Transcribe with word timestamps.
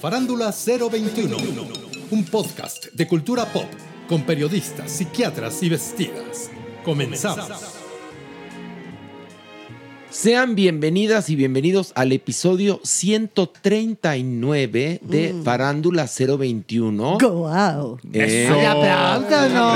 Farándula 0.00 0.52
021, 0.52 1.36
un 2.10 2.24
podcast 2.24 2.86
de 2.92 3.08
cultura 3.08 3.52
pop 3.52 3.68
con 4.08 4.22
periodistas, 4.22 4.92
psiquiatras 4.92 5.62
y 5.62 5.68
vestidas. 5.68 6.50
Comenzamos. 6.84 7.77
Sean 10.10 10.54
bienvenidas 10.54 11.28
y 11.28 11.36
bienvenidos 11.36 11.92
al 11.94 12.12
episodio 12.12 12.80
139 12.82 15.00
de 15.02 15.34
Farándula 15.44 16.06
021. 16.08 17.18
¡Wow! 17.18 17.98
Eh, 18.14 18.48
¡Ay, 18.50 18.64
aplausos, 18.64 19.52
no! 19.52 19.70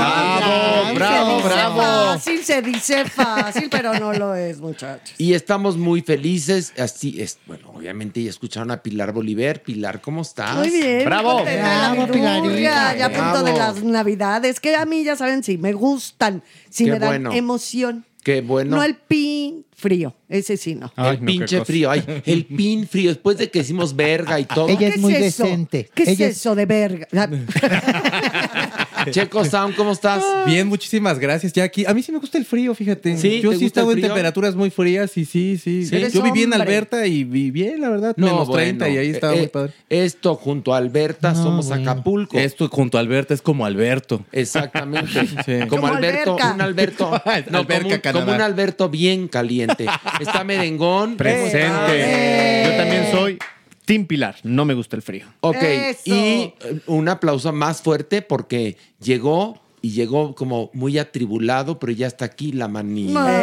Bravo, 0.95 0.95
bravo, 0.95 1.39
se 1.39 1.45
bravo. 1.47 1.75
Fácil, 1.77 2.43
se 2.43 2.63
dice 2.63 3.05
fácil, 3.05 3.67
pero 3.69 3.93
no 3.99 4.11
lo 4.13 4.33
es, 4.33 4.59
muchachos. 4.59 5.13
Y 5.19 5.33
estamos 5.33 5.77
muy 5.77 6.01
felices. 6.01 6.73
Así 6.79 7.21
es. 7.21 7.37
Bueno, 7.45 7.69
obviamente 7.71 8.23
ya 8.23 8.31
escucharon 8.31 8.71
a 8.71 8.81
Pilar 8.81 9.13
Bolívar. 9.13 9.61
Pilar, 9.61 10.01
¿cómo 10.01 10.23
estás? 10.23 10.55
Muy 10.57 10.71
bien. 10.71 11.05
Bravo. 11.05 11.43
Bravo, 11.43 12.07
Pilarita. 12.07 12.97
Ya 12.97 13.05
a 13.05 13.09
punto 13.09 13.43
Bravo. 13.43 13.45
de 13.45 13.53
las 13.53 13.83
navidades, 13.83 14.59
que 14.59 14.75
a 14.75 14.85
mí 14.85 15.03
ya 15.03 15.15
saben, 15.15 15.43
sí, 15.43 15.59
me 15.59 15.73
gustan, 15.73 16.41
sí 16.71 16.85
Qué 16.85 16.91
me 16.93 16.97
dan 16.99 17.09
bueno. 17.09 17.31
emoción. 17.33 18.03
Qué 18.23 18.41
bueno. 18.41 18.77
No 18.77 18.83
el 18.83 18.95
pin 18.95 19.63
frío, 19.83 20.15
ese 20.29 20.55
sí 20.55 20.75
no. 20.75 20.91
el 20.95 21.19
pinche 21.19 21.63
frío. 21.65 21.91
Ay, 21.91 22.03
el 22.25 22.45
pin 22.57 22.87
frío. 22.87 23.09
Después 23.09 23.37
de 23.37 23.51
que 23.51 23.59
decimos 23.59 23.93
verga 23.95 24.39
y 24.39 24.45
todo. 24.45 24.67
¿Qué 24.77 24.87
eso? 24.87 25.45
¿Qué 25.93 26.03
es 26.03 26.19
eso 26.19 26.55
de 26.55 26.65
verga? 26.65 27.07
Checo 29.11 29.45
Sound, 29.45 29.75
¿cómo 29.75 29.91
estás? 29.91 30.23
Bien, 30.45 30.67
muchísimas 30.67 31.19
gracias. 31.19 31.53
Ya 31.53 31.63
aquí, 31.63 31.85
a 31.85 31.93
mí 31.93 32.01
sí 32.01 32.11
me 32.11 32.19
gusta 32.19 32.37
el 32.37 32.45
frío, 32.45 32.73
fíjate. 32.73 33.17
¿Sí? 33.17 33.41
Yo 33.41 33.51
¿Te 33.51 33.57
sí 33.57 33.63
he 33.65 33.67
estado 33.67 33.91
en 33.91 34.01
temperaturas 34.01 34.55
muy 34.55 34.69
frías 34.69 35.17
y 35.17 35.25
sí, 35.25 35.57
sí. 35.57 35.85
¿Sí? 35.85 36.05
Yo 36.11 36.21
viví 36.21 36.43
en. 36.43 36.53
Alberta 36.53 37.07
y 37.07 37.23
vi 37.23 37.51
bien, 37.51 37.81
la 37.81 37.89
verdad, 37.89 38.15
menos 38.15 38.51
30 38.51 38.89
y 38.89 38.97
ahí 38.97 39.09
estaba 39.09 39.33
eh, 39.33 39.37
muy 39.39 39.47
padre. 39.47 39.73
Esto 39.89 40.35
junto 40.35 40.73
a 40.73 40.77
Alberta 40.77 41.33
somos 41.35 41.67
bueno. 41.67 41.91
Acapulco. 41.91 42.37
Esto 42.37 42.69
junto 42.69 42.97
a 42.97 43.01
Alberta 43.01 43.33
es 43.33 43.41
como 43.41 43.65
Alberto. 43.65 44.23
Exactamente. 44.31 45.11
Sí. 45.43 45.53
Como, 45.67 45.81
Como 45.81 45.87
Alberto, 45.87 46.31
alberca. 46.33 46.53
un 46.53 46.61
Alberto. 46.61 47.11
No, 47.49 47.59
Alberca, 47.59 48.01
como, 48.01 48.19
un, 48.19 48.25
como 48.25 48.35
un 48.35 48.41
Alberto 48.41 48.89
bien 48.89 49.27
caliente. 49.27 49.87
Está 50.19 50.43
merengón. 50.43 51.17
Presente. 51.17 52.63
Yo 52.65 52.77
también 52.77 53.07
soy 53.11 53.39
Team 53.85 54.05
Pilar. 54.05 54.35
No 54.43 54.65
me 54.65 54.73
gusta 54.73 54.95
el 54.95 55.01
frío. 55.01 55.25
Ok, 55.41 55.57
Eso. 55.61 56.01
y 56.05 56.13
eh, 56.13 56.53
un 56.87 57.09
aplauso 57.09 57.51
más 57.53 57.81
fuerte 57.81 58.21
porque 58.21 58.77
llegó 58.99 59.59
y 59.81 59.91
llegó 59.91 60.33
como 60.35 60.69
muy 60.73 60.97
atribulado, 60.97 61.77
pero 61.79 61.91
ya 61.91 62.07
está 62.07 62.23
aquí 62.25 62.53
la 62.53 62.67
manía. 62.69 63.11
Mami, 63.13 63.33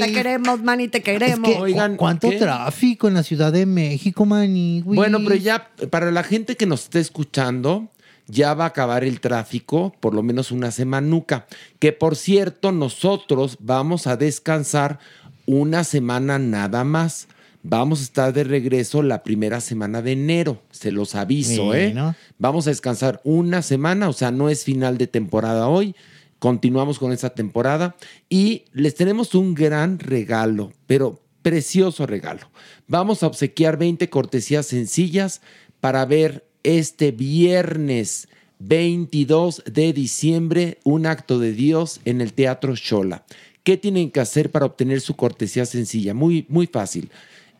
Te 0.00 0.12
queremos, 0.12 0.62
Manny, 0.62 0.88
te 0.88 1.02
queremos. 1.02 1.48
Es 1.48 1.56
que, 1.56 1.62
Oigan, 1.62 1.96
¿cuánto 1.96 2.28
¿qué? 2.28 2.38
tráfico 2.38 3.06
en 3.08 3.14
la 3.14 3.22
Ciudad 3.22 3.52
de 3.52 3.66
México, 3.66 4.26
maní? 4.26 4.80
güey? 4.80 4.96
Bueno, 4.96 5.20
pero 5.22 5.36
ya 5.36 5.70
para 5.90 6.10
la 6.10 6.24
gente 6.24 6.56
que 6.56 6.66
nos 6.66 6.82
está 6.84 6.98
escuchando, 6.98 7.88
ya 8.26 8.54
va 8.54 8.64
a 8.64 8.68
acabar 8.68 9.04
el 9.04 9.20
tráfico, 9.20 9.94
por 10.00 10.14
lo 10.14 10.22
menos 10.24 10.50
una 10.50 10.72
semanuca. 10.72 11.46
Que 11.78 11.92
por 11.92 12.16
cierto, 12.16 12.72
nosotros 12.72 13.58
vamos 13.60 14.06
a 14.08 14.16
descansar 14.16 14.98
una 15.46 15.84
semana 15.84 16.38
nada 16.38 16.84
más. 16.84 17.28
Vamos 17.64 18.00
a 18.00 18.04
estar 18.04 18.32
de 18.32 18.42
regreso 18.42 19.02
la 19.02 19.22
primera 19.22 19.60
semana 19.60 20.02
de 20.02 20.12
enero, 20.12 20.62
se 20.70 20.90
los 20.90 21.14
aviso, 21.14 21.74
¿eh? 21.74 21.94
Vamos 22.38 22.66
a 22.66 22.70
descansar 22.70 23.20
una 23.22 23.62
semana, 23.62 24.08
o 24.08 24.12
sea, 24.12 24.32
no 24.32 24.48
es 24.48 24.64
final 24.64 24.98
de 24.98 25.06
temporada 25.06 25.68
hoy. 25.68 25.94
Continuamos 26.40 26.98
con 26.98 27.12
esta 27.12 27.30
temporada 27.30 27.94
y 28.28 28.64
les 28.72 28.96
tenemos 28.96 29.36
un 29.36 29.54
gran 29.54 30.00
regalo, 30.00 30.72
pero 30.88 31.20
precioso 31.42 32.04
regalo. 32.04 32.50
Vamos 32.88 33.22
a 33.22 33.28
obsequiar 33.28 33.76
20 33.76 34.10
cortesías 34.10 34.66
sencillas 34.66 35.40
para 35.80 36.04
ver 36.04 36.44
este 36.64 37.12
viernes 37.12 38.28
22 38.58 39.62
de 39.66 39.92
diciembre 39.92 40.78
un 40.84 41.06
acto 41.06 41.38
de 41.38 41.52
Dios 41.52 42.00
en 42.04 42.20
el 42.20 42.32
Teatro 42.32 42.74
Shola. 42.74 43.24
¿Qué 43.62 43.76
tienen 43.76 44.10
que 44.10 44.20
hacer 44.20 44.50
para 44.50 44.66
obtener 44.66 45.00
su 45.00 45.14
cortesía 45.14 45.64
sencilla? 45.64 46.14
Muy, 46.14 46.46
muy 46.48 46.66
fácil. 46.66 47.10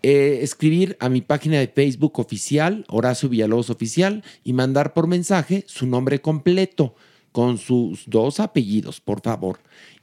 Eh, 0.05 0.41
escribir 0.43 0.97
a 0.99 1.09
mi 1.09 1.21
página 1.21 1.61
de 1.61 1.69
Facebook 1.69 2.19
oficial, 2.19 2.85
Horacio 2.89 3.29
Villalobos 3.29 3.71
Oficial, 3.71 4.25
y 4.43 4.53
mandar 4.53 4.95
por 4.95 5.07
mensaje 5.07 5.65
su 5.69 5.87
nombre 5.87 6.21
completo 6.21 6.97
con 7.31 7.57
sus 7.57 8.03
dos 8.07 8.41
apellidos, 8.41 9.01
por 9.01 9.21
favor. 9.21 9.61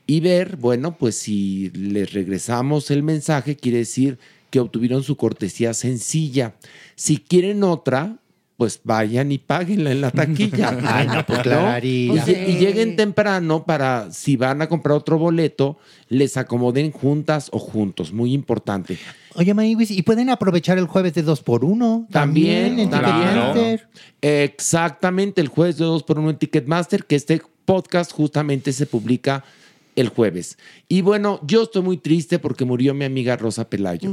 Y 0.07 0.21
ver, 0.21 0.55
bueno, 0.55 0.97
pues 0.97 1.15
si 1.15 1.69
les 1.71 2.13
regresamos 2.13 2.91
el 2.91 3.03
mensaje, 3.03 3.57
quiere 3.57 3.79
decir 3.79 4.17
que 4.49 4.59
obtuvieron 4.59 5.03
su 5.03 5.17
cortesía 5.17 5.73
sencilla. 5.73 6.55
Si 6.95 7.17
quieren 7.17 7.63
otra, 7.63 8.17
pues 8.59 8.81
vayan 8.83 9.31
y 9.31 9.37
páguenla 9.37 9.89
en 9.93 10.01
la 10.01 10.11
taquilla. 10.11 10.77
Ay, 10.83 11.07
no, 11.07 11.25
pues. 11.25 11.39
Y, 11.81 12.09
lle- 12.09 12.49
y 12.49 12.57
lleguen 12.57 12.97
temprano 12.97 13.63
para, 13.63 14.11
si 14.11 14.35
van 14.35 14.61
a 14.61 14.67
comprar 14.67 14.97
otro 14.97 15.17
boleto, 15.17 15.77
les 16.09 16.35
acomoden 16.35 16.91
juntas 16.91 17.47
o 17.53 17.57
juntos. 17.59 18.11
Muy 18.11 18.33
importante. 18.33 18.97
Oye, 19.35 19.53
güey, 19.53 19.77
y 19.79 20.01
pueden 20.01 20.29
aprovechar 20.29 20.77
el 20.77 20.87
jueves 20.87 21.13
de 21.13 21.21
2 21.23 21.41
por 21.41 21.63
1 21.63 22.07
También, 22.11 22.79
en. 22.79 22.89
Ticketmaster. 22.89 23.87
Exactamente, 24.21 25.39
el 25.39 25.47
jueves 25.47 25.77
de 25.77 25.85
2 25.85 26.03
por 26.03 26.19
1 26.19 26.31
en 26.31 26.35
Ticketmaster, 26.37 27.05
que 27.05 27.15
este 27.15 27.41
podcast 27.63 28.11
justamente 28.11 28.73
se 28.73 28.85
publica 28.85 29.45
el 29.95 30.09
jueves. 30.09 30.57
Y 30.89 30.99
bueno, 30.99 31.39
yo 31.47 31.63
estoy 31.63 31.81
muy 31.81 31.95
triste 31.95 32.39
porque 32.39 32.65
murió 32.65 32.93
mi 32.93 33.05
amiga 33.05 33.37
Rosa 33.37 33.69
Pelayo. 33.69 34.11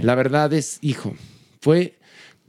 La 0.00 0.14
verdad 0.14 0.50
es, 0.54 0.78
hijo, 0.80 1.14
fue... 1.60 1.98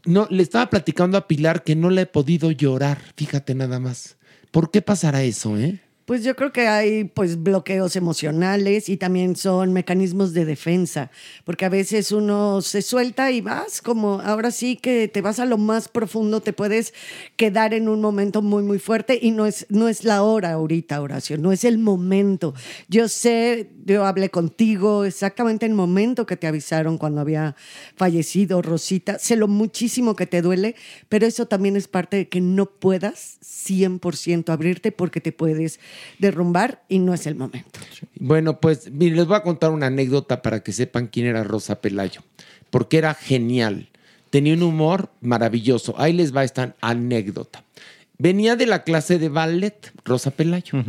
No, 0.05 0.27
le 0.29 0.43
estaba 0.43 0.69
platicando 0.69 1.17
a 1.17 1.27
Pilar 1.27 1.63
que 1.63 1.75
no 1.75 1.89
le 1.89 2.01
he 2.01 2.05
podido 2.05 2.51
llorar, 2.51 2.99
fíjate 3.15 3.55
nada 3.55 3.79
más. 3.79 4.17
¿Por 4.51 4.69
qué 4.69 4.81
pasará 4.81 5.23
eso, 5.23 5.57
eh? 5.57 5.81
Pues 6.05 6.25
yo 6.25 6.35
creo 6.35 6.51
que 6.51 6.67
hay 6.67 7.05
pues 7.05 7.41
bloqueos 7.41 7.95
emocionales 7.95 8.89
y 8.89 8.97
también 8.97 9.37
son 9.37 9.71
mecanismos 9.71 10.33
de 10.33 10.43
defensa, 10.43 11.11
porque 11.45 11.63
a 11.63 11.69
veces 11.69 12.11
uno 12.11 12.61
se 12.61 12.81
suelta 12.81 13.31
y 13.31 13.39
vas 13.39 13.81
como 13.81 14.19
ahora 14.19 14.51
sí 14.51 14.75
que 14.75 15.07
te 15.07 15.21
vas 15.21 15.39
a 15.39 15.45
lo 15.45 15.57
más 15.57 15.87
profundo, 15.87 16.41
te 16.41 16.51
puedes 16.51 16.93
quedar 17.37 17.73
en 17.73 17.87
un 17.87 18.01
momento 18.01 18.41
muy 18.41 18.63
muy 18.63 18.79
fuerte 18.79 19.17
y 19.21 19.31
no 19.31 19.45
es 19.45 19.65
no 19.69 19.87
es 19.87 20.03
la 20.03 20.23
hora 20.23 20.51
ahorita, 20.51 21.01
Horacio, 21.01 21.37
no 21.37 21.53
es 21.53 21.63
el 21.63 21.77
momento. 21.77 22.53
Yo 22.89 23.07
sé, 23.07 23.69
yo 23.85 24.05
hablé 24.05 24.29
contigo 24.29 25.05
exactamente 25.05 25.65
en 25.65 25.71
el 25.71 25.77
momento 25.77 26.25
que 26.25 26.35
te 26.35 26.47
avisaron 26.47 26.97
cuando 26.97 27.21
había 27.21 27.55
fallecido 27.95 28.61
Rosita, 28.61 29.19
sé 29.19 29.37
lo 29.37 29.47
muchísimo 29.47 30.17
que 30.17 30.27
te 30.27 30.41
duele, 30.41 30.75
pero 31.07 31.25
eso 31.25 31.45
también 31.45 31.77
es 31.77 31.87
parte 31.87 32.17
de 32.17 32.27
que 32.27 32.41
no 32.41 32.65
puedas 32.65 33.37
100% 33.41 34.49
abrirte 34.51 34.91
porque 34.91 35.21
te 35.21 35.31
puedes 35.31 35.79
derrumbar 36.19 36.83
y 36.87 36.99
no 36.99 37.13
es 37.13 37.27
el 37.27 37.35
momento. 37.35 37.79
Bueno, 38.19 38.59
pues 38.59 38.91
mire, 38.91 39.15
les 39.15 39.27
voy 39.27 39.37
a 39.37 39.43
contar 39.43 39.71
una 39.71 39.87
anécdota 39.87 40.41
para 40.41 40.61
que 40.61 40.71
sepan 40.71 41.07
quién 41.07 41.27
era 41.27 41.43
Rosa 41.43 41.81
Pelayo, 41.81 42.21
porque 42.69 42.97
era 42.97 43.13
genial. 43.13 43.89
Tenía 44.29 44.53
un 44.53 44.63
humor 44.63 45.11
maravilloso. 45.21 45.93
Ahí 45.97 46.13
les 46.13 46.35
va 46.35 46.43
esta 46.43 46.75
anécdota. 46.81 47.63
Venía 48.17 48.55
de 48.55 48.65
la 48.65 48.83
clase 48.83 49.19
de 49.19 49.29
ballet, 49.29 49.91
Rosa 50.05 50.31
Pelayo, 50.31 50.83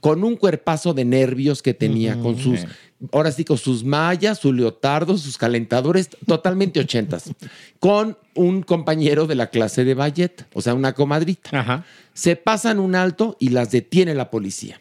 con 0.00 0.24
un 0.24 0.36
cuerpazo 0.36 0.94
de 0.94 1.04
nervios 1.04 1.62
que 1.62 1.74
tenía, 1.74 2.18
con 2.18 2.38
sus, 2.38 2.60
ahora 3.12 3.30
sí, 3.32 3.44
con 3.44 3.58
sus 3.58 3.84
mallas, 3.84 4.38
su 4.38 4.52
leotardo, 4.52 5.16
sus 5.18 5.36
calentadores, 5.36 6.08
totalmente 6.26 6.80
ochentas, 6.80 7.30
con 7.80 8.16
un 8.34 8.62
compañero 8.62 9.26
de 9.26 9.34
la 9.34 9.48
clase 9.48 9.84
de 9.84 9.94
ballet, 9.94 10.46
o 10.54 10.62
sea, 10.62 10.74
una 10.74 10.94
comadrita. 10.94 11.84
Se 12.14 12.36
pasan 12.36 12.78
un 12.78 12.94
alto 12.94 13.36
y 13.38 13.50
las 13.50 13.70
detiene 13.70 14.14
la 14.14 14.30
policía. 14.30 14.80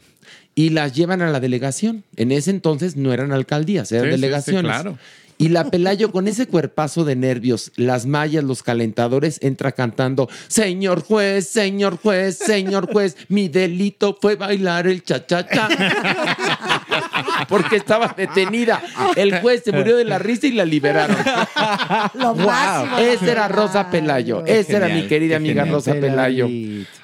Y 0.55 0.69
las 0.69 0.93
llevan 0.93 1.21
a 1.21 1.29
la 1.31 1.39
delegación. 1.39 2.03
En 2.17 2.31
ese 2.33 2.49
entonces 2.51 2.97
no 2.97 3.13
eran 3.13 3.31
alcaldías, 3.31 3.91
eran 3.91 4.05
Sí, 4.05 4.09
sí, 4.09 4.15
sí, 4.15 4.21
delegaciones. 4.21 4.71
claro. 4.71 4.97
Y 5.41 5.47
la 5.47 5.71
Pelayo 5.71 6.11
con 6.11 6.27
ese 6.27 6.47
cuerpazo 6.47 7.05
de 7.05 7.15
nervios, 7.15 7.71
las 7.77 8.05
mallas, 8.05 8.43
los 8.43 8.61
calentadores, 8.61 9.39
entra 9.41 9.71
cantando, 9.71 10.27
Señor 10.49 11.01
juez, 11.01 11.47
señor 11.47 11.97
juez, 11.97 12.37
señor 12.37 12.91
juez, 12.91 13.15
mi 13.29 13.47
delito 13.47 14.17
fue 14.19 14.35
bailar 14.35 14.85
el 14.85 15.01
cha-cha-cha. 15.01 15.69
Porque 17.47 17.77
estaba 17.77 18.13
detenida. 18.17 18.83
El 19.15 19.39
juez 19.39 19.63
se 19.63 19.71
murió 19.71 19.95
de 19.95 20.03
la 20.03 20.19
risa 20.19 20.45
y 20.47 20.51
la 20.51 20.65
liberaron. 20.65 21.15
Lo 22.15 22.35
máximo. 22.35 22.97
Esa 22.97 23.31
era 23.31 23.47
Rosa 23.47 23.89
Pelayo. 23.89 24.45
Esa 24.45 24.75
era 24.75 24.89
mi 24.89 25.07
querida 25.07 25.37
amiga 25.37 25.63
genial. 25.63 25.75
Rosa 25.75 25.93
Pelayo. 25.93 26.49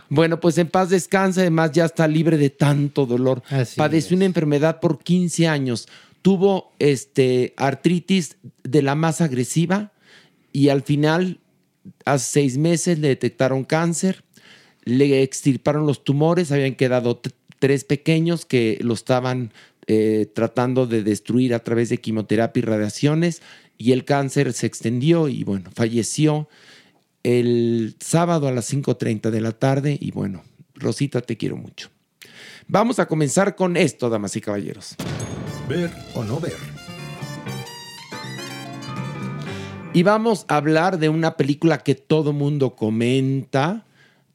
Bueno, 0.09 0.39
pues 0.39 0.57
en 0.57 0.67
paz 0.67 0.89
descansa, 0.89 1.41
además 1.41 1.71
ya 1.71 1.85
está 1.85 2.07
libre 2.07 2.37
de 2.37 2.49
tanto 2.49 3.05
dolor. 3.05 3.41
Así 3.49 3.77
Padeció 3.77 4.15
una 4.15 4.25
enfermedad 4.25 4.79
por 4.79 4.99
15 4.99 5.47
años. 5.47 5.87
Tuvo 6.25 6.74
este, 6.80 7.54
artritis 7.56 8.38
de 8.63 8.81
la 8.81 8.95
más 8.95 9.22
agresiva 9.22 9.94
y 10.51 10.69
al 10.69 10.81
final, 10.81 11.39
hace 12.04 12.31
seis 12.31 12.57
meses, 12.57 12.98
le 12.98 13.10
detectaron 13.10 13.63
cáncer, 13.63 14.24
le 14.86 15.22
extirparon 15.22 15.86
los 15.86 16.04
tumores, 16.04 16.51
habían 16.51 16.74
quedado 16.74 17.22
tres 17.60 17.83
pequeños 17.83 18.48
que 18.48 18.80
lo 18.81 18.95
estaban 18.95 19.54
eh, 19.86 20.25
tratando 20.33 20.88
de 20.88 21.04
destruir 21.04 21.54
a 21.54 21.60
través 21.60 21.89
de 21.89 22.00
quimioterapia 22.00 22.60
y 22.60 22.63
radiaciones 22.63 23.44
y 23.78 23.92
el 23.92 24.04
cáncer 24.04 24.51
se 24.54 24.66
extendió 24.66 25.28
y 25.28 25.44
bueno, 25.44 25.69
falleció 25.75 26.50
el 27.21 27.98
sábado 28.00 28.48
a 28.48 28.51
las 28.51 28.74
5.30 28.74 29.30
de 29.30 29.42
la 29.42 29.51
tarde 29.51 29.95
y 30.01 30.10
bueno, 30.10 30.44
Rosita, 30.74 31.21
te 31.21 31.38
quiero 31.38 31.56
mucho. 31.56 31.92
Vamos 32.68 32.98
a 32.98 33.06
comenzar 33.06 33.56
con 33.56 33.78
esto, 33.78 34.10
damas 34.10 34.36
y 34.36 34.42
caballeros. 34.42 34.95
Ver 35.67 35.91
o 36.13 36.23
no 36.23 36.39
ver. 36.39 36.57
Y 39.94 40.03
vamos 40.03 40.45
a 40.47 40.57
hablar 40.57 41.00
de 41.00 41.09
una 41.09 41.38
película 41.38 41.77
que 41.79 41.95
todo 41.95 42.33
mundo 42.33 42.75
comenta, 42.75 43.85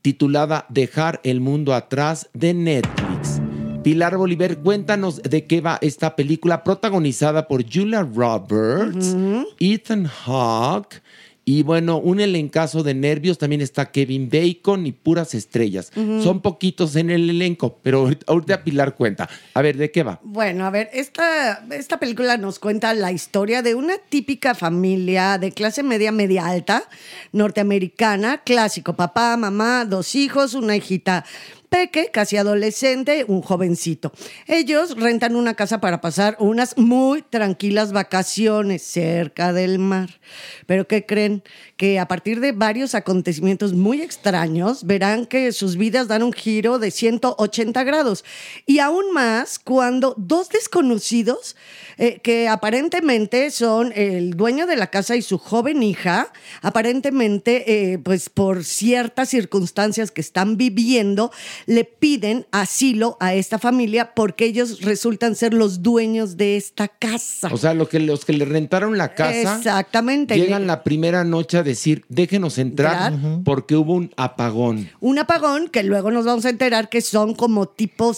titulada 0.02 0.66
Dejar 0.70 1.20
el 1.22 1.40
mundo 1.40 1.74
atrás 1.74 2.30
de 2.32 2.54
Netflix. 2.54 3.40
Pilar 3.84 4.16
Bolívar, 4.16 4.58
cuéntanos 4.58 5.22
de 5.22 5.46
qué 5.46 5.60
va 5.60 5.78
esta 5.80 6.16
película 6.16 6.64
protagonizada 6.64 7.46
por 7.46 7.62
Julia 7.62 8.02
Roberts, 8.02 9.16
Ethan 9.58 10.06
Hawke 10.06 11.00
y 11.44 11.62
bueno, 11.62 11.98
un 11.98 12.20
elencazo 12.20 12.82
de 12.82 12.94
nervios. 12.94 13.38
También 13.38 13.60
está 13.60 13.90
Kevin 13.90 14.28
Bacon 14.30 14.86
y 14.86 14.92
puras 14.92 15.34
estrellas. 15.34 15.90
Son 16.22 16.40
poquitos 16.42 16.94
en 16.96 17.10
el 17.10 17.28
elenco, 17.30 17.78
pero 17.82 18.00
ahorita- 18.00 18.24
ahorita 18.28 18.62
Pilar 18.64 18.94
cuenta. 18.94 19.28
A 19.54 19.62
ver, 19.62 19.76
¿de 19.76 19.90
qué 19.90 20.02
va? 20.02 20.20
Bueno, 20.22 20.64
a 20.66 20.70
ver, 20.70 20.90
esta, 20.92 21.64
esta 21.72 21.98
película 21.98 22.36
nos 22.36 22.58
cuenta 22.58 22.94
la 22.94 23.10
historia 23.10 23.62
de 23.62 23.74
una 23.74 23.94
típica 24.10 24.54
familia 24.54 25.38
de 25.38 25.50
clase 25.50 25.82
media, 25.82 26.12
media 26.12 26.46
alta, 26.46 26.84
norteamericana, 27.32 28.42
clásico, 28.44 28.94
papá, 28.94 29.36
mamá, 29.36 29.84
dos 29.86 30.14
hijos, 30.14 30.54
una 30.54 30.76
hijita 30.76 31.24
peque, 31.70 32.10
casi 32.12 32.36
adolescente, 32.36 33.24
un 33.26 33.40
jovencito. 33.40 34.12
Ellos 34.46 34.96
rentan 34.96 35.36
una 35.36 35.54
casa 35.54 35.80
para 35.80 36.00
pasar 36.00 36.36
unas 36.40 36.76
muy 36.76 37.22
tranquilas 37.22 37.92
vacaciones 37.92 38.82
cerca 38.82 39.52
del 39.52 39.78
mar. 39.78 40.20
Pero 40.66 40.86
¿qué 40.86 41.06
creen? 41.06 41.42
Que 41.76 41.98
a 41.98 42.08
partir 42.08 42.40
de 42.40 42.52
varios 42.52 42.94
acontecimientos 42.94 43.72
muy 43.72 44.02
extraños, 44.02 44.84
verán 44.84 45.26
que 45.26 45.52
sus 45.52 45.76
vidas 45.76 46.08
dan 46.08 46.24
un 46.24 46.32
giro 46.32 46.78
de 46.78 46.90
180 46.90 47.84
grados. 47.84 48.24
Y 48.66 48.80
aún 48.80 49.12
más 49.12 49.58
cuando 49.58 50.14
dos 50.18 50.48
desconocidos, 50.48 51.56
eh, 51.98 52.18
que 52.22 52.48
aparentemente 52.48 53.50
son 53.50 53.92
el 53.94 54.32
dueño 54.32 54.66
de 54.66 54.76
la 54.76 54.88
casa 54.88 55.16
y 55.16 55.22
su 55.22 55.38
joven 55.38 55.82
hija, 55.82 56.32
aparentemente, 56.62 57.92
eh, 57.92 57.98
pues 57.98 58.28
por 58.28 58.64
ciertas 58.64 59.28
circunstancias 59.28 60.10
que 60.10 60.20
están 60.20 60.56
viviendo, 60.56 61.30
le 61.66 61.84
piden 61.84 62.46
asilo 62.50 63.16
a 63.20 63.34
esta 63.34 63.58
familia 63.58 64.14
porque 64.14 64.44
ellos 64.44 64.82
resultan 64.82 65.34
ser 65.34 65.54
los 65.54 65.82
dueños 65.82 66.36
de 66.36 66.56
esta 66.56 66.88
casa. 66.88 67.48
O 67.52 67.56
sea, 67.56 67.74
lo 67.74 67.88
que, 67.88 68.00
los 68.00 68.24
que 68.24 68.32
le 68.32 68.44
rentaron 68.44 68.98
la 68.98 69.14
casa. 69.14 69.56
Exactamente. 69.56 70.36
Llegan 70.36 70.66
la 70.66 70.82
primera 70.82 71.24
noche 71.24 71.58
a 71.58 71.62
decir, 71.62 72.04
déjenos 72.08 72.58
entrar 72.58 73.12
porque 73.44 73.76
hubo 73.76 73.94
un 73.94 74.12
apagón. 74.16 74.90
un 75.00 75.18
apagón 75.18 75.68
que 75.68 75.82
luego 75.82 76.10
nos 76.10 76.24
vamos 76.24 76.44
a 76.44 76.50
enterar 76.50 76.88
que 76.88 77.00
son 77.00 77.34
como 77.34 77.68
tipo 77.68 78.14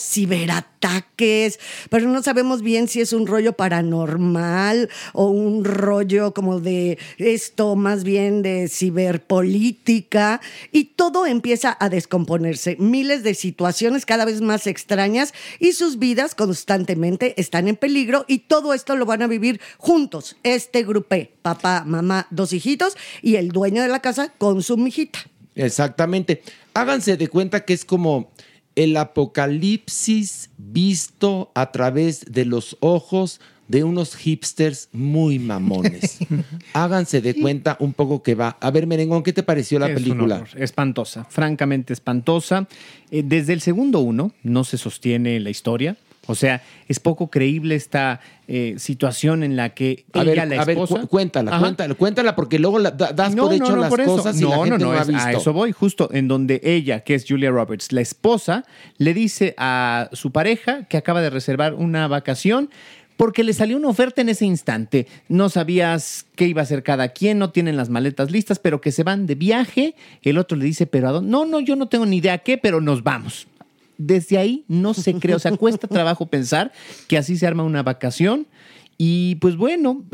ciberataques, 0.82 1.58
pero 1.90 2.08
no 2.08 2.22
sabemos 2.22 2.62
bien 2.62 2.88
si 2.88 3.00
es 3.00 3.12
un 3.12 3.26
rollo 3.26 3.54
paranormal 3.54 4.90
o 5.12 5.28
un 5.28 5.64
rollo 5.64 6.34
como 6.34 6.60
de 6.60 6.98
esto 7.18 7.76
más 7.76 8.04
bien 8.04 8.42
de 8.42 8.68
ciberpolítica 8.68 10.40
y 10.70 10.84
todo 10.84 11.26
empieza 11.26 11.76
a 11.78 11.88
descomponerse. 11.88 12.76
Miles 12.78 13.22
de 13.22 13.34
situaciones 13.34 14.06
cada 14.06 14.24
vez 14.24 14.40
más 14.40 14.66
extrañas 14.66 15.32
y 15.58 15.72
sus 15.72 15.98
vidas 15.98 16.34
constantemente 16.34 17.40
están 17.40 17.68
en 17.68 17.76
peligro 17.76 18.24
y 18.28 18.40
todo 18.40 18.74
esto 18.74 18.96
lo 18.96 19.06
van 19.06 19.22
a 19.22 19.26
vivir 19.26 19.60
juntos. 19.78 20.36
Este 20.42 20.82
grupé, 20.82 21.32
papá, 21.42 21.84
mamá, 21.86 22.26
dos 22.30 22.52
hijitos 22.52 22.96
y 23.22 23.36
el 23.36 23.48
dueño 23.48 23.82
de 23.82 23.88
la 23.88 24.00
casa 24.00 24.32
con 24.38 24.62
su 24.62 24.76
mijita. 24.76 25.20
Exactamente. 25.54 26.42
Háganse 26.74 27.18
de 27.18 27.28
cuenta 27.28 27.66
que 27.66 27.74
es 27.74 27.84
como 27.84 28.30
el 28.76 28.96
apocalipsis 28.96 30.50
visto 30.58 31.50
a 31.54 31.72
través 31.72 32.24
de 32.30 32.44
los 32.44 32.76
ojos 32.80 33.40
de 33.68 33.84
unos 33.84 34.16
hipsters 34.16 34.88
muy 34.92 35.38
mamones. 35.38 36.18
Háganse 36.74 37.20
de 37.22 37.34
cuenta 37.40 37.76
un 37.80 37.92
poco 37.94 38.22
que 38.22 38.34
va. 38.34 38.56
A 38.60 38.70
ver, 38.70 38.86
Merengón, 38.86 39.22
¿qué 39.22 39.32
te 39.32 39.42
pareció 39.42 39.78
la 39.78 39.86
Es 39.86 39.96
un 39.96 40.02
película? 40.02 40.36
horror, 40.36 40.48
espantosa, 40.62 41.24
francamente 41.24 41.92
espantosa. 41.92 42.68
Eh, 43.10 43.22
desde 43.24 43.52
el 43.54 43.60
segundo 43.60 44.00
uno 44.00 44.32
no 44.42 44.64
se 44.64 44.76
sostiene 44.78 45.38
la 45.40 45.50
historia. 45.50 45.96
O 46.28 46.36
sea, 46.36 46.62
es 46.86 47.00
poco 47.00 47.30
creíble 47.30 47.74
esta 47.74 48.20
eh, 48.46 48.74
situación 48.78 49.42
en 49.42 49.56
la 49.56 49.70
que 49.70 50.04
A 50.12 50.22
ella, 50.22 50.44
ver, 50.44 50.48
la 50.56 50.62
a 50.62 50.64
ver, 50.64 50.76
esposa... 50.78 51.00
cu- 51.00 51.08
cuéntala, 51.08 51.50
Ajá. 51.50 51.60
cuéntala, 51.60 51.94
cuéntala, 51.94 52.36
porque 52.36 52.60
luego 52.60 52.78
la- 52.78 52.92
da- 52.92 53.12
das 53.12 53.34
por 53.34 53.52
hecho 53.52 53.74
las 53.76 53.90
por 53.90 54.04
cosas 54.04 54.40
y 54.40 54.44
la 54.44 54.50
no, 54.56 54.62
gente 54.64 54.78
no, 54.84 54.92
no, 54.92 54.98
ha 54.98 55.04
visto. 55.04 55.20
A 55.20 55.32
eso 55.32 55.52
voy, 55.52 55.72
justo 55.72 56.08
en 56.12 56.28
donde 56.28 56.60
ella, 56.62 57.00
que 57.00 57.16
es 57.16 57.24
Julia 57.28 57.50
Roberts, 57.50 57.90
la 57.90 58.02
esposa, 58.02 58.64
le 58.98 59.14
dice 59.14 59.54
a 59.58 60.08
su 60.12 60.30
pareja 60.30 60.84
que 60.84 60.96
acaba 60.96 61.20
de 61.22 61.30
reservar 61.30 61.74
una 61.74 62.06
vacación 62.06 62.70
porque 63.16 63.44
le 63.44 63.52
salió 63.52 63.76
una 63.76 63.88
oferta 63.88 64.20
en 64.20 64.28
ese 64.30 64.46
instante. 64.46 65.06
No 65.28 65.48
sabías 65.48 66.26
qué 66.34 66.46
iba 66.46 66.60
a 66.60 66.64
hacer 66.64 66.82
cada 66.82 67.08
quien, 67.08 67.38
no 67.38 67.50
tienen 67.50 67.76
las 67.76 67.88
maletas 67.88 68.30
listas, 68.30 68.58
pero 68.58 68.80
que 68.80 68.90
se 68.90 69.02
van 69.04 69.26
de 69.26 69.34
viaje. 69.34 69.94
El 70.22 70.38
otro 70.38 70.56
le 70.56 70.64
dice, 70.64 70.86
pero 70.86 71.08
¿a 71.08 71.12
dónde? 71.12 71.30
No, 71.30 71.44
no, 71.44 71.60
yo 71.60 71.76
no 71.76 71.86
tengo 71.88 72.06
ni 72.06 72.16
idea 72.16 72.38
qué, 72.38 72.58
pero 72.58 72.80
nos 72.80 73.02
vamos. 73.02 73.46
Desde 73.98 74.38
ahí 74.38 74.64
no 74.68 74.94
se 74.94 75.14
cree, 75.14 75.34
o 75.34 75.38
sea, 75.38 75.56
cuesta 75.56 75.86
trabajo 75.88 76.26
pensar 76.26 76.72
que 77.08 77.18
así 77.18 77.36
se 77.36 77.46
arma 77.46 77.62
una 77.62 77.82
vacación. 77.82 78.46
Y 79.04 79.34
pues 79.36 79.56
bueno, 79.56 80.04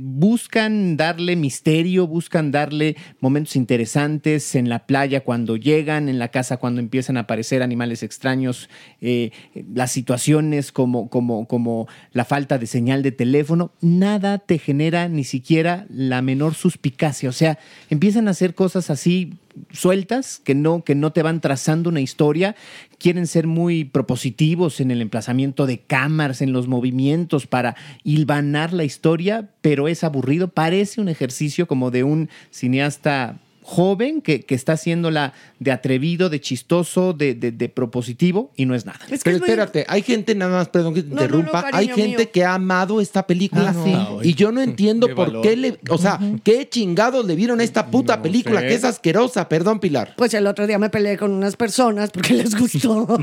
buscan 0.00 0.96
darle 0.96 1.34
misterio, 1.34 2.06
buscan 2.06 2.52
darle 2.52 2.94
momentos 3.18 3.56
interesantes 3.56 4.54
en 4.54 4.68
la 4.68 4.86
playa 4.86 5.24
cuando 5.24 5.56
llegan, 5.56 6.08
en 6.08 6.20
la 6.20 6.28
casa 6.28 6.58
cuando 6.58 6.80
empiezan 6.80 7.16
a 7.16 7.20
aparecer 7.22 7.64
animales 7.64 8.04
extraños, 8.04 8.68
eh, 9.00 9.32
las 9.74 9.90
situaciones 9.90 10.70
como, 10.70 11.08
como, 11.08 11.48
como 11.48 11.88
la 12.12 12.24
falta 12.24 12.58
de 12.58 12.68
señal 12.68 13.02
de 13.02 13.10
teléfono, 13.10 13.72
nada 13.80 14.38
te 14.38 14.58
genera 14.58 15.08
ni 15.08 15.24
siquiera 15.24 15.86
la 15.88 16.22
menor 16.22 16.54
suspicacia. 16.54 17.30
O 17.30 17.32
sea, 17.32 17.58
empiezan 17.90 18.28
a 18.28 18.32
hacer 18.32 18.54
cosas 18.54 18.90
así 18.90 19.34
sueltas 19.70 20.40
que 20.44 20.54
no, 20.54 20.84
que 20.84 20.94
no 20.94 21.12
te 21.12 21.22
van 21.22 21.40
trazando 21.40 21.90
una 21.90 22.00
historia, 22.00 22.56
quieren 22.98 23.26
ser 23.26 23.46
muy 23.46 23.84
propositivos 23.84 24.80
en 24.80 24.90
el 24.90 25.02
emplazamiento 25.02 25.66
de 25.66 25.78
cámaras, 25.78 26.42
en 26.42 26.52
los 26.52 26.68
movimientos 26.68 27.46
para 27.46 27.76
hilvanar 28.04 28.72
la 28.72 28.84
historia, 28.84 29.50
pero 29.60 29.88
es 29.88 30.04
aburrido, 30.04 30.48
parece 30.48 31.00
un 31.00 31.08
ejercicio 31.08 31.66
como 31.66 31.90
de 31.90 32.04
un 32.04 32.28
cineasta 32.50 33.40
joven 33.70 34.22
que, 34.22 34.40
que 34.40 34.54
está 34.54 34.72
haciéndola 34.72 35.34
de 35.58 35.72
atrevido, 35.72 36.30
de 36.30 36.40
chistoso, 36.40 37.12
de, 37.12 37.34
de- 37.34 37.52
de 37.52 37.68
propositivo 37.68 38.50
y 38.56 38.64
no 38.64 38.74
es 38.74 38.86
nada. 38.86 38.98
Pero 39.22 39.36
espérate, 39.36 39.84
hay 39.88 40.00
gente, 40.00 40.34
nada 40.34 40.56
más, 40.56 40.68
perdón 40.70 40.94
que 40.94 41.02
te 41.02 41.08
No, 41.10 41.16
no, 41.16 41.20
no, 41.20 41.24
interrumpa, 41.26 41.66
hay 41.74 41.88
gente 41.88 42.16
mío. 42.16 42.30
que 42.32 42.44
ha 42.46 42.54
amado 42.54 42.98
esta 43.02 43.26
película. 43.26 43.74
Ah, 43.76 43.84
sí. 44.22 44.28
Y 44.30 44.34
yo 44.34 44.52
no 44.52 44.62
entiendo 44.68 45.06
Qué 45.08 45.14
por 45.14 45.26
valor. 45.26 45.42
qué 45.42 45.54
le, 45.56 45.78
o 45.90 45.98
sea, 45.98 46.18
qué 46.44 46.66
chingados 46.66 47.26
le 47.26 47.34
vieron 47.34 47.60
a 47.60 47.64
esta 47.64 47.88
puta 47.90 48.22
película, 48.22 48.60
sé. 48.60 48.68
que 48.68 48.74
es 48.74 48.84
asquerosa, 48.84 49.48
perdón, 49.50 49.80
Pilar. 49.80 50.14
Pues 50.16 50.32
el 50.32 50.46
otro 50.46 50.66
día 50.66 50.78
me 50.78 50.88
peleé 50.88 51.18
con 51.18 51.32
unas 51.32 51.54
personas 51.56 52.10
porque 52.10 52.32
les 52.34 52.54
gustó. 52.58 53.06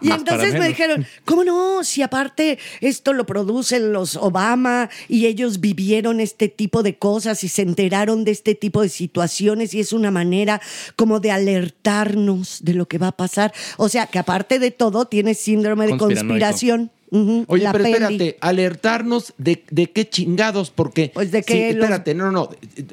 y 0.00 0.10
entonces 0.10 0.52
me 0.52 0.60
menos. 0.60 0.68
dijeron, 0.68 1.06
¿cómo 1.24 1.44
no? 1.44 1.82
Si 1.84 2.02
aparte 2.02 2.58
esto 2.80 3.12
lo 3.12 3.26
producen 3.26 3.92
los 3.92 4.16
Obama 4.16 4.88
y 5.08 5.26
ellos 5.26 5.60
vivieron 5.60 6.20
este 6.20 6.48
tipo 6.48 6.82
de 6.82 6.96
cosas 6.98 7.42
y 7.44 7.48
se 7.48 7.62
enteraron 7.62 8.11
de 8.16 8.30
este 8.30 8.54
tipo 8.54 8.82
de 8.82 8.88
situaciones 8.88 9.74
y 9.74 9.80
es 9.80 9.92
una 9.92 10.10
manera 10.10 10.60
como 10.96 11.18
de 11.20 11.30
alertarnos 11.30 12.58
de 12.62 12.74
lo 12.74 12.86
que 12.86 12.98
va 12.98 13.08
a 13.08 13.16
pasar. 13.16 13.52
O 13.76 13.88
sea, 13.88 14.06
que 14.06 14.18
aparte 14.18 14.58
de 14.58 14.70
todo 14.70 15.06
tiene 15.06 15.34
síndrome 15.34 15.86
de 15.86 15.96
conspiración. 15.96 16.90
Oye, 17.10 17.68
pero 17.72 17.84
peli. 17.84 17.92
espérate, 17.92 18.38
alertarnos 18.40 19.34
de, 19.36 19.64
de 19.70 19.90
qué 19.90 20.08
chingados, 20.08 20.70
porque. 20.70 21.10
Pues 21.12 21.30
de 21.30 21.42
que 21.42 21.52
Sí, 21.52 21.74
los- 21.74 21.84
espérate, 21.84 22.14
no, 22.14 22.30
no, 22.30 22.32
no. 22.32 22.50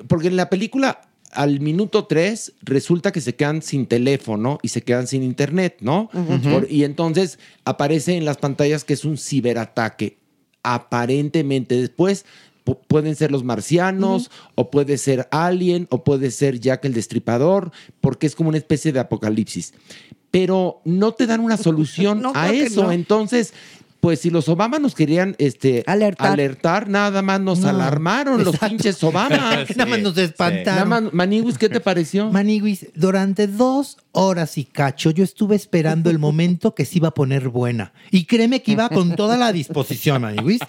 Porque 0.07 0.27
en 0.27 0.35
la 0.35 0.49
película, 0.49 1.01
al 1.31 1.61
minuto 1.61 2.05
3, 2.05 2.51
resulta 2.63 3.13
que 3.13 3.21
se 3.21 3.35
quedan 3.35 3.61
sin 3.61 3.85
teléfono 3.85 4.59
y 4.61 4.69
se 4.69 4.81
quedan 4.81 5.07
sin 5.07 5.23
internet, 5.23 5.77
¿no? 5.79 6.09
Por- 6.51 6.67
y 6.69 6.83
entonces 6.83 7.39
aparece 7.63 8.17
en 8.17 8.25
las 8.25 8.35
pantallas 8.37 8.83
que 8.83 8.93
es 8.93 9.05
un 9.05 9.17
ciberataque. 9.17 10.17
Aparentemente. 10.63 11.75
Después. 11.79 12.25
Pu- 12.69 12.77
Pueden 12.87 13.15
ser 13.15 13.31
los 13.31 13.43
marcianos, 13.43 14.29
o 14.55 14.69
puede 14.69 14.97
ser 14.97 15.27
Alien, 15.31 15.87
o 15.89 16.03
puede 16.03 16.29
ser 16.31 16.59
Jack 16.59 16.85
el 16.85 16.93
Destripador, 16.93 17.71
porque 18.01 18.27
es 18.27 18.35
como 18.35 18.49
una 18.49 18.57
especie 18.59 18.91
de 18.91 18.99
apocalipsis. 18.99 19.73
Pero 20.31 20.81
no 20.85 21.13
te 21.13 21.25
dan 21.25 21.39
una 21.39 21.57
solución 21.67 22.21
No, 22.21 22.31
a 22.35 22.51
eso. 22.51 22.83
no. 22.83 22.91
Entonces, 22.91 23.53
pues 23.99 24.21
si 24.21 24.29
los 24.29 24.47
Obama 24.47 24.79
nos 24.79 24.95
querían 24.95 25.35
este, 25.39 25.83
Alertar. 25.85 26.31
alertar, 26.31 26.87
nada 26.89 27.21
más 27.21 27.41
nos 27.41 27.59
No, 27.59 27.69
alarmaron 27.69 28.43
los 28.43 28.57
pinches 28.57 29.03
Obama. 29.03 29.65
Nada 29.75 29.85
más 29.85 29.99
nos 29.99 30.17
espantaron. 30.17 30.65
Nada 30.65 30.85
más, 30.85 31.13
Maniguis, 31.13 31.57
¿qué 31.57 31.67
te 31.69 31.79
pareció? 31.79 32.29
Maniguis, 32.31 32.87
durante 32.95 33.47
dos 33.47 33.97
horas 34.11 34.57
y 34.57 34.63
cacho, 34.63 35.11
yo 35.11 35.23
estuve 35.23 35.55
esperando 35.55 36.09
el 36.09 36.17
momento 36.17 36.73
que 36.73 36.85
se 36.85 36.97
iba 36.97 37.09
a 37.09 37.13
poner 37.13 37.49
buena. 37.49 37.91
Y 38.11 38.23
créeme 38.25 38.61
que 38.61 38.71
iba 38.71 38.89
con 38.89 39.15
toda 39.15 39.37
la 39.37 39.51
disposición, 39.51 40.21
Maniguis. 40.21 40.61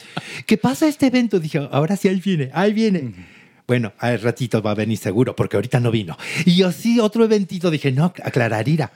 ¿Qué 0.47 0.57
pasa 0.57 0.89
este 0.89 1.07
evento? 1.07 1.39
Dije, 1.39 1.69
ahora 1.71 1.97
sí, 1.97 2.09
ahí 2.09 2.21
viene, 2.21 2.51
ahí 2.53 2.73
viene. 2.73 3.15
Bueno, 3.67 3.93
al 3.99 4.21
ratito 4.21 4.61
va 4.61 4.73
a 4.73 4.75
venir 4.75 4.99
seguro, 4.99 5.37
porque 5.37 5.57
ahorita 5.57 5.79
no 5.79 5.93
vino. 5.93 6.19
Y 6.45 6.57
yo 6.57 6.73
sí, 6.73 6.99
otro 6.99 7.25
eventito, 7.25 7.71
dije, 7.71 7.93
no, 7.93 8.07
aclarar 8.25 8.67
ira. 8.69 8.91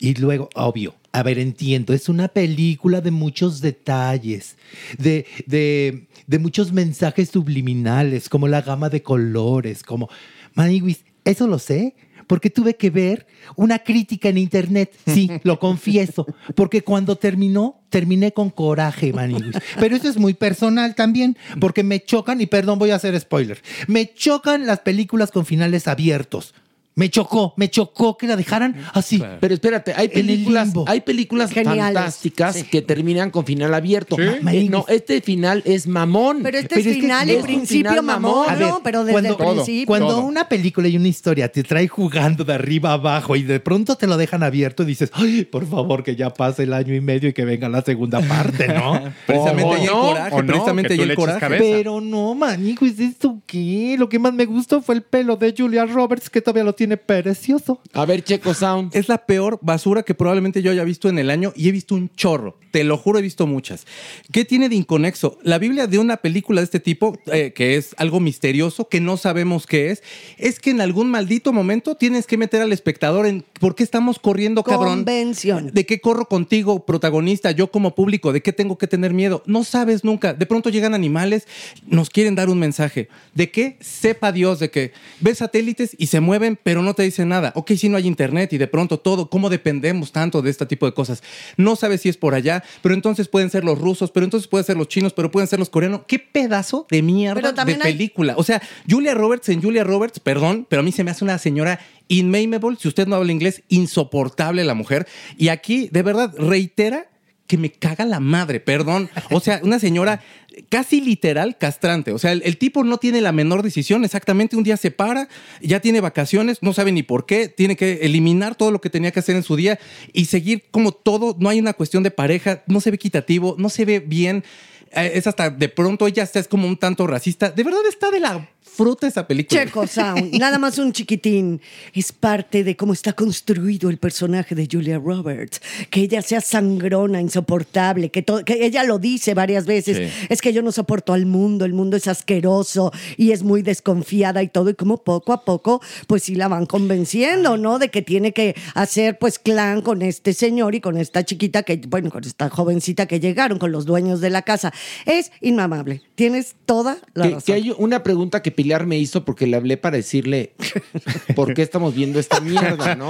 Y 0.00 0.14
luego, 0.14 0.48
obvio, 0.54 0.94
a 1.12 1.22
ver, 1.22 1.38
entiendo, 1.38 1.92
es 1.92 2.08
una 2.08 2.28
película 2.28 3.02
de 3.02 3.10
muchos 3.10 3.60
detalles, 3.60 4.56
de, 4.96 5.26
de, 5.46 6.08
de 6.26 6.38
muchos 6.38 6.72
mensajes 6.72 7.28
subliminales, 7.28 8.30
como 8.30 8.48
la 8.48 8.62
gama 8.62 8.88
de 8.88 9.02
colores, 9.02 9.82
como... 9.82 10.08
Maniguis, 10.54 11.04
eso 11.24 11.46
lo 11.46 11.58
sé, 11.58 11.94
porque 12.26 12.48
tuve 12.48 12.76
que 12.76 12.90
ver 12.90 13.26
una 13.56 13.80
crítica 13.80 14.28
en 14.28 14.38
internet, 14.38 14.92
sí, 15.06 15.28
lo 15.42 15.58
confieso, 15.58 16.26
porque 16.54 16.82
cuando 16.82 17.16
terminó, 17.16 17.82
terminé 17.90 18.32
con 18.32 18.50
coraje, 18.50 19.12
Maniguis. 19.12 19.56
Pero 19.78 19.96
eso 19.96 20.08
es 20.08 20.16
muy 20.16 20.34
personal 20.34 20.94
también, 20.94 21.36
porque 21.60 21.82
me 21.82 22.02
chocan, 22.02 22.40
y 22.40 22.46
perdón, 22.46 22.78
voy 22.78 22.90
a 22.90 22.94
hacer 22.96 23.18
spoiler, 23.20 23.60
me 23.86 24.14
chocan 24.14 24.66
las 24.66 24.80
películas 24.80 25.30
con 25.30 25.44
finales 25.44 25.88
abiertos. 25.88 26.54
Me 27.00 27.08
chocó, 27.08 27.54
me 27.56 27.70
chocó 27.70 28.18
que 28.18 28.26
la 28.26 28.36
dejaran 28.36 28.76
así. 28.92 29.22
Pero 29.40 29.54
espérate, 29.54 29.94
hay 29.96 30.08
películas, 30.08 30.68
hay 30.86 31.00
películas 31.00 31.50
Geniales. 31.50 31.94
fantásticas 31.94 32.62
que 32.64 32.82
terminan 32.82 33.30
con 33.30 33.46
final 33.46 33.72
abierto. 33.72 34.16
Sí. 34.16 34.22
Eh, 34.52 34.68
no, 34.68 34.84
este 34.86 35.22
final 35.22 35.62
es 35.64 35.86
mamón. 35.86 36.40
Pero 36.42 36.58
este 36.58 36.78
es 36.78 36.84
final 36.84 37.30
y 37.30 37.36
un 37.36 37.42
principio 37.42 37.90
final 37.92 38.04
mamón, 38.04 38.50
A 38.50 38.54
ver, 38.54 38.68
¿no? 38.68 38.82
Pero 38.82 39.04
desde 39.04 39.12
cuando, 39.12 39.30
el 39.30 39.54
principio. 39.54 39.86
Cuando 39.86 40.20
una 40.20 40.46
película 40.46 40.88
y 40.88 40.98
una 40.98 41.08
historia 41.08 41.50
te 41.50 41.62
trae 41.62 41.88
jugando 41.88 42.44
de 42.44 42.52
arriba 42.52 42.92
abajo 42.92 43.34
y 43.34 43.44
de 43.44 43.60
pronto 43.60 43.96
te 43.96 44.06
lo 44.06 44.18
dejan 44.18 44.42
abierto 44.42 44.82
y 44.82 44.86
dices, 44.86 45.10
ay, 45.14 45.46
por 45.46 45.66
favor, 45.66 46.04
que 46.04 46.16
ya 46.16 46.28
pase 46.28 46.64
el 46.64 46.74
año 46.74 46.94
y 46.94 47.00
medio 47.00 47.30
y 47.30 47.32
que 47.32 47.46
venga 47.46 47.70
la 47.70 47.80
segunda 47.80 48.20
parte, 48.20 48.68
¿no? 48.68 49.00
Precisamente 49.26 49.74
ahí 49.74 49.84
el 49.84 49.90
coraje, 49.90 50.30
no, 50.30 50.46
precisamente 50.46 50.92
ahí 50.92 51.00
el 51.00 51.14
coraje. 51.14 51.40
cabeza. 51.40 51.64
Pero 51.64 52.02
no, 52.02 52.34
manico, 52.34 52.84
¿es 52.84 53.00
esto 53.00 53.40
qué? 53.46 53.96
Lo 53.98 54.06
que 54.10 54.18
más 54.18 54.34
me 54.34 54.44
gustó 54.44 54.82
fue 54.82 54.96
el 54.96 55.02
pelo 55.02 55.36
de 55.36 55.54
Julia 55.56 55.86
Roberts, 55.86 56.28
que 56.28 56.42
todavía 56.42 56.64
lo 56.64 56.74
tiene 56.74 56.89
precioso. 56.96 57.80
A 57.92 58.04
ver, 58.04 58.22
Checo 58.24 58.54
Sound. 58.54 58.94
Es 58.94 59.08
la 59.08 59.26
peor 59.26 59.58
basura 59.62 60.02
que 60.02 60.14
probablemente 60.14 60.62
yo 60.62 60.70
haya 60.70 60.84
visto 60.84 61.08
en 61.08 61.18
el 61.18 61.30
año 61.30 61.52
y 61.56 61.68
he 61.68 61.72
visto 61.72 61.94
un 61.94 62.10
chorro. 62.14 62.58
Te 62.70 62.84
lo 62.84 62.96
juro, 62.96 63.18
he 63.18 63.22
visto 63.22 63.46
muchas. 63.46 63.84
¿Qué 64.30 64.44
tiene 64.44 64.68
de 64.68 64.76
inconexo? 64.76 65.38
La 65.42 65.58
Biblia 65.58 65.88
de 65.88 65.98
una 65.98 66.18
película 66.18 66.60
de 66.60 66.66
este 66.66 66.78
tipo, 66.78 67.18
eh, 67.26 67.52
que 67.52 67.76
es 67.76 67.94
algo 67.98 68.20
misterioso, 68.20 68.88
que 68.88 69.00
no 69.00 69.16
sabemos 69.16 69.66
qué 69.66 69.90
es, 69.90 70.02
es 70.38 70.60
que 70.60 70.70
en 70.70 70.80
algún 70.80 71.10
maldito 71.10 71.52
momento 71.52 71.96
tienes 71.96 72.28
que 72.28 72.36
meter 72.36 72.62
al 72.62 72.72
espectador 72.72 73.26
en 73.26 73.44
por 73.58 73.74
qué 73.74 73.82
estamos 73.82 74.20
corriendo, 74.20 74.62
cabrón. 74.62 74.98
Convención. 74.98 75.72
¿De 75.72 75.84
qué 75.84 76.00
corro 76.00 76.26
contigo, 76.26 76.86
protagonista? 76.86 77.50
Yo 77.50 77.72
como 77.72 77.96
público, 77.96 78.32
¿de 78.32 78.40
qué 78.40 78.52
tengo 78.52 78.78
que 78.78 78.86
tener 78.86 79.14
miedo? 79.14 79.42
No 79.46 79.64
sabes 79.64 80.04
nunca. 80.04 80.32
De 80.32 80.46
pronto 80.46 80.70
llegan 80.70 80.94
animales, 80.94 81.48
nos 81.86 82.08
quieren 82.08 82.36
dar 82.36 82.50
un 82.50 82.60
mensaje. 82.60 83.08
¿De 83.34 83.50
qué? 83.50 83.78
Sepa 83.80 84.30
Dios 84.30 84.60
de 84.60 84.70
que 84.70 84.92
ves 85.20 85.38
satélites 85.38 85.96
y 85.98 86.06
se 86.06 86.20
mueven, 86.20 86.58
pero 86.62 86.69
no 86.82 86.94
te 86.94 87.02
dicen 87.02 87.28
nada. 87.28 87.52
Ok, 87.56 87.72
si 87.72 87.88
no 87.88 87.96
hay 87.96 88.06
internet 88.06 88.52
y 88.52 88.58
de 88.58 88.66
pronto 88.66 88.98
todo, 88.98 89.28
¿cómo 89.28 89.50
dependemos 89.50 90.12
tanto 90.12 90.42
de 90.42 90.50
este 90.50 90.66
tipo 90.66 90.86
de 90.86 90.94
cosas? 90.94 91.22
No 91.56 91.76
sabes 91.76 92.00
si 92.02 92.08
es 92.08 92.16
por 92.16 92.34
allá, 92.34 92.62
pero 92.82 92.94
entonces 92.94 93.28
pueden 93.28 93.50
ser 93.50 93.64
los 93.64 93.78
rusos, 93.78 94.10
pero 94.10 94.24
entonces 94.24 94.48
pueden 94.48 94.64
ser 94.64 94.76
los 94.76 94.88
chinos, 94.88 95.12
pero 95.12 95.30
pueden 95.30 95.48
ser 95.48 95.58
los 95.58 95.70
coreanos. 95.70 96.02
¿Qué 96.06 96.18
pedazo 96.18 96.86
de 96.90 97.02
mierda 97.02 97.40
Pero 97.40 97.64
de 97.64 97.72
hay- 97.72 97.78
película? 97.92 98.34
O 98.36 98.42
sea, 98.44 98.62
Julia 98.88 99.14
Roberts 99.14 99.48
en 99.48 99.60
Julia 99.60 99.84
Roberts, 99.84 100.20
perdón, 100.20 100.66
pero 100.68 100.80
a 100.80 100.82
mí 100.82 100.92
se 100.92 101.02
me 101.04 101.10
hace 101.10 101.24
una 101.24 101.38
señora 101.38 101.80
inmameable. 102.08 102.76
Si 102.80 102.88
usted 102.88 103.06
no 103.06 103.16
habla 103.16 103.32
inglés, 103.32 103.62
insoportable 103.68 104.64
la 104.64 104.74
mujer. 104.74 105.06
Y 105.36 105.48
aquí, 105.48 105.88
de 105.92 106.02
verdad, 106.02 106.34
reitera 106.38 107.06
que 107.46 107.58
me 107.58 107.72
caga 107.72 108.04
la 108.04 108.20
madre, 108.20 108.60
perdón. 108.60 109.10
O 109.30 109.40
sea, 109.40 109.60
una 109.64 109.80
señora 109.80 110.22
casi 110.68 111.00
literal 111.00 111.56
castrante. 111.58 112.12
O 112.12 112.18
sea, 112.18 112.32
el, 112.32 112.56
tipo 112.56 112.84
no 112.84 112.98
tiene 112.98 113.20
la 113.20 113.32
menor 113.32 113.62
decisión. 113.62 114.04
Exactamente, 114.04 114.56
un 114.56 114.62
día 114.62 114.76
se 114.76 114.90
para, 114.90 115.28
ya 115.60 115.80
tiene 115.80 116.00
vacaciones, 116.00 116.58
no 116.62 116.72
sabe 116.72 116.92
ni 116.92 117.02
por 117.02 117.26
qué, 117.26 117.48
tiene 117.48 117.76
que 117.76 118.00
eliminar 118.02 118.54
todo 118.54 118.70
lo 118.70 118.80
que 118.80 118.90
tenía 118.90 119.10
que 119.10 119.20
hacer 119.20 119.36
en 119.36 119.42
su 119.42 119.56
día 119.56 119.78
y 120.12 120.26
seguir 120.26 120.64
como 120.70 120.92
todo. 120.92 121.36
No 121.38 121.48
hay 121.48 121.58
una 121.58 121.72
cuestión 121.72 122.02
de 122.02 122.10
pareja, 122.10 122.62
no 122.66 122.80
se 122.80 122.90
ve 122.90 122.96
equitativo, 122.96 123.56
no 123.58 123.68
se 123.68 123.84
ve 123.84 124.00
bien. 124.00 124.44
Eh, 124.92 125.12
Es 125.14 125.26
hasta 125.26 125.50
de 125.50 125.68
pronto 125.68 126.06
ella 126.06 126.28
es 126.32 126.48
como 126.48 126.66
un 126.66 126.76
tanto 126.76 127.06
racista. 127.06 127.50
De 127.50 127.62
verdad 127.62 127.80
está 127.88 128.10
de 128.10 128.20
la 128.20 128.48
fruta 128.62 129.06
esa 129.08 129.26
película. 129.26 129.62
Checo 129.64 129.86
Sound, 129.86 130.32
nada 130.38 130.58
más 130.58 130.78
un 130.78 130.92
chiquitín. 130.92 131.60
Es 131.92 132.12
parte 132.12 132.64
de 132.64 132.76
cómo 132.76 132.92
está 132.92 133.12
construido 133.12 133.90
el 133.90 133.98
personaje 133.98 134.54
de 134.54 134.68
Julia 134.70 134.98
Roberts. 134.98 135.60
Que 135.90 136.02
ella 136.02 136.22
sea 136.22 136.40
sangrona, 136.40 137.20
insoportable, 137.20 138.10
que, 138.10 138.22
to- 138.22 138.44
que 138.44 138.64
ella 138.64 138.84
lo 138.84 138.98
dice 138.98 139.34
varias 139.34 139.66
veces. 139.66 139.96
Sí. 140.10 140.26
Es 140.28 140.40
que 140.40 140.52
yo 140.52 140.62
no 140.62 140.72
soporto 140.72 141.12
al 141.12 141.26
mundo, 141.26 141.64
el 141.64 141.72
mundo 141.72 141.96
es 141.96 142.06
asqueroso 142.08 142.92
y 143.16 143.32
es 143.32 143.42
muy 143.42 143.62
desconfiada 143.62 144.42
y 144.42 144.48
todo. 144.48 144.70
Y 144.70 144.74
como 144.74 145.02
poco 145.04 145.32
a 145.32 145.44
poco, 145.44 145.82
pues 146.06 146.22
sí 146.22 146.34
la 146.36 146.48
van 146.48 146.64
convenciendo, 146.66 147.56
¿no? 147.56 147.78
De 147.78 147.90
que 147.90 148.02
tiene 148.02 148.32
que 148.32 148.54
hacer 148.74 149.18
pues 149.18 149.38
clan 149.38 149.82
con 149.82 150.00
este 150.02 150.32
señor 150.32 150.74
y 150.74 150.80
con 150.80 150.96
esta 150.96 151.24
chiquita 151.24 151.64
que, 151.64 151.76
bueno, 151.88 152.08
con 152.10 152.24
esta 152.24 152.48
jovencita 152.48 153.06
que 153.06 153.20
llegaron, 153.20 153.58
con 153.58 153.72
los 153.72 153.84
dueños 153.84 154.20
de 154.20 154.30
la 154.30 154.42
casa. 154.42 154.72
Es 155.06 155.32
inmamable. 155.40 156.02
Tienes 156.14 156.56
toda 156.66 156.98
la 157.14 157.24
Que, 157.24 157.34
razón. 157.34 157.42
que 157.46 157.52
hay 157.52 157.74
una 157.78 158.02
pregunta 158.02 158.42
que 158.42 158.50
Pilar 158.50 158.86
me 158.86 158.98
hizo 158.98 159.24
porque 159.24 159.46
le 159.46 159.56
hablé 159.56 159.76
para 159.76 159.96
decirle 159.96 160.54
por 161.36 161.54
qué 161.54 161.62
estamos 161.62 161.94
viendo 161.94 162.18
esta 162.18 162.40
mierda, 162.40 162.94
¿no? 162.94 163.08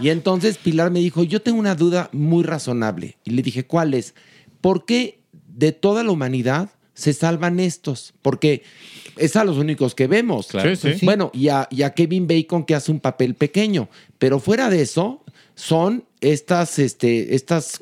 Y 0.00 0.10
entonces 0.10 0.58
Pilar 0.58 0.90
me 0.90 1.00
dijo, 1.00 1.22
yo 1.24 1.42
tengo 1.42 1.58
una 1.58 1.74
duda 1.74 2.08
muy 2.12 2.44
razonable. 2.44 3.16
Y 3.24 3.30
le 3.30 3.42
dije, 3.42 3.64
¿cuál 3.66 3.94
es? 3.94 4.14
¿Por 4.60 4.84
qué 4.84 5.20
de 5.46 5.72
toda 5.72 6.04
la 6.04 6.10
humanidad 6.12 6.70
se 6.94 7.12
salvan 7.12 7.60
estos, 7.60 8.12
porque 8.22 8.64
es 9.16 9.36
a 9.36 9.44
los 9.44 9.56
únicos 9.56 9.94
que 9.94 10.08
vemos. 10.08 10.48
Claro. 10.48 10.74
Sí, 10.74 10.94
sí. 10.98 11.06
Bueno, 11.06 11.30
y 11.32 11.48
a, 11.48 11.68
y 11.70 11.82
a 11.82 11.94
Kevin 11.94 12.26
Bacon 12.26 12.64
que 12.64 12.74
hace 12.74 12.90
un 12.90 12.98
papel 12.98 13.36
pequeño, 13.36 13.88
pero 14.18 14.40
fuera 14.40 14.68
de 14.68 14.82
eso 14.82 15.24
son 15.54 16.04
estas, 16.20 16.78
este, 16.78 17.34
estas 17.34 17.80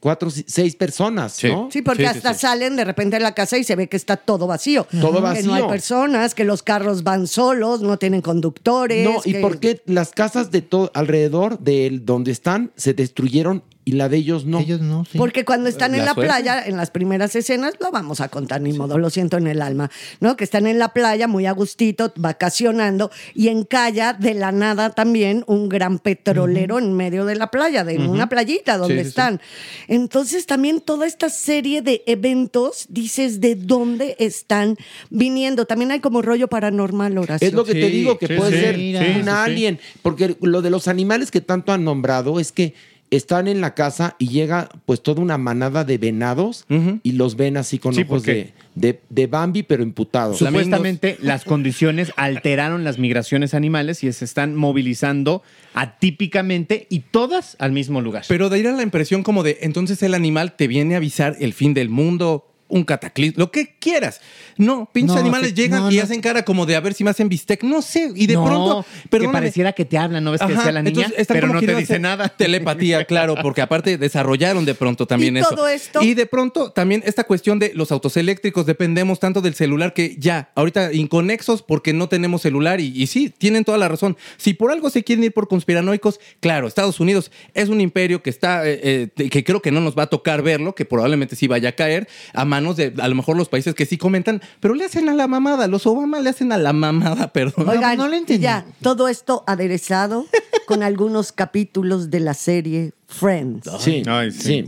cuatro, 0.00 0.30
seis 0.30 0.76
personas, 0.76 1.42
¿no? 1.44 1.68
Sí, 1.72 1.82
porque 1.82 2.06
hasta 2.06 2.34
salen 2.34 2.76
de 2.76 2.84
repente 2.84 3.16
de 3.16 3.22
la 3.22 3.34
casa 3.34 3.58
y 3.58 3.64
se 3.64 3.76
ve 3.76 3.88
que 3.88 3.96
está 3.96 4.16
todo 4.16 4.46
vacío. 4.46 4.86
Todo 5.00 5.14
Que 5.14 5.42
no 5.42 5.54
hay 5.54 5.62
vacío. 5.62 5.68
personas, 5.68 6.34
que 6.34 6.44
los 6.44 6.62
carros 6.62 7.02
van 7.02 7.26
solos, 7.26 7.82
no 7.82 7.98
tienen 7.98 8.20
conductores. 8.22 9.04
No, 9.08 9.20
¿y 9.24 9.32
que- 9.32 9.40
por 9.40 9.58
qué 9.58 9.82
las 9.86 10.10
casas 10.10 10.50
de 10.50 10.62
todo 10.62 10.90
alrededor 10.94 11.58
de 11.58 11.86
él, 11.86 12.04
donde 12.04 12.30
están 12.32 12.70
se 12.76 12.94
destruyeron 12.94 13.62
y 13.84 13.92
la 13.92 14.08
de 14.08 14.16
ellos 14.18 14.44
no? 14.46 14.60
Ellos 14.60 14.80
no, 14.80 15.04
sí. 15.04 15.18
Porque 15.18 15.44
cuando 15.44 15.68
están 15.68 15.94
en 15.96 16.04
La 16.04 16.14
suerte. 16.14 16.28
playa, 16.30 16.64
en 16.64 16.76
las 16.76 16.92
primeras 16.92 17.34
escenas, 17.34 17.74
lo 17.80 17.90
vamos 17.90 18.20
a 18.20 18.28
contar, 18.28 18.60
ni 18.60 18.72
modo, 18.72 18.96
lo 18.96 19.10
siento 19.10 19.38
en 19.38 19.48
el 19.48 19.60
alma, 19.60 19.90
¿no? 20.20 20.36
Que 20.36 20.44
están 20.44 20.68
en 20.68 20.78
la 20.78 20.90
playa, 20.90 21.26
muy 21.26 21.46
a 21.46 21.52
gustito, 21.52 22.12
vacacionando, 22.14 23.10
y 23.34 23.48
encalla 23.48 24.12
de 24.12 24.34
la 24.34 24.52
nada 24.52 24.90
también 24.90 25.42
un 25.48 25.68
gran 25.68 25.98
petrolero 25.98 26.78
en 26.78 26.92
medio 26.92 27.24
de 27.24 27.34
la 27.34 27.50
playa, 27.50 27.71
de 27.72 27.96
una 27.98 28.28
playita 28.28 28.76
donde 28.76 28.94
Sí, 28.94 28.98
sí, 28.98 29.04
sí. 29.04 29.08
están. 29.08 29.40
Entonces 29.88 30.46
también 30.46 30.80
toda 30.80 31.06
esta 31.06 31.30
serie 31.30 31.80
de 31.82 32.02
eventos, 32.06 32.86
dices, 32.88 33.40
¿de 33.40 33.54
dónde 33.54 34.14
están 34.18 34.76
viniendo? 35.10 35.64
También 35.64 35.90
hay 35.92 36.00
como 36.00 36.20
rollo 36.20 36.48
paranormal, 36.48 37.16
Horacio. 37.16 37.48
Es 37.48 37.54
lo 37.54 37.64
que 37.64 37.72
te 37.72 37.88
digo, 37.88 38.18
que 38.18 38.28
puede 38.28 38.60
ser 38.60 38.74
un 38.76 39.24
sí, 39.24 39.28
alien. 39.28 39.80
Porque 40.02 40.36
lo 40.42 40.60
de 40.62 40.70
los 40.70 40.88
animales 40.88 41.30
que 41.30 41.40
tanto 41.40 41.72
han 41.72 41.84
nombrado 41.84 42.38
es 42.38 42.52
que 42.52 42.74
están 43.12 43.46
en 43.46 43.60
la 43.60 43.74
casa 43.74 44.16
y 44.18 44.28
llega 44.28 44.70
pues 44.86 45.02
toda 45.02 45.20
una 45.20 45.36
manada 45.36 45.84
de 45.84 45.98
venados 45.98 46.64
y 47.02 47.12
los 47.12 47.36
ven 47.36 47.58
así 47.58 47.78
con 47.78 47.94
Sí, 47.94 48.02
ojos 48.02 48.22
de, 48.22 48.54
de, 48.74 49.00
de 49.10 49.26
Bambi, 49.26 49.62
pero 49.62 49.82
imputados. 49.82 50.38
Supuestamente 50.38 51.18
las 51.20 51.44
condiciones 51.44 52.12
alteraron 52.16 52.84
las 52.84 52.98
migraciones 52.98 53.52
animales 53.52 54.02
y 54.02 54.10
se 54.12 54.24
están 54.24 54.54
movilizando 54.54 55.42
atípicamente 55.74 56.86
y 56.88 57.00
todas 57.00 57.56
al 57.58 57.72
mismo 57.72 58.00
lugar. 58.00 58.24
Pero 58.28 58.48
de 58.48 58.58
ir 58.58 58.68
a 58.68 58.72
la 58.72 58.82
impresión 58.82 59.22
como 59.22 59.42
de, 59.42 59.58
entonces 59.60 60.02
el 60.02 60.14
animal 60.14 60.56
te 60.56 60.66
viene 60.66 60.94
a 60.94 60.96
avisar 60.96 61.36
el 61.38 61.52
fin 61.52 61.74
del 61.74 61.90
mundo, 61.90 62.46
un 62.72 62.84
cataclismo, 62.84 63.38
lo 63.38 63.50
que 63.50 63.74
quieras. 63.78 64.20
No, 64.56 64.88
pinches 64.92 65.14
No, 65.14 65.20
animales 65.20 65.54
llegan 65.54 65.80
no, 65.84 65.90
y 65.90 65.96
no. 65.98 66.02
hacen 66.02 66.20
cara 66.20 66.44
como 66.44 66.66
de 66.66 66.74
a 66.76 66.80
ver 66.80 66.94
si 66.94 67.04
me 67.04 67.10
hacen 67.10 67.28
bistec, 67.28 67.62
no 67.62 67.82
sé, 67.82 68.10
y 68.14 68.26
de 68.26 68.34
No, 68.34 68.44
pronto, 68.44 68.86
que 69.02 69.08
perdóname. 69.08 69.32
pareciera 69.38 69.72
que 69.72 69.84
te 69.84 69.98
hablan, 69.98 70.24
¿no 70.24 70.30
ves 70.32 70.40
que 70.40 70.44
Ajá, 70.46 70.54
decía 70.54 70.72
la 70.72 70.82
niña? 70.82 71.04
entonces 71.04 71.26
Pero 71.26 71.48
como 71.48 71.60
no 71.60 71.66
te 71.66 71.74
dice 71.76 71.98
nada. 71.98 72.28
Telepatía, 72.36 73.04
claro, 73.04 73.34
porque 73.42 73.60
aparte 73.62 73.98
desarrollaron 73.98 74.64
de 74.64 74.74
pronto 74.74 75.06
también 75.06 75.36
Y 75.36 75.40
eso. 75.40 75.50
todo 75.50 75.68
esto- 75.68 76.02
Y 76.02 76.14
de 76.14 76.26
pronto 76.26 76.70
también 76.72 77.02
esta 77.06 77.24
cuestión 77.24 77.58
de 77.58 77.72
los 77.74 77.92
autos 77.92 78.16
eléctricos, 78.16 78.66
dependemos 78.66 79.20
tanto 79.20 79.40
del 79.40 79.54
celular 79.54 79.94
que 79.94 80.16
ya, 80.18 80.50
ahorita 80.54 80.92
inconexos 80.92 81.62
porque 81.62 81.92
no 81.92 82.08
tenemos 82.08 82.42
celular 82.42 82.80
y, 82.80 82.86
y 82.94 83.06
sí, 83.06 83.30
tienen 83.36 83.64
toda 83.64 83.78
la 83.78 83.88
razón. 83.88 84.16
Si 84.38 84.54
por 84.54 84.70
algo 84.72 84.90
se 84.90 85.04
quieren 85.04 85.24
ir 85.24 85.32
por 85.32 85.48
conspiranoicos, 85.48 86.20
claro, 86.40 86.66
Estados 86.66 87.00
Unidos 87.00 87.30
es 87.54 87.68
un 87.68 87.80
imperio 87.80 88.22
que 88.22 88.30
está, 88.30 88.66
eh, 88.68 89.10
eh, 89.16 89.28
que 89.30 89.44
creo 89.44 89.60
que 89.62 89.70
no 89.70 89.80
nos 89.80 89.96
va 89.96 90.04
a 90.04 90.06
tocar 90.08 90.42
verlo, 90.42 90.74
que 90.74 90.84
probablemente 90.84 91.36
sí 91.36 91.46
vaya 91.48 91.70
a 91.70 91.72
caer 91.72 92.08
a 92.32 92.44
manos 92.62 92.76
de 92.76 92.94
a 92.98 93.08
lo 93.08 93.14
mejor 93.14 93.36
los 93.36 93.48
países 93.48 93.74
que 93.74 93.86
sí 93.86 93.98
comentan, 93.98 94.40
pero 94.60 94.74
le 94.74 94.84
hacen 94.84 95.08
a 95.08 95.14
la 95.14 95.26
mamada, 95.26 95.66
los 95.66 95.86
Obama 95.86 96.20
le 96.20 96.30
hacen 96.30 96.52
a 96.52 96.58
la 96.58 96.72
mamada, 96.72 97.28
perdón. 97.32 97.68
Oigan, 97.68 97.98
y 98.28 98.38
ya, 98.38 98.64
todo 98.80 99.08
esto 99.08 99.44
aderezado 99.46 100.26
con 100.66 100.82
algunos 100.82 101.32
capítulos 101.32 102.10
de 102.10 102.20
la 102.20 102.34
serie 102.34 102.92
Friends. 103.06 103.68
Sí, 103.80 104.02
sí. 104.30 104.64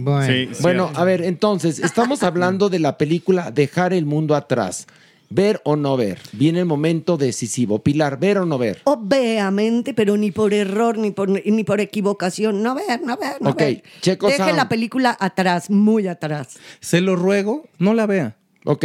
Bueno, 0.60 0.90
a 0.94 1.04
ver, 1.04 1.22
entonces, 1.22 1.78
estamos 1.78 2.22
hablando 2.22 2.68
de 2.68 2.78
la 2.78 2.98
película 2.98 3.50
Dejar 3.50 3.92
el 3.92 4.04
mundo 4.04 4.34
atrás. 4.34 4.86
Ver 5.30 5.60
o 5.64 5.76
no 5.76 5.96
ver. 5.96 6.20
Viene 6.32 6.60
el 6.60 6.64
momento 6.66 7.16
decisivo. 7.16 7.80
Pilar, 7.82 8.18
ver 8.18 8.38
o 8.38 8.46
no 8.46 8.58
ver. 8.58 8.80
Obviamente, 8.84 9.94
pero 9.94 10.16
ni 10.16 10.30
por 10.30 10.52
error, 10.54 10.98
ni 10.98 11.10
por, 11.10 11.28
ni 11.28 11.64
por 11.64 11.80
equivocación. 11.80 12.62
No 12.62 12.74
ver, 12.74 13.00
no 13.02 13.16
ver, 13.16 13.40
no 13.40 13.50
Ok, 13.50 13.58
ver. 13.58 13.82
Checo 14.00 14.26
Deje 14.26 14.38
Sound. 14.38 14.56
la 14.56 14.68
película 14.68 15.16
atrás, 15.18 15.70
muy 15.70 16.06
atrás. 16.06 16.58
Se 16.80 17.00
lo 17.00 17.16
ruego, 17.16 17.64
no 17.78 17.94
la 17.94 18.06
vea. 18.06 18.36
Ok, 18.64 18.84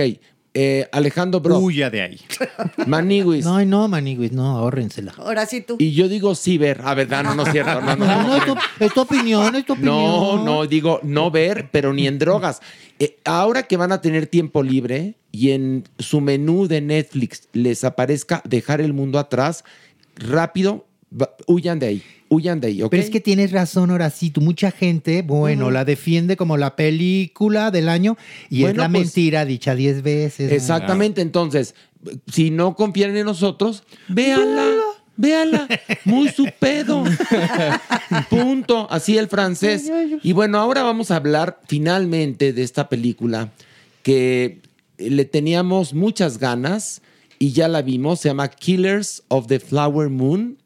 eh, 0.61 0.89
Alejandro 0.91 1.39
Bro. 1.39 1.59
Huya 1.59 1.89
de 1.89 2.01
ahí. 2.01 2.19
Maniguis. 2.86 3.45
No, 3.45 3.63
no, 3.63 3.88
Maniguis, 3.88 4.31
no, 4.34 4.57
ahórrensela. 4.57 5.13
Ahora 5.17 5.45
sí 5.45 5.62
tú. 5.62 5.77
Y 5.79 5.91
yo 5.93 6.07
digo 6.10 6.36
sí 6.36 6.57
ver. 6.57 6.81
A 6.84 6.93
ver, 6.95 7.10
no, 7.10 7.34
no 7.36 7.43
es 7.43 7.51
cierto. 7.51 7.79
No, 7.79 7.95
no, 7.95 8.05
No, 8.05 8.21
no. 8.23 8.27
no, 8.27 8.36
es 8.36 8.45
tu, 8.45 8.55
es 8.79 8.93
tu 8.93 9.01
opinión, 9.01 9.55
es 9.55 9.65
tu 9.65 9.73
opinión. 9.73 9.95
No, 9.95 10.43
no, 10.43 10.65
digo 10.67 10.99
no 11.03 11.31
ver, 11.31 11.69
pero 11.71 11.93
ni 11.93 12.07
en 12.07 12.19
drogas. 12.19 12.62
Eh, 12.99 13.17
ahora 13.23 13.63
que 13.63 13.77
van 13.77 13.91
a 13.93 14.01
tener 14.01 14.27
tiempo 14.27 14.62
libre 14.62 15.15
y 15.31 15.51
en 15.51 15.86
su 15.99 16.19
menú 16.19 16.67
de 16.67 16.81
Netflix 16.81 17.47
les 17.53 17.84
aparezca 17.86 18.41
dejar 18.43 18.81
el 18.81 18.91
mundo 18.93 19.19
atrás, 19.19 19.63
rápido, 20.15 20.86
va- 21.10 21.36
huyan 21.47 21.79
de 21.79 21.88
ahí, 21.88 22.03
huyan 22.29 22.61
de 22.61 22.67
ahí, 22.67 22.81
¿ok? 22.81 22.91
Pero 22.91 23.03
es 23.03 23.09
que 23.09 23.19
tienes 23.19 23.51
razón, 23.51 23.89
Horacito. 23.89 24.39
Mucha 24.41 24.71
gente, 24.71 25.21
bueno, 25.23 25.71
la 25.71 25.83
defiende 25.83 26.37
como 26.37 26.57
la 26.57 26.75
película 26.75 27.71
del 27.71 27.89
año 27.89 28.17
y 28.49 28.63
es 28.65 28.77
la 28.77 28.89
pues- 28.89 29.03
mentira 29.03 29.45
dicha 29.45 29.75
diez 29.75 30.01
veces. 30.03 30.51
Exactamente, 30.51 31.21
entonces, 31.21 31.75
si 32.31 32.51
no 32.51 32.75
confían 32.75 33.15
en 33.17 33.25
nosotros, 33.25 33.83
véanla. 34.07 34.63
Véanla, 35.21 35.67
muy 36.05 36.29
su 36.29 36.45
pedo. 36.59 37.03
Punto, 38.29 38.87
así 38.89 39.17
el 39.17 39.27
francés. 39.27 39.91
Y 40.23 40.31
bueno, 40.33 40.59
ahora 40.59 40.83
vamos 40.83 41.11
a 41.11 41.17
hablar 41.17 41.59
finalmente 41.67 42.53
de 42.53 42.63
esta 42.63 42.87
película 42.89 43.49
que 44.03 44.59
le 44.97 45.25
teníamos 45.25 45.93
muchas 45.93 46.37
ganas 46.37 47.01
y 47.37 47.51
ya 47.51 47.67
la 47.67 47.81
vimos. 47.81 48.21
Se 48.21 48.29
llama 48.29 48.47
Killers 48.49 49.23
of 49.27 49.47
the 49.47 49.59
Flower 49.59 50.09
Moon. 50.09 50.57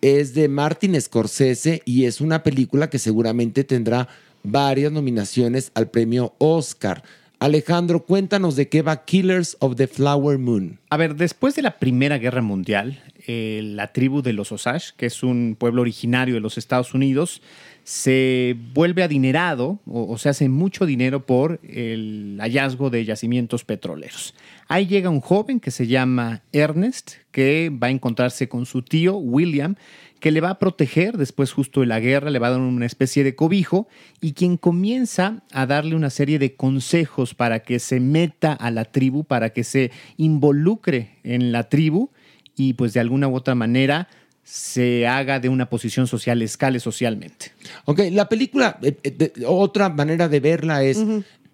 Es 0.00 0.34
de 0.34 0.48
Martin 0.48 1.00
Scorsese 1.00 1.82
y 1.84 2.04
es 2.04 2.20
una 2.20 2.42
película 2.42 2.90
que 2.90 2.98
seguramente 2.98 3.64
tendrá 3.64 4.08
varias 4.42 4.92
nominaciones 4.92 5.72
al 5.74 5.90
premio 5.90 6.34
Oscar. 6.38 7.02
Alejandro, 7.38 8.04
cuéntanos 8.04 8.56
de 8.56 8.68
qué 8.68 8.80
va 8.80 9.04
Killers 9.04 9.58
of 9.60 9.76
the 9.76 9.86
Flower 9.86 10.38
Moon. 10.38 10.78
A 10.88 10.96
ver, 10.96 11.16
después 11.16 11.54
de 11.54 11.60
la 11.62 11.78
Primera 11.78 12.16
Guerra 12.16 12.40
Mundial, 12.40 13.02
eh, 13.26 13.60
la 13.62 13.92
tribu 13.92 14.22
de 14.22 14.32
los 14.32 14.52
Osage, 14.52 14.92
que 14.96 15.06
es 15.06 15.22
un 15.22 15.54
pueblo 15.58 15.82
originario 15.82 16.34
de 16.34 16.40
los 16.40 16.56
Estados 16.56 16.94
Unidos, 16.94 17.42
se 17.84 18.56
vuelve 18.72 19.02
adinerado 19.02 19.80
o, 19.86 20.10
o 20.10 20.16
se 20.16 20.30
hace 20.30 20.48
mucho 20.48 20.86
dinero 20.86 21.26
por 21.26 21.60
el 21.62 22.38
hallazgo 22.40 22.88
de 22.88 23.04
yacimientos 23.04 23.64
petroleros. 23.64 24.34
Ahí 24.68 24.86
llega 24.86 25.10
un 25.10 25.20
joven 25.20 25.60
que 25.60 25.70
se 25.70 25.86
llama 25.86 26.42
Ernest, 26.52 27.12
que 27.30 27.70
va 27.70 27.86
a 27.86 27.90
encontrarse 27.90 28.48
con 28.48 28.66
su 28.66 28.82
tío 28.82 29.16
William, 29.16 29.76
que 30.18 30.30
le 30.32 30.40
va 30.40 30.50
a 30.50 30.58
proteger 30.58 31.16
después 31.18 31.52
justo 31.52 31.80
de 31.80 31.86
la 31.86 32.00
guerra, 32.00 32.30
le 32.30 32.38
va 32.40 32.48
a 32.48 32.50
dar 32.50 32.60
una 32.60 32.86
especie 32.86 33.22
de 33.22 33.36
cobijo 33.36 33.86
y 34.20 34.32
quien 34.32 34.56
comienza 34.56 35.44
a 35.52 35.66
darle 35.66 35.94
una 35.94 36.10
serie 36.10 36.38
de 36.40 36.56
consejos 36.56 37.34
para 37.34 37.60
que 37.60 37.78
se 37.78 38.00
meta 38.00 38.52
a 38.54 38.70
la 38.72 38.86
tribu, 38.86 39.22
para 39.24 39.50
que 39.50 39.62
se 39.62 39.92
involucre 40.16 41.18
en 41.22 41.52
la 41.52 41.68
tribu 41.68 42.10
y 42.56 42.72
pues 42.74 42.92
de 42.92 43.00
alguna 43.00 43.28
u 43.28 43.34
otra 43.36 43.54
manera 43.54 44.08
se 44.42 45.06
haga 45.06 45.38
de 45.40 45.48
una 45.48 45.68
posición 45.68 46.06
social, 46.06 46.40
escale 46.42 46.80
socialmente. 46.80 47.52
Ok, 47.84 48.00
la 48.12 48.28
película, 48.28 48.78
eh, 48.82 48.96
eh, 49.02 49.10
de- 49.10 49.32
otra 49.46 49.88
manera 49.90 50.28
de 50.28 50.40
verla 50.40 50.82
es, 50.82 50.98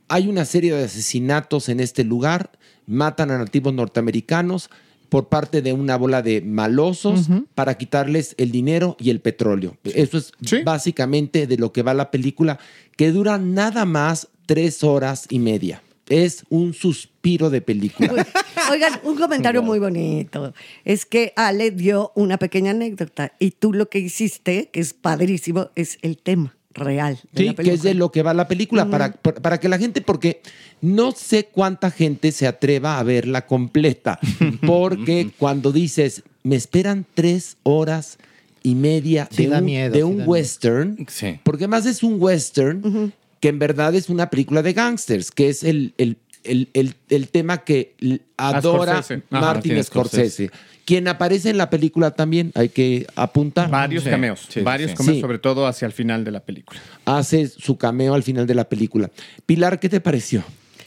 hay 0.08 0.28
una 0.28 0.44
serie 0.44 0.74
de 0.74 0.84
asesinatos 0.84 1.68
en 1.70 1.80
este 1.80 2.04
lugar, 2.04 2.50
matan 2.86 3.30
a 3.30 3.38
nativos 3.38 3.72
norteamericanos 3.74 4.70
por 5.08 5.28
parte 5.28 5.60
de 5.60 5.74
una 5.74 5.96
bola 5.96 6.22
de 6.22 6.40
malosos 6.40 7.28
para 7.54 7.76
quitarles 7.76 8.34
el 8.38 8.50
dinero 8.50 8.96
y 8.98 9.10
el 9.10 9.20
petróleo. 9.20 9.76
Eso 9.84 10.16
es 10.16 10.32
básicamente 10.64 11.46
de 11.46 11.58
lo 11.58 11.70
que 11.70 11.82
va 11.82 11.92
la 11.92 12.10
película, 12.10 12.58
que 12.96 13.12
dura 13.12 13.36
nada 13.36 13.84
más 13.84 14.28
tres 14.46 14.82
horas 14.82 15.26
y 15.28 15.38
media. 15.38 15.82
Es 16.08 16.44
un 16.48 16.72
suspiro 16.72 17.50
de 17.50 17.60
película. 17.60 18.26
Oigan, 18.70 19.00
un 19.04 19.16
comentario 19.16 19.62
muy 19.62 19.78
bonito. 19.78 20.54
Es 20.84 21.04
que 21.04 21.32
Ale 21.36 21.70
dio 21.70 22.12
una 22.14 22.38
pequeña 22.38 22.70
anécdota 22.70 23.32
y 23.38 23.50
tú 23.50 23.74
lo 23.74 23.90
que 23.90 23.98
hiciste, 23.98 24.70
que 24.72 24.80
es 24.80 24.94
padrísimo, 24.94 25.70
es 25.74 25.98
el 26.00 26.16
tema 26.16 26.56
real. 26.74 27.18
De 27.32 27.42
Sí, 27.42 27.46
la 27.48 27.54
que 27.54 27.72
es 27.72 27.82
de 27.82 27.94
lo 27.94 28.10
que 28.10 28.22
va 28.22 28.34
la 28.34 28.48
película, 28.48 28.88
para, 28.88 29.12
para 29.12 29.40
para 29.40 29.60
que 29.60 29.68
la 29.68 29.78
gente, 29.78 30.00
porque 30.00 30.40
no 30.80 31.12
sé 31.12 31.48
cuánta 31.52 31.90
gente 31.90 32.32
se 32.32 32.46
atreva 32.46 32.98
a 32.98 33.02
verla 33.02 33.46
completa, 33.46 34.18
porque 34.66 35.30
cuando 35.38 35.72
dices, 35.72 36.22
me 36.42 36.56
esperan 36.56 37.04
tres 37.14 37.56
horas 37.62 38.18
y 38.62 38.74
media 38.74 39.28
Sí 39.30 39.44
de 39.44 39.50
da 39.50 39.58
un, 39.58 39.64
miedo, 39.64 39.92
de 39.92 39.98
sí 39.98 40.04
un 40.04 40.18
da 40.18 40.24
western, 40.24 41.06
porque 41.42 41.68
más 41.68 41.86
es 41.86 42.02
un 42.02 42.16
western 42.20 43.12
que 43.40 43.48
en 43.48 43.58
verdad 43.58 43.94
es 43.94 44.08
una 44.08 44.30
película 44.30 44.62
de 44.62 44.72
gangsters, 44.72 45.32
que 45.32 45.48
es 45.48 45.64
el, 45.64 45.94
el, 45.98 46.16
el, 46.44 46.68
el- 46.74 46.94
el 47.08 47.28
tema 47.28 47.64
que 47.64 47.94
l- 48.00 48.20
adora 48.36 49.02
Scorsese. 49.02 49.22
Martin 49.30 49.36
Ajá, 49.38 49.54
Martin 49.54 49.84
Scorsese. 49.84 50.50
Quien 50.84 51.06
aparece 51.06 51.48
en 51.50 51.58
la 51.58 51.70
película 51.70 52.10
también, 52.10 52.50
hay 52.56 52.68
que 52.68 53.06
apuntar. 53.14 53.70
Varios 53.70 54.02
cameos, 54.02 54.48
varios 54.64 54.92
cameos, 54.94 55.20
sobre 55.20 55.38
todo 55.38 55.66
hacia 55.68 55.86
el 55.86 55.92
final 55.92 56.24
de 56.24 56.32
la 56.32 56.40
película. 56.40 56.80
hace 57.04 57.46
su 57.46 57.76
cameo 57.78 58.14
al 58.14 58.24
final 58.24 58.46
de 58.48 58.54
la 58.56 58.68
película. 58.68 59.08
Pilar, 59.46 59.78
¿qué 59.78 59.88
te 59.88 60.00
pareció? 60.00 60.42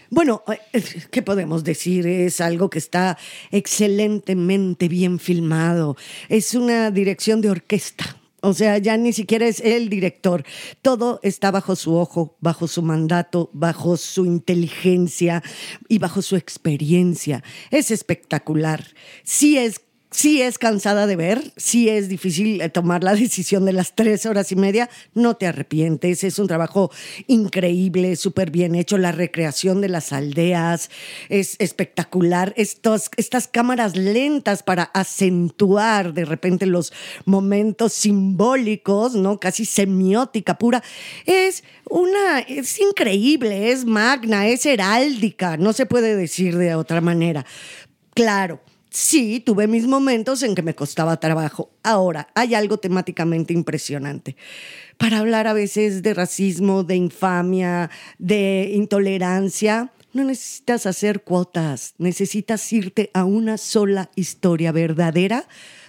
Bueno, 0.09 0.43
eh, 0.73 0.83
¿qué 1.11 1.21
podemos 1.21 1.63
decir? 1.63 2.05
Es 2.07 2.39
algo 2.41 2.69
que 2.69 2.77
está 2.77 3.17
excelentemente 3.51 4.87
bien 4.87 5.19
filmado. 5.19 5.95
Es 6.29 6.53
una 6.55 6.91
dirección 6.91 7.41
de 7.41 7.49
orquesta. 7.49 8.17
O 8.45 8.53
sea, 8.53 8.77
ya 8.77 8.95
ni 8.95 9.11
siquiera 9.11 9.47
es 9.47 9.59
el 9.59 9.89
director. 9.89 10.43
Todo 10.83 11.19
está 11.23 11.49
bajo 11.49 11.75
su 11.75 11.95
ojo, 11.95 12.37
bajo 12.41 12.67
su 12.67 12.83
mandato, 12.83 13.49
bajo 13.53 13.97
su 13.97 14.23
inteligencia 14.23 15.41
y 15.89 15.97
bajo 15.97 16.21
su 16.21 16.35
experiencia. 16.35 17.43
Es 17.71 17.89
espectacular. 17.89 18.85
Sí 19.23 19.57
es 19.57 19.79
sí 20.15 20.41
es 20.41 20.57
cansada 20.57 21.07
de 21.07 21.17
ver, 21.17 21.51
sí 21.57 21.89
es 21.89 22.07
difícil 22.07 22.61
eh, 22.61 22.69
tomar 22.69 23.03
la 23.03 23.13
decisión 23.15 23.65
de 23.65 23.73
las 23.73 23.95
tres 23.95 24.25
horas 24.25 24.51
y 24.51 24.55
media, 24.55 24.89
no 25.13 25.35
te 25.35 25.45
arrepientes, 25.45 26.23
es 26.23 26.39
un 26.39 26.47
trabajo 26.47 26.89
increíble, 27.27 28.15
súper 28.15 28.49
bien 28.49 28.75
hecho, 28.75 28.97
la 28.97 29.11
recreación 29.11 29.81
de 29.81 29.89
las 29.89 30.13
aldeas 30.13 30.89
es 31.29 31.57
espectacular, 31.59 32.53
estas 32.55 33.47
cámaras 33.51 33.97
lentas 33.97 34.63
para 34.63 34.83
acentuar 34.83 36.13
de 36.13 36.25
repente 36.25 36.65
los 36.65 36.93
momentos 37.25 37.93
simbólicos, 37.93 39.15
¿no? 39.15 39.39
Casi 39.39 39.65
semiótica 39.65 40.57
pura, 40.57 40.81
es 41.25 41.63
una, 41.89 42.39
es 42.39 42.79
increíble, 42.79 43.71
es 43.71 43.85
magna, 43.85 44.47
es 44.47 44.65
heráldica, 44.65 45.57
no 45.57 45.73
se 45.73 45.85
puede 45.85 46.15
decir 46.15 46.57
de 46.57 46.75
otra 46.75 47.01
manera. 47.01 47.45
Claro, 48.13 48.61
Sí, 48.95 49.41
tuve 49.41 49.67
mis 49.67 49.87
momentos 49.87 50.41
en 50.41 50.55
que 50.55 50.61
me 50.61 50.73
costaba 50.73 51.19
trabajo. 51.19 51.69
Ahora, 51.83 52.29
hay 52.33 52.55
algo 52.55 52.77
temáticamente 52.77 53.51
impresionante. 53.53 54.37
Para 54.97 55.19
hablar 55.19 55.47
a 55.47 55.53
veces 55.53 56.01
de 56.01 56.13
racismo, 56.13 56.83
de 56.85 56.95
infamia, 56.95 57.89
de 58.19 58.71
intolerancia, 58.73 59.91
no 60.13 60.23
necesitas 60.23 60.85
hacer 60.85 61.23
cuotas, 61.23 61.93
necesitas 61.97 62.71
irte 62.71 63.11
a 63.13 63.25
una 63.25 63.57
sola 63.57 64.09
historia 64.15 64.71
verdadera 64.71 65.45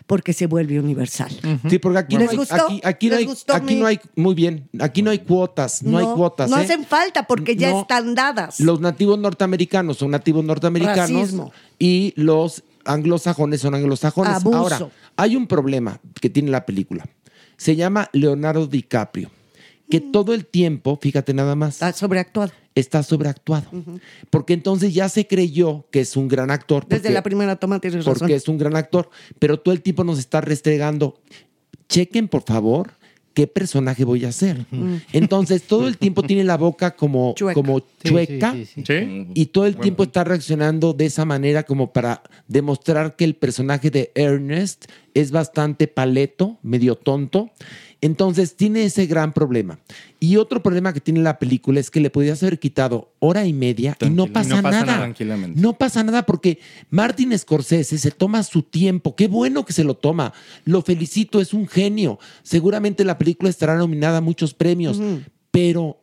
porque 0.08 0.32
se 0.32 0.46
vuelve 0.46 0.80
universal. 0.80 1.30
Sí, 1.70 1.78
porque 1.78 1.98
aquí, 1.98 2.14
no 2.14 2.22
¿Les 2.22 2.30
hay, 2.30 2.36
gustó? 2.36 2.54
aquí, 2.56 2.80
aquí 2.84 3.06
no 3.06 3.12
¿Les 3.12 3.18
hay, 3.20 3.24
gustó 3.26 3.54
aquí 3.54 3.74
mi- 3.74 3.80
no 3.80 3.86
hay, 3.86 4.00
muy 4.16 4.34
bien, 4.34 4.68
aquí 4.80 5.02
no 5.02 5.10
hay 5.12 5.20
cuotas, 5.20 5.82
no, 5.84 5.98
hay 5.98 6.06
cuotas. 6.06 6.50
No 6.50 6.58
¿eh? 6.58 6.62
hacen 6.64 6.84
falta 6.84 7.24
porque 7.28 7.54
ya 7.56 7.70
No. 7.70 7.82
están 7.82 8.14
dadas. 8.16 8.58
Los 8.60 8.80
nativos 8.80 9.18
norteamericanos 9.18 9.96
son 9.98 10.10
nativos 10.12 10.44
norteamericanos 10.44 11.10
Racismo. 11.10 11.52
y 11.78 12.12
los 12.16 12.62
anglosajones 12.86 13.60
son 13.60 13.74
anglosajones. 13.74 14.34
Abuso. 14.34 14.56
Ahora, 14.56 14.88
hay 15.16 15.36
un 15.36 15.46
problema 15.46 16.00
que 16.20 16.30
tiene 16.30 16.50
la 16.50 16.64
película. 16.66 17.06
Se 17.56 17.74
llama 17.76 18.08
Leonardo 18.12 18.66
DiCaprio, 18.66 19.30
que 19.88 20.00
todo 20.00 20.34
el 20.34 20.46
tiempo, 20.46 20.98
fíjate 21.00 21.32
nada 21.34 21.54
más, 21.54 21.74
Está 21.76 21.92
sobreactuado. 21.92 22.52
está 22.74 23.02
sobreactuado. 23.02 23.66
Porque 24.30 24.52
entonces 24.52 24.92
ya 24.92 25.08
se 25.08 25.26
creyó 25.26 25.86
que 25.90 26.00
es 26.00 26.16
un 26.16 26.28
gran 26.28 26.50
actor. 26.50 26.86
Desde 26.86 27.10
la 27.10 27.22
primera 27.22 27.56
toma 27.56 27.80
tienes 27.80 28.04
razón. 28.04 28.18
porque 28.18 28.34
es 28.34 28.48
un 28.48 28.58
gran 28.58 28.76
actor, 28.76 29.08
pero 29.38 29.58
todo 29.58 29.72
el 29.72 29.80
tiempo 29.82 30.04
nos 30.04 30.18
está 30.18 30.40
restregando. 30.40 31.20
Chequen, 31.88 32.28
por 32.28 32.42
favor, 32.42 32.90
qué 33.36 33.46
personaje 33.46 34.02
voy 34.06 34.24
a 34.24 34.28
hacer. 34.28 34.64
Entonces, 35.12 35.64
todo 35.64 35.88
el 35.88 35.98
tiempo 35.98 36.22
tiene 36.22 36.42
la 36.42 36.56
boca 36.56 36.96
como 36.96 37.34
Chueca. 37.36 37.52
como 37.52 37.82
chueca 38.02 38.52
sí, 38.52 38.64
sí, 38.64 38.72
sí. 38.76 38.84
Sí. 38.86 39.26
y 39.34 39.46
todo 39.46 39.66
el 39.66 39.76
tiempo 39.76 40.04
está 40.04 40.24
reaccionando 40.24 40.94
de 40.94 41.04
esa 41.04 41.26
manera 41.26 41.62
como 41.64 41.92
para 41.92 42.22
demostrar 42.48 43.14
que 43.14 43.24
el 43.24 43.34
personaje 43.34 43.90
de 43.90 44.10
Ernest 44.14 44.86
es 45.12 45.32
bastante 45.32 45.86
paleto, 45.86 46.56
medio 46.62 46.94
tonto. 46.94 47.50
Entonces 48.00 48.56
tiene 48.56 48.84
ese 48.84 49.06
gran 49.06 49.32
problema. 49.32 49.78
Y 50.20 50.36
otro 50.36 50.62
problema 50.62 50.92
que 50.92 51.00
tiene 51.00 51.20
la 51.20 51.38
película 51.38 51.80
es 51.80 51.90
que 51.90 52.00
le 52.00 52.10
podías 52.10 52.42
haber 52.42 52.58
quitado 52.58 53.12
hora 53.18 53.46
y 53.46 53.52
media 53.52 53.96
y 54.00 54.10
no 54.10 54.26
pasa, 54.26 54.56
no 54.56 54.62
pasa 54.62 54.80
nada. 54.80 54.86
nada, 54.86 54.98
tranquilamente. 54.98 55.60
No 55.60 55.72
pasa 55.78 56.04
nada 56.04 56.24
porque 56.24 56.58
Martin 56.90 57.36
Scorsese 57.38 57.98
se 57.98 58.10
toma 58.10 58.42
su 58.42 58.62
tiempo. 58.62 59.16
Qué 59.16 59.28
bueno 59.28 59.64
que 59.64 59.72
se 59.72 59.84
lo 59.84 59.94
toma. 59.94 60.32
Lo 60.64 60.82
felicito, 60.82 61.40
es 61.40 61.54
un 61.54 61.66
genio. 61.66 62.18
Seguramente 62.42 63.04
la 63.04 63.18
película 63.18 63.48
estará 63.50 63.76
nominada 63.76 64.18
a 64.18 64.22
muchos 64.22 64.52
premios, 64.54 65.00
pero 65.50 65.98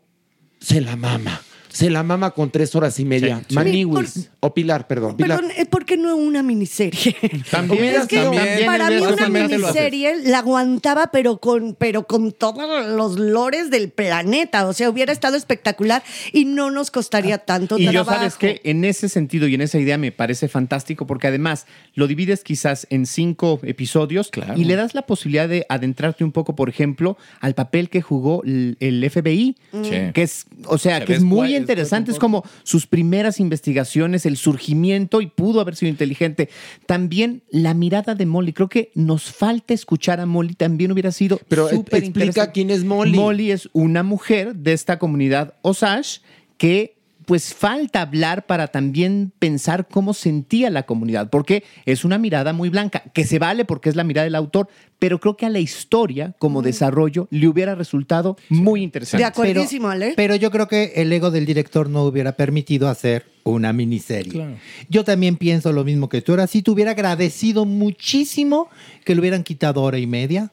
se 0.59 0.81
la 0.81 0.95
mama. 0.95 1.41
Se 1.73 1.89
la 1.89 2.03
mama 2.03 2.31
con 2.31 2.51
tres 2.51 2.75
horas 2.75 2.99
y 2.99 3.05
media. 3.05 3.39
Sí, 3.39 3.45
sí. 3.49 3.55
Maniwis. 3.55 4.29
O 4.41 4.53
Pilar, 4.53 4.85
perdón. 4.87 5.17
Pilar. 5.17 5.39
Perdón, 5.39 5.55
¿eh, 5.57 5.65
¿por 5.65 5.85
qué 5.85 5.97
no 5.97 6.15
una 6.15 6.43
miniserie? 6.43 7.15
También, 7.51 7.95
Es 7.95 8.07
que 8.07 8.17
también. 8.17 8.65
para 8.65 8.89
mí 8.89 8.97
una 8.97 9.27
miniserie 9.29 10.21
la 10.23 10.39
aguantaba, 10.39 11.07
pero 11.11 11.37
con, 11.39 11.75
pero 11.75 12.05
con 12.05 12.31
todos 12.31 12.85
los 12.87 13.17
lores 13.17 13.71
del 13.71 13.89
planeta. 13.89 14.67
O 14.67 14.73
sea, 14.73 14.89
hubiera 14.89 15.11
estado 15.11 15.35
espectacular 15.35 16.03
y 16.31 16.45
no 16.45 16.69
nos 16.71 16.91
costaría 16.91 17.39
tanto 17.39 17.77
Y 17.79 17.85
yo 17.85 17.91
trabajo. 17.91 18.17
sabes 18.17 18.35
que 18.35 18.61
en 18.63 18.85
ese 18.85 19.09
sentido 19.09 19.47
y 19.47 19.55
en 19.55 19.61
esa 19.61 19.79
idea 19.79 19.97
me 19.97 20.11
parece 20.11 20.47
fantástico 20.47 21.07
porque 21.07 21.27
además 21.27 21.65
lo 21.95 22.05
divides 22.07 22.43
quizás 22.43 22.85
en 22.91 23.05
cinco 23.07 23.59
episodios 23.63 24.29
Claro. 24.29 24.53
y 24.57 24.65
le 24.65 24.75
das 24.75 24.93
la 24.93 25.03
posibilidad 25.03 25.47
de 25.49 25.65
adentrarte 25.69 26.23
un 26.23 26.31
poco, 26.31 26.55
por 26.55 26.69
ejemplo, 26.69 27.17
al 27.39 27.55
papel 27.55 27.89
que 27.89 28.01
jugó 28.01 28.43
el, 28.43 28.77
el 28.79 29.09
FBI, 29.09 29.55
Sí. 29.83 29.89
que 30.13 30.21
es, 30.21 30.45
o 30.65 30.77
sea, 30.77 30.99
Se 30.99 31.05
que 31.05 31.13
es 31.15 31.23
muy 31.23 31.37
guay, 31.37 31.55
interesante, 31.63 32.11
es 32.11 32.19
como 32.19 32.43
sus 32.63 32.87
primeras 32.87 33.39
investigaciones, 33.39 34.25
el 34.25 34.37
surgimiento 34.37 35.21
y 35.21 35.27
pudo 35.27 35.61
haber 35.61 35.75
sido 35.75 35.89
inteligente. 35.89 36.49
También 36.85 37.43
la 37.49 37.73
mirada 37.73 38.15
de 38.15 38.25
Molly, 38.25 38.53
creo 38.53 38.69
que 38.69 38.91
nos 38.95 39.31
falta 39.31 39.73
escuchar 39.73 40.19
a 40.19 40.25
Molly, 40.25 40.53
también 40.53 40.91
hubiera 40.91 41.11
sido 41.11 41.39
Pero 41.47 41.69
explica 41.69 42.51
quién 42.51 42.69
es 42.69 42.83
Molly. 42.83 43.17
Molly 43.17 43.51
es 43.51 43.69
una 43.73 44.03
mujer 44.03 44.55
de 44.55 44.73
esta 44.73 44.99
comunidad 44.99 45.55
Osage 45.61 46.21
que 46.57 46.92
pues 47.25 47.53
falta 47.53 48.01
hablar 48.01 48.45
para 48.45 48.67
también 48.67 49.31
pensar 49.39 49.87
cómo 49.87 50.13
sentía 50.13 50.69
la 50.69 50.83
comunidad, 50.83 51.29
porque 51.29 51.63
es 51.85 52.05
una 52.05 52.17
mirada 52.17 52.53
muy 52.53 52.69
blanca, 52.69 53.03
que 53.13 53.25
se 53.25 53.39
vale 53.39 53.65
porque 53.65 53.89
es 53.89 53.95
la 53.95 54.03
mirada 54.03 54.25
del 54.25 54.35
autor, 54.35 54.67
pero 54.99 55.19
creo 55.19 55.35
que 55.35 55.45
a 55.45 55.49
la 55.49 55.59
historia 55.59 56.35
como 56.39 56.61
desarrollo 56.61 57.27
le 57.29 57.47
hubiera 57.47 57.75
resultado 57.75 58.37
muy 58.49 58.79
De 58.79 58.83
interesante. 58.85 59.23
acuerdísimo, 59.25 59.89
Ale. 59.89 60.13
Pero 60.15 60.35
yo 60.35 60.49
creo 60.51 60.67
que 60.67 60.93
el 60.95 61.11
ego 61.11 61.31
del 61.31 61.45
director 61.45 61.89
no 61.89 62.03
hubiera 62.03 62.33
permitido 62.33 62.87
hacer 62.87 63.25
una 63.43 63.73
miniserie. 63.73 64.31
Claro. 64.31 64.55
Yo 64.89 65.03
también 65.03 65.35
pienso 65.35 65.73
lo 65.73 65.83
mismo 65.83 66.07
que 66.07 66.21
tú. 66.21 66.31
Ahora 66.31 66.47
sí 66.47 66.61
te 66.61 66.71
hubiera 66.71 66.91
agradecido 66.91 67.65
muchísimo 67.65 68.69
que 69.03 69.13
le 69.15 69.21
hubieran 69.21 69.43
quitado 69.43 69.81
hora 69.81 69.97
y 69.97 70.07
media. 70.07 70.51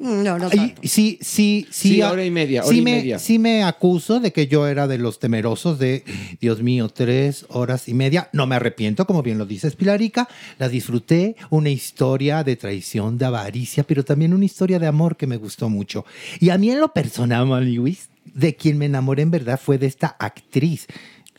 No, 0.00 0.38
no 0.38 0.48
Y 0.48 0.56
tanto. 0.56 0.80
sí, 0.82 1.18
sí, 1.20 1.66
sí. 1.70 1.94
Sí, 1.94 2.02
hora 2.02 2.24
y 2.24 2.30
media, 2.30 2.62
hora 2.62 2.70
sí 2.72 2.78
y 2.78 2.82
me, 2.82 2.96
media. 2.96 3.18
Sí 3.18 3.38
me 3.38 3.62
acuso 3.62 4.18
de 4.18 4.32
que 4.32 4.46
yo 4.46 4.66
era 4.66 4.88
de 4.88 4.96
los 4.96 5.18
temerosos 5.18 5.78
de, 5.78 6.04
Dios 6.40 6.62
mío, 6.62 6.88
tres 6.88 7.44
horas 7.50 7.86
y 7.86 7.92
media. 7.92 8.30
No 8.32 8.46
me 8.46 8.56
arrepiento, 8.56 9.06
como 9.06 9.22
bien 9.22 9.36
lo 9.36 9.44
dices, 9.44 9.76
Pilarica. 9.76 10.26
La 10.58 10.70
disfruté. 10.70 11.36
Una 11.50 11.68
historia 11.68 12.42
de 12.44 12.56
traición, 12.56 13.18
de 13.18 13.26
avaricia, 13.26 13.84
pero 13.84 14.02
también 14.02 14.32
una 14.32 14.46
historia 14.46 14.78
de 14.78 14.86
amor 14.86 15.18
que 15.18 15.26
me 15.26 15.36
gustó 15.36 15.68
mucho. 15.68 16.06
Y 16.40 16.48
a 16.48 16.56
mí 16.56 16.70
en 16.70 16.80
lo 16.80 16.94
personal, 16.94 17.48
Luis, 17.74 18.08
de 18.24 18.56
quien 18.56 18.78
me 18.78 18.86
enamoré 18.86 19.22
en 19.22 19.30
verdad 19.30 19.60
fue 19.62 19.76
de 19.78 19.86
esta 19.86 20.16
actriz, 20.18 20.86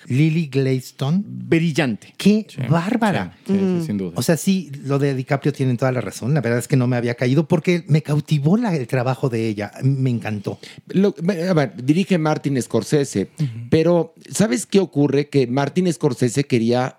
Lily 0.07 0.47
Gladstone. 0.47 1.23
Brillante. 1.25 2.13
¡Qué 2.17 2.45
bárbara! 2.69 3.37
Sí, 3.45 3.53
sí, 3.53 3.59
sí, 3.79 3.85
sin 3.87 3.97
duda. 3.97 4.13
O 4.15 4.21
sea, 4.21 4.37
sí, 4.37 4.71
lo 4.83 4.99
de 4.99 5.13
DiCaprio 5.15 5.51
tienen 5.53 5.77
toda 5.77 5.91
la 5.91 6.01
razón. 6.01 6.33
La 6.33 6.41
verdad 6.41 6.59
es 6.59 6.67
que 6.67 6.77
no 6.77 6.87
me 6.87 6.95
había 6.95 7.15
caído 7.15 7.47
porque 7.47 7.83
me 7.87 8.01
cautivó 8.01 8.57
la- 8.57 8.75
el 8.75 8.87
trabajo 8.87 9.29
de 9.29 9.47
ella. 9.47 9.71
Me 9.83 10.09
encantó. 10.09 10.59
Lo- 10.87 11.13
a 11.49 11.53
ver, 11.53 11.73
dirige 11.83 12.17
Martin 12.17 12.61
Scorsese, 12.61 13.29
pero 13.69 14.13
¿sabes 14.29 14.65
qué 14.65 14.79
ocurre? 14.79 15.29
Que 15.29 15.47
Martin 15.47 15.91
Scorsese 15.91 16.45
quería 16.45 16.97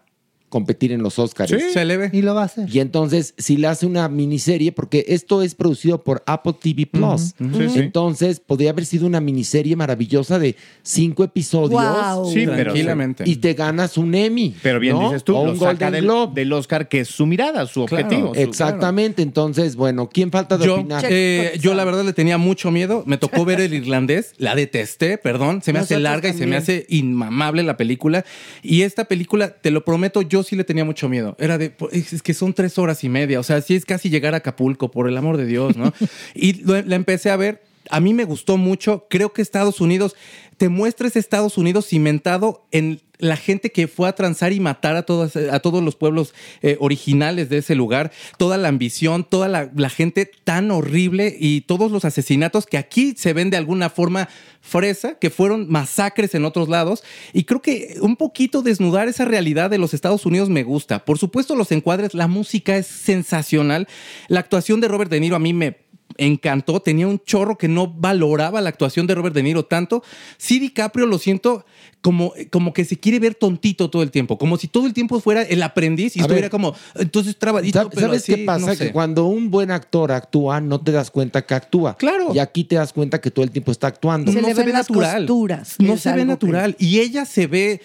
competir 0.52 0.92
en 0.92 1.02
los 1.02 1.18
Oscars. 1.18 1.50
Sí, 1.50 1.56
se 1.72 1.84
le 1.86 1.96
ve. 1.96 2.10
Y 2.12 2.20
lo 2.20 2.34
va 2.34 2.42
a 2.42 2.44
hacer. 2.44 2.68
Y 2.70 2.80
entonces, 2.80 3.32
si 3.38 3.56
le 3.56 3.68
hace 3.68 3.86
una 3.86 4.06
miniserie, 4.10 4.70
porque 4.70 5.06
esto 5.08 5.40
es 5.42 5.54
producido 5.54 6.04
por 6.04 6.22
Apple 6.26 6.52
TV 6.60 6.84
Plus, 6.84 7.34
ujú. 7.40 7.56
Sí, 7.58 7.68
sí. 7.70 7.78
entonces 7.78 8.38
podría 8.38 8.70
haber 8.70 8.84
sido 8.84 9.06
una 9.06 9.20
miniserie 9.22 9.74
maravillosa 9.76 10.38
de 10.38 10.54
cinco 10.82 11.24
episodios. 11.24 11.70
Guau. 11.70 12.26
Sí, 12.30 12.44
pero- 12.44 12.72
Tranquilamente. 12.72 13.24
Y 13.26 13.36
te 13.36 13.54
ganas 13.54 13.96
un 13.96 14.14
Emmy. 14.14 14.54
Pero 14.62 14.78
bien 14.78 14.94
¿no? 14.94 15.04
dices 15.08 15.24
tú, 15.24 15.34
o 15.34 15.46
lo 15.46 15.52
un 15.52 15.58
saca 15.58 15.72
Golden 15.72 15.92
del, 15.92 16.04
Globe. 16.04 16.32
del 16.34 16.52
Oscar, 16.52 16.88
que 16.88 17.00
es 17.00 17.08
su 17.08 17.24
mirada, 17.24 17.64
su 17.66 17.86
Claro, 17.86 18.06
objetivo. 18.06 18.34
su- 18.34 18.40
Exactamente. 18.40 19.22
Entonces, 19.22 19.74
bueno, 19.74 20.10
¿quién 20.12 20.30
falta 20.30 20.58
de 20.58 20.66
Yo, 20.66 20.74
opinar? 20.74 21.02
eh, 21.08 21.58
yo 21.60 21.72
la 21.72 21.84
verdad 21.84 22.04
le 22.04 22.12
tenía 22.12 22.36
mucho 22.36 22.70
miedo. 22.70 23.04
Me 23.06 23.16
tocó 23.16 23.44
ver 23.46 23.60
el 23.62 23.72
irlandés, 23.72 24.34
la 24.36 24.54
detesté, 24.54 25.16
perdón. 25.16 25.62
Se 25.62 25.72
me 25.72 25.78
hace 25.78 25.98
larga 25.98 26.28
y 26.28 26.34
se 26.34 26.46
me 26.46 26.56
hace 26.56 26.84
inmamable 26.90 27.62
la 27.62 27.76
película. 27.78 28.24
Y 28.62 28.82
esta 28.82 29.06
película, 29.06 29.48
te 29.54 29.70
lo 29.70 29.84
prometo, 29.84 30.20
yo 30.22 30.41
sí 30.42 30.56
le 30.56 30.64
tenía 30.64 30.84
mucho 30.84 31.08
miedo. 31.08 31.36
Era 31.38 31.58
de, 31.58 31.70
pues, 31.70 32.12
es 32.12 32.22
que 32.22 32.34
son 32.34 32.52
tres 32.54 32.78
horas 32.78 33.02
y 33.04 33.08
media. 33.08 33.40
O 33.40 33.42
sea, 33.42 33.60
sí 33.60 33.74
es 33.74 33.84
casi 33.84 34.10
llegar 34.10 34.34
a 34.34 34.38
Acapulco, 34.38 34.90
por 34.90 35.08
el 35.08 35.16
amor 35.16 35.36
de 35.36 35.46
Dios, 35.46 35.76
¿no? 35.76 35.92
y 36.34 36.62
lo- 36.64 36.80
la 36.82 36.96
empecé 36.96 37.30
a 37.30 37.36
ver. 37.36 37.62
A 37.92 38.00
mí 38.00 38.14
me 38.14 38.24
gustó 38.24 38.56
mucho. 38.56 39.06
Creo 39.10 39.34
que 39.34 39.42
Estados 39.42 39.80
Unidos 39.80 40.16
te 40.56 40.70
muestra 40.70 41.08
ese 41.08 41.18
Estados 41.18 41.58
Unidos 41.58 41.86
cimentado 41.86 42.66
en 42.70 43.02
la 43.18 43.36
gente 43.36 43.70
que 43.70 43.86
fue 43.86 44.08
a 44.08 44.14
transar 44.14 44.52
y 44.52 44.60
matar 44.60 44.96
a 44.96 45.02
todos, 45.02 45.36
a 45.36 45.60
todos 45.60 45.82
los 45.84 45.94
pueblos 45.94 46.34
eh, 46.62 46.76
originales 46.80 47.50
de 47.50 47.58
ese 47.58 47.74
lugar, 47.74 48.10
toda 48.38 48.56
la 48.56 48.68
ambición, 48.68 49.24
toda 49.24 49.46
la, 49.46 49.70
la 49.76 49.90
gente 49.90 50.24
tan 50.42 50.70
horrible 50.70 51.36
y 51.38 51.60
todos 51.60 51.92
los 51.92 52.04
asesinatos 52.04 52.64
que 52.64 52.78
aquí 52.78 53.14
se 53.16 53.34
ven 53.34 53.50
de 53.50 53.58
alguna 53.58 53.90
forma 53.90 54.28
fresa, 54.62 55.18
que 55.18 55.28
fueron 55.28 55.68
masacres 55.68 56.34
en 56.34 56.46
otros 56.46 56.70
lados. 56.70 57.04
Y 57.34 57.44
creo 57.44 57.60
que 57.60 57.98
un 58.00 58.16
poquito 58.16 58.62
desnudar 58.62 59.06
esa 59.06 59.26
realidad 59.26 59.68
de 59.68 59.78
los 59.78 59.92
Estados 59.92 60.24
Unidos 60.24 60.48
me 60.48 60.62
gusta. 60.62 61.04
Por 61.04 61.18
supuesto, 61.18 61.54
los 61.54 61.70
encuadres, 61.72 62.14
la 62.14 62.26
música 62.26 62.76
es 62.76 62.86
sensacional. 62.86 63.86
La 64.28 64.40
actuación 64.40 64.80
de 64.80 64.88
Robert 64.88 65.10
De 65.10 65.20
Niro 65.20 65.36
a 65.36 65.40
mí 65.40 65.52
me 65.52 65.82
encantó. 66.18 66.80
Tenía 66.80 67.06
un 67.06 67.20
chorro 67.20 67.56
que 67.58 67.68
no 67.68 67.86
valoraba 67.88 68.60
la 68.60 68.68
actuación 68.68 69.06
de 69.06 69.14
Robert 69.14 69.34
De 69.34 69.42
Niro 69.42 69.64
tanto. 69.64 70.02
Sí, 70.36 70.58
DiCaprio 70.58 71.06
lo 71.06 71.18
siento 71.18 71.64
como, 72.02 72.34
como 72.50 72.72
que 72.72 72.84
se 72.84 72.98
quiere 72.98 73.18
ver 73.20 73.34
tontito 73.34 73.88
todo 73.88 74.02
el 74.02 74.10
tiempo, 74.10 74.36
como 74.36 74.58
si 74.58 74.68
todo 74.68 74.86
el 74.86 74.92
tiempo 74.92 75.20
fuera 75.20 75.42
el 75.42 75.62
aprendiz 75.62 76.16
y 76.16 76.20
A 76.20 76.22
estuviera 76.22 76.46
ver. 76.46 76.50
como, 76.50 76.74
entonces 76.96 77.36
trabadito, 77.38 77.78
¿Sabes 77.78 77.92
pero 77.94 78.06
¿sabes 78.08 78.22
así, 78.22 78.34
qué 78.34 78.44
pasa? 78.44 78.66
no 78.66 78.74
sé. 78.74 78.86
Que 78.86 78.92
cuando 78.92 79.26
un 79.26 79.50
buen 79.50 79.70
actor 79.70 80.12
actúa, 80.12 80.60
no 80.60 80.80
te 80.80 80.92
das 80.92 81.10
cuenta 81.10 81.46
que 81.46 81.54
actúa. 81.54 81.96
Claro. 81.96 82.34
Y 82.34 82.38
aquí 82.40 82.64
te 82.64 82.74
das 82.76 82.92
cuenta 82.92 83.20
que 83.20 83.30
todo 83.30 83.44
el 83.44 83.50
tiempo 83.52 83.70
está 83.72 83.86
actuando. 83.86 84.32
Se 84.32 84.40
no 84.42 84.48
le 84.48 84.54
se 84.54 84.58
ven 84.60 84.66
ve 84.66 84.72
las 84.72 84.90
natural. 84.90 85.16
costuras, 85.26 85.76
No 85.78 85.96
se 85.96 86.12
ve 86.12 86.24
natural. 86.24 86.76
Y 86.78 86.98
ella 86.98 87.24
se 87.24 87.46
ve, 87.46 87.80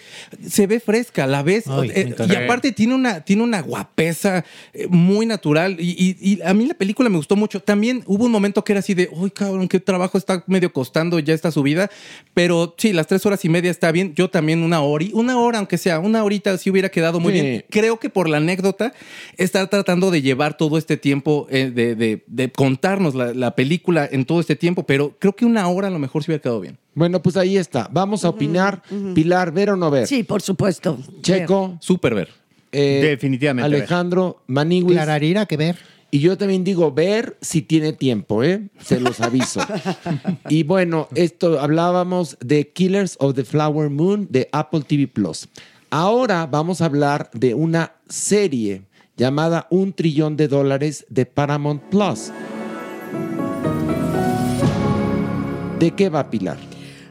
se 0.46 0.66
ve 0.66 0.80
fresca, 0.80 1.26
la 1.26 1.42
ves. 1.42 1.64
Ay, 1.68 1.90
eh, 1.94 2.14
y 2.28 2.34
aparte 2.34 2.72
tiene 2.72 2.94
una, 2.94 3.20
tiene 3.20 3.42
una 3.44 3.62
guapesa 3.62 4.44
eh, 4.74 4.86
muy 4.88 5.26
natural. 5.26 5.76
Y, 5.80 5.90
y- 6.20 6.32
y 6.32 6.42
a 6.42 6.52
mí 6.54 6.66
la 6.66 6.74
película 6.74 7.08
me 7.08 7.16
gustó 7.18 7.36
mucho. 7.36 7.60
También 7.60 8.02
hubo 8.06 8.24
un 8.24 8.32
momento 8.32 8.64
que 8.64 8.72
era 8.72 8.80
así 8.80 8.94
de, 8.94 9.08
uy, 9.12 9.30
cabrón, 9.30 9.68
qué 9.68 9.78
trabajo 9.80 10.18
está 10.18 10.42
medio 10.48 10.72
costando 10.72 11.18
ya 11.20 11.34
esta 11.34 11.52
subida. 11.52 11.88
Pero 12.34 12.74
sí, 12.78 12.92
las 12.92 13.06
tres 13.06 13.24
horas 13.26 13.44
y 13.44 13.48
media 13.48 13.70
está 13.70 13.92
bien. 13.92 14.07
Yo 14.14 14.28
también 14.30 14.62
una 14.62 14.80
hora, 14.80 15.04
y- 15.04 15.10
una 15.14 15.38
hora, 15.38 15.58
aunque 15.58 15.78
sea 15.78 15.98
una 15.98 16.22
horita, 16.24 16.56
sí 16.58 16.70
hubiera 16.70 16.88
quedado 16.88 17.20
muy 17.20 17.32
Sí. 17.32 17.40
bien. 17.40 17.64
Creo 17.70 17.98
que 17.98 18.10
por 18.10 18.28
la 18.28 18.38
anécdota 18.38 18.92
está 19.36 19.66
tratando 19.68 20.10
de 20.10 20.22
llevar 20.22 20.56
todo 20.56 20.78
este 20.78 20.96
tiempo, 20.96 21.46
eh, 21.50 21.70
de, 21.74 21.94
de- 21.94 22.24
de 22.26 22.50
contarnos 22.52 23.14
la, 23.14 23.34
la 23.34 23.54
película 23.54 24.08
en 24.10 24.24
todo 24.24 24.40
este 24.40 24.56
tiempo. 24.56 24.82
Pero 24.84 25.14
creo 25.18 25.34
que 25.34 25.44
una 25.44 25.66
hora 25.68 25.88
a 25.88 25.90
lo 25.90 25.98
mejor 25.98 26.22
sí 26.24 26.30
hubiera 26.30 26.42
quedado 26.42 26.60
bien. 26.60 26.78
Bueno, 26.94 27.22
pues 27.22 27.36
ahí 27.36 27.56
está. 27.56 27.88
Vamos 27.92 28.24
a 28.24 28.28
opinar. 28.30 28.82
Pilar, 29.14 29.52
¿ver 29.52 29.70
o 29.70 29.76
no 29.76 29.90
ver? 29.90 30.06
Sí, 30.06 30.22
por 30.24 30.42
supuesto. 30.42 30.98
Checo, 31.22 31.76
Súper 31.80 32.14
ver. 32.14 32.28
eh, 32.72 33.00
Definitivamente 33.02 33.68
ver. 33.70 33.78
Alejandro, 33.80 34.42
Maniwis. 34.48 34.94
Clararira 34.96 35.46
que 35.46 35.56
ver. 35.56 35.76
Y 36.10 36.20
yo 36.20 36.38
también 36.38 36.64
digo 36.64 36.90
ver 36.90 37.36
si 37.42 37.60
tiene 37.60 37.92
tiempo, 37.92 38.42
¿eh? 38.42 38.68
Se 38.82 38.98
los 38.98 39.20
aviso. 39.20 39.60
y 40.48 40.62
bueno, 40.62 41.08
esto 41.14 41.60
hablábamos 41.60 42.38
de 42.40 42.68
Killers 42.68 43.16
of 43.20 43.34
the 43.34 43.44
Flower 43.44 43.90
Moon 43.90 44.26
de 44.30 44.48
Apple 44.52 44.82
TV 44.86 45.06
Plus. 45.06 45.48
Ahora 45.90 46.46
vamos 46.46 46.80
a 46.80 46.86
hablar 46.86 47.30
de 47.34 47.54
una 47.54 47.92
serie 48.08 48.82
llamada 49.16 49.66
Un 49.70 49.92
trillón 49.92 50.36
de 50.36 50.48
dólares 50.48 51.04
de 51.10 51.26
Paramount 51.26 51.82
Plus. 51.84 52.30
¿De 55.78 55.90
qué 55.92 56.08
va 56.08 56.30
Pilar? 56.30 56.67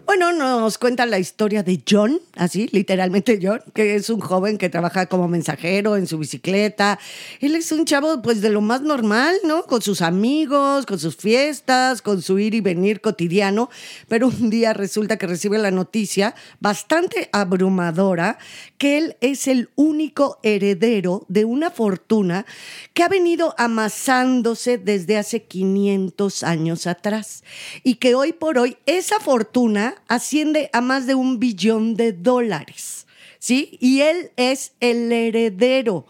Bueno, 0.08 0.32
nos 0.32 0.78
cuenta 0.78 1.06
la 1.06 1.20
historia 1.20 1.64
de 1.64 1.84
John, 1.86 2.22
así, 2.38 2.70
literalmente 2.72 3.40
John, 3.44 3.60
que 3.74 3.96
es 3.96 4.10
un 4.10 4.22
joven 4.22 4.58
que 4.58 4.70
trabaja 4.70 5.08
como 5.08 5.28
mensajero 5.28 5.98
en 5.98 6.08
su 6.08 6.18
bicicleta. 6.18 6.98
Él 7.42 7.56
es 7.56 7.74
un 7.74 7.84
chavo, 7.84 8.22
pues, 8.22 8.40
de 8.40 8.50
lo 8.50 8.62
más 8.62 8.82
normal, 8.82 9.36
¿no? 9.44 9.64
Con 9.64 9.82
sus 9.82 10.02
amigos, 10.02 10.86
con 10.86 10.98
sus 10.98 11.18
fiestas, 11.18 12.02
con 12.02 12.22
su 12.22 12.40
ir 12.40 12.54
y 12.54 12.62
venir 12.62 13.02
cotidiano. 13.02 13.70
Pero 14.08 14.28
un 14.28 14.50
día 14.50 14.72
resulta 14.72 15.18
que 15.18 15.28
recibe 15.28 15.58
la 15.58 15.72
noticia 15.72 16.36
bastante 16.62 17.30
abrumadora 17.34 18.38
que 18.78 18.98
él 18.98 19.18
es 19.20 19.46
el 19.50 19.72
único 19.76 20.40
heredero 20.42 21.26
de 21.28 21.44
una 21.44 21.70
fortuna 21.70 22.46
que 22.94 23.04
ha 23.04 23.10
venido 23.10 23.56
amasándose 23.58 24.78
desde 24.78 25.18
hace 25.18 25.44
500 25.44 26.44
años 26.44 26.88
atrás 26.88 27.44
y 27.84 27.96
que 27.96 28.16
hoy 28.16 28.32
por 28.32 28.58
hoy 28.58 28.78
esa 28.86 29.20
fortuna 29.20 29.96
asciende 30.08 30.70
a 30.74 30.82
más 30.82 31.08
de 31.08 31.16
un 31.16 31.40
billón 31.40 31.96
de 31.96 32.14
dólares. 32.14 33.06
¿Sí? 33.40 33.78
Y 33.80 34.02
él 34.02 34.32
es 34.36 34.72
el 34.80 35.12
heredero. 35.12 36.08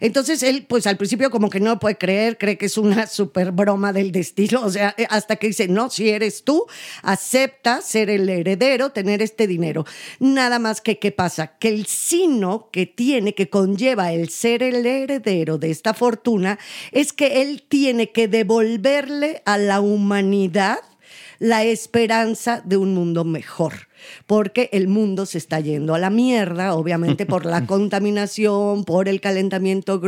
Entonces 0.00 0.42
él, 0.42 0.66
pues 0.68 0.86
al 0.86 0.98
principio 0.98 1.30
como 1.30 1.48
que 1.48 1.58
no 1.58 1.70
lo 1.70 1.78
puede 1.78 1.96
creer, 1.96 2.36
cree 2.36 2.58
que 2.58 2.66
es 2.66 2.76
una 2.76 3.06
super 3.06 3.50
broma 3.50 3.94
del 3.94 4.12
destino, 4.12 4.62
o 4.62 4.70
sea, 4.70 4.94
eh, 4.98 5.06
hasta 5.08 5.36
que 5.36 5.46
dice, 5.46 5.68
no, 5.68 5.88
si 5.88 6.10
eres 6.10 6.44
tú, 6.44 6.66
acepta 7.02 7.80
ser 7.80 8.10
el 8.10 8.28
heredero, 8.28 8.92
tener 8.92 9.22
este 9.22 9.46
dinero. 9.46 9.86
Nada 10.20 10.58
más 10.58 10.82
que, 10.82 10.98
¿qué 10.98 11.12
pasa? 11.12 11.56
Que 11.58 11.68
el 11.68 11.86
sino 11.86 12.68
que 12.70 12.84
tiene, 12.84 13.34
que 13.34 13.48
conlleva 13.48 14.12
el 14.12 14.28
ser 14.28 14.62
el 14.62 14.84
heredero 14.84 15.56
de 15.56 15.70
esta 15.70 15.94
fortuna, 15.94 16.58
es 16.92 17.14
que 17.14 17.40
él 17.40 17.64
tiene 17.66 18.12
que 18.12 18.28
devolverle 18.28 19.42
a 19.46 19.56
la 19.56 19.80
humanidad 19.80 20.80
la 21.38 21.64
esperanza 21.64 22.62
de 22.64 22.76
un 22.76 22.94
mundo 22.94 23.24
mejor, 23.24 23.88
porque 24.26 24.68
el 24.72 24.88
mundo 24.88 25.26
se 25.26 25.38
está 25.38 25.60
yendo 25.60 25.94
a 25.94 25.98
la 25.98 26.10
mierda, 26.10 26.74
obviamente 26.74 27.26
por 27.26 27.46
la 27.46 27.66
contaminación, 27.66 28.84
por 28.84 29.08
el 29.08 29.20
calentamiento 29.20 30.00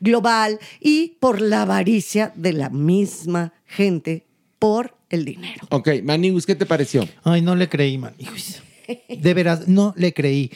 global 0.00 0.58
y 0.80 1.16
por 1.20 1.40
la 1.40 1.62
avaricia 1.62 2.32
de 2.34 2.52
la 2.52 2.70
misma 2.70 3.52
gente 3.66 4.26
por 4.58 4.96
el 5.10 5.24
dinero. 5.24 5.66
Ok, 5.70 5.88
Maniwis, 6.02 6.46
¿qué 6.46 6.54
te 6.54 6.66
pareció? 6.66 7.08
Ay, 7.22 7.42
no 7.42 7.54
le 7.54 7.68
creí, 7.68 7.98
man. 7.98 8.14
Hijos. 8.18 8.62
De 9.08 9.34
veras, 9.34 9.68
no 9.68 9.94
le 9.96 10.12
creí. 10.12 10.50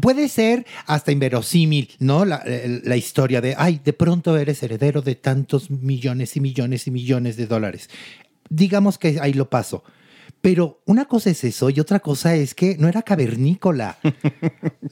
Puede 0.00 0.28
ser 0.28 0.66
hasta 0.86 1.10
inverosímil, 1.10 1.90
¿no? 1.98 2.24
La, 2.24 2.44
la 2.44 2.96
historia 2.96 3.40
de, 3.40 3.54
ay, 3.58 3.80
de 3.84 3.92
pronto 3.92 4.36
eres 4.36 4.62
heredero 4.62 5.02
de 5.02 5.16
tantos 5.16 5.70
millones 5.70 6.36
y 6.36 6.40
millones 6.40 6.86
y 6.86 6.90
millones 6.92 7.36
de 7.36 7.46
dólares. 7.46 7.90
Digamos 8.50 8.98
que 8.98 9.18
ahí 9.22 9.32
lo 9.32 9.48
paso. 9.48 9.82
Pero 10.42 10.80
una 10.86 11.04
cosa 11.04 11.28
es 11.30 11.44
eso 11.44 11.68
y 11.68 11.80
otra 11.80 12.00
cosa 12.00 12.34
es 12.34 12.54
que 12.54 12.76
no 12.78 12.88
era 12.88 13.02
cavernícola. 13.02 13.98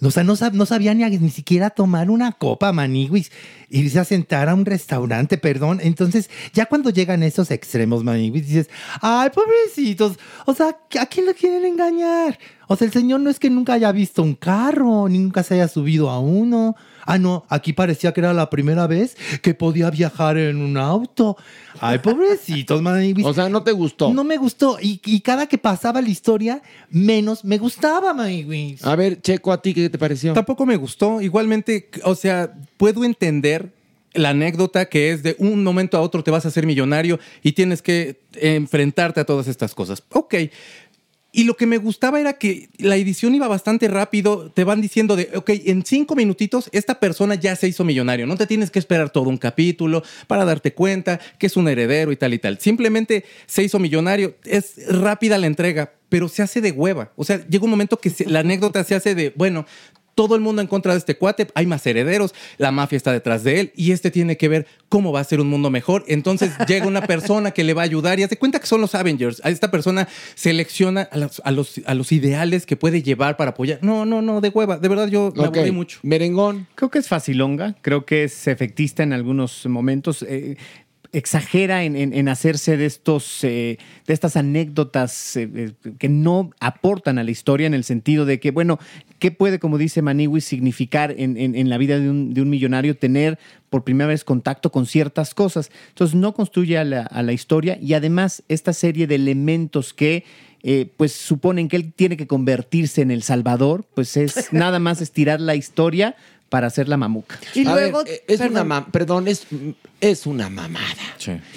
O 0.01 0.12
sea, 0.12 0.23
no, 0.23 0.37
sab- 0.37 0.53
no 0.53 0.64
sabía 0.64 0.94
ni, 0.94 1.05
ni 1.18 1.31
siquiera 1.31 1.71
tomar 1.71 2.09
una 2.09 2.31
copa, 2.31 2.73
maniguis, 2.73 3.33
irse 3.68 3.99
a 3.99 4.05
sentar 4.05 4.49
a 4.49 4.55
un 4.55 4.64
restaurante, 4.64 5.38
perdón. 5.38 5.81
Entonces, 5.83 6.31
ya 6.53 6.66
cuando 6.66 6.90
llegan 6.90 7.25
esos 7.25 7.51
extremos, 7.51 8.05
maniguis, 8.05 8.47
dices, 8.47 8.71
ay, 9.01 9.31
pobrecitos, 9.31 10.16
o 10.47 10.55
sea, 10.55 10.77
¿a 11.01 11.07
quién 11.07 11.27
lo 11.27 11.35
quieren 11.35 11.64
engañar? 11.64 12.38
O 12.68 12.77
sea, 12.77 12.87
el 12.87 12.92
señor 12.92 13.18
no 13.18 13.29
es 13.29 13.40
que 13.40 13.51
nunca 13.51 13.73
haya 13.73 13.90
visto 13.90 14.23
un 14.23 14.37
carro, 14.37 15.09
ni 15.09 15.18
nunca 15.18 15.42
se 15.42 15.55
haya 15.55 15.66
subido 15.66 16.11
a 16.11 16.21
uno. 16.21 16.77
Ah, 17.11 17.16
no, 17.16 17.47
aquí 17.49 17.73
parecía 17.73 18.12
que 18.12 18.21
era 18.21 18.35
la 18.35 18.51
primera 18.51 18.87
vez 18.87 19.16
que 19.40 19.55
podía 19.55 19.88
viajar 19.88 20.37
en 20.37 20.59
un 20.59 20.77
auto. 20.77 21.38
Ay, 21.81 22.01
pobrecitos. 22.01 22.83
O 23.25 23.33
sea, 23.33 23.49
¿no 23.49 23.62
te 23.62 23.73
gustó? 23.73 24.12
No 24.12 24.25
me 24.25 24.37
gustó. 24.37 24.77
Y, 24.79 25.01
y 25.07 25.21
cada 25.23 25.47
que 25.47 25.57
pasaba 25.57 26.03
la 26.03 26.11
historia, 26.11 26.61
menos 26.90 27.47
me 27.47 27.57
gustaba, 27.57 28.12
maniguis. 28.12 28.85
A 28.85 28.94
ver, 28.94 29.23
Checo, 29.23 29.53
¿a 29.53 29.62
ti 29.62 29.73
qué 29.73 29.88
te 29.88 29.97
pareció? 29.97 30.35
Tampoco 30.35 30.66
me 30.66 30.77
gustó. 30.77 31.23
Igualmente, 31.23 31.88
o 32.05 32.14
sea, 32.14 32.53
puedo 32.77 33.03
entender 33.05 33.73
la 34.12 34.31
anécdota 34.31 34.87
que 34.87 35.11
es 35.11 35.23
de 35.23 35.35
un 35.38 35.64
momento 35.64 35.97
a 35.97 36.01
otro 36.01 36.23
te 36.23 36.31
vas 36.31 36.44
a 36.44 36.49
hacer 36.49 36.66
millonario 36.66 37.18
y 37.42 37.53
tienes 37.53 37.81
que 37.81 38.21
enfrentarte 38.35 39.21
a 39.21 39.25
todas 39.25 39.49
estas 39.49 39.75
cosas. 39.75 40.03
Ok. 40.12 40.35
Y 41.38 41.44
lo 41.44 41.57
que 41.57 41.66
me 41.66 41.79
gustaba 41.79 42.18
era 42.18 42.33
que 42.33 42.68
la 42.79 42.96
edición 42.96 43.33
iba 43.33 43.46
bastante 43.46 43.87
rápido. 43.87 44.51
Te 44.51 44.64
van 44.64 44.81
diciendo 44.81 45.14
de, 45.14 45.31
ok, 45.37 45.51
en 45.66 45.85
cinco 45.85 46.16
minutitos 46.16 46.68
esta 46.72 46.98
persona 46.98 47.37
ya 47.37 47.55
se 47.55 47.68
hizo 47.68 47.85
millonario. 47.85 48.27
No 48.27 48.37
te 48.37 48.48
tienes 48.48 48.72
que 48.72 48.81
esperar 48.81 49.11
todo 49.11 49.29
un 49.29 49.38
capítulo 49.38 50.03
para 50.27 50.44
darte 50.44 50.74
cuenta 50.74 51.20
que 51.38 51.46
es 51.46 51.57
un 51.57 51.68
heredero 51.68 52.11
y 52.11 52.16
tal 52.16 52.35
y 52.35 52.40
tal. 52.40 52.59
Simplemente 52.59 53.24
se 53.46 53.62
hizo 53.62 53.79
millonario. 53.79 54.35
Es 54.42 54.85
rápida 54.88 55.38
la 55.38 55.46
entrega, 55.46 55.92
pero 56.09 56.27
se 56.27 56.42
hace 56.42 56.61
de 56.61 56.72
hueva. 56.72 57.12
O 57.14 57.22
sea, 57.22 57.46
llega 57.46 57.62
un 57.62 57.70
momento 57.70 58.01
que 58.01 58.12
la 58.27 58.40
anécdota 58.40 58.83
se 58.83 58.96
hace 58.96 59.14
de, 59.14 59.33
bueno, 59.37 59.64
todo 60.18 60.35
el 60.35 60.40
mundo 60.40 60.61
en 60.61 60.66
contra 60.66 60.94
de 60.94 60.98
este 60.98 61.16
cuate, 61.16 61.46
hay 61.54 61.64
más 61.66 61.87
herederos, 61.87 62.35
la 62.57 62.72
mafia 62.72 62.96
está 62.96 63.12
detrás 63.12 63.44
de 63.44 63.61
él 63.61 63.72
y 63.76 63.92
este 63.92 64.11
tiene 64.11 64.37
que 64.37 64.48
ver 64.48 64.66
cómo 64.88 65.12
va 65.12 65.20
a 65.20 65.24
ser 65.24 65.40
un 65.40 65.46
mundo 65.46 65.70
mejor. 65.70 66.04
Entonces 66.09 66.50
llega 66.66 66.88
una 66.88 67.02
persona 67.02 67.52
que 67.52 67.62
le 67.62 67.72
va 67.72 67.83
a 67.83 67.85
ayudar 67.85 68.18
y 68.18 68.24
hace 68.24 68.37
cuenta 68.37 68.59
que 68.59 68.66
son 68.66 68.81
los 68.81 68.96
Avengers. 68.96 69.40
A 69.44 69.50
esta 69.50 69.70
persona 69.70 70.09
selecciona 70.35 71.02
a 71.02 71.18
los, 71.18 71.40
a 71.44 71.52
los, 71.52 71.81
a 71.87 71.94
los 71.94 72.11
ideales 72.11 72.66
que 72.66 72.74
puede 72.74 73.00
llevar 73.00 73.37
para 73.37 73.52
apoyar. 73.52 73.78
No, 73.81 74.04
no, 74.04 74.20
no, 74.20 74.40
de 74.40 74.48
hueva. 74.48 74.78
De 74.78 74.88
verdad 74.88 75.07
yo 75.07 75.33
me 75.37 75.46
Ok, 75.46 75.57
aburrí 75.59 75.70
mucho. 75.70 76.00
Merengón. 76.02 76.66
Creo 76.74 76.90
que 76.90 76.98
es 76.98 77.07
facilonga, 77.07 77.76
creo 77.81 78.04
que 78.04 78.24
es 78.24 78.48
efectista 78.48 79.04
en 79.04 79.12
algunos 79.12 79.66
momentos. 79.66 80.24
Eh, 80.28 80.57
exagera 81.12 81.85
en, 81.85 81.97
en- 81.97 82.12
en 82.12 82.29
hacerse 82.29 82.77
de 82.77 82.87
estos 82.87 83.42
eh, 83.42 83.79
de 84.07 84.14
estas 84.14 84.37
anécdotas 84.37 85.37
eh, 85.37 85.49
eh, 85.55 85.73
que 85.99 86.09
no 86.09 86.51
aportan 86.61 87.18
a 87.18 87.25
la 87.25 87.31
historia 87.31 87.66
en 87.66 87.75
el 87.75 87.85
sentido 87.85 88.27
de 88.27 88.40
que 88.40 88.51
bueno 88.51 88.79
qué 89.18 89.31
puede 89.31 89.59
como 89.59 89.79
dice 89.79 90.03
Maniwis 90.03 90.44
significar 90.44 91.14
en, 91.16 91.37
en- 91.37 91.55
en 91.55 91.71
la 91.71 91.79
vida 91.79 91.99
de 91.99 92.11
un, 92.11 92.35
de 92.35 92.42
un 92.42 92.51
millonario 92.51 92.97
tener 92.97 93.38
por 93.71 93.85
primera 93.85 94.09
vez 94.09 94.23
contacto 94.25 94.71
con 94.71 94.85
ciertas 94.87 95.35
cosas 95.35 95.71
entonces 95.90 96.14
no 96.14 96.35
construye 96.35 96.77
a 96.79 96.85
la, 96.85 97.03
a 97.03 97.23
la 97.23 97.33
historia 97.33 97.79
y 97.81 97.94
además 97.94 98.42
esta 98.49 98.73
serie 98.73 99.07
de 99.07 99.14
elementos 99.14 99.94
que 99.94 100.25
eh, 100.62 100.90
pues 100.97 101.12
suponen 101.12 101.68
que 101.68 101.77
él 101.77 101.92
tiene 101.94 102.16
que 102.16 102.27
convertirse 102.27 103.01
en 103.01 103.11
el 103.11 103.23
Salvador 103.23 103.87
pues 103.94 104.16
es 104.16 104.49
nada 104.53 104.79
más 104.79 105.01
estirar 105.01 105.40
la 105.40 105.55
historia 105.55 106.16
para 106.51 106.66
hacer 106.68 106.88
la 106.88 106.97
mamuca 106.97 107.38
Y 107.55 107.66
A 107.66 107.75
luego, 107.75 108.05
ver, 108.05 108.23
es 108.27 108.38
perdón. 108.38 108.53
una 108.53 108.64
ma- 108.64 108.87
perdón, 108.90 109.29
es, 109.29 109.47
es 110.00 110.26
una 110.26 110.48
mamada. 110.48 110.87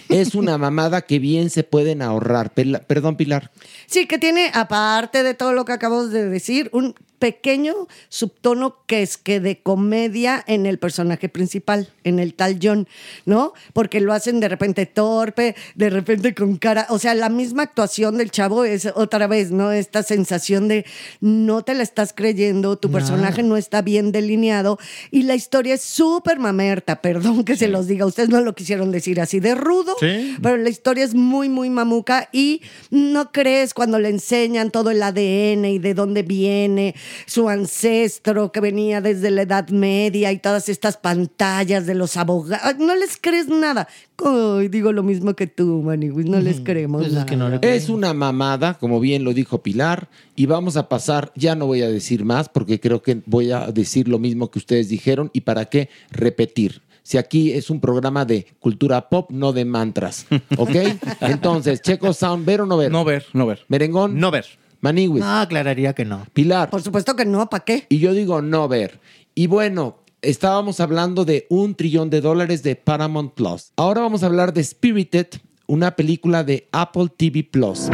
Es 0.10 0.36
una 0.36 0.58
mamada 0.58 1.01
que 1.01 1.19
bien 1.19 1.49
se 1.49 1.63
pueden 1.63 2.01
ahorrar. 2.01 2.54
Pela- 2.54 2.80
perdón, 2.80 3.15
Pilar. 3.15 3.51
Sí, 3.88 4.08
que 4.08 4.17
tiene, 4.17 4.51
aparte 4.54 5.23
de 5.23 5.34
todo 5.34 5.54
lo 5.54 5.65
que 5.65 5.73
acabamos 5.73 6.12
de 6.12 6.27
decir, 6.27 6.69
un 6.73 6.95
pequeño 7.19 7.75
subtono 8.10 8.77
que 8.88 9.04
es 9.04 9.15
que 9.15 9.39
de 9.39 9.62
comedia 9.62 10.43
en 10.47 10.65
el 10.65 10.80
personaje 10.80 11.30
principal, 11.30 11.88
en 12.04 12.17
el 12.17 12.34
tal 12.34 12.58
John, 12.60 12.88
¿no? 13.27 13.54
Porque 13.73 14.01
lo 14.01 14.12
hacen 14.12 14.39
de 14.39 14.49
repente 14.49 14.88
torpe, 14.88 15.56
de 15.75 15.91
repente 15.91 16.34
con 16.34 16.58
cara, 16.58 16.88
o 16.89 16.97
sea, 16.97 17.13
la 17.13 17.30
misma 17.30 17.62
actuación 17.62 18.17
del 18.17 18.32
chavo 18.32 18.65
es 18.65 18.88
otra 18.95 19.27
vez, 19.27 19.51
¿no? 19.51 19.71
Esta 19.71 20.01
sensación 20.01 20.67
de 20.67 20.84
no 21.19 21.62
te 21.62 21.75
la 21.75 21.84
estás 21.84 22.12
creyendo, 22.12 22.80
tu 22.80 22.89
personaje 22.89 23.43
no 23.43 23.56
está 23.56 23.84
bien 23.84 24.12
delineado 24.12 24.80
y 25.12 25.21
la 25.21 25.36
historia 25.36 25.75
es 25.75 25.84
súper 25.84 26.39
mamerta, 26.39 27.04
perdón 27.04 27.43
que 27.43 27.56
se 27.56 27.67
los 27.67 27.86
diga, 27.86 28.08
ustedes 28.08 28.30
no 28.32 28.41
lo 28.41 28.56
quisieron 28.56 28.91
decir 28.91 29.20
así 29.22 29.39
de 29.39 29.54
rudo, 29.56 29.96
pero 30.41 30.58
la 30.58 30.70
historia 30.70 31.04
es 31.04 31.13
muy, 31.13 31.50
muy 31.50 31.70
mamuca 31.70 32.30
y 32.32 32.62
no 32.89 33.32
crees 33.32 33.74
cuando 33.74 34.00
le 34.00 34.10
enseñan 34.10 34.72
todo 34.72 34.89
el 34.91 35.04
ADN 35.04 35.65
y 35.65 35.80
de 35.80 35.94
dónde 35.94 36.24
viene 36.24 36.96
su 37.28 37.50
ancestro 37.50 38.52
que 38.52 38.60
venía 38.60 39.02
desde 39.02 39.32
la 39.32 39.44
Edad 39.44 39.70
Media 39.70 40.32
y 40.32 40.39
todas 40.39 40.70
estas 40.70 40.98
pantallas 40.98 41.86
de 41.86 41.96
los 41.96 42.17
abogados. 42.17 42.78
No 42.80 42.96
les 42.96 43.17
crees 43.20 43.48
nada. 43.48 43.88
Ay, 44.24 44.67
digo 44.67 44.91
lo 44.91 45.02
mismo 45.02 45.34
que 45.36 45.48
tú, 45.48 45.82
Maniwis, 45.82 46.28
no 46.28 46.39
les 46.39 46.60
creemos 46.60 47.00
Pues 47.02 47.08
es 47.10 47.13
nada. 47.15 47.26
que 47.26 47.36
no 47.36 47.50
le- 47.50 47.60
Es 47.76 47.89
una 47.89 48.13
mamada, 48.13 48.76
como 48.76 49.00
bien 49.00 49.24
lo 49.24 49.34
dijo 49.34 49.63
Pilar, 49.63 50.10
y 50.36 50.46
vamos 50.46 50.78
a 50.78 50.88
pasar, 50.89 51.32
ya 51.36 51.56
no 51.56 51.65
voy 51.65 51.82
a 51.82 51.89
decir 51.89 52.24
más 52.24 52.48
porque 52.48 52.80
creo 52.80 53.02
que 53.02 53.22
voy 53.26 53.52
a 53.52 53.72
decir 53.72 54.08
lo 54.08 54.20
mismo 54.20 54.52
que 54.52 54.60
ustedes 54.60 54.89
dijeron 54.89 55.32
y 55.34 55.41
para 55.41 55.65
qué 55.65 55.89
repetir. 56.12 56.82
Si 57.04 57.18
aquí 57.18 57.52
es 57.52 57.70
un 57.70 57.80
programa 57.80 58.26
de 58.26 58.48
cultura 58.60 59.10
pop, 59.10 59.32
no 59.32 59.54
de 59.54 59.66
mantras, 59.66 60.26
¿ok? 60.58 60.76
Entonces, 61.22 61.82
Checo 61.82 62.14
Sound, 62.14 62.46
¿ver 62.46 62.62
o 62.62 62.66
no 62.66 62.78
ver? 62.78 62.92
No 62.92 63.04
ver, 63.04 63.26
no 63.34 63.46
ver. 63.46 63.66
Merengón, 63.68 64.20
no 64.20 64.32
ver 64.32 64.46
Maniwis, 64.82 65.24
No, 65.24 65.40
aclararía 65.40 65.94
que 65.94 66.06
no. 66.06 66.26
Pilar. 66.34 66.70
Por 66.70 66.82
supuesto 66.82 67.16
que 67.16 67.26
no, 67.26 67.50
¿para 67.50 67.64
qué? 67.64 67.86
Y 67.90 68.00
yo 68.00 68.14
digo 68.14 68.42
no 68.42 68.68
ver. 68.68 69.00
Y 69.36 69.48
bueno, 69.48 70.00
estábamos 70.22 70.80
hablando 70.80 71.24
de 71.24 71.46
un 71.50 71.76
trillón 71.76 72.10
de 72.10 72.20
dólares 72.20 72.64
de 72.64 72.76
Paramount 72.76 73.34
Plus. 73.34 73.72
Ahora 73.76 74.02
vamos 74.02 74.24
a 74.24 74.26
hablar 74.26 74.54
de 74.54 74.64
Spirited, 74.64 75.28
una 75.68 75.96
película 75.96 76.44
de 76.44 76.68
Apple 76.72 77.10
TV 77.16 77.44
Plus. 77.44 77.90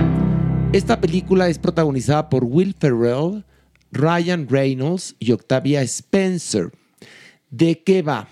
Esta 0.72 1.00
película 1.00 1.50
es 1.50 1.60
protagonizada 1.60 2.30
por 2.30 2.46
Will 2.46 2.74
Ferrell, 2.80 3.44
Ryan 3.92 4.48
Reynolds 4.50 5.16
y 5.20 5.34
Octavia 5.34 5.82
Spencer. 5.82 6.72
¿De 7.50 7.84
qué 7.84 8.02
va? 8.02 8.30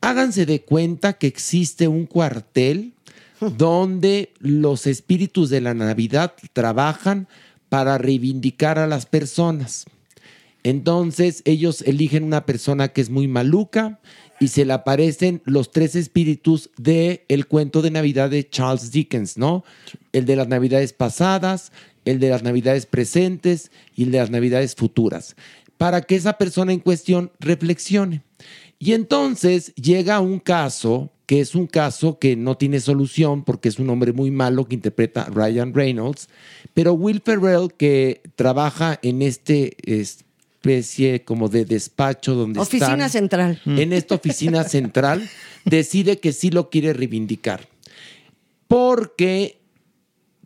Háganse 0.00 0.46
de 0.46 0.62
cuenta 0.62 1.14
que 1.14 1.26
existe 1.26 1.88
un 1.88 2.06
cuartel 2.06 2.92
donde 3.56 4.32
los 4.40 4.86
espíritus 4.86 5.50
de 5.50 5.60
la 5.60 5.74
Navidad 5.74 6.34
trabajan 6.52 7.28
para 7.68 7.98
reivindicar 7.98 8.78
a 8.78 8.86
las 8.86 9.06
personas. 9.06 9.86
Entonces 10.64 11.42
ellos 11.44 11.82
eligen 11.82 12.24
una 12.24 12.44
persona 12.44 12.88
que 12.88 13.00
es 13.00 13.10
muy 13.10 13.28
maluca 13.28 14.00
y 14.40 14.48
se 14.48 14.64
le 14.64 14.72
aparecen 14.72 15.40
los 15.44 15.70
tres 15.70 15.94
espíritus 15.94 16.70
de 16.76 17.24
el 17.28 17.46
cuento 17.46 17.80
de 17.80 17.90
Navidad 17.90 18.30
de 18.30 18.48
Charles 18.48 18.90
Dickens, 18.90 19.36
¿no? 19.38 19.64
El 20.12 20.26
de 20.26 20.36
las 20.36 20.48
Navidades 20.48 20.92
pasadas, 20.92 21.72
el 22.04 22.20
de 22.20 22.30
las 22.30 22.42
Navidades 22.42 22.86
presentes 22.86 23.70
y 23.94 24.04
el 24.04 24.10
de 24.12 24.18
las 24.18 24.30
Navidades 24.30 24.74
futuras, 24.74 25.36
para 25.78 26.02
que 26.02 26.16
esa 26.16 26.34
persona 26.34 26.72
en 26.72 26.80
cuestión 26.80 27.32
reflexione. 27.40 28.22
Y 28.78 28.92
entonces 28.92 29.74
llega 29.74 30.20
un 30.20 30.38
caso 30.38 31.10
que 31.26 31.40
es 31.40 31.54
un 31.54 31.66
caso 31.66 32.18
que 32.18 32.36
no 32.36 32.56
tiene 32.56 32.80
solución 32.80 33.44
porque 33.44 33.68
es 33.68 33.78
un 33.78 33.90
hombre 33.90 34.12
muy 34.12 34.30
malo 34.30 34.66
que 34.66 34.74
interpreta 34.74 35.24
Ryan 35.26 35.74
Reynolds, 35.74 36.28
pero 36.72 36.94
Will 36.94 37.20
Ferrell 37.22 37.72
que 37.76 38.22
trabaja 38.34 38.98
en 39.02 39.20
este 39.20 39.76
especie 39.86 41.24
como 41.24 41.48
de 41.48 41.64
despacho 41.64 42.34
donde 42.34 42.60
Oficina 42.60 43.06
están, 43.06 43.10
central. 43.10 43.60
en 43.66 43.92
esta 43.92 44.14
oficina 44.14 44.64
central 44.64 45.28
decide 45.64 46.18
que 46.18 46.32
sí 46.32 46.50
lo 46.50 46.70
quiere 46.70 46.92
reivindicar 46.92 47.68
porque 48.66 49.60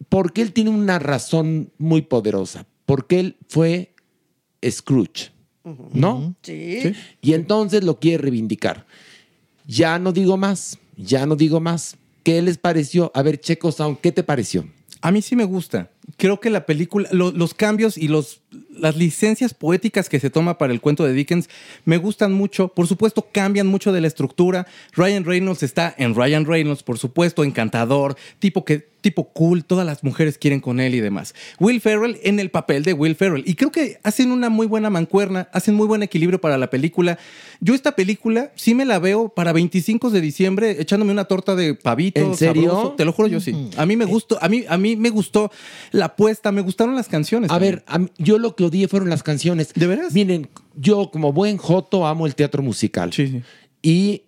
porque 0.08 0.42
él 0.42 0.52
tiene 0.52 0.70
una 0.70 0.98
razón 0.98 1.70
muy 1.78 2.02
poderosa 2.02 2.66
porque 2.86 3.20
él 3.20 3.36
fue 3.48 3.91
Scrooge 4.70 5.32
¿no? 5.64 6.34
Sí. 6.42 6.92
Y 7.20 7.34
entonces 7.34 7.84
lo 7.84 7.98
quiere 7.98 8.18
reivindicar. 8.18 8.86
Ya 9.66 9.98
no 9.98 10.12
digo 10.12 10.36
más, 10.36 10.78
ya 10.96 11.26
no 11.26 11.36
digo 11.36 11.60
más. 11.60 11.96
¿Qué 12.22 12.40
les 12.42 12.58
pareció? 12.58 13.10
A 13.14 13.22
ver, 13.22 13.40
Checo 13.40 13.72
Sound, 13.72 13.98
¿qué 14.00 14.12
te 14.12 14.22
pareció? 14.22 14.66
A 15.00 15.10
mí 15.10 15.22
sí 15.22 15.34
me 15.34 15.44
gusta. 15.44 15.90
Creo 16.16 16.40
que 16.40 16.50
la 16.50 16.66
película, 16.66 17.08
lo- 17.12 17.30
los 17.32 17.54
cambios 17.54 17.96
y 17.96 18.08
los, 18.08 18.40
las 18.76 18.96
licencias 18.96 19.54
poéticas 19.54 20.08
que 20.08 20.18
se 20.20 20.30
toma 20.30 20.58
para 20.58 20.72
el 20.72 20.80
cuento 20.80 21.04
de 21.04 21.12
Dickens 21.12 21.48
me 21.84 21.96
gustan 21.96 22.32
mucho. 22.32 22.68
Por 22.68 22.86
supuesto, 22.88 23.28
cambian 23.32 23.66
mucho 23.68 23.92
de 23.92 24.00
la 24.00 24.08
estructura. 24.08 24.66
Ryan 24.94 25.24
Reynolds 25.24 25.62
está 25.62 25.94
en 25.96 26.14
Ryan 26.14 26.44
Reynolds, 26.44 26.82
por 26.82 26.98
supuesto, 26.98 27.44
encantador, 27.44 28.16
tipo 28.40 28.64
que 28.64 28.90
tipo 29.02 29.24
cool, 29.32 29.64
todas 29.64 29.84
las 29.84 30.04
mujeres 30.04 30.38
quieren 30.38 30.60
con 30.60 30.78
él 30.78 30.94
y 30.94 31.00
demás. 31.00 31.34
Will 31.58 31.80
Ferrell 31.80 32.20
en 32.22 32.38
el 32.38 32.52
papel 32.52 32.84
de 32.84 32.92
Will 32.92 33.16
Ferrell. 33.16 33.42
Y 33.44 33.56
creo 33.56 33.72
que 33.72 33.98
hacen 34.04 34.30
una 34.30 34.48
muy 34.48 34.68
buena 34.68 34.90
mancuerna, 34.90 35.48
hacen 35.52 35.74
muy 35.74 35.88
buen 35.88 36.04
equilibrio 36.04 36.40
para 36.40 36.56
la 36.56 36.70
película. 36.70 37.18
Yo 37.58 37.74
esta 37.74 37.96
película 37.96 38.52
sí 38.54 38.76
me 38.76 38.84
la 38.84 39.00
veo 39.00 39.28
para 39.28 39.52
25 39.52 40.10
de 40.10 40.20
diciembre 40.20 40.76
echándome 40.80 41.10
una 41.10 41.24
torta 41.24 41.56
de 41.56 41.74
pavito. 41.74 42.20
¿En 42.20 42.36
serio? 42.36 42.70
sabroso. 42.70 42.92
Te 42.92 43.04
lo 43.04 43.12
juro, 43.12 43.26
yo 43.26 43.40
sí. 43.40 43.70
A 43.76 43.86
mí 43.86 43.96
me 43.96 44.04
gustó, 44.04 44.38
a 44.40 44.48
mí, 44.48 44.62
a 44.68 44.78
mí 44.78 44.94
me 44.94 45.10
gustó 45.10 45.50
la 45.92 46.06
apuesta, 46.06 46.50
me 46.52 46.60
gustaron 46.62 46.94
las 46.96 47.08
canciones. 47.08 47.50
A 47.50 47.54
también. 47.54 47.74
ver, 47.76 47.84
a 47.86 47.98
mí- 47.98 48.08
yo 48.18 48.38
lo 48.38 48.56
que 48.56 48.64
odié 48.64 48.88
fueron 48.88 49.08
las 49.10 49.22
canciones. 49.22 49.72
¿De 49.74 49.86
veras? 49.86 50.12
Miren, 50.12 50.48
yo 50.74 51.10
como 51.12 51.32
buen 51.32 51.56
joto 51.58 52.06
amo 52.06 52.26
el 52.26 52.34
teatro 52.34 52.62
musical. 52.62 53.12
Sí, 53.12 53.28
sí. 53.28 53.42
Y 53.82 54.22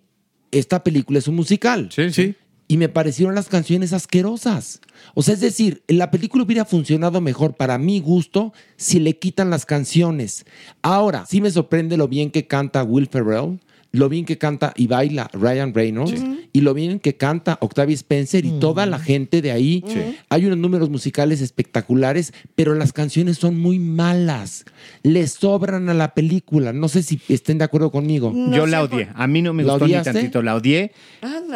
esta 0.51 0.83
película 0.83 1.19
es 1.19 1.27
un 1.27 1.35
musical. 1.35 1.89
Sí, 1.91 2.11
sí. 2.11 2.35
Y 2.67 2.77
me 2.77 2.89
parecieron 2.89 3.35
las 3.35 3.47
canciones 3.47 3.93
asquerosas. 3.93 4.79
O 5.13 5.21
sea, 5.21 5.35
es 5.35 5.39
decir, 5.39 5.83
la 5.87 6.09
película 6.09 6.43
hubiera 6.43 6.65
funcionado 6.65 7.21
mejor 7.21 7.55
para 7.55 7.77
mi 7.77 7.99
gusto 7.99 8.53
si 8.75 8.99
le 8.99 9.19
quitan 9.19 9.51
las 9.51 9.65
canciones. 9.67 10.45
Ahora, 10.81 11.25
sí 11.29 11.41
me 11.41 11.51
sorprende 11.51 11.95
lo 11.95 12.07
bien 12.07 12.31
que 12.31 12.47
canta 12.47 12.83
Will 12.83 13.07
Ferrell, 13.07 13.59
lo 13.95 14.09
bien 14.09 14.25
que 14.25 14.37
canta 14.37 14.73
y 14.75 14.87
baila 14.87 15.29
Ryan 15.33 15.73
Reynolds 15.73 16.21
y 16.53 16.61
lo 16.61 16.73
bien 16.73 16.99
que 16.99 17.15
canta 17.15 17.57
Octavia 17.61 17.93
Spencer 17.95 18.45
y 18.45 18.59
toda 18.59 18.85
la 18.85 18.99
gente 18.99 19.41
de 19.41 19.51
ahí. 19.51 19.83
Hay 20.29 20.45
unos 20.45 20.57
números 20.57 20.89
musicales 20.89 21.41
espectaculares, 21.41 22.33
pero 22.55 22.75
las 22.75 22.93
canciones 22.93 23.37
son 23.37 23.59
muy 23.59 23.79
malas. 23.79 24.65
Le 25.03 25.27
sobran 25.27 25.89
a 25.89 25.93
la 25.93 26.13
película. 26.13 26.73
No 26.73 26.87
sé 26.87 27.03
si 27.03 27.19
estén 27.29 27.57
de 27.57 27.65
acuerdo 27.65 27.91
conmigo. 27.91 28.33
Yo 28.51 28.65
la 28.67 28.83
odié. 28.83 29.09
A 29.15 29.27
mí 29.27 29.41
no 29.41 29.53
me 29.53 29.63
¿La 29.63 29.73
gustó 29.73 29.87
ni 29.87 29.93
tantito. 30.01 30.41
La 30.41 30.55
odié. 30.55 30.91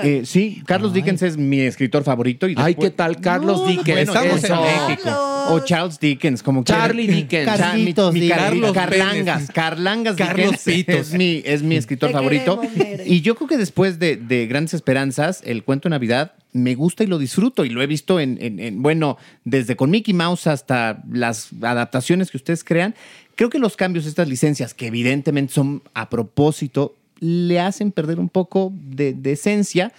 Eh, 0.03 0.21
sí, 0.25 0.61
Carlos 0.65 0.93
Dickens 0.93 1.21
es 1.21 1.37
mi 1.37 1.59
escritor 1.61 2.03
favorito. 2.03 2.47
Y 2.47 2.55
Ay, 2.57 2.75
¿qué 2.75 2.89
tal 2.89 3.19
Carlos 3.19 3.67
Dickens? 3.67 3.85
Bueno, 4.09 4.13
estamos 4.13 4.43
Eso. 4.43 4.65
en 4.65 4.87
México. 4.89 5.09
O 5.51 5.59
Charles 5.61 5.99
Dickens, 5.99 6.43
como 6.43 6.63
Charlie. 6.63 7.07
Dickens. 7.07 7.51
Mi- 7.51 7.57
Carlitos 7.57 8.13
mi, 8.13 8.27
Carlos 8.29 8.71
Carlangas. 8.73 9.49
Carlangas 9.51 10.15
Carlos 10.15 10.51
Dickens 10.63 10.63
Pitos. 10.63 10.95
Es 10.95 11.13
mi, 11.13 11.41
es 11.43 11.63
mi 11.63 11.75
escritor 11.75 12.09
Te 12.09 12.13
favorito. 12.37 12.61
Y 13.05 13.21
yo 13.21 13.35
creo 13.35 13.47
que 13.47 13.57
después 13.57 13.99
de, 13.99 14.15
de 14.15 14.47
Grandes 14.47 14.73
Esperanzas, 14.73 15.41
el 15.45 15.63
cuento 15.63 15.89
de 15.89 15.91
Navidad 15.91 16.33
me 16.53 16.75
gusta 16.75 17.03
y 17.03 17.07
lo 17.07 17.17
disfruto. 17.17 17.65
Y 17.65 17.69
lo 17.69 17.81
he 17.81 17.87
visto 17.87 18.19
en, 18.19 18.37
en- 18.41 18.59
en, 18.59 18.81
bueno, 18.81 19.17
desde 19.45 19.75
con 19.75 19.89
Mickey 19.91 20.13
Mouse 20.13 20.47
hasta 20.47 21.03
las 21.11 21.49
adaptaciones 21.61 22.31
que 22.31 22.37
ustedes 22.37 22.63
crean. 22.63 22.95
Creo 23.35 23.49
que 23.49 23.59
los 23.59 23.75
cambios, 23.77 24.05
estas 24.05 24.27
licencias, 24.27 24.73
que 24.73 24.87
evidentemente 24.87 25.53
son 25.53 25.81
a 25.93 26.09
propósito, 26.09 26.95
le 27.19 27.59
hacen 27.59 27.91
perder 27.91 28.19
un 28.19 28.29
poco 28.29 28.71
de, 28.73 29.13
de 29.13 29.33
esencia 29.33 29.91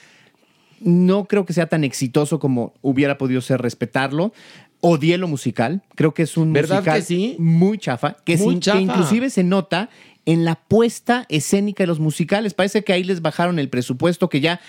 no 0.80 1.26
creo 1.26 1.44
que 1.44 1.52
sea 1.52 1.66
tan 1.66 1.84
exitoso 1.84 2.38
como 2.38 2.72
hubiera 2.80 3.18
podido 3.18 3.40
ser 3.42 3.60
respetarlo. 3.60 4.32
Odié 4.80 5.18
lo 5.18 5.28
musical. 5.28 5.82
Creo 5.94 6.14
que 6.14 6.22
es 6.22 6.38
un 6.38 6.54
¿Verdad 6.54 6.76
musical 6.76 6.98
que 7.00 7.04
sí? 7.04 7.36
muy 7.38 7.76
chafa. 7.76 8.16
Que, 8.24 8.38
Muy 8.38 8.46
sin- 8.54 8.60
que 8.60 8.64
chafa. 8.64 8.80
inclusive 8.80 9.28
se 9.28 9.44
nota 9.44 9.90
en 10.32 10.44
la 10.44 10.54
puesta 10.54 11.26
escénica 11.28 11.82
de 11.82 11.88
los 11.88 11.98
musicales. 11.98 12.54
Parece 12.54 12.84
que 12.84 12.92
ahí 12.92 13.02
les 13.02 13.20
bajaron 13.20 13.58
el 13.58 13.68
presupuesto, 13.68 14.28
que 14.28 14.40
ya 14.40 14.60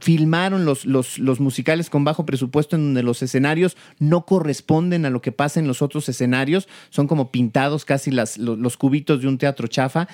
filmaron 0.00 0.66
los, 0.66 0.84
los, 0.84 1.18
los 1.18 1.40
musicales 1.40 1.88
con 1.88 2.04
bajo 2.04 2.26
presupuesto 2.26 2.76
en 2.76 2.82
donde 2.82 3.02
los 3.02 3.22
escenarios 3.22 3.76
no 3.98 4.26
corresponden 4.26 5.06
a 5.06 5.10
lo 5.10 5.22
que 5.22 5.32
pasa 5.32 5.60
en 5.60 5.66
los 5.66 5.80
otros 5.80 6.08
escenarios, 6.10 6.68
son 6.90 7.06
como 7.06 7.30
pintados 7.30 7.86
casi 7.86 8.10
las, 8.10 8.36
lo- 8.36 8.56
los, 8.56 8.76
cubitos 8.76 9.22
de 9.22 9.28
un 9.28 9.38
teatro 9.38 9.66
chafa. 9.66 10.08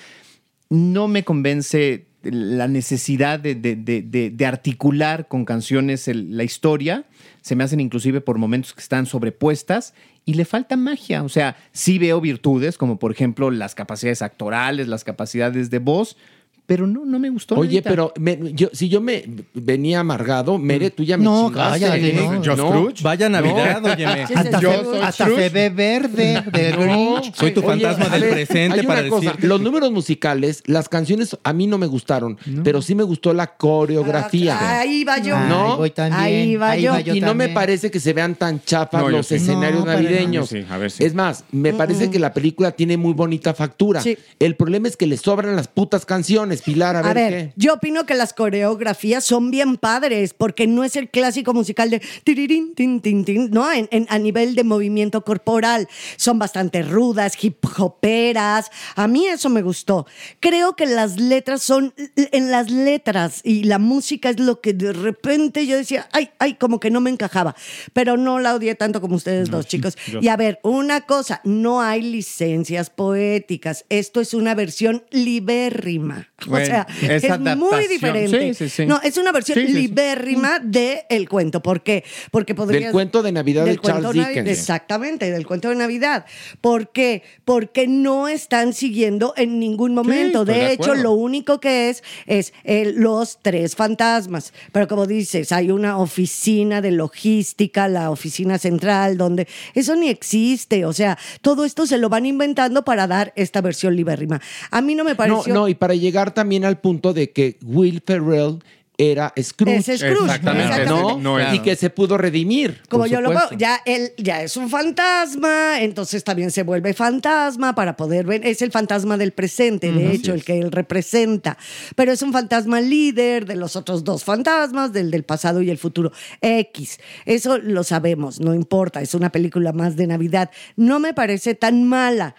No 0.69 1.09
me 1.09 1.23
convence 1.25 2.07
la 2.23 2.67
necesidad 2.69 3.39
de, 3.39 3.55
de- 3.55 3.75
de- 3.75 4.29
de- 4.31 4.45
articular 4.45 5.27
con 5.27 5.43
canciones 5.45 6.07
la 6.07 6.43
historia. 6.43 7.05
Se 7.45 7.55
me 7.55 7.63
hacen 7.63 7.79
inclusive 7.79 8.21
por 8.21 8.39
momentos 8.39 8.73
que 8.73 8.81
están 8.81 9.05
sobrepuestas 9.05 9.93
y 10.25 10.33
le 10.33 10.45
falta 10.45 10.77
magia. 10.77 11.21
O 11.21 11.29
sea, 11.29 11.55
sí 11.73 11.99
veo 11.99 12.19
virtudes, 12.19 12.75
como 12.75 12.97
por 12.97 13.11
ejemplo 13.11 13.51
las 13.51 13.75
capacidades 13.75 14.23
actorales, 14.23 14.87
las 14.87 15.03
capacidades 15.03 15.69
de 15.69 15.77
voz, 15.77 16.17
pero 16.65 16.87
no, 16.87 17.05
no 17.05 17.19
me 17.19 17.29
gustó. 17.29 17.55
Oye, 17.55 17.77
Anita. 17.77 17.89
pero 17.89 18.13
me- 18.19 18.53
yo, 18.53 18.69
si 18.73 18.89
yo 18.89 19.01
me 19.01 19.23
venía 19.53 19.99
amargado, 19.99 20.57
Mere, 20.57 20.89
tú 20.89 21.03
ya 21.03 21.17
me 21.17 21.23
No, 21.23 21.47
chingaste. 21.49 21.79
cállate, 21.85 22.13
no. 22.13 22.43
Josh 22.43 22.57
Scrooge. 22.57 23.03
Vaya 23.03 23.29
Navidad, 23.29 23.85
óyeme. 23.85 24.23
Hasta, 24.23 24.59
Yo 24.59 24.71
se, 24.71 24.83
soy 24.83 24.99
hasta 25.01 25.25
se 25.25 25.49
ve 25.49 25.69
verde 25.69 26.43
del 26.51 26.75
Grinch. 26.75 27.33
Soy 27.35 27.51
tu 27.51 27.59
Oye, 27.61 27.69
fantasma 27.85 28.09
del 28.09 28.21
ver, 28.21 28.31
presente 28.33 28.83
para 28.83 29.01
una 29.01 29.09
cosa, 29.09 29.25
decirte. 29.25 29.47
Los 29.47 29.61
números 29.61 29.91
musicales, 29.91 30.63
las 30.65 30.89
canciones 30.89 31.37
a 31.43 31.53
mí 31.53 31.67
no 31.67 31.77
me 31.77 31.87
gustaron, 31.87 32.37
pero 32.63 32.81
sí 32.81 32.95
me 32.95 33.03
gustó 33.03 33.33
la 33.33 33.47
coreografía. 33.55 34.57
Ah, 34.59 34.79
Ahí 34.79 35.03
va 35.03 35.19
yo. 35.19 35.35
Ahí 35.35 35.49
¿no? 35.49 35.77
voy 35.77 35.91
también. 35.91 36.19
Ahí 36.21 36.55
va 36.55 36.75
yo. 36.77 36.93
y 37.13 37.21
no 37.21 37.33
me 37.35 37.49
parece 37.49 37.91
que 37.91 37.99
se 37.99 38.13
vean 38.13 38.35
tan 38.35 38.61
chafas 38.63 39.01
No, 39.01 39.09
los 39.09 39.27
sí. 39.27 39.35
escenarios 39.35 39.85
No, 39.85 39.91
navideños. 39.91 40.49
Sí, 40.49 40.65
a 40.69 40.77
ver, 40.77 40.91
sí. 40.91 41.03
Es 41.03 41.13
más, 41.13 41.43
me 41.51 41.73
parece 41.73 42.09
que 42.09 42.19
la 42.19 42.33
película 42.33 42.71
tiene 42.71 42.97
muy 42.97 43.13
bonita 43.13 43.53
factura. 43.53 44.01
Sí. 44.01 44.17
El 44.39 44.55
problema 44.55 44.87
es 44.87 44.97
que 44.97 45.07
le 45.07 45.17
sobran 45.17 45.55
las 45.55 45.67
putas 45.67 46.05
canciones, 46.05 46.54
Pilar, 46.61 46.95
a 46.95 47.01
ver, 47.01 47.11
A 47.11 47.13
ver, 47.13 47.33
qué. 47.33 47.53
yo 47.55 47.73
opino 47.73 48.05
que 48.05 48.13
las 48.15 48.33
coreografías 48.33 49.23
son 49.23 49.51
bien 49.51 49.77
padres, 49.77 50.33
porque 50.33 50.67
no 50.67 50.83
es 50.83 50.95
el 50.95 51.09
clásico 51.09 51.53
musical 51.53 51.89
de 51.89 52.01
tirirín, 52.23 52.73
tin, 52.75 53.01
tin, 53.01 53.25
tin, 53.25 53.49
no, 53.51 53.71
en, 53.71 53.87
en- 53.91 54.07
a 54.09 54.17
nivel 54.19 54.55
de 54.55 54.63
movimiento 54.63 55.23
corporal. 55.23 55.87
Son 56.17 56.39
bastante 56.39 56.81
rudas, 56.83 57.33
hip 57.41 57.63
hoperas. 57.77 58.69
A 58.95 59.07
mí 59.07 59.25
eso 59.27 59.49
me 59.49 59.61
gustó. 59.61 60.05
Creo 60.39 60.75
que 60.75 60.85
las 60.85 61.19
letras 61.19 61.61
son, 61.61 61.93
en 62.15 62.51
las 62.51 62.69
letras 62.71 63.41
y 63.43 63.63
la 63.63 63.79
música 63.79 64.29
es 64.29 64.39
lo 64.39 64.61
que 64.61 64.73
de 64.73 64.93
repente 64.93 65.65
yo 65.67 65.77
decía, 65.77 66.07
ay, 66.11 66.29
ay, 66.39 66.55
como 66.55 66.79
que 66.79 66.89
no 66.91 67.01
me 67.01 67.09
encajaba. 67.09 67.55
Pero 67.93 68.17
no 68.17 68.39
la 68.39 68.55
odié 68.55 68.75
tanto 68.75 69.01
como 69.01 69.15
ustedes 69.15 69.49
dos, 69.49 69.67
chicos. 69.67 69.97
Y 70.21 70.27
a 70.27 70.37
ver, 70.37 70.59
una 70.63 71.01
cosa, 71.01 71.41
no 71.43 71.81
hay 71.81 72.01
licencias 72.01 72.89
poéticas. 72.89 73.85
Esto 73.89 74.21
es 74.21 74.33
una 74.33 74.55
versión 74.55 75.03
libérrima. 75.11 76.27
o 76.49 76.57
sea, 76.57 76.87
es 77.01 77.23
es, 77.23 77.39
muy 77.57 77.87
diferente. 77.87 78.53
Sí, 78.53 78.53
sí, 78.53 78.69
sí. 78.69 78.85
No, 78.85 78.99
es 79.03 79.17
una 79.17 79.31
versión 79.31 79.59
libérrima 79.59 80.59
del 80.59 81.27
cuento. 81.29 81.61
¿Por 81.61 81.81
qué? 81.81 82.03
Porque 82.31 82.55
podría 82.55 82.87
Del 82.87 82.91
cuento 82.91 83.23
de 83.23 83.31
Navidad 83.31 83.65
de 83.65 83.77
Charles 83.77 84.11
Dickens. 84.11 84.49
Exactamente, 84.49 85.31
del 85.31 85.45
cuento 85.45 85.69
de 85.69 85.75
Navidad. 85.75 86.25
¿Por 86.61 86.91
qué? 86.91 87.23
Porque 87.43 87.87
no 87.87 88.27
están 88.27 88.73
siguiendo 88.73 89.33
en 89.37 89.59
ningún 89.59 89.93
momento. 89.93 90.45
de, 90.45 90.71
hecho, 90.71 90.83
acuerdo. 90.83 91.03
lo 91.03 91.11
único 91.13 91.59
que 91.59 91.89
es 91.89 92.03
es 92.25 92.53
eh, 92.63 92.93
los 92.95 93.39
tres 93.41 93.75
fantasmas. 93.75 94.53
Pero 94.71 94.87
como 94.87 95.05
dices, 95.05 95.51
hay 95.51 95.71
una 95.71 95.97
oficina 95.97 96.81
de 96.81 96.91
logística, 96.91 97.87
la 97.87 98.11
oficina 98.11 98.57
central, 98.57 99.17
donde 99.17 99.47
eso 99.73 99.95
ni 99.95 100.09
existe. 100.09 100.85
O 100.85 100.93
sea, 100.93 101.17
todo 101.41 101.65
esto 101.65 101.85
se 101.85 101.97
lo 101.97 102.09
van 102.09 102.25
inventando 102.25 102.83
para 102.83 103.07
dar 103.07 103.33
esta 103.35 103.61
versión 103.61 103.95
libérrima. 103.95 104.41
A 104.71 104.81
mí 104.81 104.95
no 104.95 105.03
me 105.03 105.11
No, 105.11 105.17
pareció... 105.17 105.53
no, 105.53 105.67
y 105.67 105.75
para 105.75 105.95
llegar 105.95 106.33
también 106.35 106.65
al 106.65 106.79
punto 106.79 107.13
de 107.13 107.31
que 107.31 107.57
Will 107.63 108.03
Ferrell 108.05 108.59
era 108.97 109.33
Scrooge. 109.41 109.77
Es 109.77 109.99
Scrooge, 109.99 110.23
Exactamente. 110.23 110.63
exactamente. 110.63 111.21
¿no? 111.21 111.53
Y 111.53 111.59
que 111.59 111.75
se 111.75 111.89
pudo 111.89 112.17
redimir. 112.17 112.81
Como 112.87 113.05
yo 113.07 113.19
lo 113.19 113.29
veo, 113.29 113.49
ya 113.57 113.81
él 113.85 114.13
ya 114.17 114.41
es 114.41 114.55
un 114.55 114.69
fantasma, 114.69 115.81
entonces 115.81 116.23
también 116.23 116.51
se 116.51 116.63
vuelve 116.63 116.93
fantasma 116.93 117.75
para 117.75 117.97
poder 117.97 118.25
ver, 118.25 118.45
es 118.45 118.61
el 118.61 118.71
fantasma 118.71 119.17
del 119.17 119.33
presente, 119.33 119.91
de 119.91 120.13
hecho, 120.13 120.33
el 120.33 120.43
que 120.43 120.59
él 120.59 120.71
representa, 120.71 121.57
pero 121.95 122.11
es 122.11 122.21
un 122.21 122.31
fantasma 122.31 122.79
líder 122.79 123.45
de 123.45 123.55
los 123.55 123.75
otros 123.75 124.03
dos 124.03 124.23
fantasmas, 124.23 124.93
del 124.93 125.11
del 125.11 125.23
pasado 125.23 125.61
y 125.61 125.69
el 125.69 125.77
futuro. 125.77 126.11
X, 126.41 126.99
eso 127.25 127.57
lo 127.57 127.83
sabemos, 127.83 128.39
no 128.39 128.53
importa, 128.53 129.01
es 129.01 129.13
una 129.13 129.29
película 129.29 129.73
más 129.73 129.95
de 129.95 130.07
Navidad. 130.07 130.51
No 130.77 130.99
me 130.99 131.13
parece 131.13 131.53
tan 131.55 131.83
mala, 131.83 132.35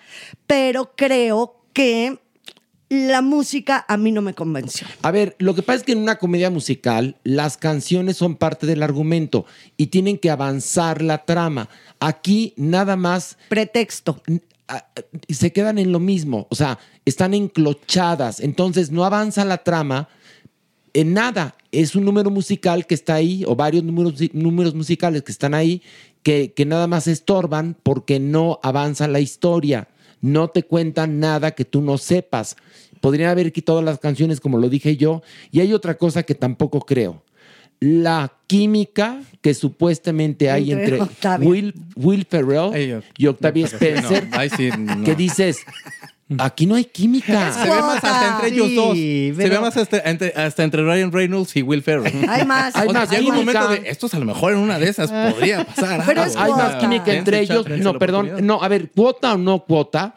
pero 0.47 0.93
creo 0.97 1.61
que 1.73 2.19
la 2.89 3.21
música 3.21 3.85
a 3.89 3.97
mí 3.97 4.13
no 4.13 4.23
me 4.23 4.35
convenció. 4.35 4.87
A 5.03 5.11
ver, 5.11 5.35
lo 5.39 5.55
que 5.55 5.63
pasa 5.63 5.79
es 5.79 5.83
que 5.83 5.93
en 5.93 5.99
una 5.99 6.17
comedia 6.17 6.51
musical 6.51 7.17
las 7.25 7.57
canciones 7.57 8.17
son 8.17 8.37
parte 8.37 8.67
del 8.67 8.83
argumento 8.83 9.45
y 9.77 9.89
tienen 9.89 10.19
que 10.19 10.31
avanzar 10.31 11.03
la 11.03 11.25
trama. 11.25 11.69
Aquí 11.99 12.55
nada 12.57 12.97
más 12.97 13.39
Pretexto. 13.49 14.23
se 15.29 15.53
quedan 15.53 15.79
en 15.79 15.91
lo 15.91 15.99
mismo, 15.99 16.47
o 16.51 16.55
sea, 16.55 16.79
están 17.05 17.35
enclochadas, 17.35 18.41
entonces 18.41 18.91
no 18.91 19.05
avanza 19.05 19.45
la 19.45 19.59
trama 19.59 20.09
en 20.93 21.13
nada. 21.13 21.57
Es 21.73 21.95
un 21.95 22.05
número 22.05 22.31
musical 22.31 22.87
que 22.87 22.95
está 22.95 23.15
ahí, 23.15 23.45
o 23.47 23.57
varios 23.57 23.85
números, 23.85 24.15
números 24.33 24.75
musicales 24.75 25.23
que 25.23 25.33
están 25.33 25.55
ahí, 25.55 25.83
que, 26.23 26.53
que 26.55 26.65
nada 26.65 26.87
más 26.87 27.07
estorban 27.07 27.77
porque 27.83 28.19
no 28.21 28.61
avanza 28.63 29.09
la 29.09 29.21
historia. 29.21 29.89
No 30.21 30.49
te 30.49 30.63
cuentan 30.63 31.21
nada 31.21 31.51
que 31.53 31.65
tú 31.65 31.81
no 31.83 31.99
sepas. 31.99 32.57
Podrían 33.01 33.31
haber 33.31 33.53
quitado 33.53 33.83
las 33.83 33.99
canciones, 33.99 34.41
como 34.41 34.59
lo 34.59 34.69
dije 34.69 34.97
yo. 34.97 35.23
Y 35.53 35.61
hay 35.61 35.73
otra 35.73 35.97
cosa 35.99 36.23
que 36.23 36.35
tampoco 36.35 36.81
creo. 36.81 37.23
La 37.79 38.33
química 38.47 39.21
que 39.43 39.53
supuestamente 39.53 40.51
hay 40.51 40.73
Entre. 40.73 40.99
Will, 41.41 41.75
Will 41.95 42.25
Ferrell 42.25 42.89
yo- 42.89 43.01
y 43.19 43.27
Octavia 43.27 43.67
Spencer, 43.67 44.29
No, 44.31 44.39
ahí 44.39 44.49
sí, 44.57 44.71
no. 44.79 45.05
que 45.05 45.15
dices, 45.15 45.59
aquí 46.39 46.67
no 46.67 46.75
hay 46.75 46.85
química. 46.85 47.53
Se 47.63 47.63
ve 47.71 47.81
más 47.81 48.03
hasta 48.05 48.35
entre 48.35 48.49
ellos 48.49 48.67
Sí, 48.69 48.75
dos. 49.31 49.37
Se 49.37 49.49
ve 49.49 49.61
más 49.61 49.77
hasta 49.77 49.99
entre, 50.11 50.33
hasta 50.35 50.63
entre 50.65 50.83
Ryan 50.83 51.13
Reynolds 51.13 51.57
y 51.57 51.63
Will 51.63 51.83
Ferrell. 51.83 52.13
Hay 52.29 52.45
más. 52.45 52.75
Hay 52.75 52.89
O 52.89 52.91
sea, 52.93 53.01
más 53.01 53.11
llega 53.11 53.23
un 53.31 53.39
química. 53.41 53.61
momento 53.61 53.83
de 53.83 53.91
estos 53.91 54.15
a 54.15 54.19
lo 54.19 54.25
mejor 54.25 54.53
en 54.53 54.59
una 54.59 54.79
de 54.79 54.89
esas 54.89 55.11
podría 55.33 55.65
pasar. 55.65 56.03
Pero 56.07 56.23
algo. 56.23 56.33
es 56.35 56.37
Hay 56.37 56.53
más 56.53 56.75
química 56.77 57.05
Dense 57.05 57.19
entre 57.19 57.41
ellos. 57.41 57.69
No, 57.69 57.99
perdón. 57.99 58.33
No, 58.43 58.63
a 58.63 58.69
ver, 58.69 58.91
cuota 58.91 59.35
o 59.35 59.39
no 59.39 59.61
cuota. 59.65 60.15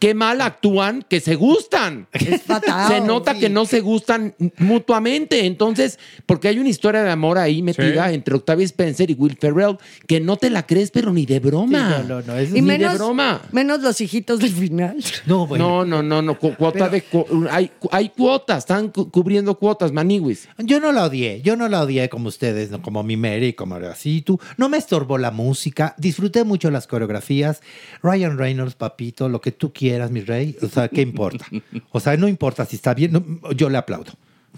Qué 0.00 0.14
mal 0.14 0.40
actúan 0.40 1.04
que 1.08 1.20
se 1.20 1.34
gustan. 1.36 2.06
Es 2.12 2.42
fatal. 2.46 2.88
Se 2.92 3.00
nota 3.00 3.34
Sí. 3.34 3.40
que 3.40 3.48
no 3.48 3.64
se 3.66 3.80
gustan 3.80 4.34
mutuamente. 4.58 5.46
Entonces, 5.46 5.98
porque 6.26 6.48
hay 6.48 6.58
una 6.58 6.68
historia 6.68 7.02
de 7.02 7.10
amor 7.10 7.38
ahí 7.38 7.62
metida 7.62 8.08
Sí. 8.08 8.14
entre 8.14 8.34
Octavia 8.34 8.64
Spencer 8.64 9.10
y 9.10 9.14
Will 9.14 9.36
Ferrell 9.40 9.78
que 10.06 10.20
no 10.20 10.36
te 10.36 10.50
la 10.50 10.66
crees, 10.66 10.90
pero 10.90 11.12
ni 11.12 11.26
de 11.26 11.40
broma. 11.40 11.96
Sí, 12.00 12.04
no, 12.08 12.20
no, 12.20 12.26
no, 12.26 12.36
es- 12.38 12.50
Y 12.50 12.54
Ni 12.54 12.62
menos, 12.62 12.92
de 12.92 12.98
broma. 12.98 13.42
menos 13.52 13.80
los 13.82 14.00
hijitos 14.00 14.38
del 14.40 14.52
final. 14.52 14.96
No, 15.26 15.46
bueno. 15.46 15.84
No, 15.84 15.84
no, 15.84 16.02
no, 16.02 16.22
no. 16.22 16.38
cu- 16.38 16.54
Cuota 16.56 16.88
de. 16.88 17.02
cu- 17.02 17.46
hay, 17.50 17.70
hay 17.90 18.08
cuotas, 18.10 18.58
están 18.58 18.88
cu- 18.88 19.10
cubriendo 19.10 19.58
cuotas, 19.58 19.92
maniwis. 19.92 20.48
Yo 20.58 20.80
no 20.80 20.92
la 20.92 21.04
odié, 21.04 21.40
yo 21.42 21.56
no 21.56 21.68
la 21.68 21.82
odié 21.82 22.08
como 22.08 22.28
ustedes, 22.28 22.70
¿no? 22.70 22.82
como 22.82 23.02
mi 23.02 23.16
Mary, 23.16 23.52
como 23.54 23.76
así 23.76 24.22
tú. 24.22 24.38
No 24.56 24.68
me 24.68 24.76
estorbó 24.78 25.18
la 25.18 25.30
música, 25.30 25.94
disfruté 25.98 26.44
mucho 26.44 26.70
las 26.70 26.86
coreografías. 26.86 27.60
Ryan 28.02 28.38
Reynolds, 28.38 28.74
papito, 28.74 29.28
lo 29.28 29.40
que 29.40 29.52
tú 29.52 29.72
quieras, 29.72 29.85
mi 30.10 30.20
rey. 30.20 30.56
O 30.62 30.68
sea, 30.68 30.88
¿qué 30.88 31.02
importa? 31.02 31.46
O 31.90 32.00
sea, 32.00 32.16
no 32.16 32.28
importa 32.28 32.64
si 32.66 32.76
está 32.76 32.94
bien, 32.94 33.12
no, 33.12 33.24
yo 33.52 33.68
le 33.68 33.78
aplaudo. 33.78 34.12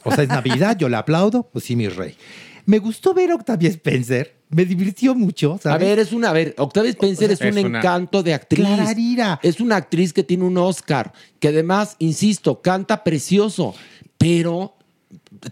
O 0.05 0.13
sea, 0.15 0.23
es 0.25 0.29
Navidad, 0.29 0.77
yo 0.79 0.89
le 0.89 0.97
aplaudo, 0.97 1.49
pues 1.53 1.65
sí, 1.65 1.75
mi 1.77 1.89
rey. 1.89 2.15
Me 2.67 2.79
gustó 2.79 3.15
ver 3.15 3.31
a 3.31 3.35
Octavia 3.35 3.69
Spencer, 3.71 4.37
me 4.51 4.65
divirtió 4.65 5.15
mucho, 5.15 5.59
¿sabes? 5.63 5.83
A 5.83 5.87
ver, 5.89 5.99
es 5.99 6.13
una, 6.13 6.31
a 6.31 6.33
ver, 6.33 6.55
Octavia 6.59 6.91
Spencer 6.91 7.31
es, 7.33 7.41
es 7.41 7.57
un 7.57 7.67
una- 7.67 7.79
encanto 7.79 8.23
de 8.23 8.35
actriz. 8.35 8.65
Clarira. 8.67 9.41
Es 9.43 9.59
una 9.61 9.77
actriz 9.77 10.13
que 10.13 10.23
tiene 10.23 10.45
un 10.45 10.57
Oscar, 10.59 11.13
que 11.41 11.49
además, 11.49 11.97
insisto, 11.99 12.61
canta 12.61 13.03
precioso, 13.05 13.75
pero 14.19 14.75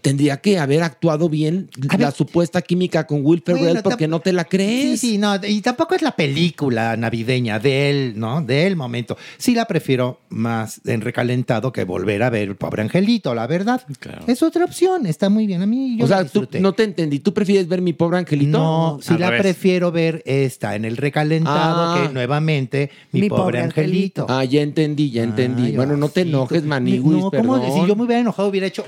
tendría 0.01 0.37
que 0.37 0.57
haber 0.59 0.81
actuado 0.83 1.29
bien 1.29 1.69
A 1.89 1.97
la 1.97 2.05
ver. 2.07 2.13
supuesta 2.15 2.61
química 2.61 3.05
con 3.05 3.25
Will 3.25 3.41
Ferrell 3.45 3.63
Bueno, 3.65 3.81
porque 3.83 4.07
no 4.07 4.19
te 4.19 4.33
la 4.33 4.43
Sí, 4.43 4.47
crees. 4.49 4.99
sí, 4.99 5.17
no, 5.17 5.35
y 5.47 5.61
tampoco 5.61 5.93
es 5.95 6.01
la 6.01 6.11
película 6.15 6.97
navideña 6.97 7.59
del, 7.59 8.19
¿no? 8.19 8.41
Del 8.41 8.75
momento. 8.75 9.17
Sí 9.37 9.53
la 9.53 9.65
prefiero 9.65 10.19
más 10.29 10.81
en 10.85 11.01
recalentado 11.01 11.71
que 11.71 11.83
volver 11.83 12.23
a 12.23 12.29
ver 12.29 12.55
Pobre 12.57 12.81
Angelito, 12.81 13.33
la 13.35 13.45
verdad. 13.47 13.81
Claro. 13.99 14.23
Es 14.27 14.41
otra 14.43 14.65
opción, 14.65 15.05
está 15.05 15.29
muy 15.29 15.45
bien. 15.47 15.61
A 15.61 15.65
mí 15.65 15.97
yo 15.97 16.05
o 16.05 16.07
sea, 16.07 16.25
tú, 16.25 16.47
no 16.59 16.73
te 16.73 16.83
entendí. 16.83 17.19
¿Tú 17.19 17.33
prefieres 17.33 17.67
ver 17.67 17.81
mi 17.81 17.93
pobre 17.93 18.17
angelito? 18.17 18.57
No, 18.57 18.99
sí 19.01 19.17
la 19.17 19.29
revés. 19.29 19.41
prefiero 19.43 19.91
ver 19.91 20.23
esta 20.25 20.75
en 20.75 20.85
el 20.85 20.97
recalentado 20.97 21.47
Ah. 21.93 22.01
que 22.07 22.13
nuevamente 22.13 22.89
mi, 23.11 23.21
Mi 23.21 23.29
pobre, 23.29 23.41
pobre 23.43 23.59
angelito. 23.61 24.25
Ah, 24.29 24.43
ya 24.43 24.61
entendí, 24.61 25.11
ya 25.11 25.23
entendí. 25.23 25.65
Ay, 25.67 25.75
bueno, 25.75 25.97
no 25.97 26.09
te 26.09 26.23
sí, 26.23 26.29
enojes, 26.29 26.63
Maniwis, 26.63 27.01
No, 27.03 27.19
¿cómo? 27.19 27.31
perdón. 27.31 27.61
Si 27.81 27.87
yo 27.87 27.95
me 27.95 28.03
hubiera 28.03 28.21
enojado, 28.21 28.47
hubiera 28.49 28.67
hecho 28.67 28.83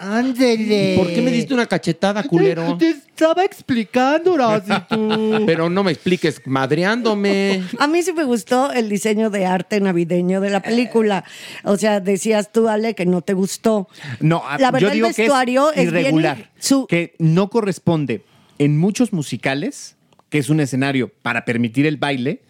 Ándele. 0.00 0.94
¿Por 0.96 1.08
qué 1.08 1.20
me 1.20 1.30
diste 1.30 1.52
una 1.52 1.66
cachetada, 1.66 2.22
culero? 2.22 2.76
Te 2.78 2.88
estaba 2.90 3.44
explicando, 3.44 4.32
Horacio, 4.32 4.86
tú. 4.88 5.42
Pero 5.46 5.68
no 5.68 5.84
me 5.84 5.92
expliques 5.92 6.40
madreándome. 6.46 7.62
A 7.78 7.86
mí 7.86 8.02
sí 8.02 8.12
me 8.14 8.24
gustó 8.24 8.72
el 8.72 8.88
diseño 8.88 9.28
de 9.28 9.44
arte 9.44 9.78
navideño 9.80 10.40
de 10.40 10.48
la 10.50 10.60
película. 10.62 11.24
O 11.64 11.76
sea, 11.76 12.00
decías 12.00 12.50
tú, 12.50 12.68
Ale, 12.68 12.94
que 12.94 13.04
no 13.04 13.20
te 13.20 13.34
gustó. 13.34 13.88
No, 14.20 14.42
a- 14.48 14.58
La 14.58 14.70
verdad, 14.70 14.88
yo 14.88 14.94
digo 14.94 15.06
el 15.08 15.14
vestuario 15.14 15.70
que 15.74 15.80
es 15.82 15.86
es 15.88 15.92
bien 15.92 16.04
irregular, 16.06 16.50
su- 16.58 16.86
que 16.86 17.14
no 17.18 17.50
corresponde 17.50 18.24
en 18.58 18.78
muchos 18.78 19.12
musicales, 19.12 19.96
que 20.30 20.38
es 20.38 20.48
un 20.48 20.60
escenario 20.60 21.10
para 21.22 21.44
permitir 21.44 21.84
el 21.86 21.98
baile, 21.98 22.40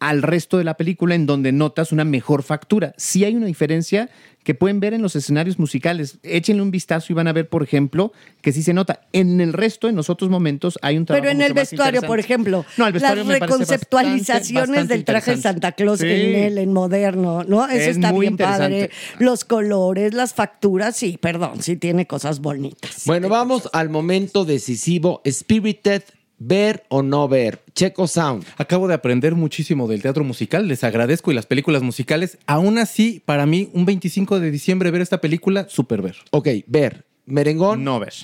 al 0.00 0.22
resto 0.22 0.56
de 0.58 0.64
la 0.64 0.74
película 0.74 1.14
en 1.14 1.26
donde 1.26 1.52
notas 1.52 1.92
una 1.92 2.04
mejor 2.04 2.42
factura. 2.42 2.94
Sí 2.96 3.24
hay 3.24 3.36
una 3.36 3.46
diferencia 3.46 4.08
que 4.42 4.54
pueden 4.54 4.80
ver 4.80 4.94
en 4.94 5.02
los 5.02 5.14
escenarios 5.14 5.58
musicales. 5.58 6.18
Échenle 6.22 6.62
un 6.62 6.70
vistazo 6.70 7.12
y 7.12 7.14
van 7.14 7.28
a 7.28 7.34
ver, 7.34 7.50
por 7.50 7.62
ejemplo, 7.62 8.10
que 8.40 8.52
sí 8.52 8.62
se 8.62 8.72
nota. 8.72 9.02
En 9.12 9.42
el 9.42 9.52
resto, 9.52 9.88
en 9.90 9.96
los 9.96 10.08
otros 10.08 10.30
momentos, 10.30 10.78
hay 10.80 10.96
un 10.96 11.04
trabajo 11.04 11.22
Pero 11.22 11.32
en 11.32 11.42
el 11.42 11.50
mucho 11.50 11.60
vestuario, 11.60 12.00
por 12.00 12.18
ejemplo, 12.18 12.64
No, 12.78 12.86
el 12.86 12.94
vestuario 12.94 13.24
las 13.24 13.40
reconceptualizaciones 13.40 14.68
bastante, 14.68 14.94
del 14.94 15.04
traje 15.04 15.32
de 15.32 15.42
Santa 15.42 15.72
Claus 15.72 16.00
en 16.00 16.34
él, 16.34 16.56
en 16.56 16.72
moderno, 16.72 17.44
¿no? 17.44 17.66
Eso 17.66 17.74
Es 17.74 17.96
está 17.96 18.12
muy 18.12 18.20
bien 18.20 18.38
padre. 18.38 18.90
Los 19.18 19.44
colores, 19.44 20.14
las 20.14 20.32
facturas, 20.32 20.96
sí, 20.96 21.18
perdón, 21.20 21.62
sí 21.62 21.76
tiene 21.76 22.06
cosas 22.06 22.40
bonitas. 22.40 23.02
Bueno, 23.04 23.28
vamos 23.28 23.68
al 23.74 23.90
momento 23.90 24.46
decisivo. 24.46 25.20
Spirited, 25.30 26.02
ver 26.40 26.84
o 26.88 27.02
no 27.02 27.28
ver. 27.28 27.60
Checo 27.74 28.08
Sound. 28.08 28.44
Acabo 28.56 28.88
de 28.88 28.94
aprender 28.94 29.36
muchísimo 29.36 29.86
del 29.86 30.02
teatro 30.02 30.24
musical, 30.24 30.66
les 30.66 30.82
agradezco 30.82 31.30
y 31.30 31.34
las 31.34 31.46
películas 31.46 31.82
musicales. 31.82 32.38
Aún 32.46 32.78
así, 32.78 33.22
para 33.24 33.46
mí, 33.46 33.70
un 33.72 33.84
25 33.84 34.40
de 34.40 34.50
diciembre 34.50 34.90
ver 34.90 35.02
esta 35.02 35.20
película, 35.20 35.68
súper 35.68 36.02
ver. 36.02 36.16
Ok, 36.32 36.48
ver. 36.66 37.04
Merengón. 37.26 37.84
No 37.84 38.00
ver. 38.00 38.14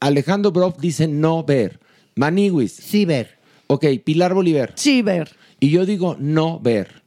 Alejandro 0.00 0.50
Broff 0.52 0.78
dice 0.78 1.06
no 1.06 1.44
ver. 1.44 1.80
Maniwis. 2.16 2.72
Sí, 2.72 3.04
ver. 3.04 3.38
Ok, 3.66 3.84
Pilar 4.02 4.32
Bolívar. 4.32 4.72
Sí, 4.76 5.02
ver. 5.02 5.36
Y 5.58 5.70
yo 5.70 5.84
digo 5.84 6.16
no 6.18 6.58
ver. 6.58 7.02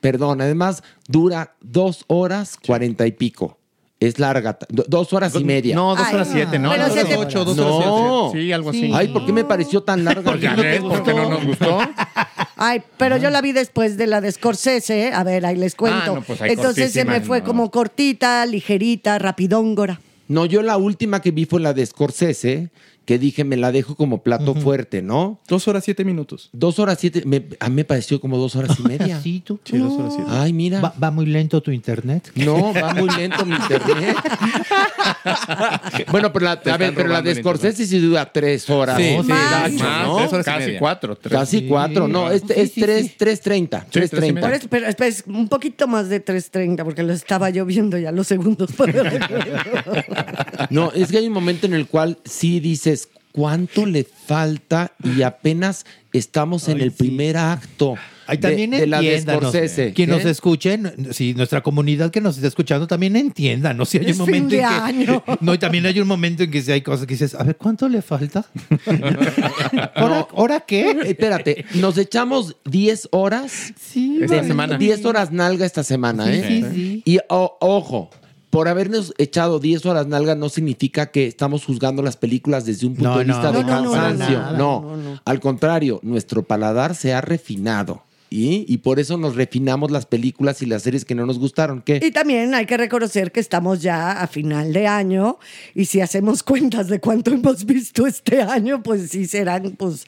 Perdón, 0.00 0.40
además 0.40 0.82
dura 1.08 1.56
dos 1.60 2.04
horas 2.06 2.56
cuarenta 2.56 3.06
y 3.06 3.12
pico. 3.12 3.57
Es 4.00 4.20
larga, 4.20 4.56
dos 4.68 5.12
horas 5.12 5.34
y 5.34 5.42
media. 5.42 5.74
No, 5.74 5.96
dos 5.96 6.06
Ay, 6.06 6.14
horas 6.14 6.28
siete, 6.30 6.58
¿no? 6.60 6.70
pero 6.70 6.84
Dos 6.84 6.92
horas 6.96 7.16
ocho, 7.18 7.44
dos 7.44 7.56
No. 7.56 7.76
horas 7.78 8.30
siete. 8.32 8.46
Sí, 8.46 8.52
algo 8.52 8.70
así. 8.70 8.90
Ay, 8.94 9.08
¿por 9.08 9.26
qué 9.26 9.32
me 9.32 9.44
pareció 9.44 9.82
tan 9.82 10.04
larga? 10.04 10.22
Porque 10.22 10.48
¿No 10.48 10.54
te 10.62 10.80
¿por 10.80 11.02
qué 11.02 11.14
no 11.14 11.28
nos 11.30 11.44
gustó? 11.44 11.80
Ay, 12.56 12.82
pero 12.96 13.16
yo 13.16 13.30
la 13.30 13.40
vi 13.40 13.50
después 13.52 13.96
de 13.96 14.06
la 14.06 14.20
de 14.20 14.30
Scorsese, 14.30 15.12
a 15.12 15.24
ver, 15.24 15.44
ahí 15.44 15.56
les 15.56 15.74
cuento. 15.74 15.98
Ah, 16.00 16.14
no, 16.14 16.22
pues 16.22 16.40
ahí 16.40 16.50
Entonces 16.52 16.92
se 16.92 17.04
me 17.04 17.20
fue 17.22 17.40
no. 17.40 17.44
como 17.46 17.70
cortita, 17.72 18.46
ligerita, 18.46 19.18
rapidóngora. 19.18 20.00
No, 20.28 20.44
yo 20.46 20.62
la 20.62 20.76
última 20.76 21.20
que 21.20 21.32
vi 21.32 21.44
fue 21.46 21.58
la 21.60 21.72
de 21.72 21.84
Scorsese, 21.84 22.70
que 23.08 23.18
dije 23.18 23.42
me 23.42 23.56
la 23.56 23.72
dejo 23.72 23.94
como 23.96 24.22
plato 24.22 24.54
fuerte, 24.54 25.00
¿no? 25.00 25.40
Dos 25.48 25.66
horas 25.66 25.82
siete 25.82 26.04
minutos. 26.04 26.50
Dos 26.52 26.78
horas 26.78 26.98
siete, 27.00 27.22
me- 27.24 27.42
a 27.58 27.70
mí 27.70 27.76
me 27.76 27.84
pareció 27.86 28.20
como 28.20 28.36
dos 28.36 28.54
horas 28.54 28.78
y 28.78 28.82
media. 28.86 29.18
Sí, 29.22 29.40
tú. 29.42 29.58
Sí, 29.64 29.78
dos 29.78 29.98
horas 29.98 30.12
siete. 30.14 30.30
Ay, 30.30 30.52
mira. 30.52 30.82
Va, 30.82 30.92
va 31.02 31.10
muy 31.10 31.24
lento 31.24 31.62
tu 31.62 31.70
internet. 31.70 32.30
No, 32.34 32.74
va 32.74 32.92
muy 32.92 33.08
lento 33.16 33.46
mi 33.46 33.54
internet. 33.56 34.14
bueno, 36.10 36.30
pero 36.32 36.44
la, 36.44 36.52
a 36.52 36.76
ver, 36.76 36.94
pero 36.94 37.08
la 37.08 37.22
de 37.22 37.34
Scorsese 37.36 37.86
sí 37.86 37.98
dura 37.98 38.30
tres 38.30 38.68
horas. 38.68 38.98
Sí, 38.98 39.14
¿no? 39.16 39.22
sí, 39.22 39.28
Más. 39.30 39.72
mucho, 39.72 39.84
Más, 39.84 40.06
¿no? 40.06 40.16
Tres 40.18 40.32
horas 40.34 40.46
y 40.46 40.50
casi 40.50 40.66
media. 40.66 40.78
cuatro. 40.78 41.16
tres. 41.16 41.32
Casi 41.38 41.62
cuatro, 41.66 42.08
no, 42.08 42.30
es, 42.30 42.42
es 42.50 42.72
tres, 42.74 43.16
tres 43.16 43.40
treinta. 43.40 43.86
Tres 43.90 44.10
tres 44.10 44.20
treinta. 44.20 44.40
Por 44.42 44.52
eso, 44.52 44.66
pero 44.68 44.86
espera, 44.86 45.08
es 45.08 45.24
un 45.26 45.48
poquito 45.48 45.86
más 45.88 46.10
de 46.10 46.22
3.30, 46.22 46.84
porque 46.84 47.02
lo 47.02 47.14
estaba 47.14 47.48
yo 47.48 47.64
viendo 47.64 47.96
ya 47.96 48.12
los 48.12 48.26
segundos. 48.26 48.72
por 48.72 48.90
el 48.94 49.22
No, 50.70 50.92
es 50.92 51.10
que 51.10 51.18
hay 51.18 51.26
un 51.26 51.32
momento 51.32 51.66
en 51.66 51.74
el 51.74 51.86
cual 51.86 52.18
sí 52.24 52.60
dices, 52.60 52.97
¿cuánto 53.32 53.86
le 53.86 54.04
falta? 54.04 54.92
Y 55.02 55.22
apenas 55.22 55.84
estamos 56.12 56.68
en 56.68 56.80
el 56.80 56.92
primer 56.92 57.36
acto. 57.36 57.94
Ay, 58.30 58.36
también 58.36 58.72
de, 58.72 58.80
de 58.80 58.86
la 58.86 59.00
de 59.00 59.06
entiéndanos. 59.14 59.42
Scorsese. 59.52 59.94
Quien 59.94 60.10
nos 60.10 60.22
escuche, 60.26 60.74
n- 60.74 60.92
si 61.12 61.32
nuestra 61.32 61.62
comunidad 61.62 62.10
que 62.10 62.20
nos 62.20 62.36
está 62.36 62.46
escuchando 62.48 62.86
también 62.86 63.16
entienda, 63.16 63.72
¿no? 63.72 63.86
Si 63.86 63.96
hay 63.96 64.04
Es 64.10 64.18
un 64.20 64.26
fin 64.26 64.44
momento 64.44 64.56
de 64.56 65.02
en 65.02 65.06
que. 65.06 65.22
No, 65.40 65.54
y 65.54 65.58
también 65.58 65.86
hay 65.86 65.98
un 65.98 66.06
momento 66.08 66.42
en 66.42 66.50
que 66.50 66.60
si 66.60 66.70
hay 66.70 66.82
cosas 66.82 67.06
que 67.06 67.14
dices, 67.14 67.34
a 67.34 67.42
ver, 67.42 67.56
¿cuánto 67.56 67.88
le 67.88 68.02
falta? 68.02 68.44
¿Ahora, 69.94 70.26
¿ahora 70.34 70.60
qué? 70.60 70.90
Eh, 70.90 70.96
Espérate, 71.06 71.64
nos 71.74 71.96
echamos 71.98 72.56
10 72.66 73.08
horas. 73.12 73.72
Sí, 73.80 74.18
Esta 74.22 74.44
semana. 74.44 74.76
10 74.76 75.04
horas 75.04 75.32
nalga 75.32 75.64
esta 75.64 75.82
semana, 75.82 76.24
Sí, 76.26 76.30
¿eh? 76.32 76.44
sí, 76.46 76.64
sí. 76.74 77.02
Y 77.06 77.18
o- 77.28 77.56
ojo, 77.60 78.10
por 78.58 78.66
habernos 78.66 79.14
echado 79.18 79.60
10 79.60 79.86
horas 79.86 80.08
nalga 80.08 80.34
no 80.34 80.48
significa 80.48 81.12
que 81.12 81.28
estamos 81.28 81.64
juzgando 81.64 82.02
las 82.02 82.16
películas 82.16 82.66
desde 82.66 82.88
un 82.88 82.96
punto 82.96 83.10
No, 83.10 83.18
de 83.20 83.24
no, 83.24 83.34
vista 83.34 83.52
no, 83.52 83.58
de 83.58 83.64
no, 83.64 83.82
no, 83.84 83.92
cansancio. 83.92 84.38
nada, 84.40 84.58
No, 84.58 84.80
no, 84.80 84.96
no. 84.96 85.22
al 85.24 85.38
contrario, 85.38 86.00
nuestro 86.02 86.42
paladar 86.42 86.96
se 86.96 87.14
ha 87.14 87.20
refinado. 87.20 88.02
¿Y? 88.30 88.66
y 88.68 88.78
por 88.78 88.98
eso 88.98 89.16
nos 89.16 89.36
refinamos 89.36 89.92
las 89.92 90.04
películas 90.06 90.60
y 90.60 90.66
las 90.66 90.82
series 90.82 91.04
que 91.04 91.14
no 91.14 91.24
nos 91.24 91.38
gustaron. 91.38 91.80
¿Qué? 91.82 92.00
Y 92.02 92.10
también 92.10 92.52
hay 92.52 92.66
que 92.66 92.76
reconocer 92.76 93.30
que 93.30 93.38
estamos 93.38 93.80
ya 93.80 94.10
a 94.20 94.26
final 94.26 94.72
de 94.72 94.88
año 94.88 95.38
y 95.74 95.84
si 95.84 96.00
hacemos 96.00 96.42
cuentas 96.42 96.88
de 96.88 96.98
cuánto 96.98 97.30
hemos 97.30 97.64
visto 97.64 98.08
este 98.08 98.42
año, 98.42 98.82
pues 98.82 99.08
sí 99.10 99.24
serán 99.28 99.76
pues 99.78 100.04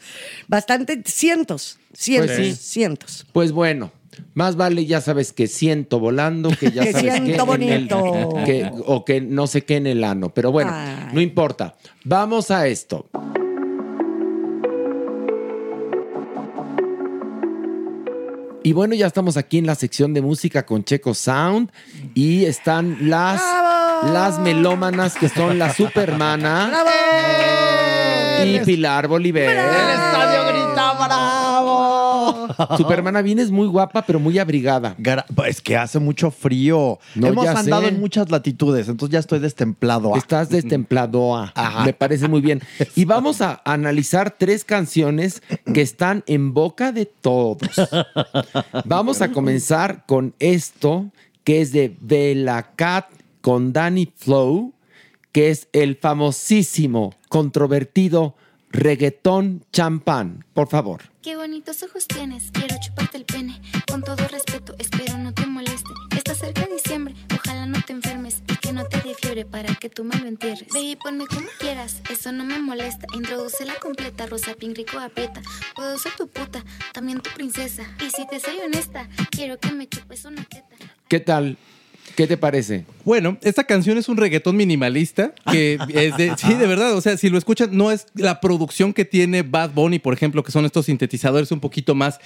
bastante 0.48 1.02
cientos, 1.06 1.78
cientos, 1.94 2.36
Pues 2.36 2.58
sí. 2.58 2.62
cientos. 2.72 3.26
Pues 3.32 3.52
bueno, 3.52 3.90
más 4.34 4.56
vale 4.56 4.86
ya 4.86 5.00
sabes 5.00 5.32
que 5.32 5.46
siento 5.46 5.98
volando, 6.00 6.50
que 6.58 6.70
ya 6.72 6.82
Que 6.84 6.92
sabes 6.92 7.12
siento 7.14 7.46
que 7.46 7.52
el- 7.74 7.88
bonito. 7.88 8.34
que- 8.44 8.70
o 8.86 9.04
que 9.04 9.20
no 9.20 9.46
sé 9.46 9.62
qué 9.64 9.76
en 9.76 9.86
el 9.86 10.04
ano. 10.04 10.30
Pero 10.34 10.50
bueno, 10.52 10.72
Ay. 10.74 11.08
no 11.12 11.20
importa. 11.20 11.74
Vamos 12.04 12.50
a 12.50 12.66
esto. 12.66 13.06
Y 18.62 18.72
bueno, 18.74 18.94
ya 18.94 19.06
estamos 19.06 19.38
aquí 19.38 19.56
en 19.56 19.66
la 19.66 19.74
sección 19.74 20.12
de 20.12 20.20
música 20.20 20.66
con 20.66 20.84
Checo 20.84 21.14
Sound 21.14 21.70
y 22.14 22.44
están 22.44 23.08
las, 23.08 23.40
¡Bravo! 23.40 24.12
las 24.12 24.38
melómanas 24.38 25.14
que 25.16 25.30
son 25.30 25.58
la 25.58 25.72
Supermana 25.72 26.68
¡Bravo! 26.68 26.90
y 28.44 28.60
Pilar 28.60 29.08
Bolívar. 29.08 29.44
estadio 29.44 30.42
grita 30.52 30.92
Supermana, 32.76 33.22
vienes 33.22 33.50
muy 33.50 33.66
guapa, 33.66 34.02
pero 34.02 34.20
muy 34.20 34.38
abrigada. 34.38 34.96
Es 35.46 35.60
que 35.60 35.76
hace 35.76 35.98
mucho 35.98 36.30
frío. 36.30 36.98
No, 37.14 37.26
Hemos 37.28 37.44
ya 37.44 37.58
andado 37.58 37.82
sé. 37.82 37.88
en 37.88 38.00
muchas 38.00 38.30
latitudes, 38.30 38.88
entonces 38.88 39.12
ya 39.12 39.18
estoy 39.18 39.38
destemplado. 39.38 40.14
Estás 40.16 40.48
destemplado. 40.48 41.36
Ajá. 41.36 41.84
Me 41.84 41.92
parece 41.92 42.28
muy 42.28 42.40
bien. 42.40 42.60
Y 42.94 43.04
vamos 43.04 43.40
a 43.40 43.60
analizar 43.64 44.34
tres 44.38 44.64
canciones 44.64 45.42
que 45.72 45.82
están 45.82 46.24
en 46.26 46.54
boca 46.54 46.92
de 46.92 47.06
todos. 47.06 47.58
Vamos 48.84 49.22
a 49.22 49.30
comenzar 49.32 50.04
con 50.06 50.34
esto, 50.38 51.10
que 51.44 51.60
es 51.60 51.72
de 51.72 51.96
Bella 52.00 52.72
Cat 52.76 53.06
con 53.40 53.72
Danny 53.72 54.12
Flow, 54.16 54.74
que 55.32 55.50
es 55.50 55.68
el 55.72 55.96
famosísimo, 55.96 57.14
controvertido 57.28 58.34
reggaetón 58.70 59.64
champán. 59.72 60.44
Por 60.54 60.68
favor. 60.68 61.09
Qué 61.22 61.36
bonitos 61.36 61.82
ojos 61.82 62.08
tienes, 62.08 62.50
quiero 62.50 62.76
chuparte 62.80 63.18
el 63.18 63.26
pene. 63.26 63.60
Con 63.86 64.02
todo 64.02 64.26
respeto, 64.28 64.74
espero 64.78 65.18
no 65.18 65.34
te 65.34 65.44
moleste. 65.44 65.90
Está 66.16 66.34
cerca 66.34 66.64
diciembre, 66.64 67.14
ojalá 67.34 67.66
no 67.66 67.78
te 67.82 67.92
enfermes 67.92 68.42
y 68.48 68.56
que 68.56 68.72
no 68.72 68.86
te 68.86 69.02
dé 69.02 69.14
fiebre 69.14 69.44
para 69.44 69.74
que 69.74 69.90
tú 69.90 70.02
me 70.02 70.16
lo 70.16 70.26
entierres. 70.26 70.68
Baby, 70.72 70.96
ponme 70.96 71.26
como 71.26 71.46
quieras, 71.58 72.00
eso 72.08 72.32
no 72.32 72.44
me 72.44 72.58
molesta. 72.58 73.06
Introduce 73.12 73.66
la 73.66 73.74
completa, 73.74 74.24
rosa, 74.28 74.54
pink, 74.54 74.78
rico, 74.78 74.98
aprieta. 74.98 75.42
Puedo 75.76 75.98
ser 75.98 76.12
tu 76.16 76.26
puta, 76.26 76.64
también 76.94 77.20
tu 77.20 77.28
princesa. 77.32 77.84
Y 78.00 78.08
si 78.08 78.26
te 78.26 78.40
soy 78.40 78.58
honesta, 78.60 79.06
quiero 79.30 79.58
que 79.58 79.72
me 79.72 79.86
chupes 79.90 80.24
una 80.24 80.42
teta. 80.44 80.74
¿Qué 81.06 81.20
tal? 81.20 81.58
¿Qué 82.16 82.26
te 82.26 82.36
parece? 82.36 82.84
Bueno, 83.04 83.38
esta 83.42 83.64
canción 83.64 83.96
es 83.96 84.08
un 84.08 84.16
reggaetón 84.16 84.56
minimalista 84.56 85.32
que 85.50 85.78
es 85.94 86.16
de, 86.16 86.34
sí, 86.36 86.54
de 86.54 86.66
verdad, 86.66 86.94
o 86.94 87.00
sea, 87.00 87.16
si 87.16 87.30
lo 87.30 87.38
escuchan, 87.38 87.70
no 87.72 87.90
es 87.90 88.06
la 88.14 88.40
producción 88.40 88.92
que 88.92 89.04
tiene 89.04 89.42
Bad 89.42 89.70
Bunny, 89.70 89.98
por 89.98 90.12
ejemplo, 90.12 90.42
que 90.42 90.52
son 90.52 90.64
estos 90.64 90.86
sintetizadores 90.86 91.50
un 91.52 91.60
poquito 91.60 91.94
más, 91.94 92.18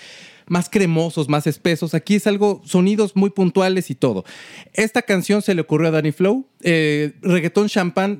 más 0.47 0.69
cremosos, 0.69 1.29
más 1.29 1.47
espesos. 1.47 1.95
Aquí 1.95 2.17
es 2.17 2.27
algo, 2.27 2.63
sonidos 2.65 3.17
muy 3.17 3.31
puntuales 3.31 3.91
y 3.91 3.95
todo. 3.95 4.25
Esta 4.73 5.03
canción 5.03 5.43
se 5.43 5.55
le 5.55 5.63
ocurrió 5.63 5.89
a 5.89 5.91
Danny 5.91 6.13
Flow. 6.13 6.47
Eh, 6.63 7.13
reggaetón 7.21 7.69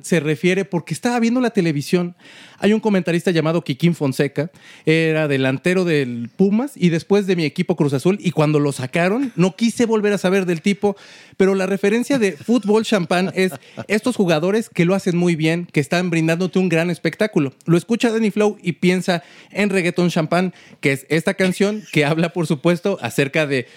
se 0.01 0.19
refiere 0.19 0.65
porque 0.65 0.93
estaba 0.93 1.19
viendo 1.19 1.41
la 1.41 1.49
televisión. 1.49 2.15
Hay 2.59 2.73
un 2.73 2.79
comentarista 2.79 3.31
llamado 3.31 3.63
Kikín 3.63 3.95
Fonseca, 3.95 4.49
era 4.85 5.27
delantero 5.27 5.83
del 5.83 6.29
Pumas 6.35 6.73
y 6.75 6.89
después 6.89 7.27
de 7.27 7.35
mi 7.35 7.43
equipo 7.43 7.75
Cruz 7.75 7.93
Azul. 7.93 8.17
Y 8.21 8.31
cuando 8.31 8.59
lo 8.59 8.71
sacaron, 8.71 9.31
no 9.35 9.55
quise 9.55 9.85
volver 9.85 10.13
a 10.13 10.17
saber 10.17 10.45
del 10.45 10.61
tipo, 10.61 10.95
pero 11.37 11.53
la 11.55 11.65
referencia 11.65 12.17
de 12.17 12.31
fútbol 12.33 12.85
champán 12.85 13.31
es 13.35 13.51
estos 13.87 14.15
jugadores 14.15 14.69
que 14.69 14.85
lo 14.85 14.95
hacen 14.95 15.17
muy 15.17 15.35
bien, 15.35 15.67
que 15.71 15.79
están 15.79 16.09
brindándote 16.09 16.59
un 16.59 16.69
gran 16.69 16.89
espectáculo. 16.89 17.53
Lo 17.65 17.77
escucha 17.77 18.11
Danny 18.11 18.31
Flow 18.31 18.57
y 18.61 18.73
piensa 18.73 19.23
en 19.51 19.69
reggaetón 19.69 20.09
champán, 20.09 20.53
que 20.79 20.93
es 20.93 21.05
esta 21.09 21.33
canción 21.33 21.83
que 21.91 22.05
habla, 22.05 22.14
por 22.33 22.47
supuesto, 22.47 22.97
acerca 23.01 23.45
de 23.45 23.67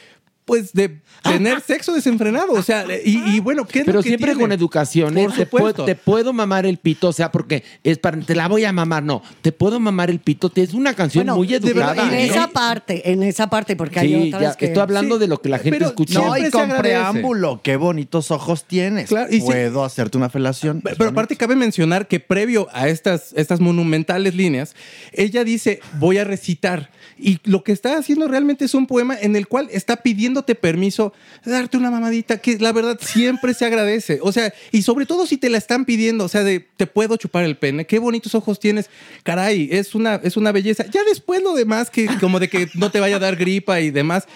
pues 0.48 0.72
de 0.72 0.98
tener 1.22 1.60
sexo 1.66 1.92
desenfrenado. 1.94 2.52
O 2.54 2.62
sea, 2.62 2.84
y, 3.04 3.36
y 3.36 3.40
bueno, 3.40 3.64
¿qué 3.66 3.80
es 3.80 3.84
Pero 3.84 3.98
lo 3.98 4.02
que 4.02 4.08
siempre 4.08 4.30
tiene? 4.32 4.40
con 4.40 4.50
educación, 4.52 5.16
¿eh? 5.16 5.24
Por 5.26 5.34
te, 5.36 5.46
puedo, 5.46 5.84
te 5.84 5.94
puedo 5.94 6.32
mamar 6.32 6.66
el 6.66 6.78
pito, 6.78 7.08
o 7.08 7.12
sea, 7.12 7.30
porque 7.30 7.62
es 7.84 7.98
para, 7.98 8.18
te 8.18 8.34
la 8.34 8.48
voy 8.48 8.64
a 8.64 8.72
mamar, 8.72 9.02
no, 9.04 9.22
te 9.42 9.52
puedo 9.52 9.78
mamar 9.78 10.10
el 10.10 10.18
pito, 10.18 10.50
es 10.56 10.74
una 10.74 10.94
canción 10.94 11.26
Bueno, 11.26 11.36
muy 11.36 11.46
de 11.46 11.60
verdad, 11.60 11.92
educada. 11.96 12.18
en 12.20 12.30
esa 12.30 12.48
parte, 12.48 13.12
en 13.12 13.22
esa 13.22 13.48
parte, 13.50 13.76
porque 13.76 14.00
hay 14.00 14.08
Sí, 14.08 14.28
otras 14.28 14.42
ya, 14.54 14.54
que... 14.58 14.64
estoy 14.66 14.82
hablando 14.82 15.18
de 15.18 15.28
lo 15.28 15.40
que 15.40 15.48
la 15.50 15.58
gente 15.60 15.84
escucha. 15.84 16.18
No, 16.20 16.36
y 16.36 16.50
con 16.50 16.68
preámbulo, 16.76 17.60
qué 17.62 17.76
bonitos 17.76 18.30
ojos 18.30 18.64
tienes. 18.64 19.08
Claro, 19.08 19.28
y 19.30 19.40
sí- 19.40 19.46
Puedo 19.46 19.84
hacerte 19.84 20.16
una 20.16 20.30
felación. 20.30 20.80
Pero 20.82 20.96
pero 20.96 21.10
aparte 21.10 21.36
cabe 21.36 21.54
mencionar 21.56 22.08
que 22.08 22.20
previo 22.20 22.68
a 22.72 22.88
estas, 22.88 23.32
estas 23.34 23.60
monumentales 23.60 24.34
líneas, 24.34 24.74
ella 25.12 25.44
dice, 25.44 25.80
voy 25.98 26.18
a 26.18 26.24
recitar. 26.24 26.90
Y 27.18 27.38
lo 27.44 27.62
que 27.64 27.72
está 27.72 27.98
haciendo 27.98 28.28
realmente 28.28 28.64
es 28.64 28.74
un 28.74 28.86
poema 28.86 29.16
en 29.20 29.34
el 29.36 29.48
cual 29.48 29.68
está 29.72 29.96
pidiéndote 30.38 30.54
permiso 30.54 31.12
darte 31.44 31.76
una 31.76 31.90
mamadita, 31.90 32.38
que 32.38 32.58
la 32.58 32.72
verdad 32.72 32.98
siempre 33.00 33.54
se 33.54 33.64
agradece. 33.64 34.18
O 34.22 34.32
sea, 34.32 34.52
y 34.70 34.82
sobre 34.82 35.06
todo 35.06 35.26
si 35.26 35.36
te 35.36 35.48
la 35.48 35.58
están 35.58 35.84
pidiendo, 35.84 36.24
o 36.24 36.28
sea, 36.28 36.44
de 36.44 36.60
te 36.76 36.86
puedo 36.86 37.16
chupar 37.16 37.44
el 37.44 37.56
pene, 37.56 37.86
qué 37.86 37.98
bonitos 37.98 38.34
ojos 38.34 38.60
tienes. 38.60 38.90
Caray, 39.22 39.68
es 39.72 39.94
una, 39.94 40.16
es 40.22 40.36
una 40.36 40.52
belleza. 40.52 40.84
Ya 40.90 41.02
después 41.04 41.42
lo 41.42 41.54
demás, 41.54 41.90
que 41.90 42.06
como 42.20 42.38
de 42.38 42.48
que 42.48 42.68
no 42.74 42.90
te 42.90 43.00
vaya 43.00 43.16
a 43.16 43.20
dar 43.20 43.36
gripa 43.36 43.80
y 43.80 43.90
demás, 43.90 44.26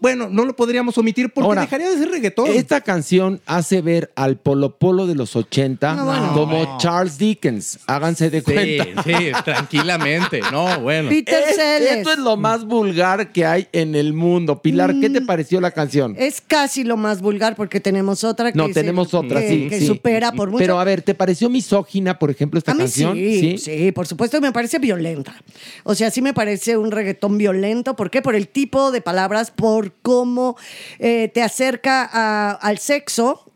bueno, 0.00 0.28
no 0.30 0.44
lo 0.44 0.54
podríamos 0.56 0.96
omitir 0.98 1.30
porque 1.32 1.46
Ahora, 1.46 1.62
dejaría 1.62 1.90
de 1.90 1.98
ser 1.98 2.10
reggaetón. 2.10 2.48
Esta 2.48 2.80
canción 2.80 3.40
hace 3.46 3.80
ver 3.82 4.12
al 4.16 4.36
Polo 4.38 4.78
Polo 4.78 5.06
de 5.06 5.14
los 5.14 5.34
80 5.36 5.94
No, 5.94 6.04
bueno. 6.06 6.32
como 6.34 6.78
Charles 6.78 7.18
Dickens. 7.18 7.78
Háganse 7.86 8.30
de 8.30 8.40
Sí, 8.40 8.44
cuenta. 8.52 9.02
sí, 9.02 9.14
tranquilamente. 9.44 10.40
No, 10.50 10.80
bueno. 10.80 11.08
Peter 11.08 11.42
Es- 11.48 11.56
Sellers. 11.56 11.96
esto 11.98 12.12
es 12.12 12.18
lo 12.18 12.36
más 12.36 12.64
vulgar 12.64 13.32
que 13.32 13.46
hay 13.46 13.68
en 13.72 13.94
el 13.94 14.12
mundo. 14.12 14.60
Pilar, 14.62 14.94
¿qué 15.00 15.10
te 15.10 15.20
Mm. 15.20 15.26
pareció 15.26 15.60
la 15.60 15.70
canción? 15.70 16.14
Es 16.18 16.40
casi 16.40 16.84
lo 16.84 16.96
más 16.96 17.20
vulgar 17.20 17.56
porque 17.56 17.80
tenemos 17.80 18.24
otra 18.24 18.52
que, 18.52 18.58
No, 18.58 18.68
se- 18.68 18.74
tenemos 18.74 19.14
otra, 19.14 19.40
que, 19.40 19.48
sí. 19.48 19.68
que 19.68 19.80
sí. 19.80 19.86
supera 19.86 20.32
por 20.32 20.50
mucho. 20.50 20.58
Pero 20.62 20.78
a 20.78 20.84
ver, 20.84 21.02
¿te 21.02 21.14
pareció 21.14 21.48
misógina, 21.48 22.18
por 22.18 22.30
ejemplo, 22.30 22.58
esta 22.58 22.72
a 22.72 22.74
mí 22.74 22.80
canción? 22.80 23.14
sí, 23.16 23.58
sí, 23.58 23.92
por 23.92 24.06
supuesto, 24.06 24.40
me 24.40 24.52
parece 24.52 24.78
violenta. 24.78 25.34
O 25.84 25.94
sea, 25.94 26.10
sí 26.10 26.22
me 26.22 26.34
parece 26.34 26.76
un 26.76 26.90
reggaetón 26.90 27.38
violento. 27.38 27.96
¿Por 27.96 28.10
qué? 28.10 28.22
Por 28.22 28.34
el 28.34 28.48
tipo 28.48 28.90
de 28.92 29.00
palabras, 29.00 29.50
por 29.50 29.81
cómo 29.90 30.56
eh, 30.98 31.30
te 31.34 31.42
acerca 31.42 32.52
al 32.52 32.78
sexo. 32.78 33.50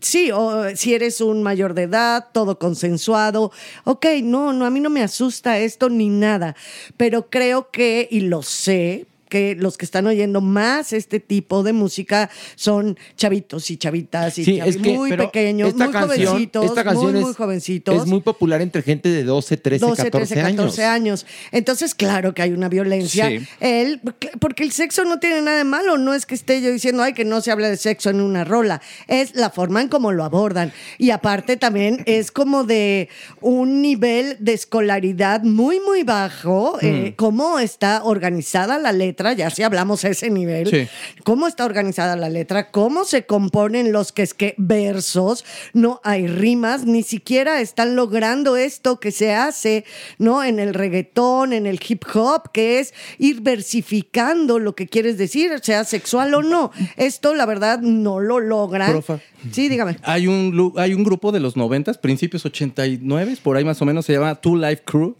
sí, 0.00 0.30
o 0.32 0.74
si 0.74 0.94
eres 0.94 1.20
un 1.20 1.42
mayor 1.42 1.74
de 1.74 1.82
edad, 1.82 2.28
todo 2.32 2.58
consensuado. 2.58 3.52
Ok, 3.84 4.06
no, 4.22 4.52
no, 4.52 4.66
a 4.66 4.70
mí 4.70 4.80
no 4.80 4.90
me 4.90 5.02
asusta 5.02 5.58
esto 5.58 5.88
ni 5.88 6.08
nada. 6.08 6.56
Pero 6.96 7.30
creo 7.30 7.70
que, 7.70 8.08
y 8.10 8.20
lo 8.20 8.42
sé, 8.42 9.06
que 9.30 9.54
los 9.54 9.78
que 9.78 9.86
están 9.86 10.06
oyendo 10.06 10.42
más 10.42 10.92
este 10.92 11.20
tipo 11.20 11.62
de 11.62 11.72
música 11.72 12.28
son 12.56 12.98
chavitos 13.16 13.70
y 13.70 13.78
chavitas 13.78 14.36
y 14.38 14.44
Sí, 14.44 14.56
chavi- 14.58 14.66
es 14.68 14.76
que 14.76 14.92
muy 14.92 15.12
pequeños, 15.16 15.72
muy 15.74 15.88
canción, 15.90 16.08
jovencitos, 16.26 16.64
esta 16.66 16.84
canción 16.84 17.12
muy, 17.12 17.20
es, 17.20 17.26
muy 17.26 17.34
jovencitos. 17.34 17.96
es 18.02 18.06
muy 18.06 18.20
popular 18.20 18.60
entre 18.60 18.82
gente 18.82 19.08
de 19.08 19.24
12, 19.24 19.56
13, 19.56 19.86
12, 19.86 20.02
14 20.04 20.34
13, 20.34 20.40
años. 20.46 20.56
14 20.66 20.84
años. 20.84 21.26
Entonces, 21.52 21.94
claro 21.94 22.34
que 22.34 22.42
hay 22.42 22.50
una 22.52 22.68
violencia. 22.68 23.28
Sí. 23.28 23.38
Él, 23.60 24.00
porque 24.40 24.64
el 24.64 24.72
sexo 24.72 25.04
no 25.04 25.18
tiene 25.20 25.40
nada 25.42 25.58
de 25.58 25.64
malo, 25.64 25.96
no 25.96 26.12
es 26.12 26.26
que 26.26 26.34
esté 26.34 26.60
yo 26.60 26.70
diciendo, 26.72 27.02
ay, 27.02 27.12
que 27.14 27.24
no 27.24 27.40
se 27.40 27.50
habla 27.52 27.70
de 27.70 27.76
sexo 27.76 28.10
en 28.10 28.20
una 28.20 28.44
rola, 28.44 28.82
es 29.06 29.34
la 29.36 29.50
forma 29.50 29.80
en 29.80 29.88
cómo 29.88 30.10
lo 30.12 30.24
abordan. 30.24 30.72
Y 30.98 31.10
aparte 31.10 31.56
también 31.56 32.02
es 32.06 32.32
como 32.32 32.64
de 32.64 33.08
un 33.40 33.80
nivel 33.80 34.36
de 34.40 34.52
escolaridad 34.54 35.42
muy, 35.44 35.78
muy 35.80 36.02
bajo, 36.02 36.78
Mm. 36.82 36.86
eh, 36.86 37.14
cómo 37.16 37.58
está 37.60 38.02
organizada 38.04 38.78
la 38.78 38.92
letra, 38.92 39.19
ya 39.34 39.50
si 39.50 39.62
hablamos 39.62 40.04
a 40.04 40.08
ese 40.08 40.30
nivel, 40.30 40.68
Sí. 40.68 40.88
cómo 41.24 41.46
está 41.46 41.64
organizada 41.64 42.16
la 42.16 42.28
letra, 42.28 42.70
cómo 42.70 43.04
se 43.04 43.26
componen 43.26 43.92
los 43.92 44.12
que 44.12 44.22
es 44.22 44.34
que 44.34 44.54
versos, 44.58 45.44
no 45.74 46.00
hay 46.04 46.26
rimas, 46.26 46.84
ni 46.86 47.02
siquiera 47.02 47.60
están 47.60 47.96
logrando 47.96 48.56
esto 48.56 48.98
que 49.00 49.12
se 49.12 49.32
hace, 49.34 49.84
¿no? 50.18 50.42
En 50.42 50.58
el 50.58 50.74
reggaetón, 50.74 51.52
en 51.52 51.66
el 51.66 51.78
hip 51.86 52.04
hop, 52.14 52.50
que 52.52 52.80
es 52.80 52.94
ir 53.18 53.40
versificando 53.40 54.58
lo 54.58 54.74
que 54.74 54.86
quieres 54.86 55.18
decir, 55.18 55.52
sea 55.62 55.84
sexual 55.84 56.34
o 56.34 56.42
no. 56.42 56.70
Esto, 56.96 57.34
la 57.34 57.46
verdad, 57.46 57.80
no 57.80 58.20
lo 58.20 58.40
logran. 58.40 58.90
Profa. 58.90 59.20
Sí, 59.52 59.68
dígame. 59.68 59.96
Hay 60.02 60.26
un, 60.26 60.72
hay 60.76 60.94
un 60.94 61.04
grupo 61.04 61.32
de 61.32 61.40
los 61.40 61.56
90, 61.56 61.94
principios 61.94 62.44
89, 62.44 63.36
por 63.42 63.56
ahí 63.56 63.64
más 63.64 63.80
o 63.82 63.84
menos, 63.84 64.04
se 64.06 64.12
llama 64.12 64.34
Two 64.36 64.56
Life 64.56 64.82
Crew. 64.84 65.16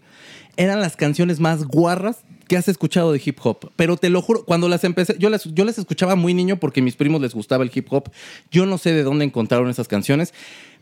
Eran 0.56 0.80
las 0.80 0.96
canciones 0.96 1.40
más 1.40 1.64
guarras 1.64 2.18
que 2.50 2.56
has 2.56 2.66
escuchado 2.66 3.12
de 3.12 3.22
hip 3.24 3.38
hop. 3.44 3.70
Pero 3.76 3.96
te 3.96 4.10
lo 4.10 4.20
juro, 4.22 4.44
cuando 4.44 4.68
las 4.68 4.82
empecé, 4.82 5.14
yo 5.20 5.30
las, 5.30 5.44
yo 5.54 5.64
las 5.64 5.78
escuchaba 5.78 6.16
muy 6.16 6.34
niño 6.34 6.58
porque 6.58 6.80
a 6.80 6.82
mis 6.82 6.96
primos 6.96 7.20
les 7.20 7.32
gustaba 7.32 7.62
el 7.62 7.70
hip 7.72 7.86
hop. 7.92 8.10
Yo 8.50 8.66
no 8.66 8.76
sé 8.76 8.92
de 8.92 9.04
dónde 9.04 9.24
encontraron 9.24 9.70
esas 9.70 9.86
canciones, 9.86 10.34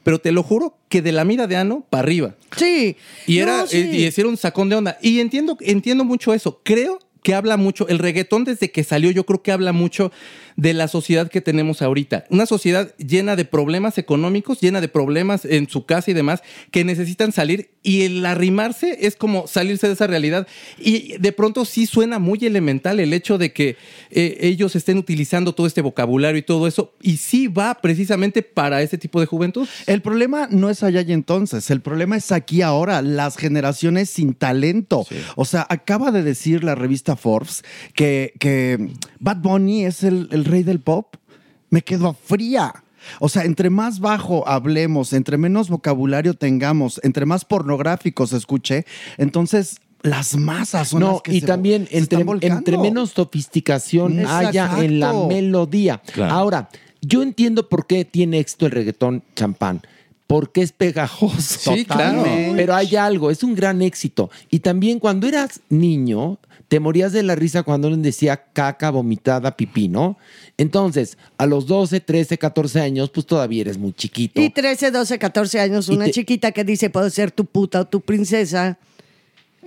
pero 0.03 0.19
te 0.19 0.33
lo 0.33 0.43
juro 0.43 0.79
que 0.89 1.03
de 1.03 1.13
la 1.13 1.27
mira 1.27 1.47
de 1.47 1.57
ano 1.57 1.85
para 1.91 2.05
arriba. 2.05 2.35
Sí. 2.57 2.97
Y 3.27 3.41
era 3.41 3.59
No, 3.59 3.67
sí. 3.67 3.87
y 3.93 4.07
hicieron 4.07 4.31
un 4.31 4.39
sacón 4.39 4.71
de 4.71 4.77
onda. 4.77 4.97
Y 5.03 5.21
entiendo, 5.21 5.59
entiendo 5.61 6.07
mucho 6.07 6.33
eso. 6.33 6.63
Creo 6.65 7.01
que 7.23 7.35
habla 7.35 7.59
mucho, 7.59 7.87
el 7.89 7.99
reggaetón 7.99 8.45
desde 8.45 8.71
que 8.71 8.83
salió, 8.83 9.11
yo 9.11 9.27
creo 9.27 9.43
que 9.43 9.53
habla 9.53 9.73
mucho 9.75 10.11
de 10.59 10.75
la 10.75 10.89
sociedad 10.89 11.31
que 11.31 11.41
tenemos 11.41 11.83
ahorita. 11.83 12.25
Una 12.31 12.45
sociedad 12.45 12.93
llena 12.97 13.37
de 13.37 13.45
problemas 13.45 13.97
económicos, 13.97 14.61
llena 14.61 14.81
de 14.81 14.89
problemas 14.89 15.45
en 15.45 15.69
su 15.69 15.87
casa 15.87 16.11
y 16.11 16.15
demás, 16.15 16.43
que 16.73 16.83
necesitan 16.83 17.31
salir 17.31 17.71
y 17.85 18.03
el 18.03 18.27
arrimarse 18.27 19.07
es 19.07 19.15
como 19.15 19.47
salirse 19.47 19.87
de 19.87 19.93
esa 19.93 20.09
realidad. 20.09 20.49
Y 20.77 21.17
de 21.19 21.31
pronto 21.31 21.65
sí 21.65 21.87
suena 21.87 22.19
muy 22.19 22.41
elemental 22.43 22.99
el 22.99 23.13
hecho 23.13 23.39
de 23.39 23.53
que 23.53 23.77
eh, 24.11 24.37
ellos 24.41 24.75
estén 24.75 24.99
utilizando 24.99 25.55
todo 25.55 25.69
este 25.69 25.81
vocabulario 25.81 26.41
y 26.41 26.43
todo 26.43 26.67
eso, 26.67 26.93
y 27.01 27.19
sí 27.19 27.47
va 27.47 27.75
precisamente 27.81 28.43
para 28.43 28.83
ese 28.83 28.99
tipo 28.99 29.21
de 29.21 29.27
juventud. 29.27 29.69
El 29.87 30.03
problema 30.03 30.49
no 30.51 30.71
es 30.71 30.83
allá 30.83 31.03
y 31.03 31.13
entonces, 31.13 31.71
el 31.71 31.83
problema 31.83 32.17
es 32.17 32.33
aquí 32.33 32.63
ahora, 32.63 33.01
las 33.01 33.37
generaciones 33.37 34.11
sin 34.11 34.35
talento. 34.35 35.07
O 35.37 35.45
sea, 35.45 35.65
acaba 35.71 36.11
de 36.11 36.25
decir 36.25 36.65
la 36.65 36.75
revista 36.75 37.15
Forbes 37.15 37.63
que, 37.95 38.35
que 38.41 38.91
Bad 39.21 39.37
Bunny 39.37 39.85
es 39.85 40.03
el, 40.03 40.29
el 40.33 40.48
rey 40.49 40.63
del 40.63 40.81
pop. 40.81 41.15
Me 41.71 41.83
quedo 41.83 42.15
fría. 42.25 42.75
O 43.21 43.29
sea, 43.29 43.45
entre 43.45 43.71
más 43.71 44.01
bajo 44.01 44.47
hablemos, 44.49 45.13
entre 45.13 45.39
menos 45.39 45.69
vocabulario 45.71 46.35
tengamos, 46.35 47.01
entre 47.05 47.25
más 47.27 47.45
pornográficos 47.45 48.33
escuche, 48.33 48.85
entonces 49.19 49.81
las 50.03 50.37
masas 50.37 50.89
son 50.89 51.01
No, 51.01 51.13
las 51.13 51.23
que 51.23 51.35
y 51.37 51.41
se- 51.41 51.47
también 51.47 51.87
se 51.87 51.99
entre, 51.99 52.17
están 52.17 52.27
volcando. 52.27 52.59
entre 52.59 52.79
menos 52.79 53.11
sofisticación 53.11 54.19
Exacto. 54.21 54.49
haya 54.49 54.85
en 54.85 55.01
la 55.01 55.13
melodía. 55.13 56.03
Ahora, 56.29 56.69
yo 57.01 57.23
entiendo 57.23 57.69
por 57.69 57.87
qué 57.87 58.05
tiene 58.05 58.39
éxito 58.41 58.67
el 58.67 58.73
reggaetón 58.73 59.23
champán. 59.37 59.83
Porque 60.27 60.61
es 60.61 60.73
pegajoso. 60.73 61.73
Sí, 61.75 61.87
claro. 61.87 62.23
Pero 62.55 62.75
hay 62.75 62.95
algo, 62.97 63.31
es 63.31 63.43
un 63.43 63.55
gran 63.55 63.81
éxito. 63.81 64.31
Y 64.51 64.59
también 64.59 64.99
cuando 64.99 65.27
eras 65.27 65.61
niño, 65.71 66.39
te 66.69 66.81
morías 66.81 67.13
de 67.13 67.23
la 67.23 67.35
risa 67.35 67.63
cuando 67.63 67.89
alguien 67.89 68.03
decía 68.03 68.37
caca, 68.53 68.91
vomitada, 68.91 69.57
pipí, 69.57 69.89
¿no? 69.89 70.19
Entonces, 70.59 71.17
a 71.39 71.47
los 71.47 71.67
12, 71.67 72.01
13, 72.01 72.37
14 72.39 72.81
años, 72.81 73.11
pues 73.11 73.25
todavía 73.27 73.63
eres 73.63 73.79
muy 73.79 73.93
chiquito. 73.95 74.41
Y 74.41 74.51
13, 74.51 74.91
12, 74.91 75.19
14 75.19 75.61
años, 75.61 75.89
Y 75.89 75.95
una 75.95 76.05
te- 76.07 76.11
chiquita 76.13 76.53
que 76.53 76.65
dice, 76.65 76.91
puedo 76.91 77.09
ser 77.11 77.31
tu 77.31 77.47
puta 77.47 77.81
o 77.81 77.85
tu 77.87 78.01
princesa. 78.03 78.79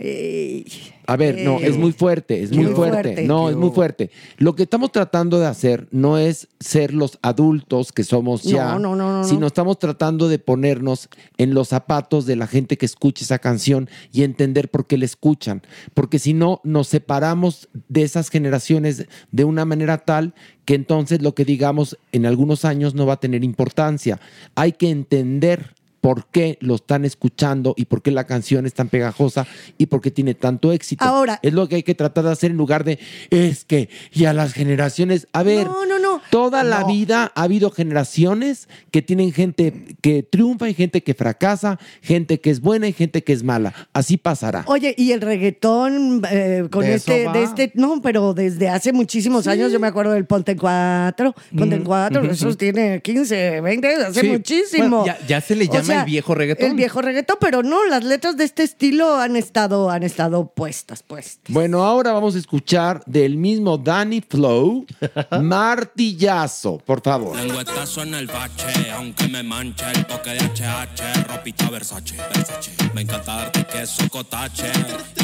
Eh, 0.03 0.65
A 1.05 1.15
ver, 1.15 1.45
no, 1.45 1.59
es 1.59 1.77
muy 1.77 1.91
fuerte, 1.91 2.41
es 2.41 2.51
muy, 2.51 2.65
fuerte. 2.65 3.03
fuerte. 3.03 3.23
No, 3.23 3.51
es 3.51 3.55
muy 3.55 3.69
fuerte. 3.69 4.09
Lo 4.37 4.55
que 4.55 4.63
estamos 4.63 4.91
tratando 4.91 5.39
de 5.39 5.45
hacer 5.45 5.87
no 5.91 6.17
es 6.17 6.47
ser 6.59 6.91
los 6.91 7.19
adultos 7.21 7.91
que 7.91 8.03
somos 8.03 8.41
ya, 8.41 8.73
no, 8.73 8.79
no, 8.79 8.95
no, 8.95 9.19
no. 9.19 9.23
sino 9.23 9.45
estamos 9.45 9.77
tratando 9.77 10.27
de 10.27 10.39
ponernos 10.39 11.07
en 11.37 11.53
los 11.53 11.67
zapatos 11.67 12.25
de 12.25 12.35
la 12.35 12.47
gente 12.47 12.77
que 12.77 12.87
escucha 12.87 13.23
esa 13.23 13.37
canción 13.37 13.89
y 14.11 14.23
entender 14.23 14.71
por 14.71 14.87
qué 14.87 14.97
la 14.97 15.05
escuchan. 15.05 15.61
Porque 15.93 16.17
si 16.17 16.33
no, 16.33 16.61
nos 16.63 16.87
separamos 16.87 17.69
de 17.87 18.01
esas 18.01 18.29
generaciones 18.29 19.05
de 19.31 19.43
una 19.43 19.65
manera 19.65 19.99
tal 19.99 20.33
que 20.65 20.73
entonces 20.73 21.21
lo 21.21 21.35
que 21.35 21.45
digamos 21.45 21.99
en 22.11 22.25
algunos 22.25 22.65
años 22.65 22.95
no 22.95 23.05
va 23.05 23.13
a 23.13 23.19
tener 23.19 23.43
importancia. 23.43 24.19
Hay 24.55 24.71
que 24.71 24.89
entender 24.89 25.75
por 26.01 26.25
qué 26.25 26.57
lo 26.61 26.75
están 26.75 27.05
escuchando 27.05 27.73
y 27.77 27.85
por 27.85 28.01
qué 28.01 28.11
la 28.11 28.25
canción 28.25 28.65
es 28.65 28.73
tan 28.73 28.89
pegajosa 28.89 29.45
y 29.77 29.85
por 29.85 30.01
qué 30.01 30.11
tiene 30.11 30.33
tanto 30.33 30.71
éxito. 30.71 31.05
Ahora- 31.05 31.39
es 31.43 31.53
lo 31.53 31.67
que 31.69 31.75
hay 31.75 31.83
que 31.83 31.93
tratar 31.95 32.23
de 32.25 32.31
hacer 32.31 32.51
en 32.51 32.57
lugar 32.57 32.83
de 32.83 32.97
es 33.29 33.63
que 33.65 33.89
y 34.11 34.25
a 34.25 34.33
las 34.33 34.53
generaciones, 34.53 35.27
a 35.31 35.43
ver, 35.43 35.67
No, 35.67 35.85
no, 35.85 35.99
no. 35.99 36.21
toda 36.31 36.63
la 36.63 36.83
vida 36.85 37.31
ha 37.35 37.43
habido 37.43 37.69
generaciones 37.71 38.67
que 38.89 39.01
tienen 39.01 39.31
gente 39.31 39.73
que 40.01 40.23
triunfa 40.23 40.67
y 40.69 40.73
gente 40.73 41.03
que 41.03 41.13
fracasa, 41.13 41.79
gente 42.01 42.39
que 42.39 42.49
es 42.49 42.61
buena 42.61 42.87
y 42.87 42.93
gente 42.93 43.23
que 43.23 43.33
es 43.33 43.43
mala. 43.43 43.73
Así 43.93 44.17
pasará. 44.17 44.63
Oye, 44.67 44.95
y 44.97 45.11
el 45.11 45.21
reggaetón 45.21 46.23
eh, 46.31 46.67
con 46.71 46.83
De 46.85 46.95
este, 46.95 47.29
de 47.29 47.43
este, 47.43 47.71
no, 47.75 48.01
pero 48.01 48.33
desde 48.33 48.69
hace 48.69 48.91
muchísimos 48.91 49.45
años, 49.47 49.71
yo 49.71 49.79
me 49.79 49.87
acuerdo 49.87 50.13
del 50.13 50.25
Ponte 50.25 50.53
en 50.53 50.57
Cuatro, 50.57 51.35
Ponte 51.55 51.75
en 51.75 51.83
Cuatro, 51.83 52.23
eso 52.23 52.55
tiene 52.55 53.01
15, 53.01 53.61
20, 53.61 53.87
hace 53.95 54.21
Sí. 54.21 54.27
muchísimo. 54.29 54.99
Bueno, 54.99 55.05
ya, 55.05 55.27
ya 55.27 55.41
se 55.41 55.55
le 55.55 55.67
llama 55.67 55.90
llama 55.91 56.03
el 56.03 56.05
viejo 56.05 56.35
reggaetón. 56.35 56.69
El 56.71 56.75
viejo 56.75 57.01
reggaetón, 57.01 57.37
pero 57.39 57.63
no, 57.63 57.85
las 57.85 58.03
letras 58.03 58.37
de 58.37 58.43
este 58.43 58.63
estilo 58.63 59.17
han 59.17 59.35
estado, 59.35 59.89
han 59.89 60.03
estado 60.03 60.47
puestas, 60.53 61.03
pues. 61.03 61.39
Bueno, 61.47 61.83
ahora 61.83 62.11
vamos 62.11 62.35
a 62.35 62.39
escuchar 62.39 63.03
del 63.05 63.37
mismo 63.37 63.77
Danny 63.77 64.21
Flow, 64.21 64.85
Martillazo, 65.41 66.77
por 66.79 67.01
favor. 67.01 67.35
Lengüetazo 67.37 68.03
en 68.03 68.15
el 68.15 68.27
bache, 68.27 68.91
aunque 68.91 69.27
me 69.27 69.43
manche 69.43 69.85
el 69.93 70.05
toque 70.05 70.31
de 70.31 70.39
HH, 70.39 71.27
ropita 71.27 71.69
Versace, 71.69 72.17
Versace. 72.33 72.71
Me 72.93 73.01
encanta 73.01 73.35
darte 73.35 73.65
queso 73.65 74.07
cotache. 74.09 74.71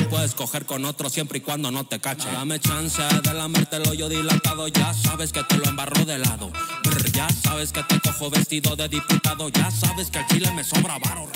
Puedes 0.10 0.34
coger 0.34 0.66
con 0.66 0.86
otro 0.86 1.10
siempre 1.10 1.40
y 1.40 1.42
cuando 1.42 1.70
no 1.72 1.86
te 1.86 2.00
cache. 2.00 2.30
Dame 2.32 2.60
chance 2.60 3.02
de 3.24 3.34
lamértelo 3.34 3.94
yo 3.94 4.08
dilatado, 4.10 4.68
ya 4.68 4.94
sabes 4.94 5.32
que 5.32 5.44
te 5.44 5.58
lo 5.58 5.66
embarro 5.66 6.06
de 6.06 6.18
lado. 6.18 6.50
Brr, 6.84 7.12
ya 7.12 7.28
sabes 7.30 7.72
que 7.72 7.84
te 7.84 8.00
cojo 8.00 8.30
vestido 8.30 8.76
de 8.76 8.88
diputado, 8.88 9.50
ya 9.50 9.70
sabes 9.70 10.10
que 10.10 10.20
al 10.20 10.28
chile 10.28 10.52
me 10.58 10.64
sobra 10.64 10.98
varo. 11.06 11.28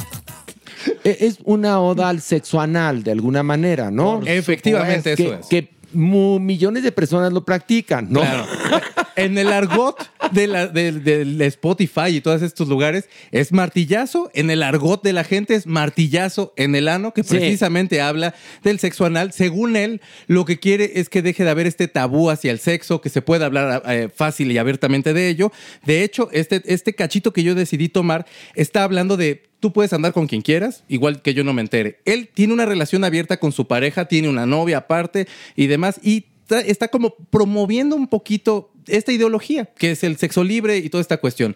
E- 1.03 1.17
Es 1.21 1.37
una 1.43 1.79
oda 1.79 2.09
al 2.09 2.21
sexo 2.21 2.59
anal, 2.59 3.03
de 3.03 3.11
alguna 3.11 3.43
manera, 3.43 3.91
¿no? 3.91 4.21
Efectivamente, 4.25 5.15
que, 5.15 5.23
eso 5.25 5.33
es. 5.35 5.45
Que 5.45 5.69
millones 5.93 6.83
de 6.83 6.91
personas 6.91 7.31
lo 7.33 7.43
practican, 7.45 8.07
¿no? 8.11 8.21
Claro. 8.21 8.45
En 9.17 9.37
el 9.37 9.51
argot 9.51 9.97
de 10.31 10.47
la- 10.47 10.67
del- 10.67 11.03
del 11.03 11.41
Spotify 11.41 12.07
y 12.15 12.21
todos 12.21 12.41
estos 12.41 12.69
lugares 12.69 13.09
es 13.31 13.51
martillazo. 13.51 14.31
En 14.33 14.49
el 14.49 14.63
argot 14.63 15.03
de 15.03 15.11
la 15.11 15.25
gente 15.25 15.53
es 15.53 15.67
martillazo 15.67 16.53
en 16.55 16.75
el 16.75 16.87
ano, 16.87 17.13
que 17.13 17.21
Sí. 17.23 17.35
precisamente 17.35 17.99
habla 18.01 18.33
del 18.63 18.79
sexo 18.79 19.05
anal. 19.05 19.33
Según 19.33 19.75
él, 19.75 20.01
lo 20.27 20.45
que 20.45 20.59
quiere 20.59 20.93
es 20.95 21.09
que 21.09 21.21
deje 21.21 21.43
de 21.43 21.49
haber 21.49 21.67
este 21.67 21.89
tabú 21.89 22.29
hacia 22.29 22.51
el 22.51 22.59
sexo, 22.59 23.01
que 23.01 23.09
se 23.09 23.21
pueda 23.21 23.45
hablar 23.47 23.83
eh, 23.87 24.07
fácil 24.15 24.49
y 24.51 24.57
abiertamente 24.57 25.13
de 25.13 25.27
ello. 25.27 25.51
De 25.85 26.03
hecho, 26.03 26.29
este, 26.31 26.61
este 26.73 26.95
cachito 26.95 27.33
que 27.33 27.43
yo 27.43 27.53
decidí 27.53 27.89
tomar 27.89 28.25
está 28.55 28.83
hablando 28.83 29.17
de 29.17 29.43
tú 29.61 29.71
puedes 29.71 29.93
andar 29.93 30.11
con 30.11 30.27
quien 30.27 30.41
quieras, 30.41 30.83
igual 30.89 31.21
que 31.21 31.33
yo 31.33 31.45
no 31.45 31.53
me 31.53 31.61
entere. 31.61 31.99
Él 32.03 32.27
tiene 32.33 32.51
una 32.51 32.65
relación 32.65 33.05
abierta 33.05 33.37
con 33.39 33.53
su 33.53 33.67
pareja, 33.67 34.09
tiene 34.09 34.27
una 34.27 34.45
novia 34.45 34.79
aparte 34.79 35.27
y 35.55 35.67
demás, 35.67 36.01
y 36.03 36.25
está 36.65 36.89
como 36.89 37.15
promoviendo 37.29 37.95
un 37.95 38.07
poquito 38.07 38.73
esta 38.87 39.13
ideología, 39.13 39.65
que 39.77 39.91
es 39.91 40.03
el 40.03 40.17
sexo 40.17 40.43
libre 40.43 40.77
y 40.79 40.89
toda 40.89 41.01
esta 41.01 41.17
cuestión. 41.17 41.55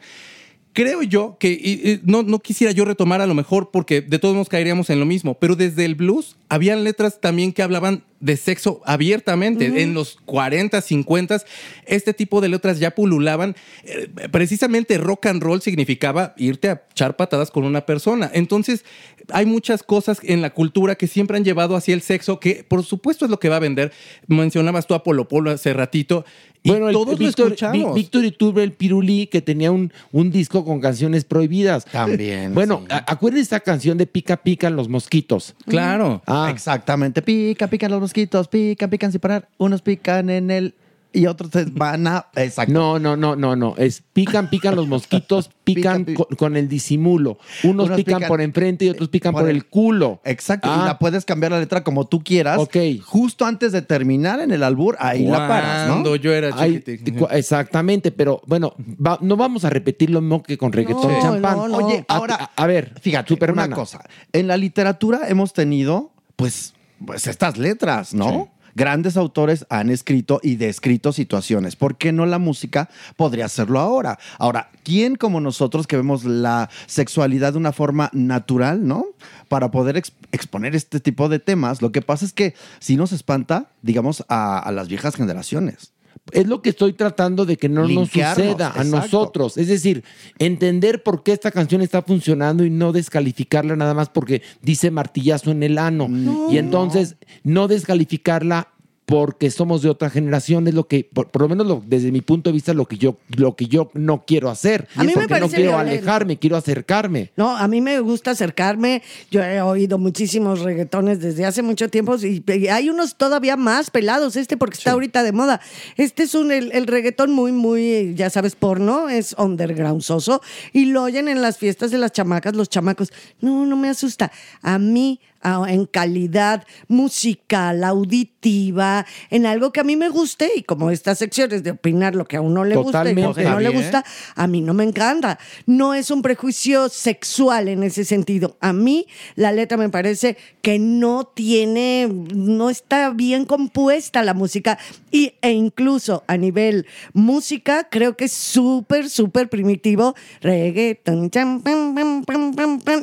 Creo 0.74 1.01
yo 1.03 1.38
que 1.39 1.51
y- 1.51 2.01
no, 2.03 2.39
quisiera 2.39 2.72
yo 2.74 2.84
retomar 2.86 3.22
a 3.22 3.28
lo 3.28 3.34
mejor 3.34 3.72
porque 3.72 4.01
de 4.01 4.20
todos 4.20 4.36
modos 4.36 4.49
caeríamos 4.49 4.89
en 4.89 4.99
lo 4.99 5.06
mismo, 5.06 5.36
pero 5.39 5.56
desde 5.56 5.86
el 5.86 5.95
blues 5.95 6.36
habían 6.49 6.84
letras 6.84 7.20
también 7.22 7.53
que 7.53 7.64
hablaban 7.64 8.03
de 8.20 8.38
sexo 8.38 8.82
abiertamente. 8.86 9.82
En 9.84 9.93
los 9.93 10.18
40, 10.26 10.82
50, 10.82 11.41
este 11.86 12.13
tipo 12.13 12.41
de 12.41 12.49
letras 12.49 12.80
ya 12.80 12.91
pululaban. 12.91 13.55
Eh, 13.84 14.09
precisamente 14.32 14.97
rock 14.97 15.28
and 15.28 15.41
roll 15.43 15.61
significaba 15.61 16.34
irte 16.38 16.70
a 16.70 16.84
echar 16.91 17.16
patadas 17.16 17.51
con 17.51 17.63
una 17.66 17.86
persona. 17.86 18.30
Entonces, 18.34 18.84
hay 19.32 19.45
muchas 19.45 19.84
cosas 19.84 20.20
en 20.24 20.41
la 20.41 20.51
cultura 20.51 20.95
que 20.95 21.07
siempre 21.07 21.38
han 21.38 21.43
llevado 21.43 21.76
hacia 21.76 21.93
el 21.93 22.01
sexo, 22.01 22.39
que 22.39 22.63
por 22.68 22.84
supuesto 22.84 23.26
es 23.26 23.32
lo 23.32 23.39
que 23.39 23.49
va 23.49 23.57
a 23.57 23.59
vender. 23.59 23.91
Mencionabas 24.28 24.88
tú 24.88 24.93
a 24.93 25.03
Polo 25.03 25.28
Polo 25.28 25.51
hace 25.51 25.74
ratito. 25.74 26.26
Y 26.63 26.70
Bueno, 26.70 26.88
el, 26.88 26.93
todos 26.93 27.11
lo 27.11 27.18
Víctor, 27.18 27.45
escuchamos. 27.49 27.93
Vi- 27.93 28.01
Víctor 28.01 28.26
Iturbe, 28.26 28.63
el 28.63 28.72
Pirulí, 28.72 29.28
que 29.28 29.39
tenía 29.39 29.72
un, 29.72 29.93
un 30.11 30.32
disco 30.32 30.66
con 30.66 30.82
canciones 30.82 31.24
prohibidas. 31.24 31.86
También, 31.86 32.55
Bueno, 32.55 32.84
a- 32.89 33.03
acuérdense 33.11 33.43
esta 33.43 33.59
canción 33.59 33.99
de 33.99 34.07
Pica 34.07 34.38
Pican 34.38 34.76
los 34.76 34.89
mosquitos. 34.89 35.53
Claro. 35.68 36.24
Ah, 36.26 36.49
Exactamente. 36.51 37.22
Pica, 37.22 37.68
pican 37.68 37.91
los 37.91 38.01
mosquitos, 38.06 38.47
pican, 38.47 38.89
pican 38.89 39.12
sin 39.12 39.22
parar. 39.22 39.47
Unos 39.58 39.82
pican 39.82 40.30
en 40.30 40.51
el 40.51 40.76
y 41.14 41.28
otros 41.28 41.49
se 41.49 41.64
van 41.64 42.08
a. 42.08 42.26
Exacto. 42.36 42.74
no, 42.74 42.99
no, 42.99 43.16
no, 43.16 43.38
no, 43.38 43.56
no. 43.56 43.76
Es 43.78 44.03
pican, 44.12 44.49
pican 44.49 44.76
los 44.76 44.86
mosquitos, 44.89 45.49
pican 45.64 46.03
Pica, 46.03 46.06
pi- 46.06 46.14
con, 46.14 46.36
con 46.36 46.58
el 46.58 46.68
disimulo. 46.68 47.38
Unos, 47.64 47.86
Unos 47.86 47.95
pican, 47.95 48.20
pican- 48.20 48.28
por 48.28 48.41
enfrente 48.41 48.84
y 48.84 48.89
otros 48.89 49.08
pican 49.08 49.32
por, 49.32 49.43
por 49.43 49.49
el, 49.49 49.56
el- 49.56 49.66
culo. 49.66 50.20
Exacto. 50.26 50.68
Ah. 50.70 50.80
Y 50.84 50.86
la 50.88 50.99
puedes 50.99 51.24
cambiar 51.24 51.53
la 51.53 51.60
letra 51.60 51.86
como 51.86 52.06
tú 52.06 52.22
quieras. 52.22 52.58
Ok. 52.60 52.76
Justo 53.06 53.45
antes 53.45 53.72
de 53.72 53.82
terminar 53.82 54.41
en 54.41 54.51
el 54.51 54.62
albur, 54.62 54.97
ahí 54.99 55.26
la 55.26 55.47
paras, 55.47 55.88
¿no? 55.88 55.93
Cuando 55.93 56.18
yo 56.18 56.34
era 56.34 56.51
cu- 56.51 57.28
exactamente, 57.32 58.12
pero 58.12 58.41
bueno, 58.45 58.74
va- 58.78 59.18
no 59.22 59.38
vamos 59.38 59.64
a 59.64 59.70
repetir 59.70 60.10
lo 60.10 60.20
mismo 60.20 60.43
que 60.43 60.58
con 60.58 60.74
reggaetón 60.74 61.14
No, 61.14 61.22
champán. 61.22 61.56
no, 61.58 61.68
no. 61.70 61.78
Oye, 61.78 62.03
ahora, 62.10 62.51
a, 62.58 62.62
a 62.64 62.68
ver, 62.68 62.93
fíjate, 62.99 63.30
Supermana. 63.30 63.68
una 63.68 63.76
cosa. 63.78 64.01
En 64.34 64.47
la 64.47 64.58
literatura 64.58 65.22
hemos 65.30 65.53
tenido, 65.53 66.12
pues, 66.36 66.74
pues 67.06 67.28
estas 67.28 67.58
letras, 67.58 68.14
¿no? 68.14 68.51
Grandes 68.78 69.16
autores 69.16 69.66
han 69.70 69.89
escrito 69.89 70.41
y 70.43 70.58
descrito 70.58 71.14
situaciones. 71.14 71.78
¿Por 71.78 71.97
qué 71.97 72.12
no 72.12 72.26
la 72.26 72.39
música 72.39 72.89
podría 73.16 73.45
hacerlo 73.45 73.80
ahora? 73.80 74.20
Ahora, 74.38 74.70
¿quién 74.84 75.16
como 75.16 75.39
nosotros 75.39 75.88
que 75.88 75.95
vemos 75.95 76.26
la 76.26 76.70
sexualidad 76.86 77.53
de 77.53 77.60
una 77.60 77.72
forma 77.72 78.10
natural, 78.12 78.86
¿no? 78.86 79.06
Para 79.47 79.72
poder 79.72 79.95
ex- 79.95 80.12
exponer 80.34 80.76
este 80.76 80.99
tipo 80.99 81.30
de 81.30 81.39
temas, 81.39 81.82
lo 81.82 81.93
que 81.93 82.01
pasa 82.01 82.26
es 82.26 82.34
que 82.34 82.53
si 82.80 82.97
nos 82.97 83.14
espanta, 83.14 83.70
digamos, 83.82 84.26
a, 84.28 84.60
a 84.60 84.72
las 84.74 84.89
viejas 84.89 85.16
generaciones. 85.16 85.93
Es 86.32 86.48
lo 86.48 86.62
que 86.62 86.70
estoy 86.70 86.94
tratando 86.94 87.46
de 87.46 87.56
que 87.56 87.70
no 87.70 87.88
nos 87.88 88.10
suceda 88.10 88.68
a 88.68 88.82
exacto. 88.82 88.84
nosotros. 88.84 89.58
Es 89.58 89.68
decir, 89.68 90.04
entender 90.40 91.04
por 91.04 91.22
qué 91.22 91.34
esta 91.34 91.52
canción 91.52 91.82
está 91.82 92.02
funcionando 92.02 92.66
y 92.66 92.72
no 92.72 92.92
descalificarla 92.92 93.76
nada 93.76 93.94
más 93.94 94.10
porque 94.10 94.42
dice 94.62 94.90
martillazo 94.90 95.52
en 95.52 95.62
el 95.62 95.78
ano. 95.78 96.10
y 96.50 96.58
entonces 96.58 97.16
no 97.44 97.68
descalificarla 97.68 98.70
porque 99.06 99.51
somos 99.51 99.82
de 99.84 99.89
otra 99.89 100.10
generación 100.10 100.68
es 100.68 100.74
lo 100.74 100.88
que, 100.88 101.08
por, 101.14 101.30
por 101.30 101.43
lo 101.43 101.49
menos 101.49 101.68
lo- 101.68 101.84
desde 101.86 102.12
mi 102.12 102.22
punto 102.22 102.49
de 102.49 102.53
vista, 102.53 102.74
lo 102.74 102.86
que 102.86 102.97
yo, 102.97 103.18
lo 103.36 103.56
que 103.56 103.68
yo 103.68 103.91
no 103.93 104.24
quiero 104.26 104.49
hacer. 104.49 104.88
A 104.95 105.03
mí 105.03 105.08
me 105.16 105.28
porque 105.28 105.39
no 105.39 105.47
quiero 105.47 105.72
violento. 105.72 105.80
alejarme, 105.91 106.38
quiero 106.39 106.58
acercarme. 106.58 107.32
No, 107.36 107.56
a 107.56 107.68
mí 107.68 107.82
me 107.82 107.99
gusta 107.99 108.32
acercarme. 108.32 109.03
Yo 109.30 109.43
he 109.43 109.62
oído 109.62 109.97
muchísimos 109.99 110.62
reggaetones 110.62 111.20
desde 111.20 111.45
hace 111.45 111.62
mucho 111.62 111.88
tiempo 111.89 112.16
y, 112.18 112.43
y 112.51 112.68
hay 112.68 112.89
unos 112.89 113.16
todavía 113.16 113.58
más 113.58 113.91
pelados. 113.91 114.36
Este 114.36 114.58
porque 114.58 114.78
está 114.78 114.91
ahorita 114.93 115.22
de 115.24 115.32
moda. 115.34 115.62
Este 115.97 116.24
es 116.24 116.34
un 116.34 116.51
el, 116.51 116.72
el 116.72 116.88
reggaetón 116.88 117.32
muy, 117.32 117.51
muy, 117.51 118.14
ya 118.16 118.30
sabes, 118.32 118.56
porno, 118.56 119.10
es 119.10 119.36
underground 119.38 120.01
soso 120.01 120.41
y 120.74 120.86
lo 120.86 121.03
oyen 121.03 121.28
en 121.28 121.41
las 121.43 121.58
fiestas 121.60 121.91
de 121.91 121.99
las 121.99 122.12
chamacas, 122.12 122.56
los 122.56 122.70
chamacos. 122.70 123.14
No, 123.39 123.66
no 123.68 123.76
me 123.76 123.89
asusta. 123.89 124.32
A 124.64 124.80
mí 124.80 125.20
en 125.68 125.86
calidad 125.86 126.66
musical, 126.88 127.84
auditiva, 127.84 129.06
en 129.30 129.46
algo 129.46 129.72
que 129.72 129.80
a 129.80 129.84
mí 129.84 129.96
me 129.96 130.10
guste 130.10 130.50
y 130.56 130.64
como 130.64 130.89
estas 130.89 131.20
secciones 131.20 131.64
de 131.64 131.72
opinar 131.72 132.16
lo 132.16 132.26
que 132.26 132.38
a 132.38 132.41
uno 132.41 132.64
le 132.64 132.76
gusta 132.76 133.10
y 133.10 133.16
lo 133.16 133.34
que 133.34 133.43
no 133.43 133.60
le 133.60 133.70
gusta, 133.70 134.04
a 134.36 134.48
mí 134.48 134.62
no 134.62 134.74
me 134.74 134.84
encanta. 134.84 135.38
No 135.66 135.93
es 135.93 136.10
un 136.12 136.22
prejuicio 136.22 136.89
sexual 136.89 137.68
en 137.68 137.84
ese 137.84 138.06
sentido. 138.06 138.58
A 138.60 138.74
mí 138.74 139.08
la 139.36 139.52
letra 139.52 139.78
me 139.78 139.89
parece 139.89 140.38
que 140.62 140.80
no 140.80 141.26
tiene, 141.26 142.10
no 142.34 142.70
está 142.70 143.12
bien 143.12 143.46
compuesta 143.46 144.24
la 144.24 144.34
música 144.34 144.80
y, 145.12 145.34
e 145.41 145.52
incluso 145.52 146.24
a 146.28 146.38
nivel 146.38 146.88
música 147.14 147.88
creo 147.89 148.18
que 148.18 148.26
es 148.26 148.34
súper, 148.34 149.10
súper 149.10 149.50
primitivo. 149.50 150.16
Reggaeton, 150.41 151.30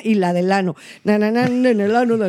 y 0.02 0.14
la 0.14 0.32
del 0.32 0.52
ano. 0.52 0.74
Na, 1.04 1.18
na, 1.18 1.30
na, 1.30 1.48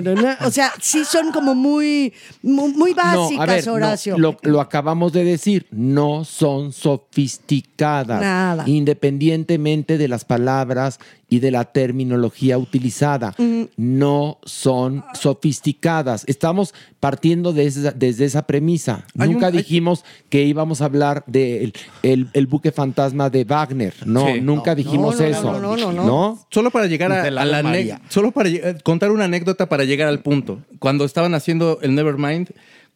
na, 0.03 0.13
na. 0.13 0.37
O 0.45 0.51
sea, 0.51 0.71
sí 0.81 1.05
son 1.05 1.31
como 1.31 1.55
muy, 1.55 2.13
muy, 2.41 2.71
muy 2.73 2.93
básicas, 2.93 3.31
no, 3.37 3.41
a 3.41 3.45
ver, 3.45 3.67
no, 3.67 3.73
Horacio. 3.73 4.17
lo, 4.17 4.37
lo 4.41 4.61
acabamos 4.61 5.13
de 5.13 5.23
decir, 5.23 5.67
no 5.71 6.25
son 6.25 6.71
sofisticadas, 6.73 8.21
Nada. 8.21 8.63
independientemente 8.67 9.97
de 9.97 10.07
las 10.07 10.25
palabras 10.25 10.99
y 11.33 11.39
de 11.39 11.49
la 11.49 11.63
terminología 11.65 12.59
utilizada. 12.59 13.33
No 13.75 14.37
son 14.45 15.03
sofisticadas. 15.19 16.23
Estamos 16.27 16.75
partiendo 16.99 17.53
de 17.53 17.65
esa- 17.65 17.91
desde 17.91 18.25
esa 18.25 18.45
premisa. 18.45 19.05
Hay 19.17 19.29
Nunca 19.29 19.47
un- 19.47 19.53
hay- 19.53 19.57
dijimos 19.57 20.05
que 20.29 20.43
íbamos 20.43 20.81
a 20.81 20.85
hablar 20.85 21.23
del 21.25 21.73
el, 22.03 22.27
el 22.33 22.45
buque 22.47 22.71
fantasma 22.71 23.29
de 23.31 23.45
Wagner. 23.45 23.93
No, 24.05 24.27
Sí. 24.27 24.41
nunca 24.41 24.75
dijimos 24.75 25.15
no, 25.19 25.21
no, 25.23 25.27
eso. 25.27 25.59
no, 25.59 25.75
no, 25.77 25.91
no, 25.91 26.05
no. 26.05 26.45
Solo 26.51 26.69
para 26.69 26.85
llegar 26.85 27.11
a, 27.11 27.23
De 27.23 27.31
la 27.31 27.41
a 27.41 27.45
la 27.45 27.63
María. 27.63 27.99
solo 28.09 28.31
para 28.31 28.49
eh, 28.49 28.77
contar 28.83 29.11
una 29.11 29.25
anécdota 29.25 29.67
para 29.67 29.83
llegar 29.85 30.07
al 30.07 30.19
punto. 30.21 30.59
Cuando 30.79 31.03
estaban 31.05 31.33
haciendo 31.33 31.79
el 31.81 31.95
Nevermind, 31.95 32.49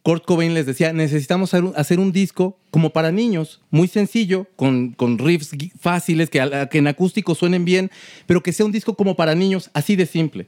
Kurt 0.07 0.23
Cobain 0.23 0.53
les 0.53 0.65
decía, 0.65 0.93
necesitamos 0.93 1.53
hacer 1.53 1.99
un, 1.99 2.13
disco 2.13 2.57
como 2.71 2.91
para 2.91 3.11
niños, 3.11 3.59
muy 3.71 3.89
sencillo, 3.89 4.47
con, 4.55 4.91
con 4.93 5.17
riffs 5.17 5.51
fáciles, 5.81 6.29
que, 6.29 6.39
que 6.71 6.77
en 6.77 6.87
acústico 6.87 7.35
suenen 7.35 7.65
bien, 7.65 7.91
pero 8.25 8.41
que 8.41 8.53
sea 8.53 8.65
un 8.65 8.71
disco 8.71 8.95
como 8.95 9.17
para 9.17 9.35
niños, 9.35 9.69
así 9.73 9.97
de 9.97 10.05
simple. 10.05 10.47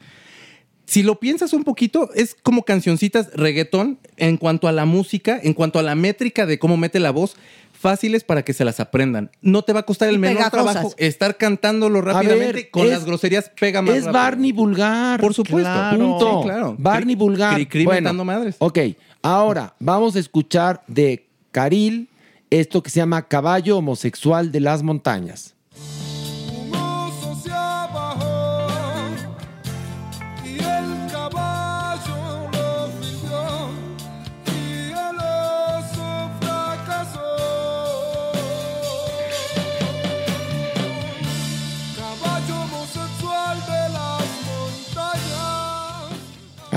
Si 0.85 1.03
lo 1.03 1.19
piensas 1.19 1.51
un 1.51 1.65
poquito, 1.65 2.09
es 2.15 2.37
como 2.41 2.63
cancioncitas 2.63 3.33
reggaetón 3.33 3.99
en 4.15 4.37
cuanto 4.37 4.69
a 4.69 4.71
la 4.71 4.85
música, 4.85 5.37
en 5.43 5.53
cuanto 5.53 5.77
a 5.77 5.83
la 5.83 5.93
métrica 5.93 6.45
de 6.45 6.57
cómo 6.57 6.77
mete 6.77 7.01
la 7.01 7.11
voz, 7.11 7.35
fáciles 7.73 8.23
para 8.23 8.43
que 8.43 8.53
se 8.53 8.63
las 8.63 8.79
aprendan. 8.79 9.29
No 9.41 9.63
te 9.63 9.73
va 9.73 9.81
a 9.81 9.83
costar 9.85 10.07
el 10.07 10.15
Y 10.15 10.19
menor 10.19 10.37
pegajosas. 10.37 10.71
trabajo 10.73 10.95
estar 10.97 11.35
cantándolo 11.35 12.01
rápidamente 12.01 12.53
ver, 12.53 12.69
con 12.71 12.85
es- 12.85 12.91
las 12.91 13.03
groserías 13.05 13.51
pega 13.59 13.81
más 13.81 13.93
Es 13.95 14.05
rápido. 14.05 14.21
Barney 14.21 14.51
vulgar. 14.53 15.19
Por 15.19 15.33
supuesto. 15.33 15.69
Claro. 15.69 15.97
Sí, 15.97 16.01
Punto. 16.25 16.41
claro. 16.43 16.75
Barney 16.79 17.15
Cri- 17.15 17.19
vulgar. 17.19 17.55
cri-cri 17.55 17.83
Bueno, 17.83 17.95
mentando 18.01 18.23
madres. 18.25 18.55
Ok, 18.59 18.79
ahora 19.21 19.75
vamos 19.79 20.15
a 20.15 20.19
escuchar 20.19 20.83
de 20.87 21.27
Caril 21.51 22.09
esto 22.49 22.81
que 22.81 22.89
se 22.89 22.99
llama 22.99 23.27
Caballo 23.27 23.77
Homosexual 23.77 24.51
de 24.51 24.59
las 24.59 24.83
Montañas. 24.83 25.55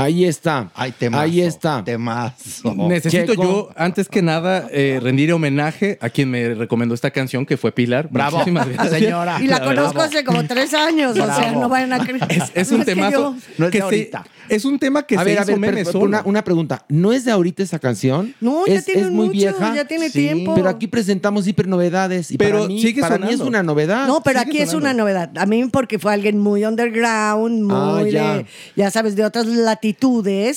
Ahí 0.02 0.24
está. 0.24 0.70
Ahí 0.74 1.40
está. 1.40 1.82
Temazo. 1.84 2.74
Necesito 2.88 3.32
Checo. 3.32 3.42
yo, 3.42 3.70
antes 3.76 4.08
que 4.08 4.22
nada, 4.22 4.68
eh, 4.70 4.98
rendir 5.02 5.32
homenaje 5.32 5.98
a 6.00 6.08
quien 6.10 6.30
me 6.30 6.54
recomendó 6.54 6.94
esta 6.94 7.10
canción, 7.10 7.46
que 7.46 7.56
fue 7.56 7.72
Pilar. 7.72 8.08
Bravo, 8.10 8.38
Muchísimas 8.38 8.68
gracias. 8.72 8.98
señora. 9.00 9.38
Y 9.40 9.46
la 9.46 9.62
conozco 9.62 10.00
hace 10.00 10.24
como 10.24 10.44
tres 10.46 10.74
años, 10.74 11.12
o 11.18 11.26
sea, 11.26 11.52
no 11.52 11.68
vayan 11.68 11.92
a 11.92 11.98
creer. 12.04 12.22
Es, 12.32 12.50
es 12.54 12.70
un 12.72 12.78
que 12.80 12.84
temazo. 12.86 13.12
yo- 13.12 13.36
No 13.58 13.66
es 13.66 13.72
que 13.72 13.78
de 13.78 13.82
se- 13.82 13.84
ahorita. 13.84 14.24
es 14.48 14.64
un 14.64 14.78
tema 14.78 15.02
que 15.04 15.16
a 15.16 15.18
se 15.20 15.24
ver, 15.24 15.38
a 15.38 15.42
hizo 15.42 15.58
ver, 15.58 15.74
pero- 15.74 15.92
solo. 15.92 16.04
una, 16.04 16.22
una 16.24 16.44
pregunta. 16.44 16.84
¿No 16.88 17.12
es 17.12 17.24
de 17.24 17.30
ahorita 17.32 17.62
esa 17.62 17.78
canción? 17.78 18.34
No, 18.40 18.66
ya 18.66 18.74
es, 18.74 18.84
tiene 18.84 19.02
es 19.02 19.10
muy 19.10 19.26
mucho, 19.26 19.32
vieja. 19.38 19.74
ya 19.74 19.84
tiene 19.86 20.06
Sí, 20.10 20.18
tiempo. 20.20 20.54
Pero 20.54 20.68
aquí 20.68 20.86
presentamos 20.86 21.46
hiper 21.46 21.68
novedades. 21.68 22.30
Y 22.30 22.38
Pero 22.38 22.58
para 22.58 22.68
mí, 22.68 22.80
sigue 22.80 23.00
para 23.00 23.18
mí 23.18 23.24
es 23.26 23.38
sonando. 23.38 23.48
una 23.48 23.62
novedad. 23.62 24.06
No, 24.06 24.22
pero 24.22 24.40
sigue 24.40 24.50
aquí 24.50 24.62
es 24.62 24.74
una 24.74 24.94
novedad. 24.94 25.30
A 25.36 25.46
mí 25.46 25.64
porque 25.70 25.98
fue 25.98 26.12
alguien 26.12 26.38
muy 26.38 26.64
underground, 26.64 27.62
muy 27.64 27.74
Ah, 27.74 28.08
ya. 28.10 28.34
de, 28.38 28.46
ya 28.76 28.90
sabes, 28.90 29.16
de 29.16 29.24
otras 29.24 29.46
latitudes. 29.46 29.91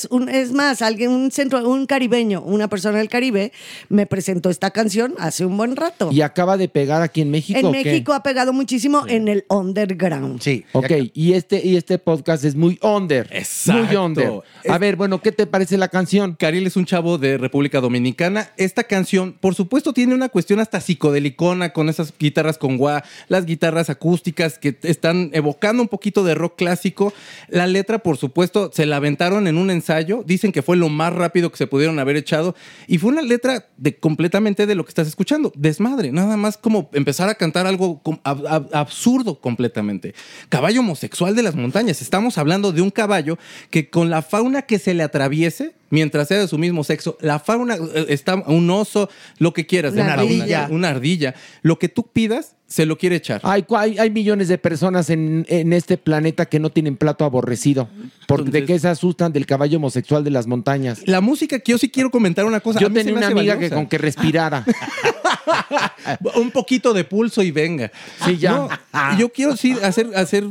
Un- 0.10 0.30
es 0.30 0.52
más, 0.52 0.82
alguien, 0.82 1.12
un 1.12 1.32
centro, 1.32 1.68
un 1.70 1.86
caribeño, 1.86 2.42
una 2.42 2.68
persona 2.68 2.98
del 2.98 3.10
Caribe, 3.10 3.52
me 3.90 4.06
presentó 4.06 4.50
esta 4.50 4.72
canción 4.72 5.14
hace 5.18 5.46
un 5.46 5.58
buen 5.58 5.76
rato. 5.76 6.10
Y 6.12 6.22
acaba 6.22 6.58
de 6.58 6.68
pegar 6.70 7.02
aquí 7.02 7.22
en 7.22 7.32
México. 7.32 7.60
en 7.60 7.66
¿o 7.66 7.72
qué? 7.72 7.84
México 7.84 8.14
ha 8.14 8.24
pegado 8.24 8.54
muchísimo 8.54 9.06
en 9.08 9.28
el 9.28 9.46
underground. 9.50 10.42
Sí. 10.42 10.66
Ok, 10.74 10.92
y 11.14 11.34
este, 11.34 11.66
y 11.66 11.76
este 11.78 11.98
podcast 12.00 12.44
es 12.44 12.56
muy 12.56 12.80
under. 12.82 13.28
Exacto. 13.32 13.84
Muy 13.86 13.96
under. 13.96 14.28
A 14.68 14.76
Es- 14.76 14.80
ver, 14.80 14.96
bueno, 14.96 15.22
¿qué 15.22 15.32
te 15.32 15.46
parece 15.48 15.78
la 15.78 15.88
canción? 15.88 16.36
Cariel 16.38 16.68
es 16.68 16.76
un 16.76 16.86
chavo 16.86 17.18
de 17.18 17.38
República 17.38 17.82
Dominicana. 17.82 18.50
Esta 18.58 18.84
canción, 18.84 19.34
por 19.40 19.56
supuesto, 19.56 19.94
tiene 19.94 20.14
una 20.16 20.30
cuestión 20.30 20.60
hasta 20.60 20.82
psicodelicona 20.82 21.74
con 21.74 21.90
esas 21.90 22.14
guitarras 22.18 22.58
con 22.58 22.78
gua, 22.78 23.04
las 23.28 23.46
guitarras 23.46 23.90
acústicas 23.90 24.58
que 24.60 24.78
están 24.84 25.30
evocando 25.34 25.82
un 25.82 25.88
poquito 25.88 26.24
de 26.24 26.36
rock 26.36 26.56
clásico. 26.58 27.14
La 27.50 27.68
letra, 27.68 28.00
por 28.00 28.18
supuesto, 28.18 28.72
se 28.74 28.86
la 28.86 29.00
aventaron 29.16 29.48
en 29.48 29.58
un 29.58 29.70
ensayo. 29.70 30.24
Dicen 30.26 30.52
que 30.52 30.62
fue 30.62 30.76
lo 30.76 30.90
más 30.90 31.14
rápido 31.14 31.50
que 31.50 31.58
se 31.58 31.68
pudieron 31.68 31.98
haber 32.00 32.18
echado. 32.18 32.54
Y 32.88 32.98
fue 32.98 33.12
una 33.12 33.22
letra 33.22 33.68
de 33.78 33.96
completamente 33.98 34.66
de 34.66 34.76
lo 34.76 34.84
que 34.84 34.90
estás 34.90 35.08
escuchando. 35.08 35.52
Desmadre. 35.56 36.12
Nada 36.12 36.36
más 36.38 36.58
como 36.58 36.90
empezar 36.94 37.30
a 37.30 37.36
cantar 37.36 37.66
algo 37.66 38.02
com- 38.04 38.20
ab- 38.24 38.46
ab- 38.48 38.70
absurdo 38.74 39.40
completamente. 39.40 40.14
Caballo 40.50 40.82
homosexual 40.82 41.36
de 41.36 41.44
las 41.44 41.56
montañas. 41.56 42.02
Estamos 42.02 42.38
hablando 42.38 42.72
de 42.74 42.82
un 42.82 42.92
caballo 42.92 43.38
que 43.70 43.90
con 43.90 44.10
la 44.10 44.22
fauna 44.22 44.64
que 44.64 44.80
se 44.80 44.94
le 44.94 45.04
atraviese, 45.04 45.74
mientras 45.90 46.28
sea 46.28 46.40
de 46.40 46.48
su 46.48 46.58
mismo 46.58 46.84
sexo, 46.84 47.18
la 47.22 47.40
fauna 47.40 47.76
eh, 47.76 48.08
está 48.10 48.36
un 48.36 48.70
oso, 48.70 49.10
lo 49.38 49.54
que 49.54 49.66
quieras, 49.66 49.94
de 49.94 50.02
Una 50.02 50.16
fauna, 50.16 50.76
una 50.76 50.90
ardilla, 50.90 51.36
lo 51.62 51.80
que 51.80 51.88
tú 51.90 52.04
pidas, 52.12 52.55
se 52.68 52.86
lo 52.86 52.98
quiere 52.98 53.18
echar. 53.18 53.42
Hay, 53.44 53.66
hay, 53.76 53.98
hay 53.98 54.10
millones 54.10 54.48
de 54.48 54.58
personas 54.58 55.10
en, 55.10 55.46
en 55.50 55.74
este 55.74 55.98
planeta 55.98 56.46
que 56.48 56.60
no 56.60 56.72
tienen 56.72 56.98
plato 56.98 57.24
aborrecido. 57.26 57.90
¿Por, 58.28 58.50
¿De 58.50 58.66
qué 58.66 58.80
se 58.80 58.88
asustan 58.88 59.32
del 59.32 59.46
caballo 59.46 59.78
homosexual 59.78 60.24
de 60.24 60.32
las 60.32 60.48
montañas? 60.48 61.02
La 61.06 61.22
música 61.22 61.60
que 61.60 61.72
yo 61.72 61.78
sí 61.78 61.90
quiero 61.90 62.10
comentar 62.10 62.46
una 62.46 62.60
cosa. 62.60 62.80
Yo 62.80 62.92
tenía 62.92 63.14
una 63.14 63.28
amiga 63.28 63.60
que 63.60 63.70
con 63.70 63.88
que 63.88 63.98
respirara. 63.98 64.66
un 66.36 66.52
poquito 66.52 66.94
de 66.94 67.04
pulso 67.04 67.44
y 67.44 67.52
venga. 67.52 67.92
Sí, 68.26 68.38
ya. 68.38 68.52
No, 68.52 68.70
yo 69.18 69.32
quiero 69.32 69.56
sí 69.56 69.76
hacer, 69.84 70.16
hacer 70.16 70.46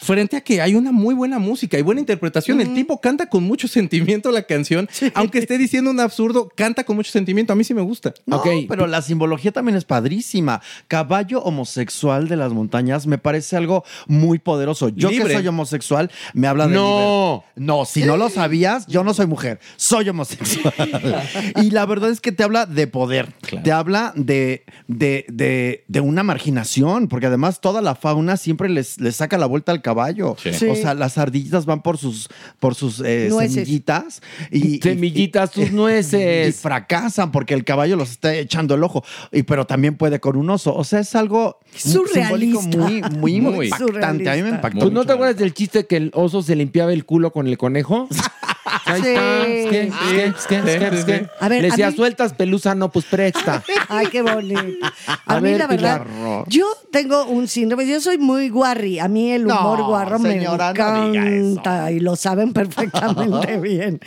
frente 0.00 0.36
a 0.36 0.40
que 0.40 0.62
hay 0.62 0.74
una 0.74 0.92
muy 0.92 1.14
buena 1.14 1.38
música 1.38 1.78
y 1.78 1.82
buena 1.82 2.00
interpretación. 2.00 2.60
El 2.60 2.74
tipo 2.74 3.00
canta 3.00 3.26
con 3.26 3.44
mucho 3.44 3.68
sentimiento 3.68 4.30
la 4.30 4.42
canción, 4.42 4.88
aunque 5.14 5.38
esté 5.38 5.58
diciendo 5.58 5.90
un 5.90 6.00
absurdo, 6.00 6.50
canta 6.54 6.84
con 6.84 6.96
mucho 6.96 7.12
sentimiento. 7.12 7.52
A 7.52 7.56
mí 7.56 7.64
sí 7.64 7.74
me 7.74 7.82
gusta. 7.82 8.14
No, 8.26 8.42
pero 8.68 8.86
la 8.86 9.02
simbología 9.02 9.52
también 9.52 9.76
es 9.76 9.84
padrísima. 9.84 10.62
Caballo 10.88 11.42
homosexual 11.42 12.28
de 12.28 12.36
las 12.36 12.52
montañas 12.52 13.06
me 13.06 13.18
parece 13.18 13.56
algo 13.56 13.84
muy 14.06 14.38
poderoso. 14.38 14.88
Yo 14.88 15.10
Libre. 15.10 15.28
que 15.28 15.34
soy 15.34 15.46
homosexual, 15.46 16.10
me 16.32 16.46
habla 16.46 16.66
de 16.66 16.74
No. 16.74 17.44
No, 17.56 17.84
si 17.84 18.04
no 18.04 18.16
lo 18.16 18.30
sabías, 18.30 18.86
yo 18.86 19.04
no 19.04 19.12
soy 19.12 19.26
mujer, 19.26 19.60
soy 19.76 20.08
homosexual. 20.08 20.72
y 21.56 21.70
la 21.70 21.84
verdad 21.84 22.10
es 22.10 22.20
que 22.20 22.32
te 22.32 22.42
habla 22.42 22.64
de 22.64 22.86
poder, 22.86 23.34
te 23.62 23.70
habla 23.72 24.12
de, 24.16 24.64
de, 24.88 25.26
de, 25.28 25.84
de 25.88 26.00
una 26.00 26.22
marginación, 26.22 27.08
porque 27.08 27.26
además 27.26 27.60
toda 27.60 27.82
la 27.82 27.94
fauna 27.94 28.38
siempre 28.38 28.68
les, 28.70 28.98
les 28.98 29.16
saca 29.16 29.36
la 29.36 29.46
vuelta 29.46 29.72
al 29.72 29.82
caballo. 29.82 29.89
Sí. 30.38 30.66
O 30.66 30.74
sea, 30.74 30.94
las 30.94 31.18
ardillitas 31.18 31.66
van 31.66 31.82
por 31.82 31.98
sus, 31.98 32.28
por 32.58 32.74
sus 32.74 33.00
eh, 33.04 33.30
semillitas 33.30 34.22
y, 34.50 34.76
y- 34.76 34.80
Semillitas, 34.80 35.50
tus 35.50 35.68
y 35.70 35.70
nueces. 35.72 36.56
fracasan 36.56 37.32
porque 37.32 37.54
el 37.54 37.64
caballo 37.64 37.96
los 37.96 38.10
está 38.10 38.34
echando 38.34 38.74
el 38.74 38.82
ojo. 38.84 39.04
Y, 39.32 39.42
pero 39.42 39.66
también 39.66 39.96
puede 39.96 40.20
con 40.20 40.36
un 40.36 40.50
oso. 40.50 40.74
O 40.74 40.84
sea, 40.84 41.00
es 41.00 41.14
algo 41.14 41.58
Surrealista. 41.74 42.62
simbólico 42.62 43.08
muy, 43.10 43.40
muy, 43.40 43.40
Muy. 43.40 43.66
impactante. 43.66 44.30
A 44.30 44.34
mí 44.34 44.42
me 44.42 44.50
impactó. 44.50 44.80
¿Tú 44.80 44.86
no 44.86 45.00
mucho. 45.00 45.06
te 45.06 45.12
acuerdas 45.12 45.36
del 45.36 45.54
chiste 45.54 45.86
que 45.86 45.96
el 45.96 46.10
oso 46.14 46.42
se 46.42 46.56
limpiaba 46.56 46.92
el 46.92 47.04
culo 47.04 47.32
con 47.32 47.46
el 47.46 47.58
conejo? 47.58 48.08
Ahí 48.84 49.00
está. 49.00 50.60
A 51.40 51.48
ver, 51.48 51.62
Le 51.62 51.68
a 51.68 51.70
decía, 51.70 51.90
mí- 51.90 51.96
sueltas 51.96 52.32
pelusa, 52.34 52.74
no, 52.74 52.90
pues 52.90 53.04
presta. 53.06 53.62
Ay, 53.88 54.06
qué 54.08 54.22
bonito. 54.22 54.60
A, 55.06 55.36
A 55.36 55.40
mí, 55.40 55.50
ver, 55.50 55.58
la 55.60 55.66
verdad, 55.66 56.02
Pilar. 56.04 56.44
yo 56.48 56.66
tengo 56.92 57.24
un 57.26 57.48
síndrome. 57.48 57.86
Yo 57.86 58.00
soy 58.00 58.18
muy 58.18 58.48
guarri. 58.48 58.98
A 58.98 59.08
mí 59.08 59.30
el 59.32 59.46
humor 59.46 59.78
No, 59.80 59.86
guarro 59.88 60.18
señora, 60.18 60.72
me 60.72 61.36
encanta 61.38 61.90
y 61.90 62.00
lo 62.00 62.16
saben 62.16 62.52
perfectamente 62.52 63.56
bien. 63.60 64.00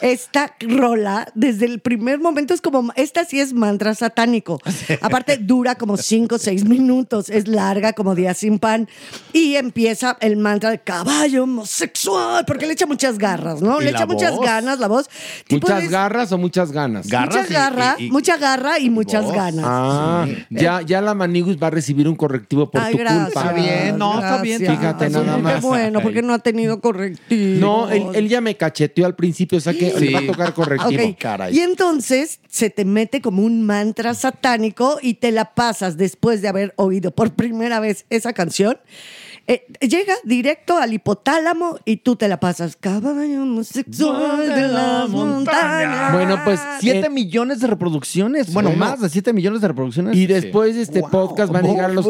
Esta 0.00 0.54
rola, 0.60 1.26
desde 1.34 1.66
el 1.66 1.80
primer 1.80 2.18
momento, 2.20 2.54
es 2.54 2.60
como. 2.60 2.92
Esta 2.96 3.24
sí 3.24 3.40
es 3.40 3.52
mantra 3.52 3.94
satánico. 3.94 4.60
Aparte, 5.00 5.38
dura 5.38 5.74
como 5.76 5.96
cinco 5.96 6.36
o 6.36 6.38
seis 6.38 6.64
minutos. 6.64 7.30
Es 7.30 7.48
larga 7.48 7.92
como 7.92 8.14
día 8.14 8.34
sin 8.34 8.58
pan. 8.58 8.88
Y 9.32 9.56
empieza 9.56 10.16
el 10.20 10.36
mantra 10.36 10.70
de 10.70 10.80
caballo 10.80 11.44
homosexual, 11.44 12.44
porque 12.46 12.66
le 12.66 12.74
echa 12.74 12.86
muchas 12.86 13.18
garras, 13.18 13.62
¿no? 13.62 13.80
Le 13.80 13.93
echa 13.98 14.06
muchas 14.06 14.36
voz. 14.36 14.46
ganas 14.46 14.78
la 14.78 14.88
voz. 14.88 15.08
¿Muchas 15.50 15.88
garras 15.90 16.32
o 16.32 16.38
muchas 16.38 16.72
ganas? 16.72 17.06
Garras 17.08 17.50
y- 17.50 17.52
garra, 17.52 17.96
y- 17.98 18.04
y- 18.06 18.10
mucha 18.10 18.36
garra 18.36 18.78
y 18.78 18.90
muchas 18.90 19.24
voz. 19.24 19.34
ganas. 19.34 19.64
Ah, 19.66 20.26
ya, 20.50 20.82
ya 20.82 21.00
la 21.00 21.14
Manigus 21.14 21.56
va 21.62 21.68
a 21.68 21.70
recibir 21.70 22.08
un 22.08 22.16
correctivo 22.16 22.70
por 22.70 22.80
Ay, 22.80 22.92
tu 22.92 22.98
gracias. 22.98 23.24
culpa. 23.26 23.40
Está 23.40 23.52
bien, 23.52 23.98
no, 23.98 24.14
está 24.14 24.42
bien. 24.42 24.58
Fíjate 24.58 25.10
nada 25.10 25.36
Qué 25.36 25.42
más. 25.42 25.62
bueno, 25.62 26.00
porque 26.00 26.22
no 26.22 26.34
ha 26.34 26.38
tenido 26.38 26.80
correctivo. 26.80 27.60
No, 27.60 27.90
él, 27.90 28.04
él 28.14 28.28
ya 28.28 28.40
me 28.40 28.56
cacheteó 28.56 29.06
al 29.06 29.14
principio, 29.14 29.58
o 29.58 29.60
sea 29.60 29.72
que 29.72 29.90
Sí. 29.90 30.06
le 30.06 30.12
va 30.12 30.18
a 30.20 30.26
tocar 30.26 30.54
correctivo. 30.54 31.16
Caray. 31.18 31.56
Y 31.56 31.60
entonces 31.60 32.40
se 32.48 32.70
te 32.70 32.84
mete 32.84 33.20
como 33.20 33.42
un 33.42 33.62
mantra 33.66 34.14
satánico 34.14 34.98
y 35.02 35.14
te 35.14 35.32
la 35.32 35.54
pasas 35.54 35.96
después 35.96 36.42
de 36.42 36.48
haber 36.48 36.72
oído 36.76 37.10
por 37.10 37.32
primera 37.34 37.80
vez 37.80 38.06
esa 38.10 38.32
canción. 38.32 38.78
Eh, 39.46 39.66
llega 39.80 40.14
directo 40.24 40.78
al 40.78 40.94
hipotálamo 40.94 41.78
y 41.84 41.98
tú 41.98 42.16
te 42.16 42.28
la 42.28 42.40
pasas. 42.40 42.76
Caballo 42.76 43.42
homosexual 43.42 44.48
de 44.48 44.68
las 44.68 45.08
montañas. 45.10 46.12
Bueno, 46.14 46.38
pues, 46.44 46.60
Siete 46.80 47.06
Eh, 47.08 47.10
millones 47.10 47.60
de 47.60 47.66
reproducciones. 47.66 48.52
Bueno, 48.54 48.70
Bueno. 48.70 48.86
más 48.86 49.00
de 49.02 49.08
siete 49.10 49.34
millones 49.34 49.60
de 49.60 49.68
reproducciones. 49.68 50.16
Y 50.16 50.26
después 50.26 50.74
de 50.76 50.82
este 50.82 51.00
Wow. 51.02 51.10
podcast 51.10 51.52
van 51.52 51.66
a 51.66 51.68
llegar 51.68 51.90
a 51.90 51.92
los, 51.92 52.06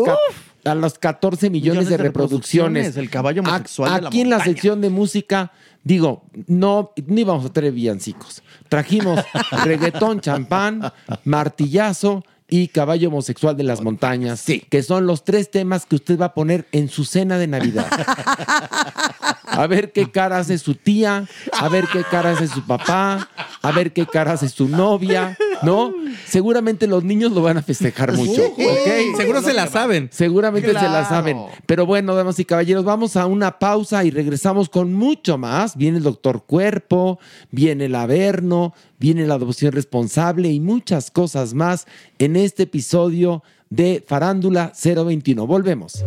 a 0.64 0.74
los 0.76 0.98
14 0.98 1.50
millones, 1.50 1.80
Millones 1.80 1.88
de 1.90 1.96
de 1.96 2.02
reproducciones. 2.04 2.96
el 2.96 3.10
caballo 3.10 3.42
A- 3.44 3.48
homosexual 3.48 3.94
de 3.96 4.00
la 4.02 4.08
Aquí 4.08 4.20
en 4.20 4.30
la 4.30 4.36
montaña. 4.36 4.52
sección 4.54 4.80
de 4.80 4.90
música, 4.90 5.50
digo, 5.82 6.22
no, 6.46 6.92
no 7.06 7.18
íbamos 7.20 7.46
a 7.46 7.52
traer 7.52 7.72
villancicos. 7.72 8.42
Trajimos 8.68 9.20
reggaetón, 9.64 10.20
champán, 10.20 10.92
martillazo 11.24 12.24
y 12.48 12.68
caballo 12.68 13.08
homosexual 13.08 13.56
de 13.56 13.64
las 13.64 13.80
montañas, 13.80 14.44
que 14.44 14.82
son 14.82 15.06
los 15.06 15.24
tres 15.24 15.50
temas 15.50 15.86
que 15.86 15.96
usted 15.96 16.18
va 16.20 16.26
a 16.26 16.34
poner 16.34 16.66
en 16.72 16.88
su 16.88 17.04
cena 17.04 17.38
de 17.38 17.46
Navidad. 17.46 17.86
A 19.46 19.66
ver 19.68 19.92
qué 19.92 20.10
cara 20.10 20.38
hace 20.38 20.58
su 20.58 20.74
tía, 20.74 21.28
a 21.52 21.68
ver 21.68 21.86
qué 21.92 22.02
cara 22.02 22.32
hace 22.32 22.48
su 22.48 22.66
papá, 22.66 23.28
a 23.62 23.72
ver 23.72 23.92
qué 23.92 24.04
cara 24.04 24.32
hace 24.32 24.48
su 24.48 24.68
novia, 24.68 25.38
¿no? 25.62 25.92
Seguramente 26.26 26.86
los 26.86 27.04
niños 27.04 27.32
lo 27.32 27.42
van 27.42 27.58
a 27.58 27.62
festejar 27.62 28.12
mucho, 28.12 28.46
¿ok? 28.46 29.16
Seguro 29.16 29.42
se 29.42 29.52
la 29.52 29.66
saben. 29.66 30.08
Seguramente 30.12 30.68
se 30.68 30.74
la 30.74 31.04
saben. 31.04 31.38
Pero 31.66 31.86
bueno, 31.86 32.14
damas 32.14 32.38
y 32.38 32.44
caballeros, 32.44 32.84
vamos 32.84 33.16
a 33.16 33.26
una 33.26 33.58
pausa 33.58 34.04
y 34.04 34.10
regresamos 34.10 34.68
con 34.68 34.92
mucho 34.92 35.38
más. 35.38 35.76
Viene 35.76 35.98
el 35.98 36.04
doctor 36.04 36.44
Cuerpo, 36.44 37.18
viene 37.50 37.86
el 37.86 37.94
Averno, 37.94 38.74
viene 38.98 39.26
la 39.26 39.34
adopción 39.34 39.72
responsable 39.72 40.50
y 40.50 40.60
muchas 40.60 41.10
cosas 41.10 41.54
más 41.54 41.86
en 42.18 42.36
este 42.36 42.64
episodio 42.64 43.42
de 43.70 44.04
Farándula 44.06 44.72
021. 44.82 45.46
Volvemos. 45.46 46.04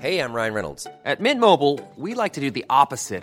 Hey, 0.00 0.18
I'm 0.18 0.32
Ryan 0.34 0.52
Reynolds. 0.52 0.86
At 1.04 1.20
Mint 1.20 1.38
Mobile, 1.38 1.78
we 1.96 2.14
like 2.14 2.32
to 2.32 2.40
do 2.40 2.50
the 2.50 2.64
opposite 2.68 3.22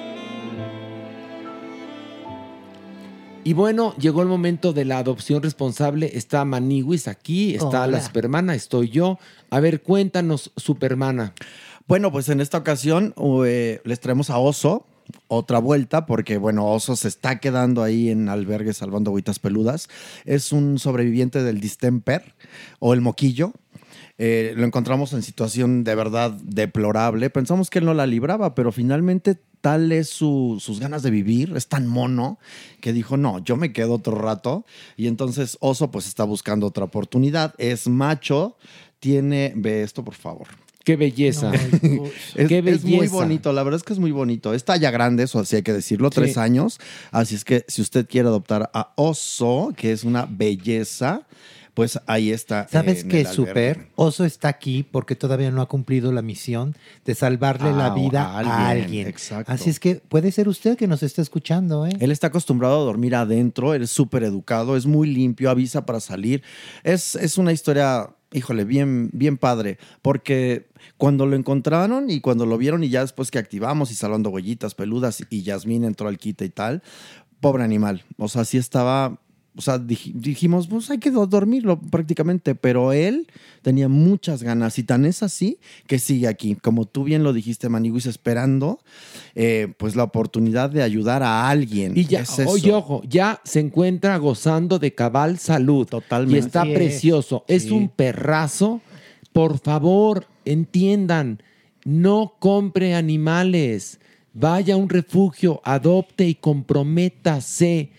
Y 3.43 3.53
bueno, 3.53 3.95
llegó 3.97 4.21
el 4.21 4.27
momento 4.27 4.71
de 4.71 4.85
la 4.85 4.99
adopción 4.99 5.41
responsable. 5.41 6.11
Está 6.15 6.45
Maniwis 6.45 7.07
aquí, 7.07 7.55
está 7.55 7.87
la. 7.87 7.99
Supermana, 7.99 8.53
estoy 8.53 8.89
yo. 8.89 9.17
A 9.49 9.59
ver, 9.59 9.81
cuéntanos, 9.81 10.51
Supermana. 10.57 11.33
Bueno, 11.87 12.11
pues 12.11 12.29
en 12.29 12.39
esta 12.39 12.59
ocasión 12.59 13.15
eh, 13.45 13.81
les 13.83 13.99
traemos 13.99 14.29
a 14.29 14.37
Oso 14.37 14.85
otra 15.27 15.59
vuelta, 15.59 16.05
porque 16.05 16.37
bueno, 16.37 16.67
Oso 16.71 16.95
se 16.95 17.07
está 17.07 17.39
quedando 17.39 17.81
ahí 17.81 18.09
en 18.09 18.29
albergue 18.29 18.73
salvando 18.73 19.09
agüitas 19.09 19.39
peludas. 19.39 19.89
Es 20.25 20.51
un 20.51 20.77
sobreviviente 20.77 21.43
del 21.43 21.59
distemper 21.59 22.35
o 22.79 22.93
el 22.93 23.01
moquillo. 23.01 23.53
Eh, 24.23 24.53
lo 24.55 24.67
encontramos 24.67 25.13
en 25.13 25.23
situación 25.23 25.83
de 25.83 25.95
verdad 25.95 26.29
deplorable. 26.43 27.31
Pensamos 27.31 27.71
que 27.71 27.79
él 27.79 27.85
no 27.85 27.95
la 27.95 28.05
libraba, 28.05 28.53
pero 28.53 28.71
finalmente 28.71 29.35
tal 29.61 29.91
es 29.91 30.09
su- 30.09 30.57
sus 30.61 30.79
ganas 30.79 31.01
de 31.01 31.09
vivir, 31.09 31.53
es 31.55 31.67
tan 31.67 31.87
mono 31.87 32.37
que 32.81 32.93
dijo, 32.93 33.17
no, 33.17 33.39
yo 33.43 33.57
me 33.57 33.73
quedo 33.73 33.93
otro 33.95 34.13
rato. 34.15 34.63
Y 34.95 35.07
entonces 35.07 35.57
Oso 35.59 35.89
pues 35.89 36.05
está 36.07 36.23
buscando 36.23 36.67
otra 36.67 36.83
oportunidad. 36.85 37.55
Es 37.57 37.87
macho, 37.87 38.57
tiene, 38.99 39.53
ve 39.55 39.81
esto 39.81 40.03
por 40.03 40.13
favor. 40.13 40.47
Qué 40.83 40.95
belleza. 40.97 41.51
es, 42.35 42.47
Qué 42.47 42.57
es 42.59 42.83
muy 42.83 42.91
belleza. 42.97 43.13
bonito, 43.15 43.53
la 43.53 43.63
verdad 43.63 43.77
es 43.77 43.83
que 43.83 43.93
es 43.93 43.99
muy 43.99 44.11
bonito. 44.11 44.53
Está 44.53 44.77
ya 44.77 44.91
grande, 44.91 45.23
eso 45.23 45.39
así 45.39 45.55
hay 45.55 45.63
que 45.63 45.73
decirlo, 45.73 46.09
Sí. 46.09 46.15
tres 46.21 46.37
años. 46.37 46.79
Así 47.11 47.33
es 47.33 47.43
que 47.43 47.65
si 47.67 47.81
usted 47.81 48.07
quiere 48.07 48.27
adoptar 48.27 48.69
a 48.73 48.93
Oso, 48.97 49.73
que 49.75 49.91
es 49.91 50.03
una 50.03 50.25
belleza, 50.29 51.27
pues 51.73 51.99
ahí 52.05 52.31
está. 52.31 52.67
¿Sabes 52.67 53.03
en 53.03 53.09
qué 53.09 53.21
el 53.21 53.27
es 53.27 53.33
súper? 53.33 53.87
Oso 53.95 54.25
está 54.25 54.49
aquí 54.49 54.83
porque 54.83 55.15
todavía 55.15 55.51
no 55.51 55.61
ha 55.61 55.67
cumplido 55.69 56.11
la 56.11 56.21
misión 56.21 56.75
de 57.05 57.15
salvarle 57.15 57.69
Ah, 57.69 57.73
la 57.73 57.85
a 57.87 57.95
vida 57.95 58.23
a 58.25 58.37
alguien, 58.39 58.83
alguien. 58.83 59.07
exacto. 59.07 59.51
Así 59.51 59.69
es 59.69 59.79
que 59.79 59.95
puede 59.95 60.31
ser 60.31 60.47
usted 60.49 60.77
que 60.77 60.87
nos 60.87 61.01
esté 61.03 61.21
escuchando, 61.21 61.85
¿eh? 61.87 61.91
Él 61.99 62.11
está 62.11 62.27
acostumbrado 62.27 62.81
a 62.81 62.83
dormir 62.83 63.15
adentro, 63.15 63.73
él 63.73 63.83
es 63.83 63.91
súper 63.91 64.23
educado, 64.23 64.75
es 64.75 64.85
muy 64.85 65.07
limpio, 65.13 65.49
avisa 65.49 65.85
para 65.85 65.99
salir. 66.01 66.43
Es, 66.83 67.15
es 67.15 67.37
una 67.37 67.53
historia, 67.53 68.09
híjole, 68.33 68.65
bien, 68.65 69.09
bien 69.13 69.37
padre, 69.37 69.77
porque 70.01 70.67
cuando 70.97 71.25
lo 71.25 71.35
encontraron 71.37 72.09
y 72.09 72.19
cuando 72.19 72.45
lo 72.45 72.57
vieron 72.57 72.83
y 72.83 72.89
ya 72.89 73.01
después 73.01 73.31
que 73.31 73.39
activamos 73.39 73.91
y 73.91 73.95
salvando 73.95 74.29
huellitas 74.29 74.75
peludas 74.75 75.23
y 75.29 75.43
Yasmín 75.43 75.85
entró 75.85 76.09
al 76.09 76.17
quite 76.17 76.43
y 76.45 76.49
tal, 76.49 76.83
pobre 77.39 77.63
animal, 77.63 78.03
o 78.17 78.27
sea, 78.27 78.43
sí 78.43 78.57
estaba... 78.57 79.19
O 79.57 79.61
sea, 79.61 79.77
dij- 79.79 80.13
dijimos, 80.13 80.67
pues 80.67 80.89
hay 80.91 80.97
que 80.97 81.11
do- 81.11 81.27
dormirlo 81.27 81.77
prácticamente, 81.79 82.55
pero 82.55 82.93
él 82.93 83.27
tenía 83.61 83.89
muchas 83.89 84.43
ganas 84.43 84.79
y 84.79 84.83
tan 84.83 85.03
es 85.05 85.23
así 85.23 85.59
que 85.87 85.99
sigue 85.99 86.27
aquí. 86.29 86.55
Como 86.55 86.85
tú 86.85 87.03
bien 87.03 87.23
lo 87.23 87.33
dijiste, 87.33 87.67
Maniguis, 87.67 88.05
esperando 88.05 88.79
eh, 89.35 89.73
pues 89.77 89.95
la 89.97 90.03
oportunidad 90.03 90.69
de 90.69 90.83
ayudar 90.83 91.21
a 91.21 91.49
alguien. 91.49 91.97
Y 91.97 92.05
ya, 92.05 92.21
Es 92.21 92.39
eso. 92.39 92.49
oye, 92.49 92.71
ojo, 92.73 93.01
ya 93.07 93.41
se 93.43 93.59
encuentra 93.59 94.15
gozando 94.17 94.79
de 94.79 94.93
cabal 94.95 95.37
salud. 95.37 95.85
Totalmente. 95.85 96.37
Y 96.37 96.39
está 96.39 96.61
Así 96.61 96.71
es. 96.71 96.77
precioso. 96.77 97.43
Es 97.49 97.63
Sí. 97.63 97.71
un 97.71 97.89
perrazo. 97.89 98.79
Por 99.33 99.59
favor, 99.59 100.27
entiendan, 100.45 101.41
no 101.85 102.35
compre 102.39 102.95
animales. 102.95 103.99
Vaya 104.33 104.75
a 104.75 104.77
un 104.77 104.87
refugio, 104.87 105.61
adopte 105.63 106.25
y 106.25 106.35
comprométase. 106.35 107.91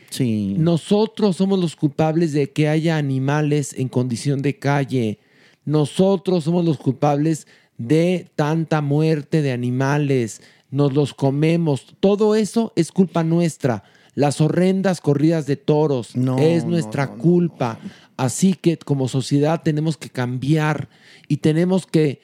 Nosotros 0.59 1.37
somos 1.37 1.59
los 1.59 1.77
culpables 1.77 2.33
de 2.33 2.51
que 2.51 2.69
haya 2.69 2.97
animales 2.97 3.75
en 3.77 3.89
condición 3.89 4.41
de 4.41 4.59
calle. 4.59 5.19
Nosotros 5.65 6.45
somos 6.45 6.65
los 6.65 6.79
culpables 6.79 7.47
de 7.77 8.31
tanta 8.35 8.81
muerte 8.81 9.43
de 9.43 9.53
animales. 9.53 10.41
Nos 10.71 10.95
los 10.95 11.13
comemos. 11.13 11.87
Todo 12.01 12.35
eso 12.35 12.73
es 12.77 12.93
culpa 12.93 13.23
nuestra. 13.25 13.85
Las 14.15 14.41
horrendas 14.41 15.01
corridas 15.01 15.47
de 15.47 15.57
toros 15.57 16.09
es 16.11 16.15
no, 16.17 16.71
nuestra 16.71 17.09
culpa. 17.15 17.79
Así 18.17 18.55
que 18.55 18.77
como 18.79 19.09
sociedad 19.09 19.63
tenemos 19.63 19.97
que 19.97 20.11
cambiar 20.11 20.89
y 21.29 21.39
tenemos 21.39 21.87
que, 21.87 22.21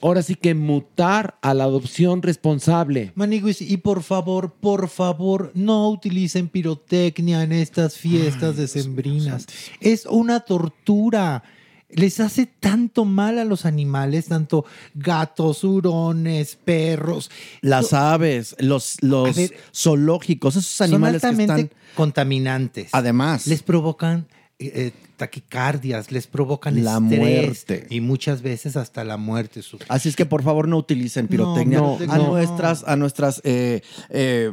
ahora 0.00 0.22
sí 0.22 0.34
que 0.34 0.54
mutar 0.54 1.38
a 1.42 1.54
la 1.54 1.64
adopción 1.64 2.22
responsable. 2.22 3.12
Maniguis, 3.14 3.60
y 3.60 3.76
por 3.78 4.02
favor, 4.02 4.54
por 4.54 4.88
favor, 4.88 5.52
no 5.54 5.88
utilicen 5.90 6.48
pirotecnia 6.48 7.42
en 7.42 7.52
estas 7.52 7.96
fiestas 7.96 8.56
decembrinas. 8.56 9.46
Es 9.80 10.06
una 10.06 10.40
tortura. 10.40 11.42
Les 11.88 12.18
hace 12.18 12.46
tanto 12.46 13.04
mal 13.04 13.38
a 13.38 13.44
los 13.44 13.64
animales, 13.64 14.26
tanto 14.26 14.64
gatos, 14.94 15.62
hurones, 15.62 16.56
perros. 16.56 17.30
Las 17.60 17.92
aves, 17.92 18.56
los, 18.58 18.96
los 19.02 19.36
ver, 19.36 19.56
zoológicos, 19.72 20.56
esos 20.56 20.80
animales 20.80 21.22
son 21.22 21.36
que 21.36 21.42
están. 21.42 21.70
contaminantes. 21.94 22.88
Además. 22.92 23.46
Les 23.46 23.62
provocan 23.62 24.26
eh, 24.58 24.72
eh, 24.74 24.92
taquicardias, 25.16 26.10
les 26.12 26.26
provocan 26.26 26.82
La 26.84 26.98
estrés 26.98 27.18
muerte. 27.18 27.86
y 27.90 28.00
muchas 28.00 28.42
veces 28.42 28.76
hasta 28.76 29.04
la 29.04 29.16
muerte. 29.16 29.62
su- 29.62 29.78
Así 29.88 30.08
es 30.08 30.16
que 30.16 30.26
por 30.26 30.42
favor 30.42 30.66
no 30.68 30.76
utilicen 30.78 31.28
pirotecnia 31.28 31.78
No, 31.78 31.98
a 32.08 32.16
no. 32.18 32.28
nuestras, 32.28 32.84
a 32.84 32.96
nuestras 32.96 33.40
eh, 33.44 33.82
eh, 34.10 34.52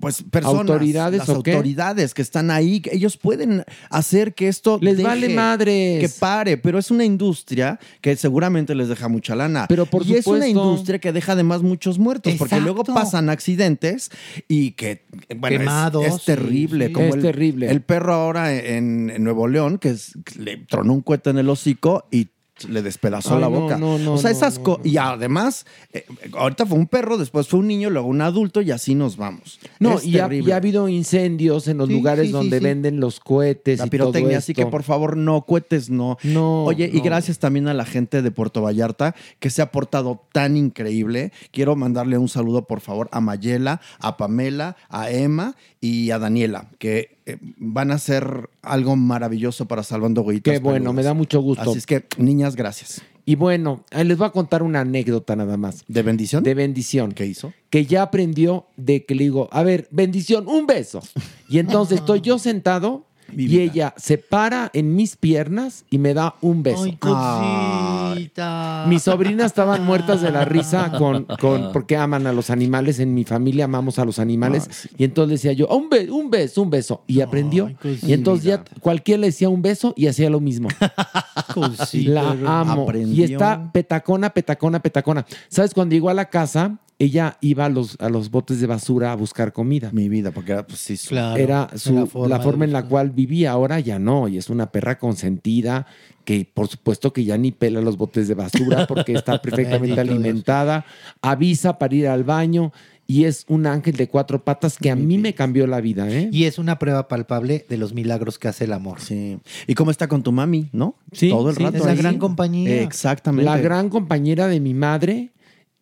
pues 0.00 0.22
personas, 0.22 0.60
¿Autoridades 0.70 1.18
las 1.20 1.28
o 1.28 1.42
qué? 1.42 1.52
autoridades 1.52 2.14
que 2.14 2.22
están 2.22 2.50
ahí, 2.50 2.80
que 2.80 2.94
ellos 2.94 3.16
pueden 3.16 3.64
hacer 3.90 4.34
que 4.34 4.48
esto 4.48 4.78
Les 4.80 4.96
deje, 4.96 5.08
vale 5.08 5.28
madres. 5.30 6.00
que 6.00 6.08
pare, 6.20 6.56
pero 6.56 6.78
es 6.78 6.90
una 6.90 7.04
industria 7.04 7.78
que 8.00 8.16
seguramente 8.16 8.74
les 8.74 8.88
deja 8.88 9.08
mucha 9.08 9.34
lana. 9.34 9.66
Pero 9.68 9.86
por 9.86 10.02
y 10.06 10.14
es 10.14 10.26
una 10.26 10.38
supuesto. 10.44 10.46
industria 10.48 10.98
que 10.98 11.12
deja 11.12 11.32
además 11.32 11.62
muchos 11.62 11.98
muertos, 11.98 12.34
porque 12.38 12.60
luego 12.60 12.84
pasan 12.84 13.28
accidentes 13.30 14.10
y 14.48 14.72
que 14.72 15.04
bueno, 15.36 15.54
es- 15.56 15.60
Quemados, 15.60 16.04
es, 16.06 16.24
terrible. 16.24 16.86
sí, 16.86 16.88
sí. 16.88 16.92
como 16.94 17.08
Es 17.08 17.14
el, 17.16 17.22
terrible. 17.22 17.70
El 17.70 17.82
perro 17.82 18.14
ahora 18.14 18.54
en, 18.54 19.10
en 19.10 19.22
Nuevo 19.24 19.48
León 19.48 19.78
que 19.78 19.90
es- 19.90 20.12
que 20.24 20.38
le 20.40 20.56
tronó 20.58 20.92
un 20.94 21.02
cohete 21.02 21.30
en 21.30 21.38
el 21.38 21.48
hocico 21.48 22.06
y 22.10 22.28
le 22.68 22.82
despedazó 22.82 23.34
Ay, 23.34 23.40
la 23.40 23.48
boca. 23.48 23.76
no, 23.76 23.98
no, 23.98 24.14
o 24.14 24.18
sea, 24.18 24.30
no, 24.30 24.36
esas 24.36 24.58
no, 24.58 24.64
co- 24.64 24.80
y 24.84 24.96
además, 24.96 25.66
eh, 25.92 26.04
ahorita 26.36 26.64
fue 26.66 26.78
un 26.78 26.86
perro, 26.86 27.16
después 27.18 27.48
fue 27.48 27.58
un 27.60 27.66
niño, 27.66 27.90
luego 27.90 28.06
un 28.08 28.20
adulto 28.20 28.60
y 28.60 28.70
así 28.70 28.94
nos 28.94 29.16
vamos. 29.16 29.58
No, 29.80 29.94
Es 29.98 30.04
y 30.04 30.18
ha, 30.20 30.32
y 30.32 30.50
ha 30.50 30.56
habido 30.56 30.88
incendios 30.88 31.66
en 31.66 31.78
los 31.78 31.88
Sí, 31.88 31.94
lugares 31.94 32.26
sí, 32.26 32.32
donde 32.32 32.58
sí. 32.58 32.64
venden 32.64 33.00
los 33.00 33.18
cohetes 33.20 33.78
la 33.80 33.86
y 33.86 33.90
pirotecnia, 33.90 34.38
así 34.38 34.54
que 34.54 34.66
por 34.66 34.82
favor 34.82 35.16
no, 35.16 35.42
cohetes 35.46 35.90
no. 35.90 36.18
No, 36.22 36.64
Oye, 36.64 36.88
y 36.92 37.00
gracias 37.00 37.38
también 37.38 37.68
a 37.68 37.74
la 37.74 37.84
gente 37.84 38.22
de 38.22 38.30
Puerto 38.30 38.62
Vallarta 38.62 39.14
que 39.40 39.50
se 39.50 39.62
ha 39.62 39.72
portado 39.72 40.22
tan 40.32 40.56
increíble. 40.56 41.32
Quiero 41.50 41.74
mandarle 41.74 42.18
un 42.18 42.28
saludo, 42.28 42.66
por 42.66 42.80
favor, 42.80 43.08
a 43.12 43.20
Mayela, 43.20 43.80
a 43.98 44.16
Pamela, 44.16 44.76
a 44.88 45.10
Emma 45.10 45.56
y 45.80 46.10
a 46.10 46.18
Daniela, 46.18 46.68
que 46.78 47.18
eh, 47.32 47.38
van 47.58 47.90
a 47.90 47.94
hacer 47.94 48.50
algo 48.62 48.96
maravilloso 48.96 49.66
para 49.66 49.82
Salvando 49.82 50.22
Huellitas 50.22 50.52
Qué 50.52 50.58
bueno, 50.58 50.76
Peludas. 50.76 50.94
me 50.94 51.02
da 51.02 51.14
mucho 51.14 51.40
gusto. 51.40 51.70
Así 51.70 51.78
es 51.78 51.86
que, 51.86 52.06
niñas, 52.18 52.56
gracias. 52.56 53.02
Y 53.24 53.36
bueno, 53.36 53.84
les 53.92 54.18
voy 54.18 54.26
a 54.26 54.30
contar 54.30 54.62
una 54.62 54.80
anécdota 54.80 55.36
nada 55.36 55.56
más. 55.56 55.84
¿De 55.86 56.02
bendición? 56.02 56.42
De 56.42 56.54
bendición. 56.54 57.12
¿Qué 57.12 57.26
hizo? 57.26 57.52
Que 57.70 57.86
ya 57.86 58.02
aprendió 58.02 58.66
de 58.76 59.04
que 59.04 59.14
le 59.14 59.24
digo, 59.24 59.48
a 59.52 59.62
ver, 59.62 59.86
bendición, 59.92 60.48
un 60.48 60.66
beso. 60.66 61.00
Y 61.48 61.58
entonces 61.58 61.98
estoy 62.00 62.20
yo 62.20 62.38
sentado 62.38 63.06
y 63.36 63.60
ella 63.60 63.94
se 63.96 64.18
para 64.18 64.70
en 64.74 64.94
mis 64.96 65.16
piernas 65.16 65.84
y 65.90 65.98
me 65.98 66.14
da 66.14 66.34
un 66.40 66.62
beso. 66.62 66.84
Ay, 66.84 66.96
cosita. 66.98 68.84
Mis 68.88 69.02
sobrinas 69.02 69.46
estaban 69.46 69.84
muertas 69.84 70.20
de 70.22 70.30
la 70.30 70.44
risa 70.44 70.92
con, 70.98 71.24
con 71.40 71.72
porque 71.72 71.96
aman 71.96 72.26
a 72.26 72.32
los 72.32 72.50
animales. 72.50 72.98
En 73.00 73.14
mi 73.14 73.24
familia 73.24 73.64
amamos 73.66 73.98
a 73.98 74.04
los 74.04 74.18
animales. 74.18 74.88
Y 74.98 75.04
entonces 75.04 75.40
decía 75.42 75.52
yo, 75.52 75.66
un, 75.68 75.88
be- 75.88 76.10
un 76.10 76.30
beso, 76.30 76.62
un 76.62 76.70
beso. 76.70 77.02
Y 77.06 77.20
aprendió. 77.20 77.70
y 78.02 78.12
entonces 78.12 78.44
ya 78.44 78.64
cualquiera 78.80 79.20
le 79.20 79.26
decía 79.28 79.48
un 79.48 79.62
beso 79.62 79.94
y 79.96 80.06
hacía 80.06 80.30
lo 80.30 80.40
mismo. 80.40 80.68
la 81.94 82.30
amo. 82.60 82.82
Aprendió. 82.84 83.14
Y 83.26 83.32
está 83.32 83.70
petacona, 83.72 84.30
petacona, 84.30 84.80
petacona. 84.80 85.26
¿Sabes? 85.48 85.74
Cuando 85.74 85.94
llegó 85.94 86.08
a 86.10 86.14
la 86.14 86.26
casa, 86.26 86.78
ella 87.04 87.36
iba 87.40 87.64
a 87.64 87.68
los, 87.68 87.96
a 88.00 88.08
los 88.08 88.30
botes 88.30 88.60
de 88.60 88.66
basura 88.66 89.12
a 89.12 89.16
buscar 89.16 89.52
comida. 89.52 89.90
Mi 89.92 90.08
vida, 90.08 90.30
porque 90.30 90.52
era, 90.52 90.66
pues 90.66 90.78
sí, 90.78 90.96
su- 90.96 91.16
era 91.16 91.68
su- 91.76 92.08
la 92.28 92.40
forma, 92.40 92.64
en 92.64 92.72
la 92.72 92.84
cual 92.84 93.10
vivía. 93.10 93.50
Ahora 93.52 93.80
ya 93.80 93.98
no, 93.98 94.28
y 94.28 94.38
es 94.38 94.50
una 94.50 94.70
perra 94.70 94.98
consentida 94.98 95.86
que 96.24 96.48
por 96.54 96.68
supuesto 96.68 97.12
que 97.12 97.24
ya 97.24 97.36
ni 97.36 97.50
pela 97.50 97.80
los 97.80 97.96
botes 97.96 98.28
de 98.28 98.34
basura 98.34 98.86
porque 98.86 99.12
está 99.14 99.42
perfectamente 99.42 99.98
alimentada, 100.00 100.84
avisa 101.20 101.78
para 101.78 101.94
ir 101.94 102.06
al 102.06 102.22
baño 102.22 102.72
y 103.08 103.24
es 103.24 103.44
un 103.48 103.66
ángel 103.66 103.96
de 103.96 104.06
cuatro 104.08 104.44
patas 104.44 104.78
que 104.78 104.88
a 104.90 104.94
mí 104.94 105.18
me 105.18 105.34
cambió 105.34 105.66
la 105.66 105.80
vida, 105.80 106.08
¿eh? 106.08 106.28
Y 106.32 106.44
es 106.44 106.58
una 106.60 106.78
prueba 106.78 107.08
palpable 107.08 107.66
de 107.68 107.76
los 107.76 107.92
milagros 107.92 108.38
que 108.38 108.46
hace 108.46 108.64
el 108.64 108.72
amor. 108.72 109.00
Sí. 109.00 109.38
¿Y 109.66 109.74
cómo 109.74 109.90
está 109.90 110.06
con 110.06 110.22
tu 110.22 110.30
mami, 110.30 110.68
no? 110.72 110.94
Sí, 111.10 111.28
Todo 111.28 111.50
el 111.50 111.56
sí, 111.56 111.64
rato. 111.64 111.78
es 111.78 111.84
la 111.84 111.90
ahí. 111.90 111.98
gran 111.98 112.18
compañía. 112.18 112.80
Exactamente. 112.82 113.44
La 113.44 113.58
gran 113.58 113.88
compañera 113.88 114.46
de 114.46 114.60
mi 114.60 114.72
madre 114.74 115.30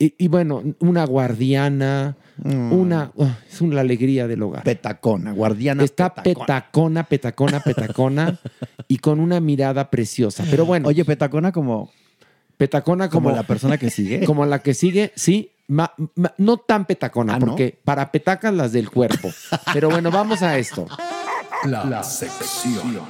y, 0.01 0.15
y 0.19 0.29
bueno, 0.29 0.63
una 0.81 1.05
guardiana, 1.05 2.17
una... 2.43 3.13
uh, 3.15 3.27
es 3.49 3.61
una 3.61 3.81
alegría 3.83 4.27
del 4.27 4.43
hogar. 4.43 4.65
Petacona, 4.65 5.33
guardiana. 5.33 5.85
Está 5.85 6.13
petacona, 6.15 7.05
petacona, 7.05 7.61
petacona 7.61 8.39
y 8.89 8.97
con 8.99 9.21
una 9.21 9.39
mirada 9.41 9.91
preciosa. 9.91 10.45
Pero 10.51 10.65
bueno. 10.67 10.89
Oye, 10.89 11.05
petacona 11.05 11.53
como... 11.53 11.91
Petacona 12.57 13.09
como, 13.09 13.29
Como 13.29 13.37
la 13.37 13.43
persona 13.45 13.79
que 13.79 13.91
sigue. 13.91 14.25
Como 14.27 14.45
la 14.47 14.59
que 14.59 14.75
sigue, 14.75 15.13
sí. 15.17 15.51
ma- 15.69 15.93
ma- 16.17 16.35
no 16.39 16.57
tan 16.59 16.85
petacona, 16.87 17.35
Ah, 17.35 17.39
¿no? 17.39 17.47
porque 17.47 17.79
para 17.85 18.11
petacas 18.13 18.53
las 18.53 18.73
del 18.73 18.91
cuerpo. 18.91 19.31
Pero 19.73 19.89
bueno, 19.89 20.11
vamos 20.11 20.43
a 20.43 20.59
esto. 20.59 20.87
La, 21.65 22.03
sección. 22.03 23.01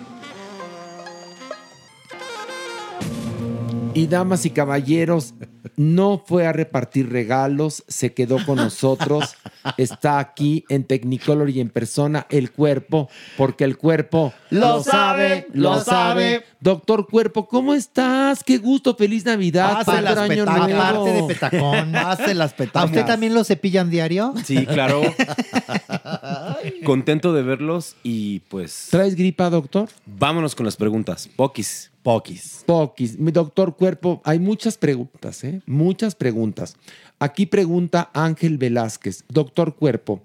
Y 3.94 4.06
damas 4.06 4.46
y 4.46 4.50
caballeros, 4.50 5.34
no 5.76 6.22
fue 6.24 6.46
a 6.46 6.52
repartir 6.52 7.10
regalos, 7.10 7.84
se 7.88 8.12
quedó 8.14 8.44
con 8.44 8.56
nosotros, 8.56 9.34
está 9.76 10.18
aquí 10.18 10.64
en 10.68 10.84
Technicolor 10.84 11.50
y 11.50 11.60
en 11.60 11.70
persona 11.70 12.26
el 12.30 12.50
cuerpo, 12.52 13.08
porque 13.36 13.64
el 13.64 13.76
cuerpo 13.76 14.32
Lo 14.50 14.82
sabe, 14.82 15.46
lo 15.52 15.80
sabe. 15.80 16.44
Doctor 16.60 17.06
Cuerpo, 17.08 17.48
¿cómo 17.48 17.72
estás? 17.74 18.44
Qué 18.44 18.58
gusto, 18.58 18.94
feliz 18.94 19.24
Navidad, 19.24 19.78
Hace 19.80 20.02
las 20.02 20.18
año 20.18 20.28
petacas. 20.44 20.68
nuevo. 20.68 20.82
Aparte 20.82 21.12
de 21.12 21.22
petacón. 21.22 21.96
Hace 21.96 22.34
las 22.34 22.52
¿A 22.52 22.56
petacas. 22.56 22.84
usted 22.90 23.06
también 23.06 23.32
lo 23.34 23.44
cepillan 23.44 23.88
diario? 23.88 24.34
Sí, 24.44 24.66
claro. 24.66 25.00
Contento 26.84 27.32
de 27.32 27.42
verlos 27.42 27.96
y 28.02 28.40
pues 28.40 28.88
¿Traes 28.90 29.14
gripa, 29.14 29.48
doctor? 29.50 29.88
vámonos 30.06 30.54
con 30.54 30.66
las 30.66 30.76
preguntas. 30.76 31.28
Pokis. 31.34 31.90
Pokis. 32.02 32.64
Pokis, 32.66 33.18
mi 33.18 33.30
doctor 33.30 33.76
Cuerpo, 33.76 34.20
hay 34.24 34.38
muchas 34.38 34.78
preguntas, 34.78 35.44
¿eh? 35.44 35.60
Muchas 35.66 36.14
preguntas. 36.14 36.76
Aquí 37.18 37.46
pregunta 37.46 38.10
Ángel 38.14 38.56
Velázquez, 38.56 39.24
doctor 39.28 39.74
Cuerpo, 39.74 40.22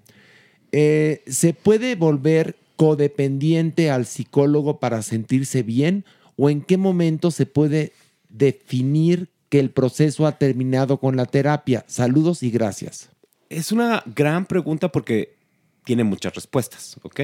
eh, 0.72 1.22
¿se 1.26 1.52
puede 1.52 1.94
volver 1.94 2.56
codependiente 2.76 3.90
al 3.90 4.06
psicólogo 4.06 4.78
para 4.80 5.02
sentirse 5.02 5.62
bien 5.62 6.04
o 6.36 6.50
en 6.50 6.62
qué 6.62 6.76
momento 6.76 7.30
se 7.30 7.46
puede 7.46 7.92
definir 8.28 9.28
que 9.48 9.60
el 9.60 9.70
proceso 9.70 10.26
ha 10.26 10.38
terminado 10.38 10.98
con 10.98 11.16
la 11.16 11.26
terapia? 11.26 11.84
Saludos 11.86 12.42
y 12.42 12.50
gracias. 12.50 13.10
Es 13.48 13.72
una 13.72 14.02
gran 14.06 14.46
pregunta 14.46 14.90
porque 14.90 15.36
tiene 15.84 16.04
muchas 16.04 16.34
respuestas, 16.34 16.96
¿ok? 17.02 17.20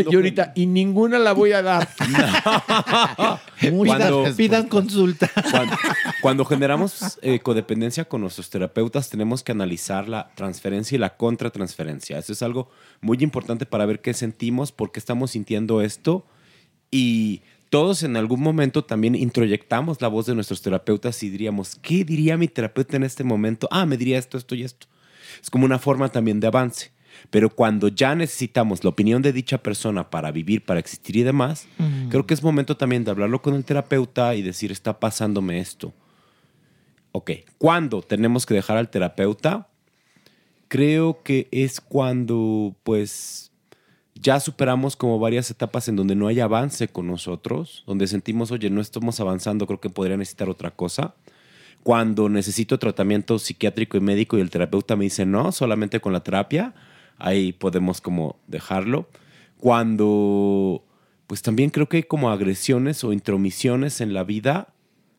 Y 0.00 0.14
ahorita, 0.14 0.52
y 0.54 0.66
ninguna 0.66 1.18
la 1.18 1.32
voy 1.32 1.52
a 1.52 1.62
dar. 1.62 1.88
Cuando- 3.60 4.22
Pidan, 4.24 4.36
pidan 4.36 4.68
consulta. 4.68 5.30
Cuando, 5.50 5.76
cuando 6.20 6.44
generamos 6.44 7.18
eh, 7.22 7.40
codependencia 7.40 8.04
con 8.04 8.20
nuestros 8.20 8.50
terapeutas, 8.50 9.08
tenemos 9.10 9.42
que 9.42 9.52
analizar 9.52 10.08
la 10.08 10.30
transferencia 10.34 10.96
y 10.96 10.98
la 10.98 11.16
contratransferencia. 11.16 12.18
Eso 12.18 12.32
es 12.32 12.42
algo 12.42 12.70
muy 13.00 13.18
importante 13.20 13.66
para 13.66 13.86
ver 13.86 14.00
qué 14.00 14.14
sentimos, 14.14 14.72
por 14.72 14.92
qué 14.92 14.98
estamos 14.98 15.32
sintiendo 15.32 15.80
esto. 15.82 16.26
Y 16.90 17.42
todos 17.70 18.02
en 18.02 18.16
algún 18.16 18.40
momento 18.40 18.84
también 18.84 19.14
introyectamos 19.14 20.00
la 20.02 20.08
voz 20.08 20.26
de 20.26 20.34
nuestros 20.34 20.60
terapeutas 20.62 21.22
y 21.22 21.30
diríamos, 21.30 21.76
¿qué 21.80 22.04
diría 22.04 22.36
mi 22.36 22.48
terapeuta 22.48 22.96
en 22.96 23.04
este 23.04 23.24
momento? 23.24 23.68
Ah, 23.70 23.86
me 23.86 23.96
diría 23.96 24.18
esto, 24.18 24.36
esto 24.38 24.54
y 24.54 24.62
esto. 24.64 24.86
Es 25.42 25.48
como 25.50 25.64
una 25.64 25.78
forma 25.78 26.08
también 26.10 26.40
de 26.40 26.48
avance. 26.48 26.90
Pero 27.30 27.50
cuando 27.50 27.88
ya 27.88 28.14
necesitamos 28.14 28.84
la 28.84 28.90
opinión 28.90 29.22
de 29.22 29.32
dicha 29.32 29.58
persona 29.58 30.10
para 30.10 30.30
vivir, 30.30 30.64
para 30.64 30.80
existir 30.80 31.16
y 31.16 31.22
demás, 31.22 31.66
Mm. 31.78 32.08
creo 32.08 32.26
que 32.26 32.34
es 32.34 32.42
momento 32.42 32.76
también 32.76 33.04
de 33.04 33.10
hablarlo 33.10 33.40
con 33.42 33.54
el 33.54 33.64
terapeuta 33.64 34.34
y 34.34 34.42
decir, 34.42 34.70
está 34.72 34.98
pasándome 35.00 35.58
esto. 35.58 35.92
Ok, 37.12 37.30
¿cuándo 37.58 38.02
tenemos 38.02 38.46
que 38.46 38.54
dejar 38.54 38.76
al 38.78 38.88
terapeuta? 38.90 39.68
Creo 40.68 41.22
que 41.22 41.48
es 41.50 41.80
cuando, 41.80 42.74
pues, 42.82 43.50
ya 44.14 44.40
superamos 44.40 44.96
como 44.96 45.18
varias 45.18 45.50
etapas 45.50 45.88
en 45.88 45.96
donde 45.96 46.14
no 46.14 46.28
hay 46.28 46.40
avance 46.40 46.88
con 46.88 47.06
nosotros, 47.06 47.84
donde 47.86 48.06
sentimos, 48.06 48.50
oye, 48.50 48.70
no 48.70 48.80
estamos 48.80 49.20
avanzando, 49.20 49.66
creo 49.66 49.80
que 49.80 49.90
podría 49.90 50.16
necesitar 50.16 50.48
otra 50.48 50.70
cosa. 50.70 51.14
Cuando 51.82 52.28
necesito 52.28 52.78
tratamiento 52.78 53.38
psiquiátrico 53.38 53.96
y 53.96 54.00
médico 54.00 54.38
y 54.38 54.40
el 54.40 54.50
terapeuta 54.50 54.96
me 54.96 55.04
dice 55.04 55.26
no, 55.26 55.50
solamente 55.52 56.00
con 56.00 56.12
la 56.12 56.20
terapia, 56.22 56.72
ahí 57.18 57.52
podemos 57.52 58.00
como 58.00 58.36
dejarlo. 58.46 59.08
Cuando, 59.58 60.84
pues 61.26 61.42
también 61.42 61.70
creo 61.70 61.88
que 61.88 61.98
hay 61.98 62.02
como 62.02 62.30
agresiones 62.30 63.04
o 63.04 63.12
intromisiones 63.12 64.00
en 64.00 64.12
la 64.12 64.24
vida 64.24 64.68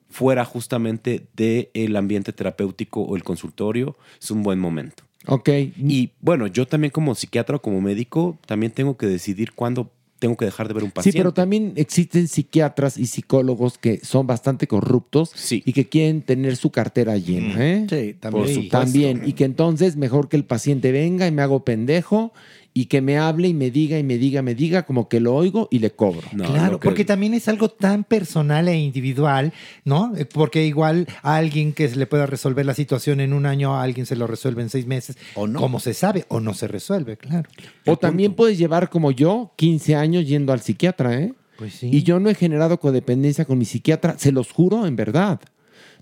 fuera 0.10 0.46
justamente 0.46 1.26
del 1.36 1.96
ambiente 1.96 2.34
terapéutico 2.34 3.02
o 3.02 3.16
el 3.16 3.24
consultorio, 3.24 3.98
es 4.22 4.30
un 4.30 4.44
buen 4.44 4.60
momento. 4.60 5.04
Ok. 5.26 5.50
Y 5.50 6.12
bueno, 6.22 6.48
yo 6.48 6.68
también 6.68 6.92
como 6.92 7.16
psiquiatra 7.16 7.56
o 7.56 7.62
como 7.62 7.82
médico, 7.82 8.38
también 8.46 8.72
tengo 8.72 8.96
que 8.96 9.08
decidir 9.08 9.54
cuándo 9.54 9.92
tengo 10.24 10.38
que 10.38 10.46
dejar 10.46 10.70
de 10.70 10.74
ver 10.74 10.84
un 10.84 10.90
Sí, 10.90 10.94
paciente. 10.94 11.20
pero 11.20 11.34
también 11.34 11.74
existen 11.76 12.30
psiquiatras 12.30 12.98
y 12.98 13.08
psicólogos 13.08 13.78
que 13.78 14.00
son 14.06 14.26
bastante 14.26 14.68
corruptos 14.68 15.34
y 15.52 15.74
que 15.74 15.90
quieren 15.90 16.22
tener 16.22 16.56
su 16.56 16.70
cartera 16.72 17.18
llena. 17.18 17.56
¿eh? 17.60 17.86
Sí, 17.90 18.16
Por 18.22 18.48
supuesto. 18.48 18.70
También. 18.72 19.22
Y 19.26 19.34
que 19.34 19.44
entonces 19.44 19.98
mejor 19.98 20.30
que 20.30 20.38
el 20.38 20.46
paciente 20.46 20.94
venga 20.94 21.28
y 21.28 21.32
me 21.32 21.42
hago 21.42 21.66
pendejo 21.66 22.32
y 22.76 22.86
que 22.86 23.02
me 23.02 23.18
hable 23.18 23.48
y 23.50 23.54
me 23.54 23.70
diga 23.70 24.00
y 24.00 24.04
me 24.04 24.18
diga, 24.18 24.42
me 24.42 24.56
diga, 24.56 24.84
como 24.84 25.08
que 25.08 25.20
lo 25.20 25.36
oigo 25.36 25.68
y 25.70 25.80
le 25.80 25.92
cobro. 25.92 26.28
claro, 26.36 26.80
porque 26.80 27.06
también 27.06 27.34
es 27.34 27.48
algo 27.48 27.70
tan 27.70 28.04
personal 28.04 28.68
e 28.68 28.78
individual, 28.78 29.54
¿no? 29.86 30.16
Eh, 30.16 30.26
Porque 30.26 30.66
igual 30.66 31.08
a 31.22 31.36
alguien 31.36 31.74
que 31.74 31.88
se 31.88 31.96
le 31.98 32.08
pueda 32.08 32.26
resolver 32.26 32.66
la 32.66 32.74
situación 32.74 33.20
en 33.20 33.34
un 33.34 33.46
año, 33.46 33.76
a 33.76 33.84
alguien 33.84 34.06
se 34.06 34.16
lo 34.16 34.26
resuelve 34.26 34.64
en 34.64 34.70
seis 34.70 34.88
meses, 34.88 35.18
o 35.36 35.46
no. 35.48 35.60
como 35.60 35.80
se 35.80 35.94
sabe, 35.94 36.26
o 36.30 36.40
no 36.40 36.54
se 36.54 36.68
resuelve, 36.68 37.18
claro. 37.18 37.50
O 37.86 37.98
también 37.98 38.34
puedes 38.34 38.58
llevar 38.58 38.90
como 38.90 39.12
yo 39.12 39.52
15 39.56 39.96
años 39.96 40.28
yendo 40.28 40.52
al 40.52 40.62
psiquiatra, 40.62 41.20
¿eh? 41.20 41.34
Pues 41.58 41.76
sí. 41.76 41.90
Y 41.92 42.02
yo 42.02 42.20
no 42.20 42.30
he 42.30 42.36
generado 42.36 42.80
codependencia 42.80 43.46
con 43.46 43.60
mi 43.60 43.66
psiquiatra, 43.66 44.16
se 44.18 44.32
los 44.32 44.52
juro, 44.52 44.88
en 44.88 44.96
verdad. 44.96 45.40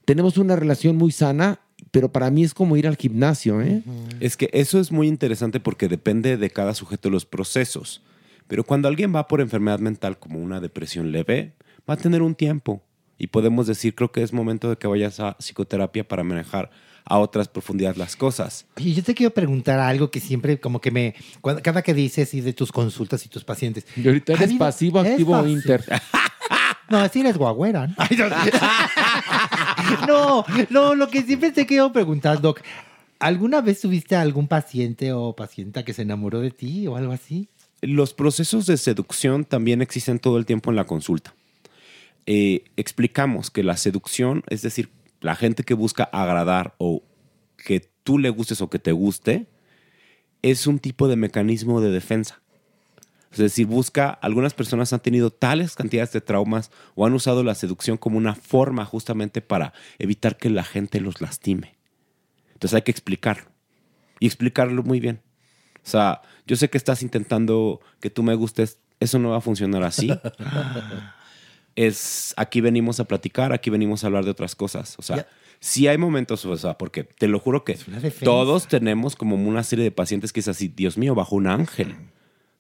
Tenemos 0.06 0.38
una 0.38 0.56
relación 0.56 0.96
muy 0.96 1.12
sana, 1.12 1.60
pero 1.92 2.12
para 2.12 2.32
mí 2.32 2.44
es 2.44 2.54
como 2.54 2.78
ir 2.78 2.88
al 2.88 2.96
gimnasio, 2.98 3.62
¿eh? 3.62 3.84
Es 4.20 4.38
que 4.38 4.50
eso 4.54 4.80
es 4.80 4.92
muy 4.92 5.08
interesante 5.08 5.60
porque 5.60 5.88
depende 5.88 6.38
de 6.38 6.50
cada 6.50 6.74
sujeto 6.74 7.10
los 7.10 7.26
procesos. 7.26 8.02
Pero 8.48 8.64
cuando 8.64 8.88
alguien 8.88 9.14
va 9.16 9.28
por 9.28 9.42
enfermedad 9.42 9.80
mental 9.80 10.18
como 10.18 10.39
una 10.39 10.60
depresión 10.60 11.12
leve, 11.12 11.54
va 11.89 11.93
a 11.96 11.97
tener 11.97 12.22
un 12.22 12.36
tiempo. 12.36 12.82
Y 13.18 13.28
podemos 13.28 13.68
decir, 13.68 13.93
creo 13.93 14.12
que 14.12 14.24
es 14.24 14.34
momento 14.34 14.70
de 14.70 14.78
que 14.78 14.88
vayas 14.88 15.20
a 15.20 15.38
psicoterapia 15.39 16.08
para 16.08 16.24
manejar 16.24 16.72
a 17.05 17.18
otras 17.20 17.47
profundidades 17.47 17.97
las 17.97 18.16
cosas. 18.16 18.66
Oye, 18.78 18.93
yo 18.93 19.04
te 19.04 19.13
quiero 19.13 19.34
preguntar 19.34 19.80
algo 19.80 20.09
que 20.12 20.20
siempre 20.20 20.59
como 20.59 20.82
que 20.82 20.92
me... 20.92 21.16
cuando- 21.42 21.62
cada 21.62 21.82
que 21.82 21.93
dices 21.93 22.34
y 22.34 22.42
de 22.42 22.54
tus 22.54 22.72
consultas 22.72 23.26
y 23.26 23.30
tus 23.30 23.43
pacientes. 23.43 23.86
Y 23.96 24.08
ahorita 24.08 24.34
¿Ha 24.34 24.36
eres 24.38 24.54
pasivo, 24.54 25.00
activo 25.00 25.38
o 25.38 25.47
inter. 25.47 25.84
No, 26.89 26.97
así 26.97 27.22
eres 27.22 27.38
guagüera. 27.38 27.88
¿no? 27.88 27.96
No, 30.08 30.45
no, 30.70 30.95
lo 30.95 31.09
que 31.09 31.21
siempre 31.24 31.51
te 31.51 31.66
quiero 31.66 31.91
preguntar, 31.91 32.41
Doc. 32.41 32.62
¿Alguna 33.20 33.62
vez 33.62 33.82
tuviste 33.82 34.16
algún 34.16 34.47
paciente 34.47 35.13
o 35.13 35.36
pacienta 35.36 35.83
que 35.86 35.93
se 35.93 36.01
enamoró 36.01 36.39
de 36.41 36.51
ti 36.51 36.87
o 36.87 36.95
algo 36.95 37.12
así? 37.13 37.49
Los 37.82 38.13
procesos 38.13 38.66
de 38.66 38.78
seducción 38.78 39.45
también 39.45 39.82
existen 39.82 40.20
todo 40.20 40.37
el 40.37 40.45
tiempo 40.45 40.70
en 40.71 40.75
la 40.75 40.86
consulta. 40.86 41.33
eh, 42.28 42.63
explicamos 42.78 43.49
que 43.49 43.63
la 43.63 43.78
seducción, 43.78 44.43
es 44.47 44.62
decir, 44.62 44.89
la 45.21 45.36
gente 45.36 45.63
que 45.63 45.74
busca 45.74 46.03
agradar 46.03 46.75
o 46.78 47.01
que 47.58 47.79
tú 48.03 48.17
le 48.20 48.29
gustes 48.29 48.62
o 48.62 48.70
que 48.70 48.79
te 48.79 48.91
guste, 48.91 49.47
es 50.41 50.67
un 50.67 50.79
tipo 50.79 51.08
de 51.08 51.16
mecanismo 51.16 51.82
de 51.82 51.91
defensa. 51.91 52.41
Es 53.32 53.37
decir, 53.37 53.66
busca, 53.66 54.09
algunas 54.09 54.53
personas 54.53 54.91
han 54.91 54.99
tenido 54.99 55.32
tales 55.32 55.75
cantidades 55.75 56.12
de 56.12 56.21
traumas 56.21 56.70
o 56.95 57.05
han 57.05 57.13
usado 57.13 57.43
la 57.43 57.55
seducción 57.55 57.97
como 57.97 58.17
una 58.17 58.36
forma 58.36 58.83
justamente 58.86 59.41
para 59.41 59.74
evitar 59.99 60.37
que 60.37 60.49
la 60.49 60.63
gente 60.63 60.99
los 60.99 61.21
lastime. 61.21 61.75
Entonces 62.53 62.75
hay 62.75 62.82
que 62.82 62.91
explicarlo 62.91 63.45
y 64.20 64.28
explicarlo 64.28 64.83
muy 64.83 64.99
bien. 64.99 65.21
O 65.75 65.89
sea, 65.89 66.21
yo 66.45 66.55
sé 66.58 66.70
que 66.70 66.78
estás 66.78 67.01
intentando 67.03 67.79
que 68.01 68.09
tú 68.09 68.21
me 68.21 68.36
gustes, 68.36 68.79
eso 68.99 69.17
no 69.17 69.29
va 69.29 69.37
a 69.37 69.41
funcionar 69.41 69.83
así. 69.83 70.12
es 71.75 72.33
aquí 72.37 72.62
venimos 72.62 72.99
a 72.99 73.05
platicar, 73.05 73.53
aquí 73.53 73.70
venimos 73.70 74.03
a 74.03 74.08
hablar 74.08 74.25
de 74.25 74.32
otras 74.32 74.55
cosas. 74.55 74.95
O 74.99 75.01
sea, 75.01 75.25
sí 75.59 75.87
hay 75.87 75.97
momentos, 75.97 76.45
o 76.45 76.58
sea, 76.58 76.78
porque 76.78 77.03
te 77.05 77.28
lo 77.28 77.39
juro 77.39 77.63
que 77.63 77.78
todos 78.24 78.67
tenemos 78.67 79.16
como 79.16 79.36
una 79.36 79.63
serie 79.63 79.83
de 79.86 79.91
pacientes 79.91 80.33
que 80.33 80.41
es 80.41 80.47
así, 80.47 80.67
Dios 80.67 80.97
mío, 80.97 81.16
bajo 81.16 81.36
un 81.36 81.47
ángel. 81.47 81.95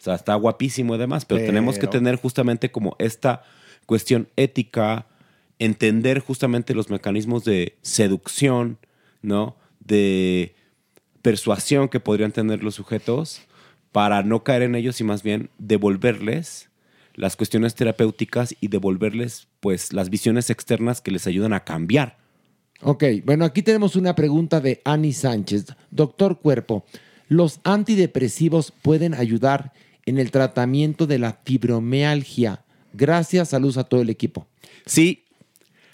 O 0.01 0.03
sea, 0.03 0.15
está 0.15 0.33
guapísimo 0.33 0.95
y 0.95 0.97
demás, 0.97 1.25
pero, 1.25 1.45
tenemos 1.45 1.77
que 1.77 1.85
tener 1.85 2.15
justamente 2.15 2.71
como 2.71 2.95
esta 2.97 3.43
cuestión 3.85 4.27
ética, 4.35 5.05
entender 5.59 6.21
justamente 6.21 6.73
los 6.73 6.89
mecanismos 6.89 7.45
de 7.45 7.77
seducción, 7.83 8.79
¿no? 9.21 9.55
De 9.79 10.55
persuasión 11.21 11.87
que 11.87 11.99
podrían 11.99 12.31
tener 12.31 12.63
los 12.63 12.73
sujetos 12.73 13.43
para 13.91 14.23
no 14.23 14.43
caer 14.43 14.63
en 14.63 14.73
ellos 14.73 14.99
y 15.01 15.03
más 15.03 15.21
bien 15.21 15.51
devolverles 15.59 16.71
las 17.13 17.35
cuestiones 17.35 17.75
terapéuticas 17.75 18.55
y 18.59 18.69
devolverles 18.69 19.49
pues 19.59 19.93
las 19.93 20.09
visiones 20.09 20.49
externas 20.49 21.01
que 21.01 21.11
les 21.11 21.27
ayudan 21.27 21.53
a 21.53 21.63
cambiar. 21.63 22.17
Ok, 22.81 23.03
bueno, 23.23 23.45
aquí 23.45 23.61
tenemos 23.61 23.95
una 23.95 24.15
pregunta 24.15 24.61
de 24.61 24.81
Annie 24.83 25.13
Sánchez. 25.13 25.67
Doctor 25.91 26.39
Cuerpo, 26.39 26.85
¿los 27.27 27.59
antidepresivos 27.63 28.73
pueden 28.81 29.13
ayudar 29.13 29.73
en 30.05 30.17
el 30.17 30.31
tratamiento 30.31 31.07
de 31.07 31.19
la 31.19 31.39
fibromialgia? 31.43 32.63
Gracias, 32.93 33.49
saludos 33.49 33.77
a 33.77 33.83
todo 33.83 34.01
el 34.01 34.09
equipo. 34.09 34.47
Sí, 34.85 35.25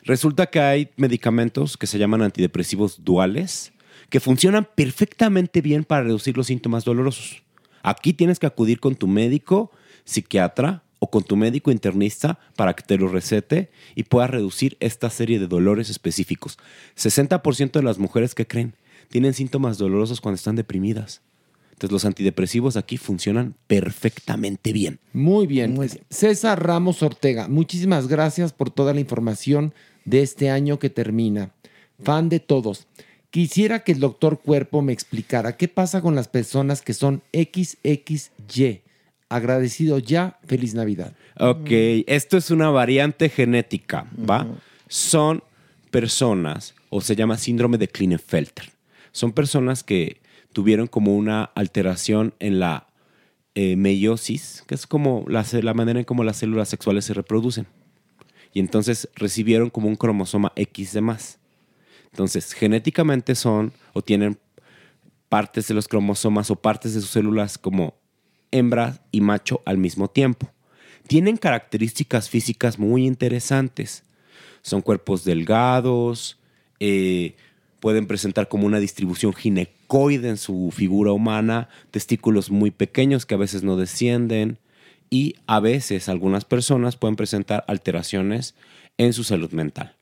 resulta 0.04 0.48
que 0.48 0.60
hay 0.60 0.90
medicamentos 0.98 1.78
que 1.78 1.88
se 1.88 2.00
llaman 2.00 2.22
antidepresivos 2.22 3.04
duales 3.04 3.72
que 4.10 4.20
funcionan 4.20 4.68
perfectamente 4.76 5.62
bien 5.62 5.84
para 5.84 6.04
reducir 6.04 6.38
los 6.38 6.48
síntomas 6.48 6.86
dolorosos. 6.86 7.44
Aquí 7.84 8.14
tienes 8.14 8.40
que 8.40 8.48
acudir 8.48 8.80
con 8.80 8.96
tu 8.96 9.08
médico, 9.08 9.72
psiquiatra 10.06 10.84
o 11.00 11.10
con 11.10 11.24
tu 11.24 11.36
médico 11.36 11.72
internista 11.72 12.40
para 12.56 12.74
que 12.74 12.84
te 12.84 12.98
lo 12.98 13.08
recete 13.08 13.70
y 13.96 14.04
puedas 14.04 14.30
reducir 14.30 14.78
esta 14.80 15.10
serie 15.10 15.40
de 15.40 15.48
dolores 15.48 15.90
específicos. 15.90 16.58
60% 16.98 17.72
de 17.72 17.84
las 17.84 18.00
mujeres 18.00 18.34
que 18.34 18.48
creen 18.48 18.74
tienen 19.10 19.34
síntomas 19.34 19.78
dolorosos 19.78 20.22
cuando 20.22 20.36
están 20.36 20.56
deprimidas. 20.56 21.22
Entonces 21.78 21.94
los 21.94 22.06
antidepresivos 22.06 22.76
aquí 22.76 22.98
funcionan 22.98 23.54
perfectamente 23.68 24.74
bien. 24.74 25.00
Muy 25.14 25.46
bien. 25.46 25.78
César 26.10 26.66
Ramos 26.66 27.04
Ortega, 27.04 27.48
muchísimas 27.48 28.08
gracias 28.08 28.52
por 28.52 28.72
toda 28.72 28.96
la 28.96 29.00
información 29.00 29.76
de 30.04 30.24
este 30.24 30.50
año 30.50 30.80
que 30.80 30.90
termina. 30.90 31.52
Fan 32.02 32.30
de 32.30 32.40
todos. 32.40 32.88
Quisiera 33.30 33.84
que 33.84 33.92
el 33.92 34.00
doctor 34.00 34.40
Cuerpo 34.40 34.82
me 34.82 34.92
explicara 34.92 35.56
qué 35.56 35.68
pasa 35.68 36.02
con 36.02 36.16
las 36.16 36.28
personas 36.28 36.82
que 36.82 36.96
son 36.96 37.22
XXY. 37.32 38.82
Agradecido 39.30 40.00
ya. 40.00 40.40
Feliz 40.48 40.74
Navidad. 40.74 41.14
Ok, 41.40 41.70
esto 42.08 42.38
es 42.38 42.50
una 42.50 42.72
variante 42.72 43.30
genética, 43.30 44.10
¿va? 44.18 44.48
Son 44.88 45.44
personas, 45.92 46.74
o 46.90 47.02
se 47.02 47.16
llama 47.16 47.38
síndrome 47.38 47.78
de 47.78 47.88
Klinefelter. 47.88 48.72
Son 49.12 49.32
personas 49.32 49.84
que 49.84 50.18
tuvieron 50.58 50.88
como 50.88 51.16
una 51.16 51.44
alteración 51.44 52.34
en 52.40 52.60
la 52.60 52.88
eh, 53.54 53.76
meiosis, 53.76 54.64
que 54.66 54.74
es 54.74 54.88
como 54.88 55.24
la, 55.28 55.46
la 55.62 55.76
manera 55.76 56.00
en 56.00 56.06
cómo 56.06 56.24
las 56.24 56.38
células 56.38 56.68
sexuales 56.68 57.06
se 57.06 57.14
reproducen. 57.14 57.68
Y 58.54 58.60
entonces 58.60 59.08
recibieron 59.14 59.70
como 59.70 59.88
un 59.88 59.96
cromosoma 59.96 60.54
X 60.56 60.94
de 60.94 61.02
más. 61.02 61.38
Entonces, 62.12 62.54
genéticamente 62.54 63.36
son 63.36 63.72
o 63.94 64.02
tienen 64.02 64.40
partes 65.30 65.68
de 65.68 65.76
los 65.76 65.88
cromosomas 65.88 66.50
o 66.50 66.56
partes 66.56 66.96
de 66.96 67.02
sus 67.02 67.12
células 67.12 67.60
como 67.60 67.94
hembra 68.50 69.06
y 69.12 69.22
macho 69.22 69.62
al 69.64 69.78
mismo 69.78 70.08
tiempo. 70.08 70.50
Tienen 71.06 71.38
características 71.38 72.32
físicas 72.32 72.80
muy 72.80 73.06
interesantes. 73.06 74.06
Son 74.64 74.82
cuerpos 74.82 75.24
delgados, 75.24 76.40
eh, 76.80 77.36
pueden 77.80 78.08
presentar 78.08 78.48
como 78.48 78.66
una 78.66 78.80
distribución 78.80 79.34
ginecoide 79.88 80.30
en 80.30 80.38
su 80.38 80.72
figura 80.72 81.12
humana, 81.12 81.70
testículos 81.92 82.52
muy 82.52 82.72
pequeños 82.72 83.26
que 83.26 83.36
a 83.36 83.38
veces 83.38 83.64
no 83.64 83.78
descienden 83.78 84.60
y 85.10 85.36
a 85.48 85.60
veces 85.60 86.10
algunas 86.10 86.46
personas 86.46 86.98
pueden 86.98 87.16
presentar 87.16 87.64
alteraciones 87.68 88.56
en 88.98 89.14
su 89.14 89.24
salud 89.24 89.52
mental. 89.52 89.96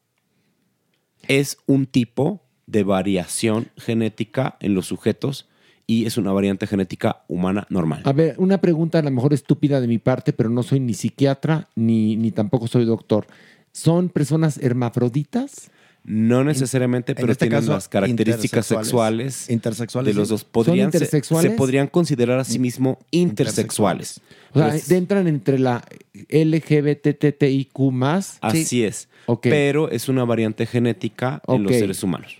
Es 1.27 1.57
un 1.67 1.85
tipo 1.85 2.41
de 2.67 2.83
variación 2.83 3.67
genética 3.77 4.57
en 4.59 4.73
los 4.73 4.87
sujetos 4.87 5.47
y 5.87 6.05
es 6.05 6.17
una 6.17 6.31
variante 6.31 6.65
genética 6.65 7.23
humana 7.27 7.67
normal. 7.69 8.01
A 8.05 8.13
ver, 8.13 8.35
una 8.39 8.59
pregunta 8.59 8.97
a 8.97 9.03
lo 9.03 9.11
mejor 9.11 9.33
estúpida 9.33 9.79
de 9.79 9.87
mi 9.87 9.99
parte, 9.99 10.33
pero 10.33 10.49
no 10.49 10.63
soy 10.63 10.79
ni 10.79 10.95
psiquiatra 10.95 11.69
ni, 11.75 12.15
ni 12.15 12.31
tampoco 12.31 12.67
soy 12.67 12.85
doctor. 12.85 13.27
¿Son 13.71 14.09
personas 14.09 14.57
hermafroditas? 14.57 15.69
No 16.07 16.43
necesariamente, 16.43 17.13
en 17.13 17.15
pero 17.15 17.31
este 17.31 17.45
tienen 17.47 17.61
caso, 17.61 17.73
las 17.73 17.87
características 17.89 18.69
intersexuales. 18.71 19.33
sexuales, 19.33 19.49
Intersexuales, 19.49 20.13
de 20.13 20.19
los 20.19 20.29
dos. 20.29 20.43
Podrían 20.43 20.85
¿Son 20.85 20.91
se- 20.91 20.97
intersexuales? 20.97 21.51
Se, 21.51 21.57
podrían 21.57 21.87
considerar 21.87 22.37
a 22.39 22.43
sí 22.43 22.59
mismo 22.59 22.99
intersexuales. 23.11 24.21
O 24.53 24.59
sea, 24.59 24.75
entran 24.95 25.27
entre 25.27 25.57
la 25.57 25.83
LGBTTIQ 26.29 27.91
más. 27.91 28.37
así 28.41 28.83
es. 28.83 29.07
Pero 29.41 29.89
es 29.89 30.07
una 30.07 30.23
variante 30.25 30.65
genética 30.65 31.41
en 31.47 31.63
los 31.63 31.71
seres 31.71 32.03
humanos. 32.03 32.37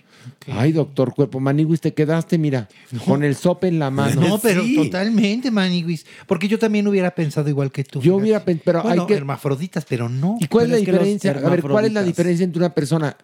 Ay, 0.48 0.72
doctor 0.72 1.12
Cuerpo 1.14 1.40
Maniguis, 1.40 1.80
te 1.80 1.92
quedaste, 1.94 2.38
mira, 2.38 2.68
con 3.04 3.22
el 3.24 3.34
sope 3.36 3.68
en 3.68 3.78
la 3.80 3.90
mano. 3.90 4.20
No, 4.20 4.38
pero 4.38 4.62
totalmente, 4.76 5.50
Maniguis. 5.50 6.06
Porque 6.26 6.46
yo 6.48 6.58
también 6.58 6.86
hubiera 6.86 7.12
pensado 7.14 7.48
igual 7.48 7.70
que 7.72 7.82
tú. 7.84 8.00
Yo 8.00 8.16
hubiera 8.16 8.44
pensado, 8.44 8.64
pero 8.64 8.82
Bueno, 8.82 9.02
hay 9.02 9.06
que... 9.08 9.14
hermafroditas, 9.14 9.84
pero 9.88 10.08
no. 10.08 10.36
¿Y 10.40 10.46
cuál 10.46 10.66
es 10.66 10.70
la 10.70 10.76
diferencia? 10.78 11.30
A 11.32 11.48
ver, 11.50 11.62
¿cuál 11.62 11.84
es 11.86 11.92
la 11.92 12.02
diferencia 12.02 12.44
entre 12.44 12.58
una 12.60 12.74
persona 12.74 13.16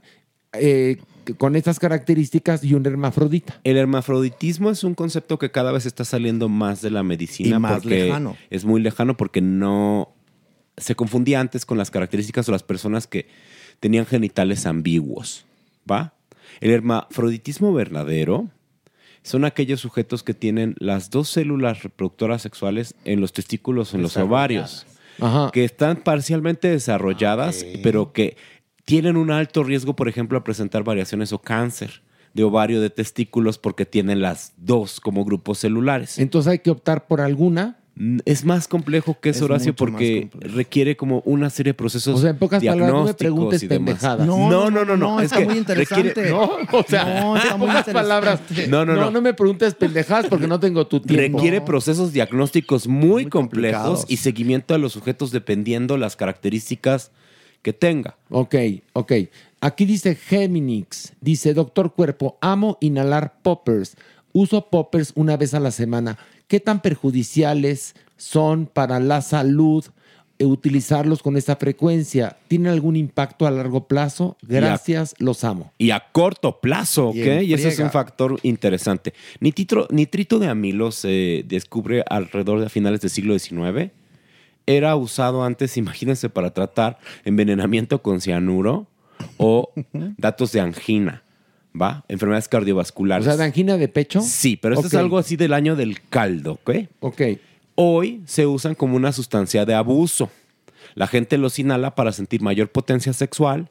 eh, 0.53 0.99
con 1.39 1.57
estas 1.57 1.79
características 1.79 2.65
y 2.65 2.75
un 2.75 2.85
hermafrodita? 2.87 3.61
El 3.65 3.77
hermafroditismo 3.77 4.71
es 4.71 4.85
un 4.85 4.95
concepto 4.95 5.39
que 5.39 5.51
cada 5.51 5.73
vez 5.73 5.87
está 5.87 6.05
saliendo 6.05 6.49
más 6.49 6.83
de 6.83 6.91
la 6.91 7.03
medicina 7.03 7.57
Y 7.57 7.59
más 7.59 7.75
porque 7.75 8.05
lejano. 8.05 8.37
es 8.51 8.65
muy 8.65 8.81
lejano 8.81 9.17
porque 9.17 9.41
no 9.41 10.13
se 10.77 10.95
confundía 10.95 11.41
antes 11.41 11.67
con 11.67 11.79
las 11.79 11.91
características 11.91 12.49
o 12.49 12.53
las 12.53 12.63
personas 12.63 13.07
que 13.07 13.27
tenían 13.81 14.07
genitales 14.07 14.67
ambiguos, 14.67 15.45
¿va? 15.91 16.15
El 16.61 16.71
hermafroditismo 16.71 17.73
verdadero 17.73 18.49
son 19.23 19.45
aquellos 19.45 19.81
sujetos 19.81 20.23
que 20.23 20.35
tienen 20.35 20.75
las 20.79 21.11
dos 21.11 21.29
células 21.29 21.83
reproductoras 21.83 22.43
sexuales 22.43 22.95
en 23.05 23.21
los 23.21 23.33
testículos 23.33 23.93
o 23.93 23.97
en 23.97 24.03
los 24.03 24.17
ovarios, 24.17 24.87
que 25.53 25.65
están 25.65 25.99
parcialmente 25.99 26.69
desarrolladas, 26.69 27.65
pero 27.83 28.13
que 28.13 28.37
tienen 28.85 29.17
un 29.17 29.31
alto 29.31 29.63
riesgo, 29.65 29.95
por 29.97 30.09
ejemplo, 30.09 30.39
a 30.39 30.45
presentar 30.45 30.83
variaciones 30.85 31.33
o 31.33 31.39
cáncer 31.41 32.03
de 32.35 32.45
ovario 32.45 32.81
de 32.81 32.91
testículos 32.91 33.59
porque 33.59 33.85
tienen 33.87 34.23
las 34.23 34.55
dos 34.57 35.01
como 35.01 35.25
grupos 35.25 35.59
celulares. 35.59 36.19
Entonces 36.19 36.51
hay 36.51 36.59
que 36.61 36.71
optar 36.71 37.07
por 37.07 37.21
alguna. 37.21 37.79
Es 38.25 38.47
más 38.47 38.69
complejo 38.69 39.21
que 39.21 39.29
eso, 39.29 39.41
Es 39.41 39.43
Horacio, 39.51 39.77
porque 39.77 40.31
requiere 40.41 40.97
como 40.97 41.21
una 41.27 41.51
serie 41.51 41.73
de 41.73 41.75
procesos 41.75 42.19
O 42.19 42.23
sea, 42.23 42.31
en 42.31 42.39
pocas 42.39 42.63
palabras, 42.65 42.89
no 42.89 42.95
me 42.95 43.13
diagnósticos 43.13 43.17
preguntes 43.19 43.63
y 43.63 43.67
demás. 43.69 43.85
pendejadas. 43.87 44.27
No, 44.27 44.49
no, 44.51 44.71
no, 44.71 44.85
no, 44.87 44.97
no, 44.97 45.21
es 45.21 45.27
está 45.27 45.39
que 45.41 45.45
muy 45.45 45.59
interesante. 45.59 46.03
requiere- 46.09 46.31
No, 46.31 46.43
o 46.73 46.85
sea, 46.89 47.21
No, 47.23 47.37
está 47.37 47.53
en 47.53 47.59
muy 47.59 47.69
pocas 47.69 47.85
palabras. 47.93 48.41
No, 48.69 48.87
no, 48.87 48.95
no. 48.95 49.11
No 49.11 49.21
me 49.21 49.35
preguntes 49.35 49.75
pendejadas 49.75 50.25
porque 50.31 50.47
no 50.47 50.59
tengo 50.59 50.87
tu 50.87 51.01
tiempo. 51.01 51.37
Requiere 51.37 51.61
procesos 51.61 52.15
diagnósticos 52.15 52.89
muy, 52.89 53.27
complejos 53.27 53.83
complicados. 53.83 54.05
y 54.09 54.17
seguimiento 54.17 54.75
a 54.75 54.79
los 54.79 54.95
sujetos 54.95 55.31
dependiendo 55.31 55.99
las 55.99 56.17
características 56.17 57.11
que 57.63 57.73
tenga. 57.73 58.17
Ok, 58.29 58.57
ok. 58.93 59.13
Aquí 59.61 59.85
dice 59.85 60.17
Geminix, 60.17 61.13
dice, 61.21 61.55
doctor 61.55 61.95
Cuerpo, 61.95 62.37
amo 62.41 62.79
inhalar 62.81 63.35
poppers. 63.43 63.97
Uso 64.33 64.69
poppers 64.69 65.13
una 65.15 65.37
vez 65.37 65.55
a 65.55 65.61
la 65.61 65.71
semana. 65.71 66.19
¿Qué 66.49 66.59
tan 66.59 66.83
perjudiciales 66.83 67.95
son 68.17 68.67
para 68.67 68.99
la 68.99 69.23
salud 69.23 69.85
eh, 70.39 70.45
utilizarlos 70.45 71.23
con 71.23 71.37
esta 71.37 71.55
frecuencia? 71.57 72.37
¿Tiene 72.49 72.71
algún 72.71 72.97
impacto 72.97 73.47
a 73.47 73.51
largo 73.53 73.87
plazo? 73.87 74.37
Gracias, 74.43 75.15
los 75.19 75.45
amo. 75.45 75.73
Y 75.79 75.91
a 75.91 76.11
corto 76.11 76.61
plazo, 76.61 77.11
¿ok? 77.11 77.17
Y 77.17 77.45
Y 77.45 77.55
ese 77.55 77.69
es 77.69 77.79
un 77.79 77.91
factor 77.91 78.41
interesante. 78.43 79.15
Nitritro, 79.39 79.87
nitrito 79.91 80.41
de 80.41 80.49
amilo 80.49 80.91
se 80.91 81.45
descubre 81.47 82.03
alrededor 82.09 82.61
de 82.61 82.69
finales 82.69 83.01
del 83.01 83.11
siglo 83.11 83.39
XIX 83.39 83.93
era 84.67 84.97
usado 84.97 85.45
antes, 85.45 85.77
imagínense, 85.77 86.29
para 86.29 86.53
tratar 86.53 86.99
envenenamiento 87.25 88.03
con 88.03 88.21
cianuro 88.21 88.87
o 89.37 89.73
datos 90.17 90.53
de 90.53 90.61
angina, 90.61 91.23
¿va? 91.81 92.05
Enfermedades 92.09 92.49
cardiovasculares. 92.49 93.27
O 93.27 93.31
sea, 93.31 93.37
de 93.37 93.45
angina 93.45 93.77
de 93.77 93.89
pecho. 93.89 94.21
Sí, 94.21 94.57
pero 94.57 94.75
esto 94.75 94.89
es 94.89 94.95
algo 94.95 95.19
así 95.19 95.37
del 95.37 95.53
año 95.53 95.77
del 95.77 96.01
caldo, 96.09 96.53
¿ok? 96.53 96.71
Ok. 97.01 97.23
Hoy 97.75 98.23
se 98.27 98.47
usan 98.47 98.75
como 98.75 98.97
una 98.97 99.13
sustancia 99.13 99.65
de 99.65 99.75
abuso. 99.75 100.31
La 100.95 101.07
gente 101.07 101.39
los 101.39 101.59
inhala 101.59 101.95
para 101.95 102.13
sentir 102.13 102.43
mayor 102.43 102.71
potencia 102.71 103.13
sexual, 103.13 103.71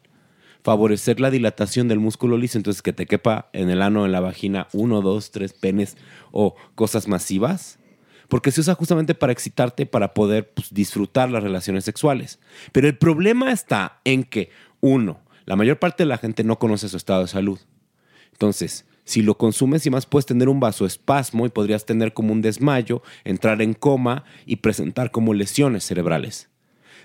favorecer 0.63 1.19
la 1.19 1.30
dilatación 1.30 1.88
del 1.88 1.99
músculo 1.99 2.38
liso, 2.38 2.57
entonces 2.57 2.81
que 2.81 2.93
te 2.93 3.05
quepa 3.05 3.49
en 3.53 3.69
el 3.69 3.81
ano, 3.81 4.05
en 4.05 4.11
la 4.11 4.19
vagina, 4.19 4.68
uno, 4.73 5.01
dos, 5.01 5.31
tres 5.31 5.53
penes 5.53 5.97
o 6.31 6.55
cosas 6.76 7.07
masivas. 7.07 7.77
Porque 8.32 8.52
se 8.52 8.62
usa 8.62 8.76
justamente 8.76 9.14
para 9.14 9.34
excitarte, 9.34 9.86
para 9.86 10.14
poder 10.14 10.53
pues, 10.53 10.74
disfrutar 10.74 11.30
las 11.30 11.44
relaciones 11.44 11.84
sexuales. 11.84 12.40
Pero 12.72 12.88
el 12.88 12.98
problema 12.98 13.52
está 13.52 13.99
en 14.06 14.24
que, 14.24 14.52
uno, 14.80 15.20
la 15.44 15.58
mayor 15.58 15.80
parte 15.80 16.03
de 16.03 16.08
la 16.08 16.18
gente 16.18 16.45
no 16.45 16.58
conoce 16.58 16.88
su 16.88 16.95
estado 16.95 17.24
de 17.24 17.28
salud. 17.28 17.60
Entonces, 18.32 18.86
si 19.03 19.22
lo 19.22 19.38
consumes 19.38 19.86
y 19.86 19.90
más 19.90 20.06
puedes 20.06 20.28
tener 20.28 20.48
un 20.48 20.62
vasoespasmo 20.62 21.45
y 21.45 21.49
podrías 21.49 21.86
tener 21.86 22.14
como 22.14 22.32
un 22.32 22.41
desmayo, 22.41 23.03
entrar 23.26 23.62
en 23.62 23.74
coma 23.74 24.24
y 24.45 24.56
presentar 24.56 25.12
como 25.12 25.34
lesiones 25.34 25.84
cerebrales. 25.84 26.49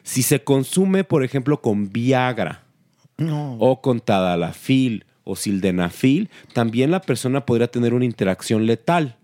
Si 0.05 0.23
se 0.23 0.45
consume, 0.45 1.03
por 1.03 1.25
ejemplo, 1.25 1.61
con 1.61 1.93
Viagra 1.93 2.63
o 3.59 3.81
con 3.83 3.99
Tadalafil 3.99 5.07
o 5.25 5.35
Sildenafil, 5.35 6.31
también 6.53 6.93
la 6.93 7.01
persona 7.01 7.45
podría 7.45 7.67
tener 7.67 7.95
una 7.95 8.05
interacción 8.05 8.65
letal. 8.65 9.17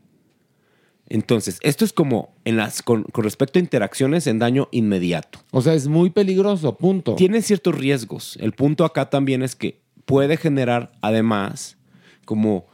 Entonces, 1.13 1.59
esto 1.61 1.85
es 1.85 1.93
como 1.93 2.33
en 2.47 2.57
las, 2.57 2.81
con, 2.81 3.03
con 3.03 3.25
respecto 3.25 3.59
a 3.59 3.61
interacciones 3.61 4.27
en 4.27 4.39
daño 4.39 4.69
inmediato. 4.73 5.41
O 5.51 5.61
sea, 5.61 5.75
es 5.75 5.87
muy 5.87 6.09
peligroso, 6.09 6.79
punto. 6.79 7.17
Tiene 7.17 7.43
ciertos 7.43 7.75
riesgos. 7.75 8.39
El 8.41 8.53
punto 8.53 8.87
acá 8.87 9.11
también 9.11 9.43
es 9.43 9.55
que 9.55 9.83
puede 10.07 10.39
generar, 10.39 10.93
además, 11.03 11.77
como 12.25 12.67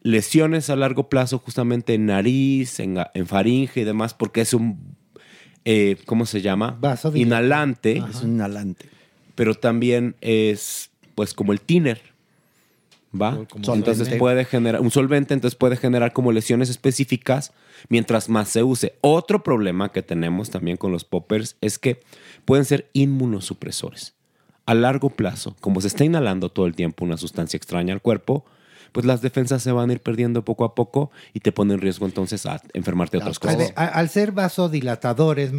lesiones 0.00 0.70
a 0.70 0.76
largo 0.76 1.10
plazo 1.10 1.38
justamente 1.38 1.92
en 1.92 2.06
nariz, 2.06 2.80
en, 2.80 2.96
faringe 3.26 3.82
y 3.82 3.84
demás, 3.84 4.14
porque 4.14 4.40
es 4.40 4.54
un, 4.54 4.96
eh, 5.66 5.98
¿cómo 6.06 6.24
se 6.24 6.40
llama? 6.40 6.78
Inhalante. 7.14 8.02
Es 8.08 8.22
un 8.22 8.36
inhalante. 8.36 8.86
Pero 9.34 9.54
también 9.54 10.16
es, 10.22 10.90
pues, 11.14 11.34
como 11.34 11.52
el 11.52 11.60
tiner. 11.60 12.00
¿Va? 13.12 13.32
como 13.46 13.74
entonces 13.74 13.98
solvente. 13.98 14.18
puede 14.18 14.44
generar 14.44 14.80
un 14.80 14.90
solvente, 14.90 15.34
entonces 15.34 15.56
puede 15.56 15.76
generar 15.76 16.12
como 16.12 16.30
lesiones 16.32 16.70
específicas 16.70 17.52
mientras 17.88 18.28
más 18.28 18.48
se 18.48 18.62
use. 18.62 18.94
Otro 19.00 19.42
problema 19.42 19.90
que 19.90 20.02
tenemos 20.02 20.50
también 20.50 20.76
con 20.76 20.92
los 20.92 21.04
poppers 21.04 21.56
es 21.60 21.78
que 21.78 22.00
pueden 22.44 22.64
ser 22.64 22.88
inmunosupresores. 22.92 24.14
A 24.66 24.74
largo 24.74 25.10
plazo, 25.10 25.56
como 25.60 25.80
se 25.80 25.88
está 25.88 26.04
inhalando 26.04 26.50
todo 26.50 26.66
el 26.66 26.74
tiempo 26.76 27.04
una 27.04 27.16
sustancia 27.16 27.56
extraña 27.56 27.92
al 27.92 28.00
cuerpo, 28.00 28.44
pues 28.92 29.06
las 29.06 29.22
defensas 29.22 29.62
se 29.62 29.72
van 29.72 29.90
a 29.90 29.92
ir 29.92 30.00
perdiendo 30.00 30.44
poco 30.44 30.64
a 30.64 30.74
poco 30.74 31.10
y 31.32 31.40
te 31.40 31.52
pone 31.52 31.74
en 31.74 31.80
riesgo 31.80 32.06
entonces 32.06 32.44
a 32.46 32.60
enfermarte 32.74 33.16
de 33.16 33.22
otras 33.22 33.38
Al, 33.42 33.56
cosas. 33.56 33.72
al 33.76 34.08
ser 34.08 34.32
vasodilatadores, 34.32 35.52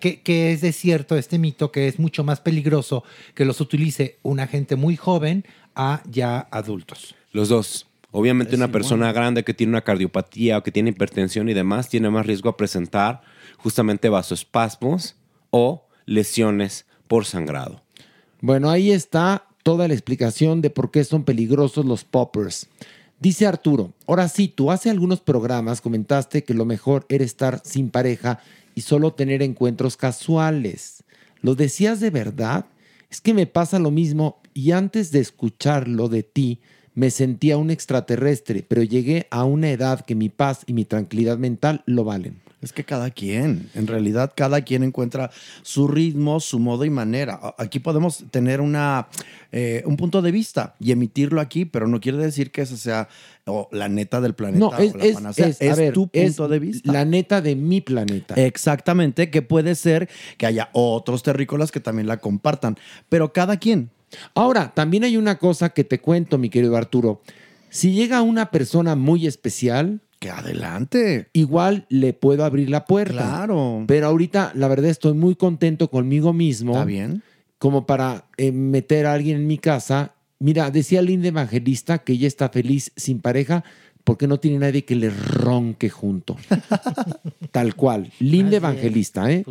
que, 0.00 0.22
que 0.22 0.52
es 0.52 0.60
de 0.60 0.72
cierto 0.72 1.16
este 1.16 1.38
mito 1.38 1.70
que 1.72 1.88
es 1.88 1.98
mucho 1.98 2.24
más 2.24 2.40
peligroso 2.40 3.04
que 3.34 3.44
los 3.44 3.60
utilice 3.60 4.18
una 4.22 4.46
gente 4.46 4.76
muy 4.76 4.96
joven 4.96 5.44
a 5.74 6.02
ya 6.08 6.48
adultos. 6.50 7.14
Los 7.32 7.48
dos. 7.48 7.86
Obviamente 8.10 8.56
una 8.56 8.70
persona 8.70 9.10
grande 9.10 9.42
que 9.42 9.54
tiene 9.54 9.70
una 9.70 9.80
cardiopatía 9.80 10.58
o 10.58 10.62
que 10.62 10.70
tiene 10.70 10.90
hipertensión 10.90 11.48
y 11.48 11.54
demás 11.54 11.88
tiene 11.88 12.10
más 12.10 12.26
riesgo 12.26 12.50
a 12.50 12.58
presentar 12.58 13.22
justamente 13.56 14.10
vasoespasmos 14.10 15.16
o 15.50 15.86
lesiones 16.04 16.84
por 17.08 17.24
sangrado. 17.24 17.82
Bueno, 18.42 18.68
ahí 18.68 18.90
está 18.90 19.46
toda 19.62 19.88
la 19.88 19.94
explicación 19.94 20.60
de 20.60 20.68
por 20.68 20.90
qué 20.90 21.04
son 21.04 21.24
peligrosos 21.24 21.86
los 21.86 22.04
poppers. 22.04 22.68
Dice 23.18 23.46
Arturo, 23.46 23.92
ahora 24.06 24.28
sí, 24.28 24.48
tú 24.48 24.70
hace 24.70 24.90
algunos 24.90 25.20
programas 25.20 25.80
comentaste 25.80 26.44
que 26.44 26.54
lo 26.54 26.64
mejor 26.64 27.06
era 27.08 27.24
estar 27.24 27.62
sin 27.64 27.88
pareja 27.88 28.40
y 28.74 28.80
solo 28.80 29.12
tener 29.14 29.42
encuentros 29.42 29.96
casuales. 29.96 31.04
¿Lo 31.40 31.54
decías 31.54 32.00
de 32.00 32.10
verdad? 32.10 32.66
Es 33.10 33.20
que 33.20 33.32
me 33.32 33.46
pasa 33.46 33.78
lo 33.78 33.90
mismo 33.90 34.41
y 34.54 34.72
antes 34.72 35.10
de 35.12 35.20
escucharlo 35.20 36.08
de 36.08 36.22
ti 36.22 36.60
me 36.94 37.10
sentía 37.10 37.56
un 37.56 37.70
extraterrestre, 37.70 38.64
pero 38.66 38.82
llegué 38.82 39.26
a 39.30 39.44
una 39.44 39.70
edad 39.70 40.04
que 40.04 40.14
mi 40.14 40.28
paz 40.28 40.62
y 40.66 40.74
mi 40.74 40.84
tranquilidad 40.84 41.38
mental 41.38 41.82
lo 41.86 42.04
valen. 42.04 42.40
Es 42.60 42.72
que 42.72 42.84
cada 42.84 43.10
quien, 43.10 43.70
en 43.74 43.88
realidad 43.88 44.32
cada 44.36 44.60
quien 44.60 44.84
encuentra 44.84 45.32
su 45.62 45.88
ritmo, 45.88 46.38
su 46.38 46.60
modo 46.60 46.84
y 46.84 46.90
manera. 46.90 47.40
Aquí 47.58 47.80
podemos 47.80 48.24
tener 48.30 48.60
una, 48.60 49.08
eh, 49.50 49.82
un 49.84 49.96
punto 49.96 50.22
de 50.22 50.30
vista 50.30 50.76
y 50.78 50.92
emitirlo 50.92 51.40
aquí, 51.40 51.64
pero 51.64 51.88
no 51.88 52.00
quiere 52.00 52.18
decir 52.18 52.52
que 52.52 52.62
esa 52.62 52.76
sea 52.76 53.08
o 53.46 53.68
la 53.72 53.88
neta 53.88 54.20
del 54.20 54.34
planeta 54.34 54.60
No, 54.60 54.68
o 54.68 54.78
es, 54.78 54.94
la 54.94 55.04
es, 55.04 55.14
panacea. 55.14 55.48
es, 55.48 55.76
ver, 55.76 55.92
tu 55.92 56.06
punto 56.06 56.46
de 56.46 56.58
vista. 56.60 56.92
la 56.92 57.04
neta 57.04 57.40
de 57.40 57.56
mi 57.56 57.80
planeta. 57.80 58.34
Exactamente, 58.36 59.28
que 59.28 59.42
puede 59.42 59.74
ser 59.74 60.08
que 60.38 60.46
haya 60.46 60.68
otros 60.72 61.24
terrícolas 61.24 61.72
que 61.72 61.80
también 61.80 62.06
la 62.06 62.18
compartan, 62.18 62.78
pero 63.08 63.32
cada 63.32 63.56
quien. 63.56 63.90
Ahora, 64.34 64.72
también 64.74 65.04
hay 65.04 65.16
una 65.16 65.38
cosa 65.38 65.70
que 65.70 65.84
te 65.84 66.00
cuento, 66.00 66.38
mi 66.38 66.50
querido 66.50 66.76
Arturo. 66.76 67.22
Si 67.70 67.92
llega 67.92 68.22
una 68.22 68.50
persona 68.50 68.96
muy 68.96 69.26
especial, 69.26 70.00
que 70.22 70.30
adelante. 70.30 71.28
Igual 71.32 71.84
le 71.88 72.12
puedo 72.12 72.44
abrir 72.44 72.70
la 72.70 72.84
puerta. 72.84 73.14
Claro. 73.14 73.84
Pero 73.88 74.06
ahorita, 74.06 74.52
la 74.54 74.68
verdad, 74.68 74.90
estoy 74.90 75.14
muy 75.14 75.34
contento 75.34 75.90
conmigo 75.90 76.32
mismo. 76.32 76.72
Está 76.72 76.84
bien. 76.84 77.22
Como 77.58 77.86
para 77.86 78.26
eh, 78.36 78.52
meter 78.52 79.06
a 79.06 79.14
alguien 79.14 79.38
en 79.38 79.46
mi 79.48 79.58
casa. 79.58 80.14
Mira, 80.38 80.70
decía 80.70 81.02
Linda 81.02 81.28
Evangelista 81.28 81.98
que 81.98 82.12
ella 82.12 82.28
está 82.28 82.48
feliz 82.50 82.92
sin 82.94 83.20
pareja 83.20 83.64
porque 84.04 84.28
no 84.28 84.38
tiene 84.38 84.58
nadie 84.58 84.84
que 84.84 84.94
le 84.94 85.10
ronque 85.10 85.90
junto. 85.90 86.36
Tal 87.50 87.74
cual. 87.74 88.12
Linda 88.20 88.56
Evangelista, 88.58 89.30
¿eh? 89.30 89.44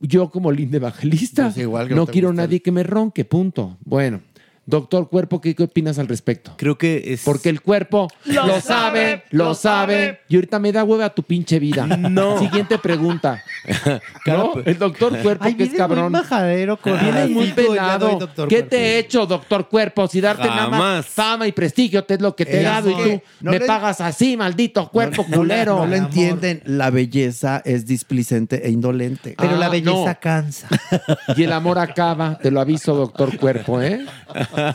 Yo 0.00 0.30
como 0.30 0.52
Linda 0.52 0.76
Evangelista 0.76 1.52
igual 1.56 1.88
no 1.88 1.96
no 1.96 2.06
quiero 2.06 2.30
el- 2.30 2.36
nadie 2.36 2.60
que 2.60 2.70
me 2.72 2.82
ronque, 2.82 3.24
punto. 3.24 3.78
Bueno, 3.84 4.20
doctor 4.66 5.08
Cuerpo, 5.08 5.40
¿qué, 5.40 5.54
qué 5.54 5.62
opinas 5.64 5.98
al 5.98 6.08
respecto? 6.08 6.54
Creo 6.56 6.76
que 6.76 7.02
es... 7.14 7.22
Porque 7.24 7.48
el 7.48 7.60
cuerpo 7.62 8.08
Lo 8.24 8.46
lo, 8.46 8.60
sabe, 8.60 8.62
sabe, 8.62 9.22
lo 9.30 9.54
sabe. 9.54 10.20
Y 10.28 10.34
ahorita 10.34 10.58
me 10.58 10.72
da 10.72 10.84
hueva 10.84 11.10
tu 11.10 11.22
pinche 11.22 11.58
vida. 11.58 11.86
No. 11.86 12.38
Siguiente 12.38 12.78
pregunta. 12.78 13.42
¿No? 14.26 14.52
El 14.64 14.78
doctor 14.78 15.16
Cuerpo, 15.20 15.44
Ay, 15.44 15.54
que 15.54 15.64
es 15.64 15.70
vienes 15.70 15.88
muy 15.88 15.96
cabrón. 15.96 16.12
majadero 16.12 16.76
con 16.76 16.98
Vienes 17.00 17.30
muy 17.30 17.52
pelado. 17.52 18.18
doctor 18.18 18.48
¿Qué 18.48 18.56
Cuerpo. 18.56 18.70
te 18.70 18.78
he 18.78 18.98
hecho, 18.98 19.26
doctor 19.26 19.68
Cuerpo? 19.68 20.08
Si 20.08 20.20
darte 20.20 20.46
nada 20.48 20.68
más 20.68 21.06
fama 21.06 21.46
y 21.46 21.52
prestigio 21.52 22.04
te 22.04 22.14
es 22.14 22.20
lo 22.20 22.34
que 22.34 22.44
te 22.46 22.60
he 22.60 22.62
dado 22.62 22.90
y 22.90 22.94
tú 22.94 23.22
no 23.40 23.50
me 23.52 23.58
le- 23.58 23.66
pagas 23.66 24.00
así, 24.00 24.36
maldito 24.36 24.88
cuerpo 24.90 25.22
No, 25.22 25.28
no, 25.28 25.36
culero. 25.38 25.76
No 25.78 25.86
lo 25.86 25.96
entienden. 25.96 26.62
La 26.64 26.90
belleza 26.90 27.62
es 27.64 27.86
displicente 27.86 28.66
e 28.66 28.70
indolente. 28.70 29.34
Pero 29.38 29.56
la 29.56 29.66
Ah, 29.66 29.70
belleza 29.70 30.12
no. 30.14 30.18
cansa. 30.20 30.68
Y 31.36 31.42
el 31.44 31.52
amor 31.52 31.78
acaba, 31.78 32.38
te 32.38 32.50
lo 32.50 32.60
aviso, 32.60 32.94
doctor 32.94 33.36
Cuerpo, 33.36 33.80
¿eh? 33.82 34.04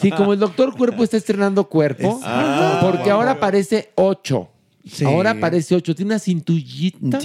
Sí, 0.01 0.11
como 0.11 0.33
el 0.33 0.39
doctor 0.39 0.75
Cuerpo 0.75 1.03
está 1.03 1.17
estrenando 1.17 1.67
cuerpo, 1.67 2.17
Exacto. 2.17 2.87
porque 2.87 3.09
ahora 3.09 3.39
parece 3.39 3.91
ocho. 3.95 4.49
Sí. 4.85 5.05
Ahora 5.05 5.39
parece 5.39 5.75
ocho. 5.75 5.93
Tiene 5.93 6.13
una 6.13 6.19
cintullita, 6.19 7.19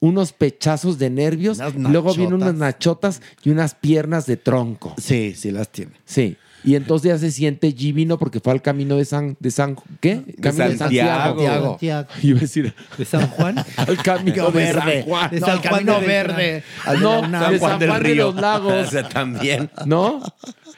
unos 0.00 0.32
pechazos 0.32 0.98
de 0.98 1.10
nervios, 1.10 1.58
luego 1.76 2.14
vienen 2.14 2.34
unas 2.34 2.54
nachotas 2.54 3.20
y 3.44 3.50
unas 3.50 3.74
piernas 3.74 4.26
de 4.26 4.36
tronco. 4.36 4.94
Sí, 4.96 5.34
sí 5.36 5.50
las 5.50 5.68
tiene. 5.68 5.92
Sí. 6.04 6.36
Y 6.68 6.74
entonces 6.76 7.08
ya 7.08 7.16
se 7.18 7.30
siente 7.30 7.72
divino 7.72 8.18
porque 8.18 8.40
fue 8.40 8.52
al 8.52 8.60
camino 8.60 8.96
de 8.96 9.06
San, 9.06 9.38
de 9.40 9.50
San, 9.50 9.74
¿qué? 10.00 10.22
Camino 10.38 10.68
de 10.68 10.76
Santiago. 10.76 11.40
Santiago. 11.40 11.68
Santiago. 11.70 12.08
Iba 12.22 12.36
a 12.36 12.40
decir, 12.42 12.74
¿De 12.98 13.04
San 13.06 13.26
Juan? 13.28 13.56
al 13.78 13.96
camino 14.02 14.50
de 14.50 14.52
verde. 14.52 15.00
San 15.00 15.02
Juan. 15.08 15.30
De 15.30 15.40
No, 15.40 15.46
San 15.46 15.62
Juan 15.62 15.86
de 15.86 16.06
verde. 16.06 16.62
Al 16.84 16.96
de 16.98 17.02
No, 17.02 17.12
la 17.12 17.18
UNAM. 17.28 17.52
de 17.52 17.58
San 17.58 17.80
Juan 17.88 18.02
de 18.02 18.14
los 18.16 18.34
Lagos. 18.34 18.90
También. 19.14 19.70
¿No? 19.86 20.20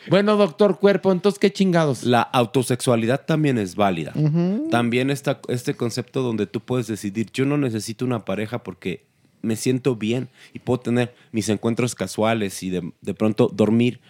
Bueno, 0.09 0.37
doctor 0.37 0.79
Cuerpo, 0.79 1.11
entonces, 1.11 1.41
¿qué 1.41 1.53
chingados? 1.53 2.05
La 2.05 2.23
autosexualidad 2.23 3.25
también 3.27 3.59
es 3.59 3.75
válida. 3.75 4.13
También 4.71 5.11
está 5.11 5.41
este 5.49 5.75
concepto 5.75 6.23
donde 6.23 6.47
tú 6.47 6.61
puedes 6.61 6.87
decidir, 6.87 7.31
yo 7.35 7.45
no 7.47 7.57
necesito 7.57 8.05
una 8.05 8.25
pareja 8.25 8.63
porque 8.63 9.07
me 9.43 9.57
siento 9.57 9.97
bien 9.97 10.29
y 10.53 10.61
puedo 10.61 10.79
tener 10.79 11.15
mis 11.33 11.49
encuentros 11.49 11.97
casuales 11.97 12.63
y 12.63 12.71
de, 12.71 12.93
de 13.01 13.15
pronto 13.15 13.49
dormir 13.53 14.01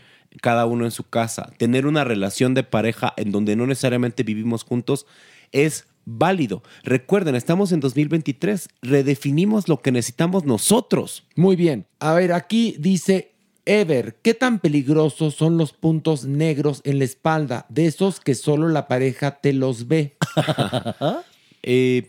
cada 0.43 0.67
uno 0.67 0.85
en 0.85 0.91
su 0.91 1.05
casa. 1.09 1.53
Tener 1.57 1.87
una 1.87 2.05
relación 2.05 2.55
de 2.55 2.63
pareja 2.63 3.13
en 3.17 3.33
donde 3.33 3.57
no 3.57 3.67
necesariamente 3.67 4.23
vivimos 4.23 4.65
juntos 4.65 5.07
es 5.53 5.87
válido. 6.05 6.63
Recuerden, 6.83 7.35
estamos 7.35 7.73
en 7.73 7.81
2023, 7.81 8.69
redefinimos 8.83 9.69
lo 9.69 9.81
que 9.81 9.93
necesitamos 9.93 10.45
nosotros. 10.45 11.27
Muy 11.37 11.57
bien. 11.57 11.87
A 11.99 12.15
ver, 12.15 12.33
aquí 12.33 12.77
dice 12.79 13.33
Ever, 13.67 14.17
¿qué 14.23 14.35
tan 14.35 14.59
peligrosos 14.59 15.35
son 15.35 15.59
los 15.59 15.73
puntos 15.73 16.25
negros 16.25 16.81
en 16.85 16.99
la 16.99 17.05
espalda 17.05 17.67
de 17.69 17.87
esos 17.87 18.19
que 18.19 18.35
solo 18.35 18.69
la 18.69 18.89
pareja 18.89 19.41
te 19.41 19.53
los 19.53 19.89
ve? 19.89 20.17
Eh, 21.63 22.09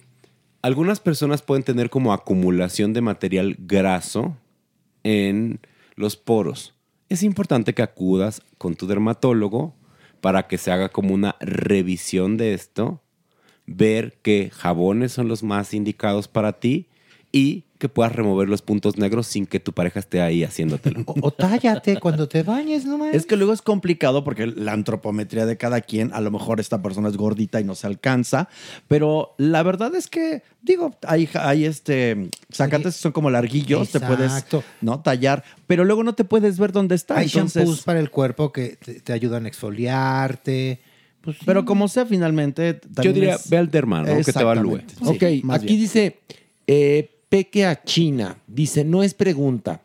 algunas 0.61 1.01
personas 1.01 1.41
pueden 1.41 1.63
tener 1.63 1.89
como 1.89 2.13
acumulación 2.13 2.93
de 2.93 3.01
material 3.01 3.57
graso 3.59 4.37
en 5.03 5.59
los 5.95 6.15
poros. 6.15 6.73
Es 7.11 7.23
importante 7.23 7.73
que 7.73 7.81
acudas 7.81 8.41
con 8.57 8.75
tu 8.75 8.87
dermatólogo 8.87 9.75
para 10.21 10.47
que 10.47 10.57
se 10.57 10.71
haga 10.71 10.87
como 10.87 11.13
una 11.13 11.35
revisión 11.41 12.37
de 12.37 12.53
esto, 12.53 13.01
ver 13.65 14.17
qué 14.21 14.49
jabones 14.49 15.11
son 15.11 15.27
los 15.27 15.43
más 15.43 15.73
indicados 15.73 16.29
para 16.29 16.61
ti 16.61 16.87
y 17.33 17.65
que 17.81 17.89
puedas 17.89 18.15
remover 18.15 18.47
los 18.47 18.61
puntos 18.61 18.97
negros 18.97 19.25
sin 19.25 19.47
que 19.47 19.59
tu 19.59 19.73
pareja 19.73 19.99
esté 19.99 20.21
ahí 20.21 20.43
haciéndotelo. 20.43 21.03
O 21.21 21.31
tállate 21.31 21.99
cuando 21.99 22.27
te 22.27 22.43
bañes, 22.43 22.85
no 22.85 23.03
Es 23.07 23.25
que 23.25 23.35
luego 23.35 23.53
es 23.53 23.63
complicado 23.63 24.23
porque 24.23 24.45
la 24.45 24.73
antropometría 24.73 25.47
de 25.47 25.57
cada 25.57 25.81
quien, 25.81 26.13
a 26.13 26.21
lo 26.21 26.29
mejor 26.29 26.59
esta 26.59 26.79
persona 26.83 27.09
es 27.09 27.17
gordita 27.17 27.59
y 27.59 27.63
no 27.63 27.73
se 27.73 27.87
alcanza, 27.87 28.49
pero 28.87 29.33
la 29.39 29.63
verdad 29.63 29.95
es 29.95 30.07
que, 30.07 30.43
digo, 30.61 30.95
hay, 31.07 31.27
hay 31.33 31.65
este, 31.65 32.29
sacantes 32.51 32.93
que 32.93 33.01
son 33.01 33.13
como 33.13 33.31
larguillos, 33.31 33.89
te 33.89 33.99
puedes. 33.99 34.31
¿no? 34.81 34.99
tallar, 34.99 35.43
pero 35.65 35.83
luego 35.83 36.03
no 36.03 36.13
te 36.13 36.23
puedes 36.23 36.59
ver 36.59 36.71
dónde 36.71 36.93
está. 36.93 37.17
Hay 37.17 37.25
entonces- 37.25 37.63
shampoos 37.63 37.81
para 37.81 37.99
el 37.99 38.11
cuerpo 38.11 38.51
que 38.51 38.77
te, 38.77 38.99
te 38.99 39.11
ayudan 39.11 39.45
a 39.45 39.47
exfoliarte. 39.47 40.81
Pues 41.21 41.37
sí. 41.37 41.43
Pero 41.47 41.65
como 41.65 41.87
sea, 41.87 42.05
finalmente. 42.05 42.79
Yo 43.01 43.11
diría, 43.11 43.37
ve 43.49 43.57
al 43.57 43.71
derma, 43.71 44.01
¿no? 44.03 44.23
Que 44.23 44.31
te 44.31 44.39
evalúe. 44.39 44.81
Ok, 45.03 45.23
aquí 45.49 45.77
dice 45.77 46.19
eh, 46.67 47.20
Peque 47.31 47.65
a 47.65 47.81
China. 47.81 48.35
Dice, 48.45 48.83
no 48.83 49.03
es 49.03 49.13
pregunta. 49.13 49.83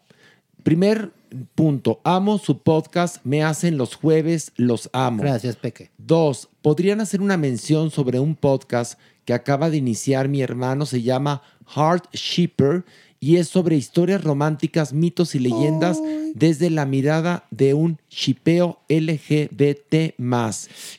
Primer 0.64 1.12
punto, 1.54 2.00
amo 2.02 2.38
su 2.38 2.58
podcast, 2.58 3.24
me 3.24 3.44
hacen 3.44 3.78
los 3.78 3.94
jueves, 3.94 4.50
los 4.56 4.90
amo. 4.92 5.22
Gracias, 5.22 5.54
Peque. 5.54 5.92
Dos, 5.96 6.48
podrían 6.60 7.00
hacer 7.00 7.20
una 7.22 7.36
mención 7.36 7.92
sobre 7.92 8.18
un 8.18 8.34
podcast 8.34 8.98
que 9.24 9.32
acaba 9.32 9.70
de 9.70 9.76
iniciar 9.76 10.26
mi 10.28 10.42
hermano, 10.42 10.86
se 10.86 11.02
llama 11.02 11.40
Heart 11.76 12.12
Shipper 12.14 12.84
y 13.20 13.36
es 13.36 13.48
sobre 13.48 13.76
historias 13.76 14.22
románticas, 14.22 14.92
mitos 14.92 15.34
y 15.34 15.38
leyendas 15.38 15.98
desde 16.34 16.70
la 16.70 16.86
mirada 16.86 17.44
de 17.50 17.74
un 17.74 17.98
shipeo 18.10 18.78
LGBT+. 18.88 20.14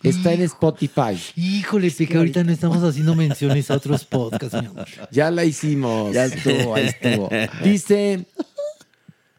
Está 0.03 0.33
en 0.33 0.41
Spotify. 0.41 1.19
Híjole, 1.35 1.91
Peque, 1.91 2.17
ahorita 2.17 2.43
no 2.43 2.51
estamos 2.51 2.83
haciendo 2.83 3.15
menciones 3.15 3.69
a 3.69 3.75
otros 3.75 4.05
podcasts, 4.05 4.59
mi 4.61 4.67
amor. 4.67 4.87
Ya 5.11 5.31
la 5.31 5.45
hicimos. 5.45 6.13
Ya 6.13 6.25
estuvo, 6.25 6.75
ahí 6.75 6.87
estuvo. 6.87 7.29
Dice, 7.63 8.25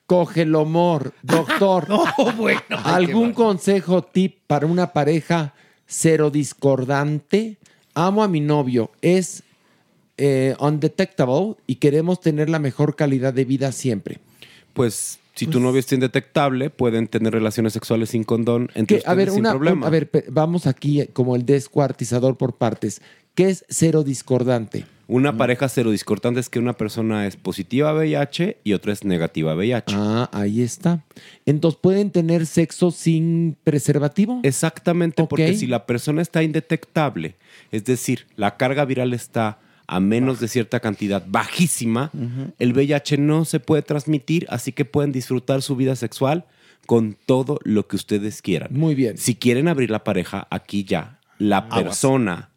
Cogelomor, 0.06 1.12
doctor. 1.22 1.86
Oh, 2.16 2.32
bueno. 2.32 2.60
¿Algún 2.84 3.32
consejo, 3.32 4.02
tip 4.02 4.38
para 4.46 4.66
una 4.66 4.92
pareja 4.92 5.54
serodiscordante? 5.86 7.58
Amo 7.94 8.22
a 8.22 8.28
mi 8.28 8.40
novio, 8.40 8.90
es 9.02 9.42
eh, 10.18 10.54
undetectable 10.60 11.54
y 11.66 11.76
queremos 11.76 12.20
tener 12.20 12.50
la 12.50 12.58
mejor 12.58 12.96
calidad 12.96 13.32
de 13.32 13.44
vida 13.44 13.72
siempre. 13.72 14.18
Pues 14.72 15.18
si 15.34 15.46
tu 15.46 15.60
novio 15.60 15.78
está 15.78 15.94
indetectable, 15.94 16.68
pueden 16.68 17.06
tener 17.06 17.32
relaciones 17.32 17.72
sexuales 17.72 18.10
sin 18.10 18.24
condón 18.24 18.70
entre 18.74 18.98
Que, 18.98 19.08
a 19.08 19.14
ver, 19.14 19.30
sin 19.30 19.40
una, 19.40 19.50
problema. 19.50 19.86
a 19.86 19.90
ver, 19.90 20.10
vamos 20.30 20.66
aquí 20.66 21.00
eh, 21.00 21.10
como 21.12 21.36
el 21.36 21.46
descuartizador 21.46 22.36
por 22.36 22.56
partes. 22.56 23.00
¿Qué 23.36 23.50
es 23.50 23.64
serodiscordante? 23.68 24.84
Una 25.06 25.36
pareja 25.36 25.68
serodiscordante 25.68 26.40
es 26.40 26.50
que 26.50 26.58
una 26.58 26.74
persona 26.74 27.26
es 27.26 27.36
positiva 27.36 27.90
a 27.90 27.94
VIH 27.94 28.58
y 28.62 28.72
otra 28.74 28.92
es 28.92 29.04
negativa 29.04 29.52
a 29.52 29.54
VIH. 29.54 29.94
Ah, 29.96 30.28
ahí 30.32 30.60
está. 30.60 31.04
Entonces, 31.46 31.78
¿pueden 31.80 32.10
tener 32.10 32.44
sexo 32.44 32.90
sin 32.90 33.56
preservativo? 33.64 34.40
Exactamente, 34.42 35.24
porque 35.24 35.54
si 35.56 35.66
la 35.66 35.86
persona 35.86 36.20
está 36.20 36.42
indetectable, 36.42 37.36
es 37.70 37.84
decir, 37.84 38.26
la 38.36 38.56
carga 38.56 38.84
viral 38.84 39.14
está 39.14 39.60
a 39.88 40.00
menos 40.00 40.38
de 40.38 40.48
cierta 40.48 40.80
cantidad 40.80 41.24
bajísima, 41.26 42.12
el 42.58 42.72
VIH 42.72 43.16
no 43.16 43.44
se 43.46 43.58
puede 43.58 43.82
transmitir, 43.82 44.46
así 44.50 44.70
que 44.70 44.84
pueden 44.84 45.12
disfrutar 45.12 45.62
su 45.62 45.74
vida 45.76 45.96
sexual 45.96 46.44
con 46.86 47.16
todo 47.26 47.58
lo 47.64 47.88
que 47.88 47.96
ustedes 47.96 48.42
quieran. 48.42 48.68
Muy 48.72 48.94
bien. 48.94 49.16
Si 49.16 49.34
quieren 49.34 49.66
abrir 49.66 49.90
la 49.90 50.04
pareja, 50.04 50.46
aquí 50.50 50.84
ya, 50.84 51.18
la 51.38 51.68
persona 51.70 52.50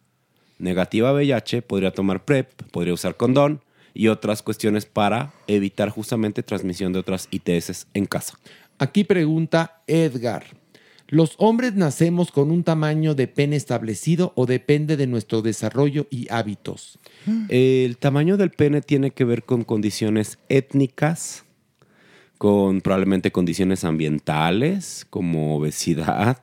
negativa 0.60 1.10
a 1.10 1.14
VIH 1.14 1.62
podría 1.62 1.92
tomar 1.92 2.26
PrEP, 2.26 2.52
podría 2.70 2.94
usar 2.94 3.16
condón 3.16 3.62
y 3.94 4.10
otras 4.10 4.42
cuestiones 4.42 4.86
para 4.86 5.34
evitar 5.48 5.90
justamente 5.90 6.44
transmisión 6.44 6.92
de 6.92 7.00
otras 7.00 7.30
ITS 7.32 7.88
en 7.94 8.06
casa. 8.06 8.38
Aquí 8.78 9.06
pregunta 9.06 9.82
Edgar. 9.88 10.61
¿Los 11.12 11.36
hombres 11.40 11.76
nacemos 11.76 12.32
con 12.32 12.52
un 12.52 12.64
tamaño 12.64 13.16
de 13.16 13.28
pene 13.28 13.58
establecido 13.58 14.32
o 14.38 14.46
depende 14.46 14.96
de 14.96 15.08
nuestro 15.08 15.42
desarrollo 15.42 16.08
y 16.10 16.32
hábitos? 16.32 17.00
El 17.50 17.98
tamaño 17.98 18.38
del 18.38 18.52
pene 18.52 18.82
tiene 18.82 19.12
que 19.12 19.26
ver 19.26 19.44
con 19.44 19.66
condiciones 19.66 20.40
étnicas, 20.48 21.44
con 22.38 22.80
probablemente 22.80 23.34
condiciones 23.34 23.84
ambientales 23.84 25.06
como 25.10 25.58
obesidad, 25.58 26.38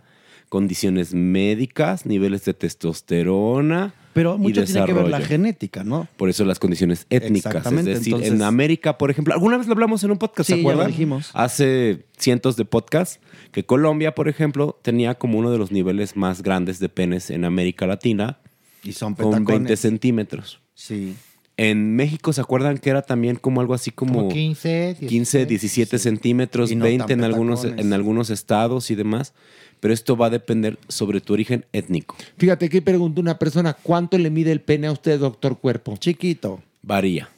condiciones 0.51 1.15
médicas, 1.15 2.05
niveles 2.05 2.45
de 2.45 2.53
testosterona. 2.53 3.95
Pero 4.19 4.35
y 4.35 4.39
mucho 4.39 4.65
tiene 4.65 4.85
que 4.85 4.93
ver 4.93 5.09
la 5.09 5.21
genética, 5.21 5.85
¿no? 5.85 6.09
Por 6.17 6.29
eso 6.29 6.45
las 6.45 6.59
condiciones 6.59 7.07
étnicas. 7.09 7.53
Es 7.53 7.57
Exactamente, 7.59 7.91
decir, 7.95 8.17
en 8.21 8.43
América, 8.43 8.99
por 8.99 9.13
ejemplo, 9.13 9.33
alguna 9.33 9.57
vez 9.59 9.69
lo 9.69 9.75
hablamos 9.75 10.03
en 10.03 10.11
un 10.11 10.19
podcast, 10.19 10.49
Sí, 10.49 10.55
¿se 10.55 10.57
ya 10.59 10.63
lo 10.65 10.69
acuerdan? 10.71 10.91
dijimos. 10.91 11.31
Hace 11.35 12.05
cientos 12.19 12.57
de 12.57 12.65
podcasts, 12.65 13.21
que 13.53 13.65
Colombia, 13.65 14.17
por 14.17 14.29
ejemplo, 14.29 14.77
tenía 14.83 15.15
como 15.15 15.39
uno 15.39 15.53
de 15.53 15.59
los 15.59 15.71
niveles 15.71 16.17
más 16.17 16.43
grandes 16.43 16.81
de 16.81 16.89
penes 16.89 17.31
en 17.31 17.45
América 17.45 17.87
Latina. 17.87 18.41
Y 18.83 18.93
son 18.93 19.15
con 19.15 19.31
20 19.31 19.45
petacones. 19.47 19.81
centímetros. 19.81 20.61
Sí. 20.75 21.15
En 21.57 21.97
México, 21.97 22.33
¿se 22.33 22.41
acuerdan 22.41 22.79
que 22.79 22.89
era 22.91 23.03
también 23.03 23.35
como 23.37 23.61
algo 23.61 23.75
así 23.75 23.91
como, 23.91 24.15
Como 24.15 24.29
15, 24.29 24.97
15, 25.09 25.47
17 25.47 25.99
centímetros, 25.99 26.73
no 26.75 26.85
20 26.85 27.07
tan 27.07 27.19
en 27.19 27.25
algunos, 27.25 27.61
petacones. 27.63 27.85
en 27.87 27.93
algunos 27.93 28.31
estados 28.31 28.91
y 28.91 28.95
demás? 28.95 29.35
Pero 29.81 29.95
esto 29.95 30.17
va 30.17 30.27
a 30.27 30.31
depender 30.31 30.79
sobre 30.89 31.21
tu 31.21 31.33
origen 31.35 31.65
étnico. 31.73 32.17
Fíjate 32.37 32.69
que 32.69 32.83
pregunta 32.83 33.21
una 33.21 33.39
persona, 33.39 33.75
¿cuánto 33.75 34.19
le 34.19 34.31
mide 34.31 34.51
el 34.53 34.61
pene 34.61 34.87
a 34.89 34.93
usted, 34.93 35.19
doctor 35.21 35.59
Cuerpo? 35.59 35.97
Chiquito. 35.97 36.61
Varía. 36.83 37.29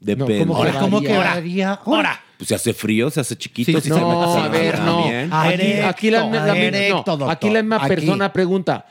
Depende. 0.00 0.38
¿cómo 0.40 0.54
que 0.54 0.68
Ahora, 0.68 0.80
¿cómo 0.80 1.00
que 1.00 1.16
varía? 1.16 1.72
Ahora. 1.84 2.20
Pues 2.36 2.48
se 2.48 2.54
hace 2.56 2.72
frío, 2.74 3.08
se 3.10 3.20
hace 3.20 3.36
chiquito. 3.36 3.70
Sí, 3.72 3.80
si 3.82 3.88
no, 3.88 3.96
se 3.96 4.04
mete 4.04 4.16
a 4.40 4.44
a 4.44 4.48
ver, 4.48 4.78
no. 4.80 5.04
Aquí, 5.38 5.72
aquí 5.84 6.10
la, 6.10 6.26
la- 6.28 6.46
la- 6.46 6.58
erecto, 6.58 7.02
no, 7.12 7.16
doctor. 7.18 7.30
aquí 7.30 7.50
la 7.50 7.62
misma 7.62 7.76
Aquí. 7.76 7.86
persona 7.88 8.32
pregunta, 8.32 8.86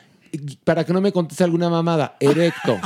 para 0.64 0.86
que 0.86 0.94
no 0.94 1.02
me 1.02 1.12
conteste 1.12 1.44
alguna 1.44 1.70
mamada, 1.70 2.16
erecto. 2.22 2.80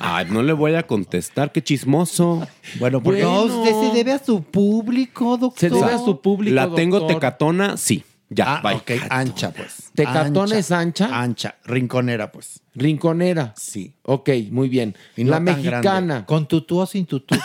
Ay, 0.00 0.26
no 0.30 0.42
le 0.42 0.52
voy 0.52 0.74
a 0.74 0.84
contestar, 0.84 1.52
qué 1.52 1.62
chismoso. 1.62 2.44
Bueno, 2.80 3.00
porque 3.00 3.22
No, 3.22 3.42
usted 3.42 3.70
se 3.88 3.94
debe 3.96 4.10
a 4.12 4.18
su 4.18 4.42
público, 4.42 5.36
doctor. 5.36 5.60
Se 5.60 5.70
debe 5.70 5.92
a 5.92 5.98
su 5.98 6.20
público, 6.20 6.54
La 6.56 6.74
tengo 6.74 6.98
doctor. 6.98 7.16
tecatona, 7.16 7.76
sí. 7.76 8.02
Ya, 8.30 8.56
Ah, 8.56 8.60
bye. 8.62 8.74
ok, 8.76 8.90
ancha, 9.10 9.50
pues. 9.52 9.90
¿Tecatona 9.94 10.58
es 10.58 10.72
ancha? 10.72 11.08
Ancha, 11.20 11.56
rinconera, 11.64 12.32
pues. 12.32 12.60
Rinconera. 12.74 13.54
Sí. 13.56 13.94
Ok, 14.02 14.30
muy 14.50 14.68
bien. 14.68 14.96
Y 15.16 15.24
no 15.24 15.30
la 15.30 15.40
mexicana. 15.40 16.24
¿Con 16.26 16.48
tutú 16.48 16.78
o 16.78 16.86
sin 16.86 17.06
tutú? 17.06 17.36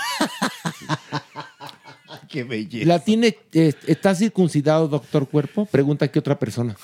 Qué 2.28 2.44
belleza. 2.44 2.88
¿La 2.88 3.00
tiene, 3.00 3.38
eh, 3.54 3.74
está 3.88 4.14
circuncidado, 4.16 4.88
doctor 4.88 5.28
Cuerpo? 5.28 5.66
Pregunta 5.66 6.06
aquí 6.06 6.18
otra 6.20 6.38
persona. 6.38 6.76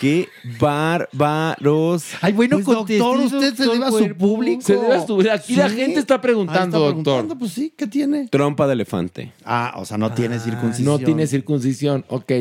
Qué 0.00 0.28
bárbaros. 0.58 2.04
Ay, 2.20 2.32
bueno, 2.32 2.56
Pues, 2.56 2.66
doctor, 2.66 3.18
usted 3.18 3.54
se 3.54 3.66
debe 3.66 3.84
a 3.84 3.90
su 3.90 4.16
público. 4.16 4.62
Se 4.62 4.74
debe 4.76 4.94
a 4.94 5.06
su- 5.06 5.20
Aquí 5.30 5.54
la 5.56 5.68
Sí. 5.68 5.76
gente 5.76 6.00
está 6.00 6.20
preguntando, 6.20 6.78
Ahí 6.78 6.82
está 6.84 6.94
doctor. 6.96 7.02
preguntando, 7.02 7.38
Pues 7.38 7.52
sí, 7.52 7.72
¿qué 7.76 7.86
tiene? 7.86 8.28
Trompa 8.28 8.66
de 8.66 8.72
elefante. 8.74 9.32
Ah, 9.44 9.74
o 9.76 9.84
sea, 9.84 9.98
no 9.98 10.12
tiene 10.12 10.38
circuncisión. 10.38 10.86
No 10.86 10.98
tiene 11.04 11.26
circuncisión, 11.26 12.04
ok. 12.08 12.32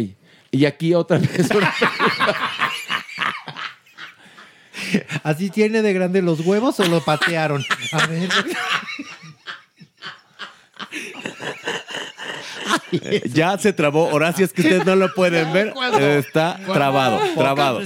Y 0.52 0.66
aquí 0.66 0.94
otra 0.94 1.20
persona. 1.20 1.74
¿Así 5.24 5.50
tiene 5.50 5.82
de 5.82 5.94
grande 5.94 6.22
los 6.22 6.40
huevos 6.42 6.80
o 6.80 6.86
lo 6.86 7.02
patearon? 7.02 7.64
A 7.92 8.08
ver. 8.08 8.30
Ya 13.32 13.58
se 13.58 13.74
trabó. 13.74 14.10
Horacio, 14.10 14.46
es 14.46 14.54
que 14.54 14.62
ustedes 14.62 14.86
no 14.86 14.96
lo 14.96 15.14
pueden 15.14 15.52
ver. 15.54 15.74
Está 16.00 16.60
trabado, 16.66 17.20
trabado. 17.36 17.82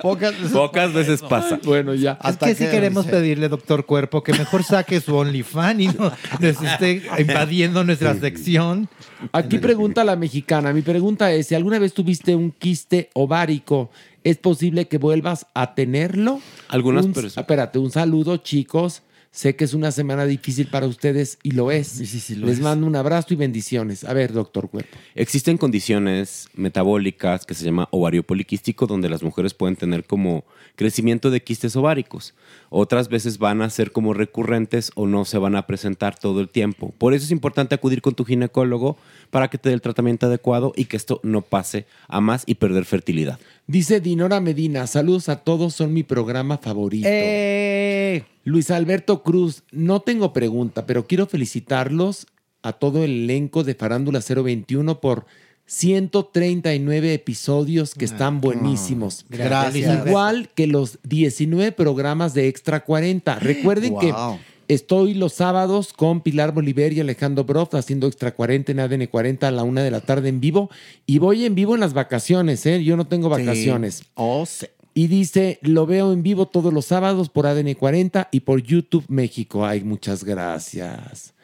Pocas 0.00 0.32
veces 0.32 0.50
pasa. 0.50 0.54
Pocas 0.54 0.92
veces 0.92 1.22
pasa. 1.22 1.60
bueno, 1.64 1.94
ya. 1.94 2.12
Es 2.12 2.18
Hasta 2.20 2.46
que 2.46 2.54
si 2.54 2.64
que 2.64 2.70
queremos 2.70 3.04
dice- 3.06 3.16
pedirle, 3.16 3.48
doctor 3.48 3.86
Cuerpo, 3.86 4.22
que 4.22 4.32
mejor 4.32 4.62
saque 4.64 5.00
su 5.00 5.14
OnlyFans 5.16 5.80
y 5.80 5.86
no 5.88 6.12
nos 6.40 6.62
esté 6.62 7.02
invadiendo 7.18 7.84
nuestra 7.84 8.14
sección. 8.14 8.88
Aquí 9.32 9.58
pregunta 9.58 10.04
la 10.04 10.16
mexicana. 10.16 10.72
Mi 10.72 10.82
pregunta 10.82 11.32
es: 11.32 11.46
si 11.48 11.54
alguna 11.54 11.78
vez 11.78 11.94
tuviste 11.94 12.34
un 12.34 12.50
quiste 12.50 13.10
ovárico, 13.14 13.90
¿es 14.22 14.36
posible 14.38 14.86
que 14.88 14.98
vuelvas 14.98 15.46
a 15.54 15.74
tenerlo? 15.74 16.40
Algunas 16.68 17.06
Un- 17.06 17.12
personas- 17.12 17.38
Espérate, 17.38 17.78
un 17.78 17.90
saludo, 17.90 18.36
chicos. 18.38 19.02
Sé 19.34 19.56
que 19.56 19.64
es 19.64 19.74
una 19.74 19.90
semana 19.90 20.26
difícil 20.26 20.68
para 20.68 20.86
ustedes 20.86 21.38
y 21.42 21.50
lo 21.50 21.72
es. 21.72 21.98
lo 22.38 22.46
Les 22.46 22.58
es. 22.58 22.62
mando 22.62 22.86
un 22.86 22.94
abrazo 22.94 23.34
y 23.34 23.36
bendiciones. 23.36 24.04
A 24.04 24.12
ver, 24.12 24.32
doctor 24.32 24.70
Cuerpo. 24.70 24.96
Existen 25.16 25.58
condiciones 25.58 26.48
metabólicas 26.54 27.44
que 27.44 27.54
se 27.54 27.64
llama 27.64 27.88
ovario 27.90 28.22
poliquístico, 28.22 28.86
donde 28.86 29.08
las 29.08 29.24
mujeres 29.24 29.52
pueden 29.52 29.74
tener 29.74 30.04
como 30.04 30.44
crecimiento 30.76 31.32
de 31.32 31.42
quistes 31.42 31.74
ováricos. 31.74 32.32
Otras 32.70 33.08
veces 33.08 33.38
van 33.38 33.60
a 33.60 33.70
ser 33.70 33.90
como 33.90 34.14
recurrentes 34.14 34.92
o 34.94 35.08
no 35.08 35.24
se 35.24 35.38
van 35.38 35.56
a 35.56 35.66
presentar 35.66 36.16
todo 36.16 36.40
el 36.40 36.48
tiempo. 36.48 36.94
Por 36.96 37.12
eso 37.12 37.24
es 37.24 37.32
importante 37.32 37.74
acudir 37.74 38.02
con 38.02 38.14
tu 38.14 38.24
ginecólogo 38.24 38.98
para 39.34 39.48
que 39.48 39.58
te 39.58 39.68
dé 39.68 39.74
el 39.74 39.80
tratamiento 39.80 40.26
adecuado 40.26 40.72
y 40.76 40.84
que 40.84 40.96
esto 40.96 41.18
no 41.24 41.42
pase 41.42 41.86
a 42.06 42.20
más 42.20 42.44
y 42.46 42.54
perder 42.54 42.84
fertilidad. 42.84 43.40
Dice 43.66 43.98
Dinora 43.98 44.38
Medina, 44.38 44.86
saludos 44.86 45.28
a 45.28 45.40
todos, 45.40 45.74
son 45.74 45.92
mi 45.92 46.04
programa 46.04 46.58
favorito. 46.58 47.08
Eh. 47.10 48.22
Luis 48.44 48.70
Alberto 48.70 49.24
Cruz, 49.24 49.64
no 49.72 50.02
tengo 50.02 50.32
pregunta, 50.32 50.86
pero 50.86 51.08
quiero 51.08 51.26
felicitarlos 51.26 52.28
a 52.62 52.74
todo 52.74 53.02
el 53.02 53.24
elenco 53.24 53.64
de 53.64 53.74
Farándula 53.74 54.20
021 54.20 55.00
por 55.00 55.26
139 55.66 57.14
episodios 57.14 57.96
que 57.96 58.04
están 58.04 58.40
buenísimos. 58.40 59.26
Gracias. 59.28 60.06
Igual 60.06 60.48
que 60.54 60.68
los 60.68 61.00
19 61.02 61.72
programas 61.72 62.34
de 62.34 62.46
Extra 62.46 62.84
40. 62.84 63.40
Recuerden 63.40 63.98
que 63.98 64.12
Wow. 64.12 64.38
Estoy 64.68 65.14
los 65.14 65.34
sábados 65.34 65.92
con 65.92 66.20
Pilar 66.20 66.52
Bolívar 66.52 66.92
y 66.92 67.00
Alejandro 67.00 67.44
Broff 67.44 67.74
haciendo 67.74 68.06
Extra 68.06 68.34
40 68.34 68.72
en 68.72 68.80
ADN 68.80 69.06
40 69.06 69.48
a 69.48 69.50
la 69.50 69.62
una 69.62 69.82
de 69.82 69.90
la 69.90 70.00
tarde 70.00 70.28
en 70.28 70.40
vivo. 70.40 70.70
Y 71.06 71.18
voy 71.18 71.44
en 71.44 71.54
vivo 71.54 71.74
en 71.74 71.80
las 71.80 71.94
vacaciones, 71.94 72.64
¿eh? 72.66 72.82
Yo 72.82 72.96
no 72.96 73.06
tengo 73.06 73.28
vacaciones. 73.28 74.04
Oh, 74.14 74.44
sí. 74.46 74.66
Y 74.96 75.08
dice, 75.08 75.58
lo 75.62 75.86
veo 75.86 76.12
en 76.12 76.22
vivo 76.22 76.46
todos 76.46 76.72
los 76.72 76.86
sábados 76.86 77.28
por 77.28 77.46
ADN 77.46 77.74
40 77.74 78.28
y 78.30 78.40
por 78.40 78.62
YouTube 78.62 79.04
México. 79.08 79.66
Ay, 79.66 79.82
muchas 79.82 80.22
gracias. 80.22 81.34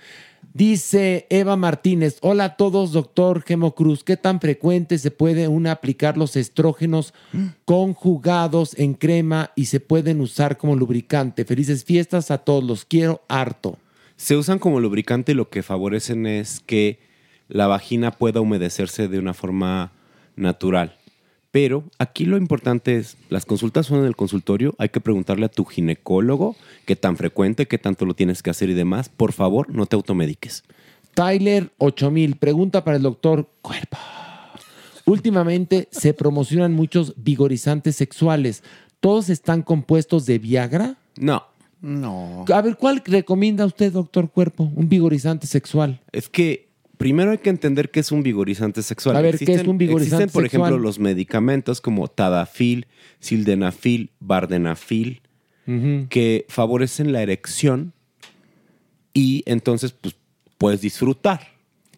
Dice 0.53 1.29
Eva 1.31 1.55
Martínez, 1.55 2.19
hola 2.23 2.45
a 2.45 2.57
todos, 2.57 2.91
doctor 2.91 3.43
Gemo 3.43 3.77
Cruz. 3.77 4.03
¿Qué 4.03 4.17
tan 4.17 4.41
frecuente 4.41 4.99
se 4.99 5.13
puede 5.13 5.47
una 5.47 5.71
aplicar 5.71 6.17
los 6.19 6.35
estrógenos 6.35 7.15
conjugados 7.65 8.77
en 8.77 8.95
crema 8.95 9.53
y 9.55 9.67
se 9.67 9.79
pueden 9.79 10.21
usar 10.21 10.59
como 10.59 10.75
lubricante? 10.75 11.45
Felices 11.45 11.85
fiestas 11.85 12.33
a 12.33 12.39
todos, 12.39 12.65
los 12.65 12.85
quiero 12.85 13.23
harto. 13.29 13.79
Se 14.17 14.37
usan 14.37 14.59
como 14.59 14.81
lubricante 14.81 15.33
y 15.33 15.35
lo 15.37 15.51
que 15.51 15.63
favorecen 15.63 16.27
es 16.27 16.59
que 16.59 16.99
la 17.47 17.69
vagina 17.69 18.11
pueda 18.11 18.41
humedecerse 18.41 19.07
de 19.07 19.21
una 19.21 19.35
forma 19.35 19.93
natural. 20.35 20.99
Pero 21.51 21.85
aquí 21.99 22.27
lo 22.27 22.37
importante 22.37 22.97
es, 22.97 23.17
las 23.29 23.45
consultas 23.45 23.87
son 23.87 24.01
en 24.01 24.07
el 24.07 24.15
consultorio, 24.15 24.75
hay 24.79 24.91
que 24.91 25.01
preguntarle 25.01 25.47
a 25.47 25.49
tu 25.49 25.65
ginecólogo 25.65 26.55
qué 26.87 26.95
tan 26.95 27.17
frecuente, 27.17 27.67
qué 27.67 27.77
tanto 27.77 28.07
lo 28.07 28.15
tienes 28.15 28.43
que 28.43 28.51
hacer 28.51 28.71
y 28.71 28.75
demás. 28.75 29.09
Por 29.09 29.33
favor, 29.33 29.69
no 29.75 29.87
te 29.87 29.97
automediques. 29.97 30.63
Tyler 31.15 31.73
8000, 31.79 32.37
pregunta 32.37 32.85
para 32.85 32.97
el 32.97 33.03
doctor 33.03 33.49
Cuerpo. 33.63 33.99
Últimamente 35.07 35.89
se 35.91 36.15
promocionan 36.15 36.73
muchos 36.73 37.15
vigorizantes 37.17 37.97
sexuales. 37.97 38.63
¿Todos 39.01 39.29
están 39.29 39.63
compuestos 39.63 40.27
de 40.27 40.39
Viagra? 40.39 40.99
No. 41.17 41.45
No. 41.81 42.45
A 42.53 42.63
ver, 42.63 42.77
¿cuál 42.77 43.03
recomienda 43.05 43.67
usted, 43.67 43.93
doctor 43.93 44.31
Cuerpo? 44.31 44.71
Un 44.77 44.89
vigorizante 44.89 45.49
sexual. 45.49 46.01
Es 46.13 46.29
que 46.29 46.70
primero 47.01 47.31
hay 47.31 47.39
que 47.39 47.49
entender 47.49 47.91
qué 47.91 48.01
es 48.01 48.13
un 48.13 48.23
vigorizante 48.23 48.83
sexual. 48.83 49.17
A 49.17 49.23
ver, 49.23 49.39
¿qué 49.39 49.55
es 49.55 49.67
un 49.67 49.79
vigorizante 49.79 50.25
Existen, 50.25 50.33
por 50.35 50.43
sexual? 50.43 50.69
ejemplo, 50.69 50.85
los 50.85 50.99
medicamentos 50.99 51.81
como 51.81 52.09
Tadafil, 52.09 52.87
Sildenafil, 53.21 54.11
Vardenafil, 54.21 55.23
que 56.11 56.45
favorecen 56.49 57.13
la 57.13 57.23
erección 57.23 57.95
y 59.15 59.43
entonces 59.47 59.93
pues, 59.93 60.15
puedes 60.59 60.83
disfrutar. 60.83 61.41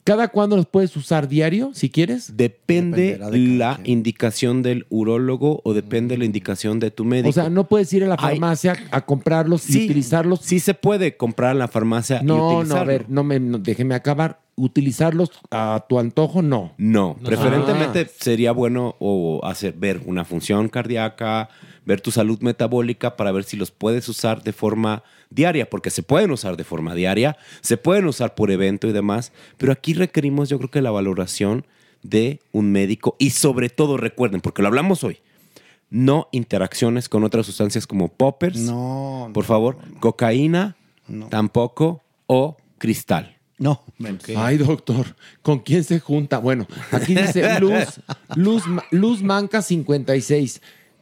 ¿Cada 0.05 0.29
cuándo 0.29 0.57
los 0.57 0.66
puedes 0.66 0.97
usar 0.97 1.29
diario, 1.29 1.73
si 1.74 1.89
quieres? 1.89 2.37
Depende 2.37 3.19
la 3.19 3.81
indicación 3.85 4.62
del 4.62 4.87
urólogo 4.89 5.62
o 5.65 5.74
depende 5.74 6.16
la 6.16 6.24
indicación 6.24 6.79
de 6.79 6.93
tu 6.93 7.05
médico. 7.05 7.29
O 7.29 7.33
sea, 7.33 7.49
no 7.49 7.66
puedes 7.69 7.93
ir 7.93 8.05
a 8.05 8.09
la 8.09 8.16
farmacia 8.16 8.77
a 8.93 9.05
comprarlos 9.05 9.69
y 9.69 9.85
utilizarlos. 9.85 10.41
Sí 10.43 10.61
se 10.61 10.74
puede 10.74 11.16
comprar 11.16 11.53
en 11.53 11.59
la 11.59 11.69
farmacia 11.69 12.20
y 12.20 12.24
No, 12.24 12.62
no, 12.62 12.77
a 12.77 12.85
ver, 12.85 13.07
no 13.09 13.24
me, 13.24 13.41
no, 13.41 13.59
déjeme 13.59 13.97
acabar. 13.97 14.41
¿Utilizarlos 14.55 15.31
a 15.51 15.87
tu 15.89 15.99
antojo? 15.99 16.43
No. 16.43 16.73
No, 16.77 17.16
No. 17.20 17.27
preferentemente 17.29 18.07
Ah. 18.09 18.12
sería 18.20 18.53
bueno 18.53 18.97
o 18.99 19.41
hacer 19.45 19.73
ver 19.74 20.03
una 20.05 20.24
función 20.24 20.69
cardíaca, 20.69 21.49
ver 21.87 22.01
tu 22.01 22.11
salud 22.11 22.39
metabólica 22.41 23.16
para 23.16 23.33
ver 23.33 23.45
si 23.45 23.57
los 23.57 23.70
puedes 23.70 24.09
usar 24.09 24.43
de 24.43 24.53
forma 24.53 25.03
diaria, 25.31 25.69
porque 25.70 25.89
se 25.91 26.03
pueden 26.03 26.31
usar 26.31 26.57
de 26.59 26.65
forma 26.65 26.95
diaria, 26.95 27.37
se 27.62 27.77
pueden 27.79 28.05
usar 28.07 28.35
por 28.35 28.51
evento 28.51 28.87
y 28.87 28.93
demás, 28.93 29.33
pero 29.57 29.73
aquí 29.73 29.95
requerimos 29.95 30.51
yo 30.51 30.59
creo 30.59 30.70
que 30.70 30.83
la 30.83 30.91
valoración 30.91 31.66
de 32.03 32.41
un 32.53 32.70
médico 32.73 33.16
y 33.19 33.31
sobre 33.31 33.70
todo 33.70 33.97
recuerden, 33.97 34.41
porque 34.43 34.61
lo 34.61 34.69
hablamos 34.69 35.03
hoy, 35.03 35.19
no 35.89 36.29
interacciones 36.33 37.09
con 37.09 37.24
otras 37.24 37.47
sustancias 37.47 37.87
como 37.87 38.09
poppers, 38.09 38.59
No, 38.61 39.31
por 39.33 39.45
favor, 39.45 39.79
cocaína, 40.01 40.77
tampoco, 41.31 42.03
o 42.27 42.57
cristal. 42.79 43.37
No. 43.59 43.83
Ay, 44.37 44.57
doctor, 44.57 45.07
¿con 45.43 45.61
quién 45.61 45.85
se 45.85 46.01
junta? 46.01 46.39
Bueno, 46.39 46.66
aquí 46.91 47.15
dice 47.15 47.49
Luz, 47.61 48.01
Luz, 48.35 48.65
Luz 48.91 49.23
Manca 49.23 49.62
56. 49.62 50.61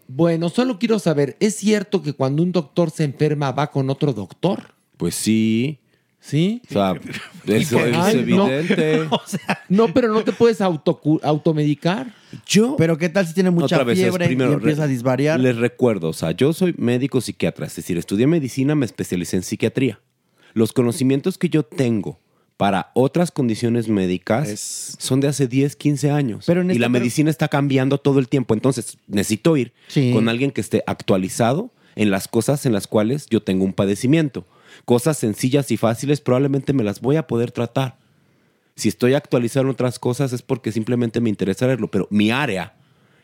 Bueno, 0.09 0.49
solo 0.49 0.79
quiero 0.79 0.99
saber, 0.99 1.37
¿es 1.41 1.55
cierto 1.55 2.03
que 2.03 2.13
cuando 2.13 2.43
un 2.43 2.53
doctor 2.53 2.91
se 2.91 3.05
enferma 3.05 3.53
va 3.53 3.71
con 3.71 3.89
otro 3.91 4.13
doctor? 4.13 4.75
Pues 4.97 5.15
sí. 5.15 5.79
¿Sí? 6.23 6.61
O 6.69 6.73
sea, 6.73 6.95
eso 7.47 7.79
es 7.79 7.97
Ay, 7.97 8.25
no. 8.27 8.47
evidente. 8.47 9.09
No, 9.71 9.95
pero 9.95 10.13
no 10.13 10.23
te 10.23 10.33
puedes 10.33 10.61
automedicar. 10.61 12.13
Yo. 12.45 12.75
Pero 12.77 12.99
¿qué 12.99 13.09
tal 13.09 13.27
si 13.27 13.33
tiene 13.33 13.51
mucha 13.51 13.77
Otra 13.77 13.85
vez 13.85 13.99
fiebre 13.99 14.27
primero, 14.27 14.51
y 14.51 14.55
empieza 14.55 14.83
a 14.83 14.87
disvariar? 14.87 15.41
Les 15.41 15.57
recuerdo, 15.57 16.09
o 16.09 16.13
sea, 16.13 16.33
yo 16.33 16.53
soy 16.53 16.75
médico 16.77 17.21
psiquiatra, 17.21 17.67
es 17.67 17.77
decir, 17.77 17.97
estudié 17.97 18.27
medicina, 18.27 18.75
me 18.75 18.85
especialicé 18.85 19.37
en 19.37 19.45
psiquiatría. 19.45 20.01
Los 20.53 20.73
conocimientos 20.73 21.39
que 21.39 21.49
yo 21.49 21.63
tengo 21.63 22.19
para 22.61 22.91
otras 22.93 23.31
condiciones 23.31 23.89
médicas 23.89 24.95
son 24.99 25.20
de 25.20 25.28
hace 25.28 25.49
10, 25.49 25.77
15 25.77 26.11
años. 26.11 26.45
Pero 26.47 26.61
en 26.61 26.70
y 26.70 26.74
la 26.74 26.89
pero- 26.89 26.91
medicina 27.01 27.31
está 27.31 27.49
cambiando 27.49 27.97
todo 27.97 28.19
el 28.19 28.28
tiempo. 28.28 28.53
Entonces, 28.53 28.99
necesito 29.07 29.57
ir 29.57 29.73
Sí. 29.89 30.12
con 30.12 30.28
alguien 30.28 30.51
que 30.51 30.61
esté 30.61 30.85
actualizado 30.87 31.70
en 31.97 32.11
las 32.11 32.28
cosas 32.28 32.66
en 32.66 32.74
las 32.74 32.87
cuales 32.87 33.27
yo 33.31 33.43
tengo 33.43 33.65
un 33.65 33.73
padecimiento. 33.73 34.47
Cosas 34.85 35.16
sencillas 35.16 35.70
y 35.70 35.78
fáciles 35.78 36.20
probablemente 36.20 36.74
me 36.74 36.85
las 36.85 37.01
voy 37.01 37.16
a 37.16 37.27
poder 37.27 37.51
tratar. 37.51 37.97
Si 38.77 38.91
estoy 38.91 39.15
actualizado 39.15 39.65
en 39.65 39.70
otras 39.70 39.99
cosas 39.99 40.35
es 40.35 40.43
porque 40.43 40.70
simplemente 40.70 41.20
me 41.23 41.31
interesa 41.31 41.66
verlo, 41.66 41.91
pero 41.91 42.09
mi 42.11 42.31
área 42.31 42.74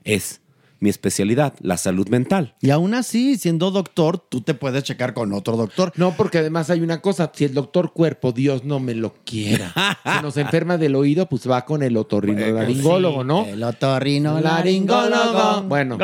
es 0.03 0.41
mi 0.81 0.91
especialidad, 0.91 1.55
la 1.61 1.77
salud 1.77 2.09
mental. 2.09 2.55
Y 2.61 2.71
aún 2.71 2.95
así, 2.95 3.37
siendo 3.39 3.71
doctor, 3.71 4.19
tú 4.19 4.41
te 4.41 4.55
puedes 4.55 4.85
checar 4.85 5.15
con 5.15 5.33
otro 5.33 5.57
doctor. 5.57 5.93
No, 5.97 6.13
porque 6.17 6.39
además 6.39 6.71
hay 6.71 6.81
una 6.81 7.01
cosa, 7.01 7.31
si 7.35 7.45
el 7.45 7.55
doctor 7.55 7.93
cuerpo, 7.93 8.33
Dios 8.33 8.65
no 8.65 8.81
me 8.81 8.95
lo 8.95 9.15
quiera, 9.25 9.73
se 10.05 10.23
nos 10.23 10.37
enferma 10.37 10.77
del 10.79 10.95
oído, 10.95 11.29
pues 11.29 11.49
va 11.49 11.65
con 11.65 11.83
el 11.83 11.97
otorrinolaringólogo, 11.97 13.25
¿no? 13.25 13.45
El 13.47 13.63
otorrino 13.63 14.41
laringólogo. 14.41 15.63
Bueno, 15.63 15.97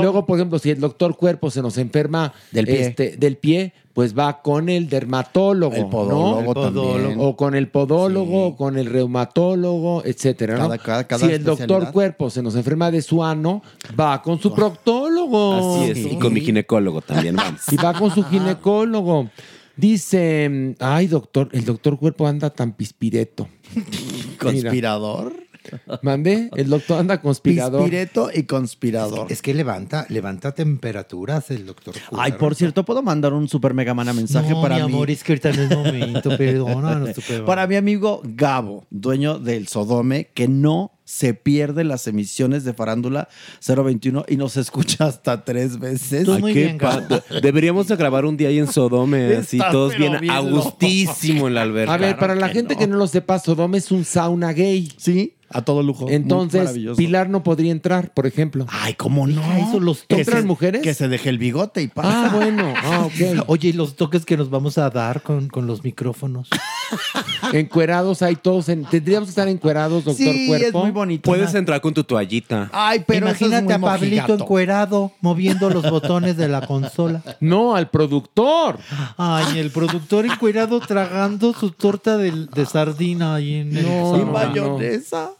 luego, 0.00 0.26
por 0.26 0.38
ejemplo, 0.38 0.58
si 0.58 0.70
el 0.70 0.80
doctor 0.80 1.16
cuerpo 1.16 1.50
se 1.50 1.62
nos 1.62 1.78
enferma 1.78 2.32
Del 2.52 2.66
pie. 2.66 2.86
este, 2.86 3.16
del 3.16 3.36
pie, 3.36 3.74
pues 3.96 4.16
va 4.16 4.42
con 4.42 4.68
el 4.68 4.90
dermatólogo, 4.90 5.74
El 5.74 5.86
podólogo 5.86 6.54
¿no? 6.54 6.62
también. 6.94 7.16
O 7.18 7.34
con 7.34 7.54
el 7.54 7.68
podólogo, 7.68 8.48
o 8.48 8.56
con 8.56 8.76
el 8.76 8.84
reumatólogo, 8.86 10.02
etcétera, 10.04 10.58
¿no? 10.58 10.64
Cada- 10.64 10.78
cada- 10.78 11.04
cada 11.06 11.26
si 11.26 11.32
el 11.32 11.42
doctor 11.42 11.90
cuerpo 11.92 12.28
se 12.28 12.42
nos 12.42 12.54
enferma 12.56 12.90
de 12.90 13.00
su 13.00 13.24
ano, 13.24 13.62
va 13.98 14.20
con 14.20 14.38
su 14.38 14.52
proctólogo. 14.54 15.80
Así 15.80 15.90
es, 15.92 16.12
y 16.12 16.18
con 16.18 16.34
mi 16.34 16.42
ginecólogo 16.42 17.00
también 17.00 17.36
vamos. 17.36 17.60
Y 17.72 17.76
va 17.76 17.94
con 17.94 18.10
su 18.14 18.22
ginecólogo. 18.24 19.30
Dice, 19.78 20.74
ay 20.80 21.06
doctor, 21.06 21.48
el 21.52 21.64
doctor 21.64 21.98
cuerpo 21.98 22.26
anda 22.26 22.50
tan 22.50 22.72
pispireto. 22.72 23.48
¿Conspirador? 24.38 25.32
Mira, 25.32 25.45
Mandé, 26.02 26.50
el 26.56 26.68
doctor 26.68 27.00
anda 27.00 27.20
conspirador. 27.20 27.80
Pispireto 27.82 28.30
y 28.34 28.44
conspirador. 28.44 29.30
Es 29.30 29.42
que 29.42 29.54
levanta, 29.54 30.06
levanta 30.08 30.52
temperaturas 30.54 31.50
el 31.50 31.66
doctor. 31.66 31.94
Ay, 32.16 32.32
por 32.32 32.54
cierto, 32.54 32.84
¿puedo 32.84 33.02
mandar 33.02 33.32
un 33.32 33.48
super 33.48 33.74
mega 33.74 33.94
mana 33.94 34.12
mensaje 34.12 34.50
No, 34.50 34.62
para 34.62 34.76
mi 34.76 34.82
mi- 34.86 34.92
amor, 34.94 35.10
es 35.10 35.24
que 35.24 35.32
ahorita 35.32 35.52
no 35.52 35.62
es 35.62 35.70
momento, 35.70 36.30
perdónanos, 36.38 37.12
tu 37.14 37.20
peor. 37.22 37.44
Para 37.44 37.66
mi 37.66 37.76
amigo 37.76 38.20
Gabo, 38.24 38.86
dueño 38.90 39.38
del 39.38 39.68
Sodome, 39.68 40.28
que 40.34 40.48
no 40.48 40.92
se 41.04 41.34
pierde 41.34 41.84
las 41.84 42.08
emisiones 42.08 42.64
de 42.64 42.74
Farándula 42.74 43.28
021 43.64 44.24
y 44.28 44.36
nos 44.36 44.56
escucha 44.56 45.06
hasta 45.06 45.44
tres 45.44 45.78
veces. 45.78 46.28
Ay, 46.28 46.42
qué 46.52 46.76
pa- 46.80 47.06
Deberíamos 47.40 47.86
de 47.86 47.94
grabar 47.94 48.24
un 48.24 48.36
día 48.36 48.48
ahí 48.48 48.58
en 48.58 48.66
Sodome, 48.66 49.36
así 49.36 49.58
Está 49.58 49.70
todos 49.70 49.96
bien 49.96 50.18
bien 50.20 50.32
a 50.32 50.40
gustísimo 50.40 51.46
en 51.46 51.54
la 51.54 51.62
alberca. 51.62 51.94
A 51.94 51.96
ver, 51.96 52.16
para 52.18 52.34
la 52.34 52.48
gente 52.48 52.74
que 52.76 52.88
no 52.88 52.96
lo 52.96 53.06
sepa, 53.06 53.38
Sodoma 53.38 53.76
es 53.76 53.92
un 53.92 54.04
sauna 54.04 54.52
gay. 54.52 54.92
Sí. 54.96 55.34
A 55.50 55.62
todo 55.62 55.82
lujo. 55.82 56.06
Entonces. 56.10 56.74
Pilar 56.96 57.28
no 57.28 57.42
podría 57.42 57.70
entrar, 57.72 58.12
por 58.12 58.26
ejemplo. 58.26 58.66
Ay, 58.68 58.94
¿cómo 58.94 59.26
no? 59.26 59.42
Eso, 59.56 59.78
los 59.80 60.00
Que 60.02 60.24
toques. 60.24 60.26
se- 60.26 60.42
mujeres? 60.42 60.82
Que 60.82 60.92
se 60.94 61.08
deje 61.08 61.28
el 61.28 61.38
bigote 61.38 61.82
y 61.82 61.88
pasa. 61.88 62.26
Ah, 62.26 62.34
bueno. 62.34 62.72
Ah, 62.76 63.06
ok. 63.06 63.44
Oye, 63.48 63.68
y 63.68 63.72
los 63.72 63.94
toques 63.96 64.24
que 64.24 64.36
nos 64.36 64.50
vamos 64.50 64.76
a 64.78 64.90
dar 64.90 65.22
con, 65.22 65.48
con 65.48 65.66
los 65.66 65.84
micrófonos. 65.84 66.48
Encuerados 67.52 68.22
hay 68.22 68.36
todos. 68.36 68.68
en- 68.68 68.84
Tendríamos 68.84 69.28
que 69.28 69.30
estar 69.30 69.48
encuerados, 69.48 70.04
doctor 70.04 70.24
Sí, 70.32 70.46
Cuerpo. 70.48 70.66
es 70.66 70.74
muy 70.74 70.90
bonito. 70.90 71.22
Puedes 71.30 71.54
entrar 71.54 71.80
con 71.80 71.94
tu 71.94 72.04
toallita. 72.04 72.68
Ay, 72.72 73.02
pero 73.06 73.26
eso 73.28 73.34
es 73.34 73.40
Imagínate 73.42 73.64
muy 73.78 73.88
a 73.88 73.92
Pablito 73.92 74.16
mojigato. 74.22 74.34
encuerado 74.44 75.12
moviendo 75.20 75.70
los 75.70 75.88
botones 75.90 76.36
de 76.36 76.48
la 76.48 76.66
consola. 76.66 77.22
No, 77.40 77.76
al 77.76 77.90
productor. 77.90 78.78
Ay, 79.16 79.58
el 79.58 79.70
productor 79.70 80.24
encuerado 80.26 80.80
tragando 80.80 81.52
su 81.52 81.70
torta 81.70 82.16
de, 82.16 82.46
de 82.46 82.66
sardina 82.66 83.34
ahí 83.36 83.54
en 83.56 83.76
el 83.76 83.84
No. 83.84 84.16
Y 84.16 84.20
no, 84.20 84.32
mayonesa. 84.32 85.30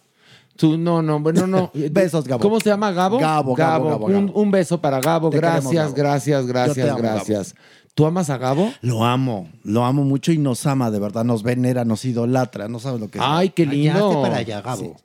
Tú, 0.56 0.76
no, 0.78 1.02
no, 1.02 1.20
bueno, 1.20 1.46
no. 1.46 1.70
Besos, 1.90 2.26
Gabo. 2.26 2.42
¿Cómo 2.42 2.58
se 2.60 2.70
llama 2.70 2.90
Gabo? 2.92 3.18
Gabo, 3.18 3.54
Gabo, 3.54 3.88
Gabo, 3.90 4.06
Un, 4.06 4.26
Gabo. 4.26 4.40
un 4.40 4.50
beso 4.50 4.80
para 4.80 5.00
Gabo. 5.00 5.30
Te 5.30 5.36
queremos, 5.36 5.64
Gracias, 5.64 5.82
Gabo. 5.84 5.94
gracias, 5.96 6.46
gracias, 6.46 6.88
amo, 6.90 6.98
gracias. 6.98 7.54
¿Tú 7.94 8.04
amas 8.06 8.28
a 8.30 8.36
Gabo? 8.36 8.70
Lo 8.82 9.04
amo, 9.04 9.48
lo 9.64 9.84
amo 9.84 10.04
mucho 10.04 10.30
y 10.32 10.38
nos 10.38 10.66
ama, 10.66 10.90
de 10.90 10.98
verdad. 10.98 11.24
Nos 11.24 11.42
venera, 11.42 11.84
nos 11.84 12.04
idolatra. 12.04 12.68
No 12.68 12.78
sabes 12.78 13.00
lo 13.00 13.08
que 13.08 13.18
es. 13.18 13.24
Ay, 13.26 13.50
qué 13.50 13.64
lindo. 13.64 14.08
hazte 14.10 14.22
para 14.22 14.36
allá, 14.36 14.60
Gabo. 14.60 14.96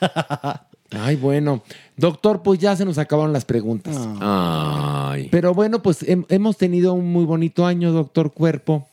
Ay, 0.92 1.16
bueno. 1.16 1.62
Doctor, 1.96 2.42
pues 2.42 2.60
ya 2.60 2.76
se 2.76 2.84
nos 2.84 2.98
acabaron 2.98 3.32
las 3.32 3.44
preguntas. 3.44 3.96
Ay. 4.20 5.28
Pero 5.32 5.52
bueno, 5.54 5.82
pues 5.82 6.06
hem- 6.06 6.26
hemos 6.28 6.56
tenido 6.56 6.92
un 6.94 7.12
muy 7.12 7.24
bonito 7.24 7.66
año, 7.66 7.90
doctor 7.92 8.32
Cuerpo. 8.32 8.86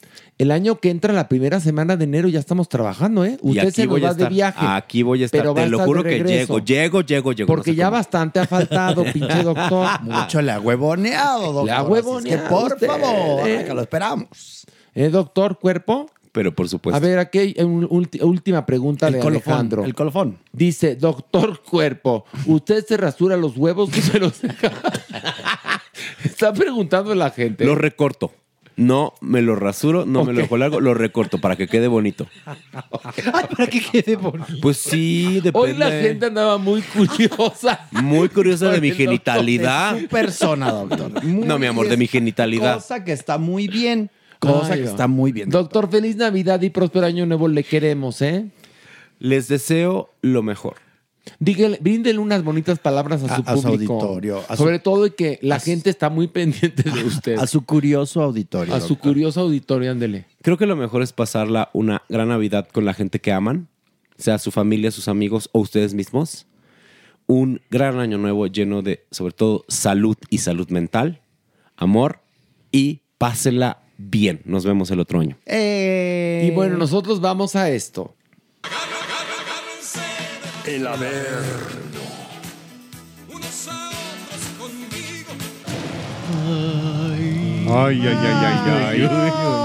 El 0.43 0.51
año 0.51 0.75
que 0.77 0.89
entra, 0.89 1.13
la 1.13 1.29
primera 1.29 1.61
semana 1.61 1.95
de 1.95 2.03
enero, 2.03 2.27
ya 2.27 2.37
estamos 2.41 2.67
trabajando, 2.67 3.23
¿eh? 3.23 3.37
Y 3.41 3.51
Usted 3.51 3.71
se 3.73 3.87
nos 3.87 4.03
va 4.03 4.13
de 4.13 4.27
viaje. 4.27 4.59
Aquí 4.59 5.01
voy 5.01 5.23
a 5.23 5.25
estar. 5.27 5.39
pero 5.39 5.53
Te 5.53 5.69
lo 5.69 5.79
juro 5.79 6.03
que 6.03 6.21
llego, 6.21 6.59
llego, 6.59 6.99
llego, 6.99 7.31
llego. 7.31 7.47
Porque 7.47 7.71
no 7.71 7.75
sé 7.75 7.77
ya 7.77 7.85
cómo. 7.85 7.95
bastante 7.95 8.39
ha 8.41 8.45
faltado, 8.45 9.05
pinche 9.13 9.41
doctor. 9.41 10.01
Mucho 10.01 10.41
le 10.41 10.51
ha 10.51 10.59
huevoneado, 10.59 11.53
doctor. 11.53 11.65
Le 11.65 11.71
ha 11.71 11.75
Así 11.79 11.85
es 11.85 11.89
huevoneado 11.91 12.43
que 12.43 12.49
por 12.49 12.77
favor, 12.77 13.47
eh. 13.47 13.63
que 13.65 13.73
lo 13.73 13.81
esperamos. 13.83 14.65
¿Eh, 14.93 15.07
doctor 15.07 15.57
Cuerpo? 15.59 16.09
Pero 16.33 16.53
por 16.53 16.67
supuesto. 16.67 16.97
A 16.97 16.99
ver, 16.99 17.19
aquí 17.19 17.37
hay 17.37 17.55
una 17.63 17.87
última 17.87 18.65
pregunta 18.65 19.07
El 19.07 19.13
de 19.13 19.19
colofón, 19.19 19.53
Alejandro. 19.53 19.85
el 19.85 19.95
colofón. 19.95 20.39
Dice, 20.51 20.97
doctor 20.97 21.61
Cuerpo, 21.63 22.25
¿usted 22.47 22.85
se 22.85 22.97
rasura 22.97 23.37
los 23.37 23.55
huevos 23.55 23.89
que 23.93 24.01
se 24.01 24.19
los 24.19 24.41
deja? 24.41 24.71
Está 26.25 26.51
preguntando 26.51 27.15
la 27.15 27.29
gente. 27.29 27.63
Lo 27.63 27.75
recorto. 27.75 28.33
No 28.75 29.13
me 29.21 29.41
lo 29.41 29.55
rasuro, 29.55 30.05
no 30.05 30.25
me 30.25 30.33
lo 30.33 30.41
dejo 30.41 30.57
largo, 30.57 30.79
lo 30.79 30.93
recorto 30.93 31.37
para 31.39 31.55
que 31.55 31.67
quede 31.67 31.87
bonito. 31.87 32.27
Ay, 32.45 33.45
para 33.49 33.67
que 33.67 33.81
quede 33.81 34.15
bonito. 34.15 34.53
Pues 34.61 34.77
sí, 34.77 35.35
depende. 35.35 35.59
Hoy 35.59 35.73
la 35.73 35.91
gente 35.91 36.25
andaba 36.25 36.57
muy 36.57 36.81
curiosa. 36.81 37.87
Muy 37.91 38.29
curiosa 38.29 38.69
de 38.69 38.81
mi 38.81 38.89
doctor. 38.89 39.05
genitalidad. 39.05 39.97
Es 39.97 40.07
persona, 40.07 40.71
doctor. 40.71 41.23
Muy 41.23 41.45
No, 41.45 41.59
mi 41.59 41.67
amor, 41.67 41.87
de 41.87 41.97
mi 41.97 42.07
genitalidad. 42.07 42.75
Cosa 42.75 43.03
que 43.03 43.11
está 43.11 43.37
muy 43.37 43.67
bien. 43.67 44.09
Cosa 44.39 44.73
Ay, 44.73 44.79
que 44.79 44.85
no. 44.85 44.91
está 44.91 45.07
muy 45.07 45.31
bien. 45.31 45.49
Doctor, 45.49 45.89
feliz 45.89 46.15
Navidad 46.15 46.61
y 46.61 46.69
próspero 46.69 47.05
año 47.05 47.25
nuevo. 47.25 47.47
Le 47.47 47.63
queremos, 47.63 48.21
¿eh? 48.21 48.45
Les 49.19 49.47
deseo 49.47 50.09
lo 50.21 50.41
mejor. 50.43 50.82
Dígale, 51.39 51.77
bríndele 51.81 52.19
unas 52.19 52.43
bonitas 52.43 52.79
palabras 52.79 53.23
a 53.23 53.27
su 53.37 53.41
A- 53.47 53.53
a 53.53 53.55
su 53.57 53.63
público. 53.63 53.93
auditorio, 53.93 54.41
a 54.49 54.57
su- 54.57 54.63
Sobre 54.63 54.79
todo 54.79 55.05
y 55.07 55.11
que 55.11 55.39
la 55.41 55.59
gente 55.59 55.89
está 55.89 56.09
muy 56.09 56.27
pendiente 56.27 56.83
de 56.83 57.03
usted. 57.05 57.37
A 57.39 57.47
su 57.47 57.65
curioso 57.65 58.21
auditorio. 58.21 58.73
A 58.75 58.81
su 58.81 58.97
curioso 58.97 59.39
auditorio, 59.41 59.91
ándele. 59.91 60.25
Creo 60.41 60.57
que 60.57 60.65
lo 60.65 60.75
mejor 60.75 61.01
es 61.01 61.13
pasarla 61.13 61.69
una 61.73 62.01
gran 62.09 62.27
Navidad 62.27 62.67
con 62.71 62.83
la 62.85 62.93
gente 62.93 63.19
que 63.19 63.31
aman, 63.31 63.69
sea 64.17 64.37
su 64.37 64.51
familia, 64.51 64.91
sus 64.91 65.07
amigos 65.07 65.49
o 65.53 65.59
ustedes 65.59 65.93
mismos. 65.93 66.45
Un 67.25 67.61
gran 67.71 67.99
año 67.99 68.17
nuevo 68.17 68.45
lleno 68.47 68.81
de, 68.81 69.05
sobre 69.09 69.33
todo, 69.33 69.63
salud 69.69 70.17
y 70.29 70.39
salud 70.39 70.67
mental, 70.69 71.21
amor 71.77 72.19
y 72.69 72.99
pásela 73.17 73.81
bien. 73.97 74.41
Nos 74.43 74.65
vemos 74.65 74.91
el 74.91 74.99
otro 74.99 75.21
año. 75.21 75.37
Eh, 75.45 76.49
Y 76.51 76.53
bueno, 76.53 76.77
nosotros 76.77 77.21
vamos 77.21 77.55
a 77.55 77.69
esto. 77.69 78.13
El 80.65 80.87
haber. 80.87 81.43
Ay, 87.69 87.99
ay, 88.01 88.07
ay, 88.07 88.07
ay, 88.07 88.71
ay. 88.71 89.09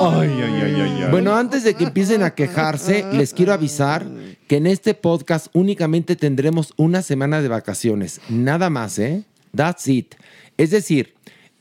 Ay, 0.00 0.30
ay, 0.30 0.62
ay, 0.62 0.80
ay, 0.80 1.02
ay. 1.04 1.10
Bueno, 1.10 1.36
antes 1.36 1.62
de 1.62 1.74
que 1.74 1.84
empiecen 1.84 2.22
a 2.22 2.34
quejarse, 2.34 3.04
les 3.12 3.32
quiero 3.32 3.52
avisar 3.52 4.06
que 4.48 4.56
en 4.56 4.66
este 4.66 4.94
podcast 4.94 5.48
únicamente 5.52 6.16
tendremos 6.16 6.74
una 6.76 7.02
semana 7.02 7.42
de 7.42 7.48
vacaciones. 7.48 8.20
Nada 8.28 8.68
más, 8.68 8.98
¿eh? 8.98 9.22
That's 9.54 9.86
it. 9.86 10.14
Es 10.56 10.70
decir, 10.70 11.14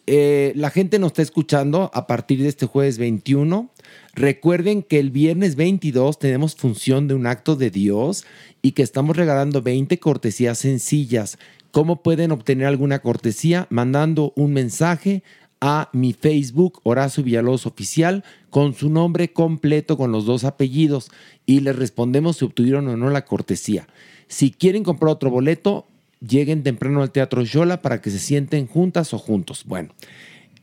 eh, 0.08 0.54
la 0.56 0.70
gente 0.72 0.98
nos 1.00 1.10
está 1.10 1.22
escuchando 1.22 1.92
a 1.94 2.08
partir 2.08 2.42
de 2.42 2.48
este 2.48 2.66
jueves 2.66 2.98
21. 2.98 3.70
Recuerden 4.18 4.82
que 4.82 4.98
el 4.98 5.12
viernes 5.12 5.56
22 5.56 6.18
tenemos 6.18 6.56
función 6.56 7.08
de 7.08 7.14
un 7.14 7.28
acto 7.28 7.56
de 7.56 7.70
Dios 7.70 8.26
y 8.64 8.72
que 8.72 8.82
estamos 8.82 9.16
regalando 9.16 9.62
20 9.62 10.00
cortesías 10.00 10.58
sencillas. 10.58 11.38
¿Cómo 11.70 12.02
pueden 12.02 12.32
obtener 12.32 12.66
alguna 12.66 12.98
cortesía? 12.98 13.68
Mandando 13.70 14.34
un 14.36 14.54
mensaje 14.54 15.22
a 15.62 15.92
mi 15.94 16.14
Facebook, 16.14 16.82
Horacio 16.82 17.24
Villalobos 17.24 17.68
Oficial, 17.68 18.24
con 18.50 18.74
su 18.74 18.90
nombre 18.90 19.34
completo, 19.34 19.98
con 19.98 20.12
los 20.12 20.26
dos 20.26 20.46
apellidos, 20.46 21.12
y 21.46 21.60
les 21.60 21.76
respondemos 21.76 22.38
si 22.38 22.46
obtuvieron 22.46 22.88
o 22.88 22.98
no 22.98 23.12
la 23.12 23.24
cortesía. 23.24 23.88
Si 24.28 24.50
quieren 24.50 24.84
comprar 24.84 25.12
otro 25.12 25.30
boleto, 25.30 25.86
lleguen 26.28 26.64
temprano 26.64 27.04
al 27.04 27.12
Teatro 27.12 27.44
Yola 27.44 27.84
para 27.84 28.02
que 28.02 28.10
se 28.10 28.18
sienten 28.18 28.66
juntas 28.66 29.14
o 29.14 29.20
juntos. 29.20 29.64
Bueno, 29.68 29.94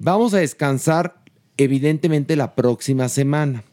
vamos 0.01 0.35
a 0.35 0.39
descansar 0.39 1.22
evidentemente 1.56 2.36
la 2.36 2.55
próxima 2.55 3.09
semana, 3.09 3.64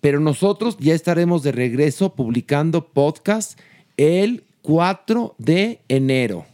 pero 0.00 0.20
nosotros 0.20 0.76
ya 0.78 0.94
estaremos 0.94 1.42
de 1.42 1.52
regreso 1.52 2.14
publicando 2.14 2.86
podcast 2.86 3.58
el 3.96 4.44
4 4.62 5.34
de 5.38 5.80
enero. 5.88 6.46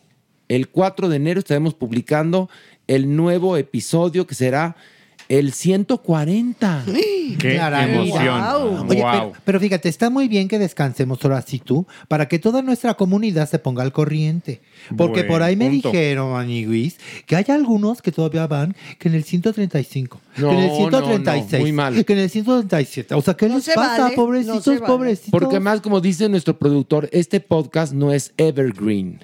El 0.48 0.68
4 0.68 1.08
de 1.08 1.16
enero 1.16 1.40
estaremos 1.40 1.74
publicando 1.74 2.48
el 2.86 3.16
nuevo 3.16 3.56
episodio 3.56 4.26
que 4.26 4.34
será 4.34 4.76
el 5.28 5.52
140. 5.52 6.84
Qué 7.38 7.56
emoción. 7.56 8.40
Oye, 8.88 9.02
Wow. 9.02 9.10
pero, 9.10 9.32
pero 9.44 9.60
fíjate, 9.60 9.88
está 9.88 10.10
muy 10.10 10.28
bien 10.28 10.48
que 10.48 10.58
descansemos 10.58 11.18
ahora 11.24 11.42
sí 11.42 11.58
tú, 11.58 11.86
para 12.08 12.28
que 12.28 12.38
toda 12.38 12.62
nuestra 12.62 12.94
comunidad 12.94 13.48
se 13.48 13.58
ponga 13.58 13.82
al 13.82 13.92
corriente. 13.92 14.60
Porque 14.96 15.20
Buen 15.20 15.28
por 15.28 15.42
ahí 15.42 15.56
me 15.56 15.68
dijeron, 15.68 16.32
Maniguis, 16.32 16.98
que 17.26 17.36
hay 17.36 17.44
algunos 17.48 18.00
que 18.02 18.12
todavía 18.12 18.46
van 18.46 18.74
que 18.98 19.08
en 19.08 19.14
el 19.16 19.24
135, 19.24 20.20
No, 20.38 20.48
que 20.50 20.54
en 20.54 20.60
el 20.62 20.68
no, 20.68 20.76
136, 20.76 21.52
no, 21.52 21.58
muy 21.60 21.72
mal. 21.72 22.04
que 22.04 22.12
en 22.12 22.18
el 22.20 22.30
137. 22.30 23.14
O 23.14 23.22
sea, 23.22 23.34
¿qué 23.34 23.48
No 23.48 23.56
les 23.56 23.64
se 23.64 23.74
pasa, 23.74 24.04
vale, 24.04 24.16
pobrecitos, 24.16 24.56
no 24.56 24.62
se 24.62 24.70
vale. 24.80 24.86
pobrecitos? 24.86 25.30
Porque 25.30 25.60
más, 25.60 25.80
como 25.80 26.00
dice 26.00 26.28
nuestro 26.28 26.58
productor, 26.58 27.08
este 27.12 27.40
podcast 27.40 27.92
no 27.92 28.12
es 28.12 28.32
evergreen. 28.36 29.20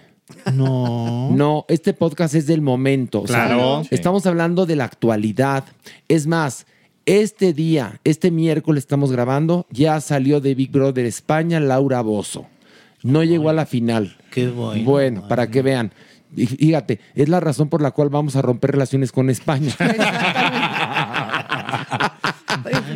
No. 0.54 1.30
No, 1.32 1.64
este 1.68 1.92
podcast 1.92 2.34
es 2.34 2.46
del 2.46 2.62
momento. 2.62 3.22
o 3.22 3.26
sea, 3.26 3.46
Claro. 3.46 3.82
estamos 3.90 4.26
hablando 4.26 4.66
de 4.66 4.76
la 4.76 4.84
actualidad. 4.84 5.64
Es 6.09 6.26
más, 6.26 6.66
este 7.06 7.52
día, 7.52 8.00
este 8.04 8.30
miércoles 8.30 8.82
estamos 8.84 9.12
grabando, 9.12 9.66
ya 9.70 10.00
salió 10.00 10.40
de 10.40 10.54
Big 10.54 10.70
Brother 10.70 11.04
España 11.06 11.60
Laura 11.60 12.00
Bozo. 12.00 12.46
No 13.02 13.24
llegó 13.24 13.48
a 13.48 13.52
la 13.52 13.66
final. 13.66 14.16
Qué 14.30 14.48
bueno. 14.48 14.84
Bueno, 14.84 15.28
para 15.28 15.48
que 15.48 15.62
vean. 15.62 15.92
Y 16.36 16.46
Fíjate, 16.46 17.00
es 17.14 17.28
la 17.28 17.40
razón 17.40 17.68
por 17.68 17.82
la 17.82 17.90
cual 17.90 18.09
vamos 18.09 18.36
a 18.36 18.42
romper 18.42 18.72
relaciones 18.72 19.12
con 19.12 19.28
España. 19.30 19.74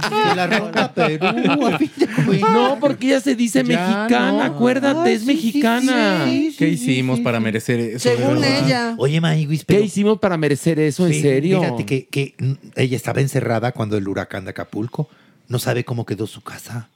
La 0.00 0.92
Perú, 0.94 1.26
cuentas. 1.58 2.50
No, 2.52 2.78
porque 2.80 3.06
ella 3.08 3.20
se 3.20 3.34
dice 3.34 3.58
Ya 3.60 3.64
mexicana, 3.64 4.32
no. 4.32 4.42
acuérdate, 4.42 5.08
Ay, 5.10 5.14
es 5.14 5.20
sí, 5.22 5.26
sí, 5.26 5.32
mexicana. 5.34 6.24
sí, 6.26 6.50
sí, 6.52 6.56
¿Qué 6.56 6.66
sí, 6.66 6.72
hicimos 6.92 7.18
sí, 7.18 7.24
para 7.24 7.38
sí. 7.38 7.44
merecer 7.44 7.80
eso? 7.80 8.08
de 8.08 8.16
Según 8.16 8.40
verdad? 8.40 8.66
ella. 8.66 8.94
Oye, 8.98 9.20
Maniguis, 9.20 9.64
¿Qué 9.64 9.80
hicimos 9.80 10.18
para 10.18 10.36
merecer 10.36 10.78
eso? 10.80 11.06
En 11.06 11.20
serio. 11.20 11.60
Fíjate 11.62 11.86
que, 11.86 12.06
que, 12.06 12.34
mm, 12.38 12.52
ella 12.76 12.96
estaba 12.96 13.20
encerrada 13.20 13.72
cuando 13.72 13.96
el 13.96 14.06
huracán 14.08 14.44
de 14.44 14.50
Acapulco. 14.50 15.08
No 15.48 15.58
sabe 15.58 15.84
cómo 15.84 16.04
quedó 16.06 16.26
su 16.26 16.40
casa. 16.42 16.88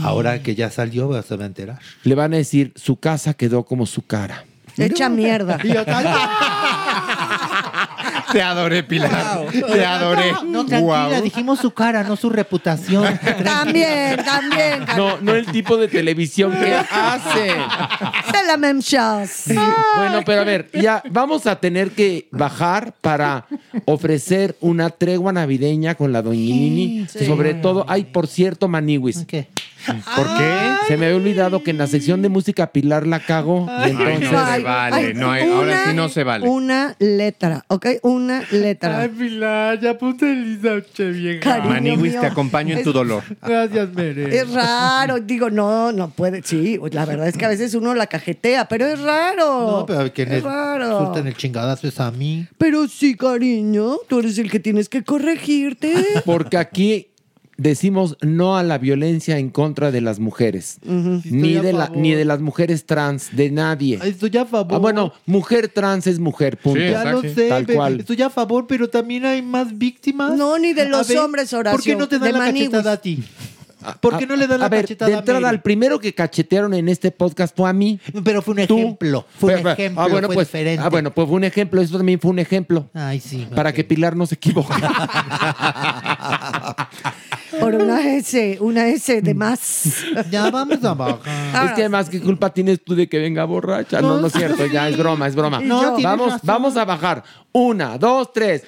Ahora 0.00 0.42
que 0.42 0.54
ya 0.54 0.70
salió, 0.70 1.22
se 1.22 1.36
va 1.36 1.44
a 1.44 1.46
enterar. 1.46 1.78
Le 2.02 2.14
van 2.14 2.34
a 2.34 2.38
decir, 2.38 2.72
su 2.74 2.96
casa 2.96 3.34
quedó 3.34 3.64
como 3.64 3.86
su 3.86 4.04
cara. 4.06 4.44
Hecha 4.76 5.08
mierda. 5.08 5.58
Te 8.34 8.42
adoré, 8.42 8.82
Pilar. 8.82 9.46
Te 9.52 9.84
adoré. 9.86 10.32
No, 10.44 10.66
tranquila, 10.66 10.80
Guau. 10.80 11.22
dijimos 11.22 11.60
su 11.60 11.70
cara, 11.70 12.02
no 12.02 12.16
su 12.16 12.30
reputación. 12.30 13.16
También, 13.44 14.16
también. 14.24 14.84
No, 14.96 15.18
no 15.20 15.34
el 15.34 15.46
tipo 15.46 15.76
de 15.76 15.86
televisión 15.86 16.50
que 16.50 16.74
hace. 16.90 17.52
C'est 18.32 18.46
la 18.48 18.56
même 18.56 18.82
chose. 18.82 19.54
Bueno, 19.54 20.22
pero 20.26 20.40
a 20.40 20.44
ver, 20.44 20.68
ya 20.72 21.00
vamos 21.10 21.46
a 21.46 21.60
tener 21.60 21.92
que 21.92 22.26
bajar 22.32 22.92
para 23.00 23.46
ofrecer 23.84 24.56
una 24.60 24.90
tregua 24.90 25.32
navideña 25.32 25.94
con 25.94 26.12
la 26.12 26.20
doña 26.20 26.34
Nini. 26.40 27.06
Sí. 27.08 27.26
Sobre 27.26 27.54
todo, 27.54 27.84
ay, 27.88 28.02
por 28.04 28.26
cierto, 28.26 28.66
Maniwis. 28.66 29.24
¿Qué? 29.26 29.46
¿Por 29.86 30.26
qué? 30.38 30.58
Se 30.88 30.96
me 30.96 31.06
había 31.06 31.16
olvidado 31.16 31.62
que 31.62 31.70
en 31.70 31.78
la 31.78 31.86
sección 31.86 32.22
de 32.22 32.28
música 32.28 32.72
Pilar 32.72 33.06
la 33.06 33.20
cago. 33.20 33.66
Y 33.86 33.90
entonces. 33.90 34.30
no 34.32 34.46
se 34.54 34.62
vale, 34.62 35.14
no 35.14 35.30
hay- 35.30 35.48
ahora 35.50 35.84
sí 35.86 35.94
no 35.94 36.08
se 36.08 36.24
vale. 36.24 36.48
Una 36.48 36.96
letra, 36.98 37.64
¿ok? 37.68 37.86
Una 38.02 38.42
letra. 38.50 39.00
Ay, 39.00 39.08
Pilar, 39.10 39.80
ya 39.80 39.96
ponte 39.98 40.26
lisa, 40.34 40.80
che 40.94 41.10
vieja. 41.10 41.40
Cariño 41.40 41.70
Maniwis, 41.70 42.12
mío. 42.12 42.20
te 42.20 42.26
acompaño 42.26 42.76
en 42.76 42.82
tu 42.84 42.92
dolor. 42.92 43.22
Gracias, 43.42 43.92
Mere. 43.94 44.36
Es 44.36 44.50
raro, 44.52 45.20
digo, 45.20 45.50
no, 45.50 45.92
no 45.92 46.10
puede, 46.10 46.42
sí, 46.42 46.78
la 46.92 47.04
verdad 47.04 47.28
es 47.28 47.36
que 47.36 47.44
a 47.44 47.48
veces 47.48 47.74
uno 47.74 47.94
la 47.94 48.06
cajetea, 48.06 48.66
pero 48.68 48.86
es 48.86 49.00
raro. 49.00 49.70
No, 49.80 49.86
pero 49.86 50.12
que 50.12 50.22
es 50.22 50.28
le 50.28 50.40
raro. 50.40 50.98
suelten 50.98 51.26
el 51.26 51.36
chingadazo 51.36 51.86
es 51.88 52.00
a 52.00 52.10
mí. 52.10 52.46
Pero 52.58 52.86
sí, 52.88 53.16
cariño, 53.16 53.96
tú 54.08 54.20
eres 54.20 54.38
el 54.38 54.50
que 54.50 54.60
tienes 54.60 54.88
que 54.88 55.02
corregirte. 55.02 55.94
Porque 56.24 56.56
aquí 56.56 57.08
decimos 57.56 58.16
no 58.20 58.56
a 58.56 58.62
la 58.62 58.78
violencia 58.78 59.38
en 59.38 59.50
contra 59.50 59.90
de 59.90 60.00
las 60.00 60.18
mujeres. 60.20 60.78
ni, 60.84 61.54
de 61.54 61.72
la- 61.72 61.90
ni 61.94 62.12
de 62.12 62.24
las 62.24 62.40
mujeres 62.40 62.86
trans, 62.86 63.34
de 63.36 63.50
nadie. 63.50 63.98
Estoy 64.02 64.36
a 64.36 64.44
favor. 64.44 64.74
Ah, 64.74 64.78
bueno, 64.78 65.12
mujer 65.26 65.68
trans 65.68 66.06
es 66.06 66.18
mujer, 66.18 66.56
punto. 66.58 66.80
ya 66.80 67.04
lo 67.04 67.22
sé, 67.22 67.48
Tal 67.48 67.66
cual. 67.66 68.00
estoy 68.00 68.20
a 68.22 68.30
favor, 68.30 68.66
pero 68.66 68.88
también 68.88 69.24
hay 69.24 69.42
más 69.42 69.76
víctimas. 69.76 70.34
No, 70.36 70.58
ni 70.58 70.72
de 70.72 70.88
los 70.88 71.06
ver, 71.08 71.18
hombres, 71.18 71.52
Horacio. 71.52 71.76
¿Por 71.76 71.84
qué 71.84 71.96
no 71.96 72.08
te 72.08 72.18
dan 72.18 72.32
la 72.32 72.38
maniguis. 72.38 72.70
cachetada 72.70 72.92
a 72.92 72.96
ti? 72.98 73.22
¿Por 74.00 74.16
qué 74.16 74.26
no 74.26 74.34
le 74.34 74.46
dan 74.46 74.60
la 74.60 74.66
a 74.66 74.68
ver, 74.70 74.80
cachetada 74.84 75.10
de 75.10 75.14
a 75.14 75.18
entrada, 75.18 75.46
al 75.50 75.60
primero 75.60 75.98
que 76.00 76.14
cachetearon 76.14 76.72
en 76.72 76.88
este 76.88 77.10
podcast 77.10 77.54
fue 77.54 77.68
a 77.68 77.72
mí. 77.74 78.00
Pero 78.24 78.40
fue 78.40 78.52
un 78.54 78.60
ejemplo. 78.60 79.26
Fue 79.38 79.56
un 79.60 79.68
ejemplo. 79.68 80.00
Ah, 80.02 80.08
bueno, 80.08 80.26
fue 80.28 80.36
pues, 80.36 80.48
diferente. 80.48 80.82
ah, 80.82 80.88
bueno, 80.88 81.10
pues 81.12 81.28
fue 81.28 81.36
un 81.36 81.44
ejemplo. 81.44 81.82
Eso 81.82 81.98
también 81.98 82.18
fue 82.18 82.30
un 82.30 82.38
ejemplo. 82.38 82.88
Ay, 82.94 83.20
sí. 83.20 83.46
Para 83.54 83.74
que 83.74 83.84
Pilar 83.84 84.16
no 84.16 84.24
se 84.24 84.36
equivoque. 84.36 84.72
Por 87.60 87.74
una 87.74 88.14
S, 88.14 88.58
una 88.60 88.88
S 88.88 89.22
de 89.22 89.34
más. 89.34 90.04
Ya 90.30 90.50
vamos 90.50 90.84
a 90.84 90.94
bajar. 90.94 91.66
Es 91.66 91.72
que 91.72 91.82
además, 91.82 92.08
¿qué 92.08 92.20
culpa 92.20 92.52
tienes 92.52 92.84
tú 92.84 92.94
de 92.94 93.08
que 93.08 93.18
venga 93.18 93.44
borracha? 93.44 94.00
No, 94.00 94.20
no 94.20 94.26
es 94.26 94.32
cierto, 94.32 94.66
ya 94.66 94.88
es 94.88 94.96
broma, 94.96 95.26
es 95.26 95.34
broma. 95.34 95.60
No, 95.60 96.00
vamos, 96.00 96.32
razón. 96.32 96.40
vamos 96.44 96.76
a 96.76 96.84
bajar. 96.84 97.24
Una, 97.52 97.98
dos, 97.98 98.32
tres. 98.32 98.62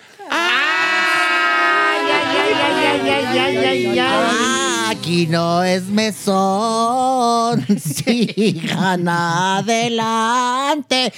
Aquí 4.88 5.26
no 5.26 5.62
es 5.62 5.84
mesón. 5.84 7.64
Sigan 7.78 9.08
adelante. 9.08 11.12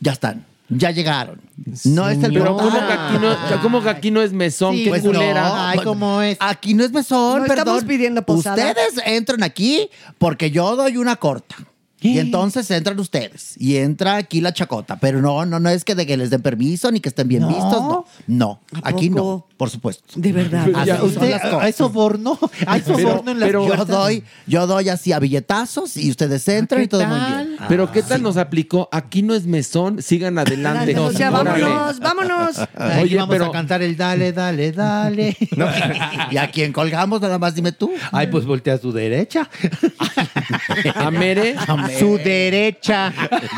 Ya 0.00 0.12
están. 0.12 0.49
Ya 0.70 0.92
llegaron. 0.92 1.40
No 1.84 2.08
es 2.08 2.22
el 2.22 2.32
Pero 2.32 2.56
¿cómo 2.56 2.70
que 2.78 2.92
aquí 2.92 3.14
no, 3.20 3.60
cómo 3.60 3.82
que 3.82 3.88
aquí 3.90 4.10
no 4.10 4.22
es 4.22 4.32
mesón? 4.32 4.74
Sí, 4.76 4.84
¡Qué 4.84 4.90
pues 4.90 5.02
culera! 5.02 5.48
no. 5.48 5.54
Ay, 5.66 5.78
¿cómo 5.82 6.22
es? 6.22 6.36
Aquí 6.40 6.74
no 6.74 6.84
es 6.84 6.92
mesón, 6.92 7.40
No 7.40 7.46
perdón. 7.46 7.58
estamos 7.58 7.84
pidiendo 7.84 8.22
posada. 8.22 8.68
Ustedes 8.68 8.94
entran 9.04 9.42
aquí 9.42 9.90
porque 10.18 10.50
yo 10.50 10.76
doy 10.76 10.96
una 10.96 11.16
corta. 11.16 11.56
Y 12.02 12.18
entonces 12.18 12.70
entran 12.70 12.98
ustedes. 12.98 13.54
Y 13.58 13.76
entra 13.76 14.16
aquí 14.16 14.40
la 14.40 14.52
chacota. 14.52 14.96
Pero 14.98 15.20
no, 15.20 15.44
no, 15.44 15.60
no 15.60 15.68
es 15.68 15.84
que 15.84 15.94
de 15.94 16.06
que 16.06 16.16
les 16.16 16.30
den 16.30 16.40
permiso 16.42 16.90
ni 16.90 17.00
que 17.00 17.08
estén 17.10 17.28
bien 17.28 17.42
No. 17.42 17.48
vistos. 17.48 17.72
No. 17.82 18.04
No. 18.26 18.60
Aquí 18.82 19.10
no. 19.10 19.46
Por 19.56 19.68
supuesto. 19.68 20.04
De 20.16 20.32
verdad. 20.32 20.66
Ya, 20.86 20.96
son 20.98 21.08
usted, 21.10 21.30
las 21.30 21.42
cosas. 21.42 21.62
hay 21.62 21.72
soborno, 21.74 22.38
hay 22.66 22.80
soborno 22.80 23.30
en 23.32 23.38
Pero 23.40 23.68
yo 23.68 23.84
doy, 23.84 24.24
yo 24.46 24.66
doy 24.66 24.88
así 24.88 25.12
a 25.12 25.18
billetazos 25.18 25.98
y 25.98 26.08
ustedes 26.10 26.48
entran 26.48 26.82
y 26.82 26.86
todo 26.88 27.06
muy 27.06 27.18
bien. 27.20 27.56
Pero 27.68 27.92
¿qué 27.92 28.02
tal 28.02 28.22
nos 28.22 28.38
aplicó? 28.38 28.88
Aquí 28.90 29.20
no 29.22 29.34
es 29.34 29.44
mesón, 29.44 30.00
sigan 30.02 30.38
adelante. 30.38 30.98
o 30.98 31.12
sea, 31.12 31.30
Órale. 31.30 31.62
vámonos, 31.62 31.98
vámonos. 32.00 32.56
Oye, 33.02 33.16
vamos 33.16 33.34
pero- 33.34 33.46
a 33.46 33.52
cantar 33.52 33.82
el 33.82 33.98
dale, 33.98 34.32
dale, 34.32 34.72
dale. 34.72 35.36
¿Y 36.30 36.36
a 36.38 36.50
quién 36.50 36.72
colgamos? 36.72 37.20
Nada 37.20 37.38
más 37.38 37.54
dime 37.54 37.72
tú. 37.72 37.92
Ay, 38.12 38.28
pues 38.28 38.46
voltea 38.46 38.74
a 38.74 38.78
su 38.78 38.92
derecha. 38.92 39.48
A 40.94 41.10
Mere. 41.10 41.54
Su 41.98 42.18
derecha, 42.18 43.12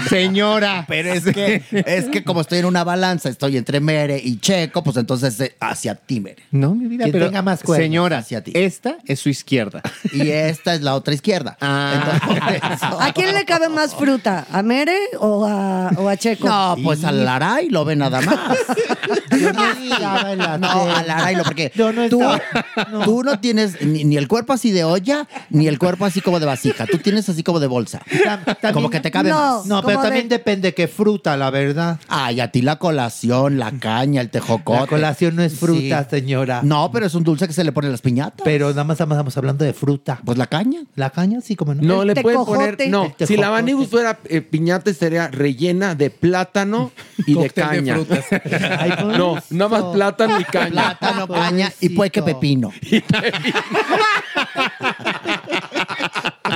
señora. 0.09 0.85
Pero 0.89 1.13
es 1.13 1.25
que, 1.25 1.63
es 1.71 2.07
que 2.07 2.25
como 2.25 2.41
estoy 2.41 2.59
en 2.59 2.65
una 2.67 2.85
balanza, 2.85 3.29
estoy 3.29 3.57
entre 3.57 3.81
Mere 3.81 4.19
y 4.23 4.39
Checo, 4.39 4.83
pues 4.83 4.97
entonces 4.97 5.39
eh, 5.41 5.55
hacia 5.61 5.95
ti, 5.95 6.21
Mere. 6.21 6.43
No, 6.51 6.75
mi 6.75 6.87
vida, 6.87 7.07
pero 7.11 7.27
tenga 7.27 7.43
más 7.43 7.63
cuernos. 7.63 7.85
señora, 7.85 8.19
Hacia 8.19 8.43
ti. 8.43 8.53
esta 8.55 8.97
es 9.07 9.21
su 9.21 9.29
izquierda. 9.29 9.83
Y 10.13 10.29
esta 10.31 10.75
es 10.75 10.83
la 10.83 10.95
otra 10.95 11.15
izquierda. 11.15 11.57
Ah. 11.75 12.19
Entonces, 12.19 12.61
por 12.61 12.73
eso- 12.73 13.01
¿A 13.01 13.13
quién 13.13 13.33
le 13.35 13.45
cabe 13.45 13.69
más 13.69 13.95
fruta? 13.95 14.47
¿A 14.51 14.63
Mere 14.63 14.97
o 15.19 15.47
a, 15.47 15.91
o 15.97 16.09
a 16.09 16.17
Checo? 16.17 16.47
No, 16.49 16.77
pues 16.83 17.03
al 17.05 17.25
Laray 17.25 17.69
lo 17.71 17.85
ve 17.85 17.97
nada 17.97 18.21
más. 18.21 18.37
Yo 19.41 19.53
no 19.53 19.65
estaba 19.73 20.33
en 20.33 20.39
la 20.39 20.59
No, 20.59 20.69
tele. 20.81 20.93
al 20.93 21.07
Laray 21.07 21.37
lo 21.37 21.45
porque 21.45 21.73
Yo 21.75 21.93
no 21.93 22.09
tú, 22.09 22.21
estaba- 22.23 23.05
tú 23.05 23.23
no 23.23 23.39
tienes 23.41 23.81
ni, 23.83 24.05
ni 24.05 24.17
el 24.17 24.29
cuerpo 24.29 24.53
así 24.53 24.71
de 24.71 24.85
olla, 24.85 25.27
ni 25.51 25.67
el 25.69 25.79
cuerpo 25.79 26.05
así 26.05 26.21
como 26.21 26.41
de 26.41 26.47
vasija. 26.47 26.87
Tú 26.87 26.99
tienes 26.99 27.29
así 27.29 27.43
como 27.43 27.59
de 27.61 27.67
bolsa. 27.67 28.03
También- 28.25 28.73
Como 28.73 28.91
que 28.91 29.01
te 29.01 29.11
cabe 29.11 29.31
No. 29.31 29.37
más. 29.59 29.67
No, 29.67 29.83
pero 29.83 30.01
también 30.03 30.29
de- 30.29 30.37
depende 30.39 30.75
qué 30.75 30.89
fruta, 30.89 31.37
la 31.37 31.51
verdad. 31.51 31.99
Ay, 32.09 32.41
a 32.41 32.51
ti 32.51 32.63
la 32.63 32.77
colación, 32.77 33.59
la 33.59 33.71
caña, 33.73 34.21
el 34.21 34.31
tejocote. 34.31 34.81
La 34.81 34.87
colación 34.87 35.37
no 35.37 35.43
es 35.43 35.55
fruta, 35.59 36.05
Sí. 36.05 36.11
señora. 36.11 36.61
No, 36.63 36.91
pero 36.93 37.07
es 37.07 37.15
un 37.15 37.25
dulce 37.25 37.47
que 37.47 37.53
se 37.53 37.65
le 37.65 37.73
pone 37.73 37.89
a 37.89 37.91
las 37.91 38.01
piñatas. 38.01 38.41
Pero 38.45 38.69
nada 38.71 38.85
más 38.85 39.01
estamos 39.01 39.37
hablando 39.37 39.65
de 39.65 39.73
fruta. 39.73 40.21
Pues 40.25 40.39
la 40.39 40.47
caña. 40.47 40.81
La 40.97 41.11
caña, 41.11 41.41
sí, 41.41 41.57
como 41.57 41.75
no. 41.75 41.83
No, 41.83 42.03
El 42.03 42.09
le 42.09 42.23
pueden 42.23 42.45
poner. 42.45 42.77
No, 42.89 43.15
si 43.25 43.37
la. 43.37 43.51
Vanibus 43.51 43.89
fuera 43.89 44.19
eh, 44.25 44.41
piñata, 44.41 44.91
estaría 44.91 45.29
rellena 45.29 45.95
de 45.95 46.11
plátano 46.11 46.91
y 47.27 47.35
de 47.35 47.51
caña. 47.51 47.97
Ay, 48.79 48.93
no, 49.17 49.37
nada 49.51 49.69
más 49.69 49.83
plátano 49.95 50.41
y 50.41 50.45
caña. 50.45 50.71
Plátano, 50.71 51.29
caña 51.29 51.73
y 51.81 51.91
pueque 51.91 52.23
pepino. 52.23 52.71
Puerque 52.83 53.03
pepino. 53.03 53.53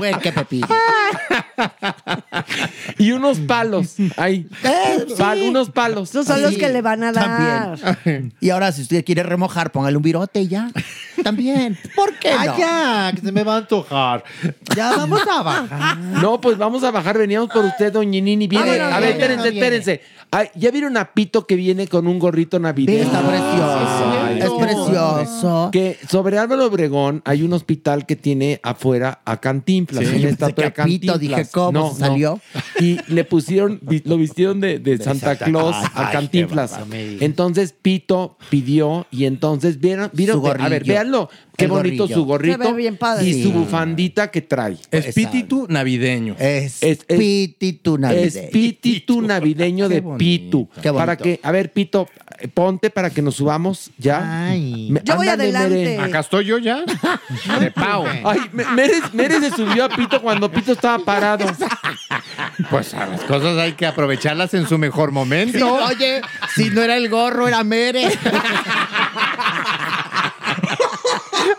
Y 2.99 3.13
unos 3.13 3.39
palos. 3.41 3.95
Ahí. 4.17 4.47
Pal- 5.17 5.43
unos 5.49 5.71
palos. 5.71 6.11
Esos 6.11 6.27
son 6.27 6.43
los 6.43 6.55
que 6.57 6.69
le 6.69 6.83
van 6.83 7.03
a 7.03 7.13
dar. 7.13 7.79
También. 7.79 8.33
Y 8.41 8.51
ahora, 8.51 8.73
si 8.73 8.83
usted 8.83 9.05
quiere 9.05 9.23
remojar, 9.23 9.71
póngale 9.73 9.97
un 9.97 10.03
virote 10.03 10.41
y 10.41 10.49
ya. 10.49 10.71
También. 11.23 11.79
¿Por 11.95 12.15
qué 12.19 12.31
Ay, 12.31 12.49
no? 12.49 12.59
ya, 12.59 13.13
que 13.15 13.21
se 13.21 13.33
me 13.33 13.43
va 13.45 13.55
a 13.55 13.59
antojar. 13.59 14.25
Ya 14.75 14.91
vamos 14.97 15.21
a 15.31 15.43
bajar. 15.43 15.99
No, 16.23 16.41
pues 16.41 16.57
vamos 16.57 16.83
a 16.85 16.91
bajar. 16.91 17.19
Veníamos 17.19 17.51
por 17.51 17.65
usted, 17.65 17.93
doñinini. 17.93 18.47
Viene. 18.49 18.79
Vámonos, 18.79 18.93
a 18.93 19.01
ver, 19.01 19.17
viene, 19.17 19.35
espérense, 19.35 19.51
viene. 19.51 19.67
espérense. 19.77 20.16
Ay, 20.31 20.49
¿Ya 20.55 20.71
vieron 20.71 20.97
a 20.97 21.13
Pito 21.15 21.47
que 21.47 21.57
viene 21.57 21.87
con 21.87 22.07
un 22.07 22.19
gorrito 22.19 22.59
navideño? 22.59 23.03
Está 23.05 23.21
precioso. 23.27 24.13
Ay, 24.25 24.39
es 24.41 24.51
precioso. 24.51 25.71
Que 25.73 25.97
sobre 26.09 26.39
Álvaro 26.39 26.67
Obregón 26.67 27.23
hay 27.25 27.43
un 27.43 27.53
hospital 27.53 28.07
que 28.07 28.17
tiene 28.17 28.61
afuera 28.63 29.21
a 29.25 29.41
Cantinflas. 29.41 30.05
Sí, 30.05 30.11
una 30.11 30.19
yo 30.19 30.29
estatua 30.29 30.55
pensé 30.57 30.67
de 30.67 30.73
que 30.73 30.81
a 30.81 30.85
Pito, 30.85 31.13
Cantinflas. 31.13 31.39
dije, 31.41 31.51
¿cómo 31.53 31.93
se 31.95 32.01
salió? 32.01 32.41
Y 32.81 32.99
le 33.09 33.25
pusieron, 33.25 33.81
lo 34.05 34.17
vistieron 34.19 34.61
de, 34.61 34.79
de 34.79 34.99
Santa 34.99 35.29
Santa- 35.37 35.45
Claus 35.47 35.77
Ay, 35.79 35.89
a 35.95 36.11
Cantinflas. 36.11 36.79
Entonces 37.21 37.75
Pito 37.81 38.37
pidió 38.51 39.07
y 39.11 39.25
entonces 39.25 39.81
vieron, 39.81 40.11
vieron 40.13 40.41
Su 40.41 40.47
a 40.49 40.69
ver, 40.69 40.85
véanlo. 40.85 41.31
Qué 41.57 41.65
El 41.65 41.71
bonito 41.71 42.03
gorrillo. 42.03 42.15
su 42.21 42.25
gorrito 42.27 42.63
Se 42.65 42.71
ve 42.71 42.77
bien 42.77 42.97
padre. 42.99 43.27
y 43.27 43.33
Sí. 43.33 43.43
su 43.45 43.51
bufandita 43.53 44.31
que 44.31 44.43
trae. 44.43 44.77
Espíritu 44.91 45.67
navideño. 45.71 46.37
Es 46.39 46.83
Es- 46.83 46.83
es- 46.83 47.05
espíritu 47.09 47.97
navideño. 47.97 48.27
Espíritu 48.27 49.23
navideño 49.23 49.89
de 49.89 50.03
Pitu. 50.19 50.69
Qué. 50.83 50.93
Para 50.93 51.17
que, 51.17 51.41
a 51.43 51.51
ver, 51.53 51.73
Pito, 51.73 52.09
ponte 52.55 52.91
para 52.91 53.11
que 53.11 53.23
nos 53.23 53.37
subamos 53.37 53.91
ya. 53.99 54.49
Ay. 54.49 54.89
Me- 54.91 55.01
Yo 55.05 55.17
voy 55.17 55.29
ándale, 55.29 55.57
adelante. 55.57 55.85
Mere. 55.97 56.03
Acá 56.03 56.21
estoy 56.21 56.45
yo 56.45 56.59
ya. 56.59 56.83
De 57.61 57.71
pau. 57.71 58.05
Ay, 58.25 58.41
me- 58.53 58.65
Mere, 58.67 58.95
Mere 59.13 59.41
se 59.41 59.51
subió 59.51 59.85
a 59.85 59.89
Pito 59.89 60.21
cuando 60.23 60.51
Pito 60.51 60.73
estaba 60.73 60.99
parado. 60.99 61.47
Pues 62.71 62.95
a 62.95 63.07
las 63.07 63.21
cosas 63.23 63.57
hay 63.59 63.73
que 63.73 63.87
aprovecharlas 63.87 64.55
en 64.55 64.67
su 64.67 64.79
mejor 64.79 65.11
Sí, 65.11 65.15
momento. 65.15 65.75
Oye, 65.85 66.23
si 66.55 66.71
no 66.71 66.83
era 66.83 66.97
el 66.97 67.09
gorro, 67.11 67.47
era 67.49 67.63
Mere. 67.65 68.09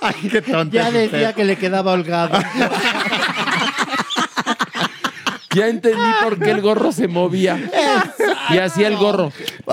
Ay, 0.02 0.16
qué 0.32 0.42
tonta. 0.42 0.74
Ya 0.76 0.92
decía 0.92 1.20
usted. 1.30 1.36
que 1.36 1.46
le 1.46 1.56
quedaba 1.58 1.92
holgado. 1.94 2.40
Ya 5.54 5.68
entendí 5.68 6.02
por 6.24 6.38
qué 6.40 6.52
el 6.52 6.62
gorro 6.62 6.92
se 6.92 7.08
movía. 7.08 7.58
Y 8.49 8.57
hacía 8.57 8.88
el 8.88 8.98
gorro. 8.98 9.32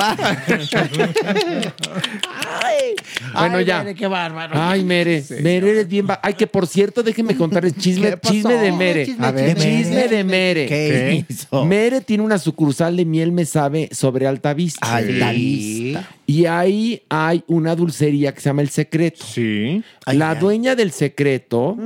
Bueno, 3.32 3.56
Ay, 3.58 3.64
ya. 3.64 3.78
Mere, 3.82 3.94
qué 3.94 4.06
bárbaro. 4.06 4.52
Ay, 4.54 4.84
Mere. 4.84 5.24
Mere 5.42 5.70
eres 5.70 5.88
bien. 5.88 6.06
ba- 6.06 6.20
Ay, 6.22 6.34
que 6.34 6.46
por 6.46 6.66
cierto, 6.66 7.02
déjenme 7.02 7.36
contarles 7.38 7.74
chisme, 7.76 8.14
chisme 8.20 8.54
de 8.54 8.72
Mere. 8.72 9.06
Chisme, 9.06 9.26
A 9.26 9.30
ver, 9.30 9.56
chisme. 9.56 10.08
de 10.08 10.24
Mere. 10.24 10.66
¿Qué 10.66 11.24
hizo? 11.28 11.64
Mere 11.64 12.00
tiene 12.00 12.22
una 12.22 12.38
sucursal 12.38 12.96
de 12.96 13.04
miel 13.04 13.32
me 13.32 13.44
sabe 13.44 13.88
sobre 13.92 14.26
Alta 14.26 14.52
Vista. 14.54 14.94
Alta 14.96 15.30
Vista. 15.32 16.08
Y 16.26 16.46
ahí 16.46 17.02
hay 17.10 17.44
una 17.48 17.74
dulcería 17.76 18.32
que 18.32 18.40
se 18.40 18.48
llama 18.48 18.62
El 18.62 18.70
Secreto. 18.70 19.24
Sí. 19.24 19.82
La 20.06 20.34
dueña 20.34 20.74
del 20.74 20.90
secreto 20.90 21.76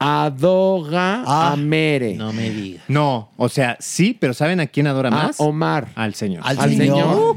adoga 0.00 1.22
Ah. 1.26 1.52
a 1.52 1.56
Mere. 1.56 2.14
No 2.14 2.32
me 2.32 2.50
digas. 2.50 2.82
No, 2.88 3.30
o 3.36 3.48
sea, 3.48 3.76
sí, 3.80 4.16
pero 4.18 4.34
¿saben 4.34 4.60
a 4.60 4.66
quién 4.66 4.86
adora 4.86 5.08
A 5.08 5.12
más? 5.12 5.40
Omar. 5.40 5.88
Al 5.94 6.14
señor. 6.14 6.42
Al 6.44 6.58
Al 6.58 6.70
señor. 6.76 6.96
señor. 6.96 7.36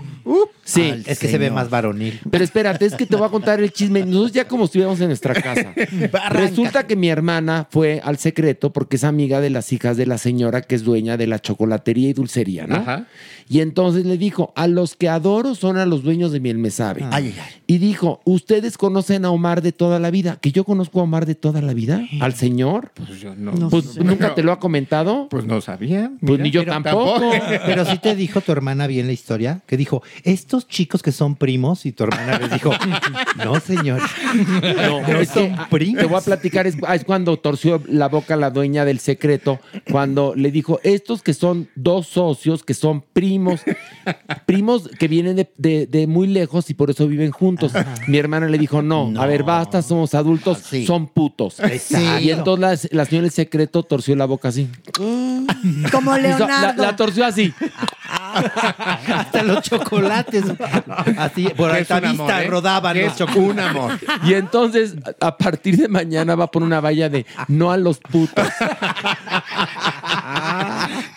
Sí. 0.71 1.03
es 1.05 1.19
que 1.19 1.27
se 1.27 1.37
ve 1.37 1.51
más 1.51 1.69
varonil. 1.69 2.19
Pero 2.29 2.43
espérate, 2.43 2.85
es 2.85 2.95
que 2.95 3.05
te 3.05 3.15
voy 3.15 3.27
a 3.27 3.29
contar 3.29 3.59
el 3.59 3.71
chisme. 3.71 4.05
Nosotros 4.05 4.31
ya 4.31 4.47
como 4.47 4.65
estuviéramos 4.65 4.99
en 5.01 5.07
nuestra 5.07 5.33
casa. 5.33 5.73
Resulta 6.29 6.87
que 6.87 6.95
mi 6.95 7.09
hermana 7.09 7.67
fue 7.69 8.01
al 8.03 8.17
secreto 8.17 8.71
porque 8.71 8.95
es 8.95 9.03
amiga 9.03 9.41
de 9.41 9.49
las 9.49 9.71
hijas 9.73 9.97
de 9.97 10.05
la 10.05 10.17
señora 10.17 10.61
que 10.61 10.75
es 10.75 10.83
dueña 10.83 11.17
de 11.17 11.27
la 11.27 11.39
chocolatería 11.39 12.09
y 12.09 12.13
dulcería, 12.13 12.67
¿no? 12.67 12.75
Ajá. 12.75 13.07
Y 13.51 13.59
entonces 13.59 14.05
le 14.05 14.17
dijo, 14.17 14.53
a 14.55 14.65
los 14.67 14.95
que 14.95 15.09
adoro 15.09 15.55
son 15.55 15.75
a 15.75 15.85
los 15.85 16.03
dueños 16.03 16.31
de 16.31 16.39
Miel 16.39 16.57
Me 16.57 16.71
Sabe. 16.71 17.03
Ay, 17.11 17.33
ay, 17.33 17.35
ay. 17.37 17.61
Y 17.67 17.77
dijo, 17.79 18.21
¿ustedes 18.25 18.77
conocen 18.77 19.25
a 19.25 19.29
Omar 19.31 19.61
de 19.61 19.73
toda 19.73 19.99
la 19.99 20.09
vida? 20.09 20.37
¿Que 20.41 20.53
yo 20.53 20.63
conozco 20.63 21.01
a 21.01 21.03
Omar 21.03 21.25
de 21.25 21.35
toda 21.35 21.61
la 21.61 21.73
vida? 21.73 22.01
¿Al 22.21 22.33
señor? 22.33 22.91
Pues 22.93 23.19
yo 23.19 23.35
no. 23.35 23.69
Pues 23.69 23.97
nunca 23.97 24.35
te 24.35 24.43
lo 24.43 24.53
ha 24.53 24.59
comentado. 24.59 25.27
Pues 25.29 25.45
no 25.45 25.59
sabía. 25.59 26.11
Pues 26.21 26.31
Mira, 26.31 26.43
ni 26.43 26.51
yo 26.51 26.61
pero 26.61 26.71
tampoco. 26.73 27.31
Pero 27.65 27.85
sí 27.85 27.97
te 27.97 28.15
dijo 28.15 28.39
tu 28.41 28.53
hermana 28.53 28.87
bien 28.87 29.07
la 29.07 29.13
historia, 29.13 29.61
que 29.67 29.77
dijo, 29.77 30.01
estos 30.23 30.67
chicos 30.67 31.01
que 31.01 31.11
son 31.11 31.35
primos, 31.35 31.85
y 31.85 31.91
tu 31.91 32.03
hermana 32.03 32.39
les 32.39 32.51
dijo, 32.51 32.71
no, 33.43 33.59
señor. 33.59 34.01
No, 34.77 35.01
No 35.07 35.25
son 35.25 35.57
primos. 35.69 36.01
te 36.01 36.07
voy 36.07 36.17
a 36.17 36.21
platicar, 36.21 36.67
es, 36.67 36.75
es 36.93 37.03
cuando 37.05 37.37
torció 37.37 37.81
la 37.87 38.07
boca 38.07 38.35
la 38.35 38.49
dueña 38.49 38.85
del 38.85 38.99
secreto, 38.99 39.59
cuando 39.89 40.35
le 40.35 40.51
dijo, 40.51 40.79
estos 40.83 41.21
que 41.21 41.33
son 41.33 41.69
dos 41.75 42.07
socios, 42.07 42.63
que 42.63 42.73
son 42.73 43.01
primos, 43.13 43.40
primos 44.45 44.87
que 44.99 45.07
vienen 45.07 45.35
de, 45.35 45.51
de- 45.57 45.87
de 45.87 46.07
muy 46.07 46.27
lejos 46.27 46.69
y 46.69 46.73
por 46.73 46.89
eso 46.89 47.07
viven 47.07 47.31
juntos. 47.31 47.71
Mi 48.07 48.17
hermana 48.17 48.47
le 48.47 48.57
dijo, 48.57 48.81
no, 48.81 49.11
a 49.21 49.25
ver, 49.25 49.43
basta, 49.43 49.81
somos 49.81 50.13
adultos, 50.13 50.59
son 50.85 51.07
putos. 51.07 51.59
Exacto. 51.59 52.19
Y 52.21 52.31
entonces 52.31 52.89
la, 52.91 52.97
la 53.03 53.05
señora 53.05 53.23
del 53.23 53.31
secreto 53.31 53.83
torció 53.83 54.15
la 54.15 54.25
boca 54.25 54.49
así. 54.49 54.69
Como 54.95 56.11
Hizo- 56.15 56.21
la, 56.21 56.37
Leonardo. 56.37 56.83
la 56.83 56.95
torció 56.95 57.25
así. 57.25 57.53
Hasta 59.13 59.43
los 59.43 59.61
chocolates. 59.63 60.43
Así, 61.17 61.47
por 61.55 61.71
alta 61.71 61.97
amor, 61.97 62.09
vista 62.11 62.43
¿eh? 62.43 62.47
rodaban 62.47 62.95
Es 62.97 63.05
los 63.07 63.15
chocolates. 63.17 63.49
un 63.51 63.59
amor. 63.59 63.99
Y 64.23 64.33
entonces, 64.35 64.95
a 65.19 65.31
a 65.31 65.37
partir 65.37 65.77
de 65.77 65.87
mañana 65.87 66.35
va 66.35 66.51
por 66.51 66.61
una 66.61 66.81
valla 66.81 67.07
de 67.09 67.25
no 67.47 67.71
a 67.71 67.77
los 67.77 67.97
putos. 67.99 68.45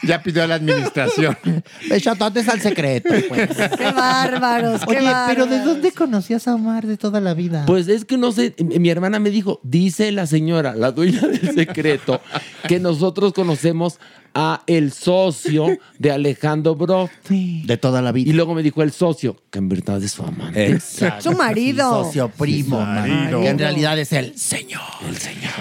Ya 0.07 0.23
pidió 0.23 0.43
a 0.43 0.47
la 0.47 0.57
administración. 0.57 1.37
Besototes 1.89 2.49
al 2.49 2.61
secreto, 2.61 3.11
pues. 3.29 3.49
Qué 3.77 3.91
bárbaros, 3.93 4.81
qué 4.83 4.99
Oye, 4.99 5.11
pero 5.27 5.47
¿de 5.47 5.57
bárbaros. 5.57 5.65
dónde 5.65 5.93
conocías 5.93 6.47
a 6.49 6.55
Omar 6.55 6.87
de 6.87 6.97
toda 6.97 7.21
la 7.21 7.35
vida? 7.35 7.65
Pues 7.67 7.89
es 7.89 8.05
que 8.05 8.17
no 8.17 8.33
sé, 8.33 8.55
mi 8.59 8.89
hermana 8.91 9.19
me 9.19 9.31
dijo, 9.31 9.61
dice 9.63 10.11
la 10.13 10.27
señora, 10.27 10.75
la 10.75 10.93
dueña 10.93 11.21
del 11.21 11.55
secreto, 11.55 12.21
que 12.69 12.81
nosotros 12.81 13.33
conocemos 13.33 13.99
a 14.37 14.63
el 14.67 14.93
socio 14.93 15.79
de 15.99 16.11
Alejandro 16.11 16.75
Bro. 16.75 17.09
De 17.29 17.77
toda 17.77 18.03
la 18.03 18.11
vida. 18.11 18.31
Y 18.31 18.33
luego 18.33 18.55
me 18.55 18.63
dijo 18.65 18.83
el 18.83 18.91
socio, 18.91 19.37
que 19.51 19.61
en 19.61 19.69
verdad 19.69 20.03
es 20.03 20.11
su 20.13 20.25
amante. 20.25 20.67
Exacto. 20.73 21.31
Su 21.31 21.37
marido. 21.39 21.89
Socio 22.05 22.29
primo, 22.31 22.81
Su 22.81 22.85
marido. 22.87 23.41
que 23.43 23.49
en 23.49 23.59
realidad 23.59 23.97
es 23.99 24.13
el 24.13 24.37
señor. 24.37 24.81
El 25.09 25.17
señor 25.17 25.53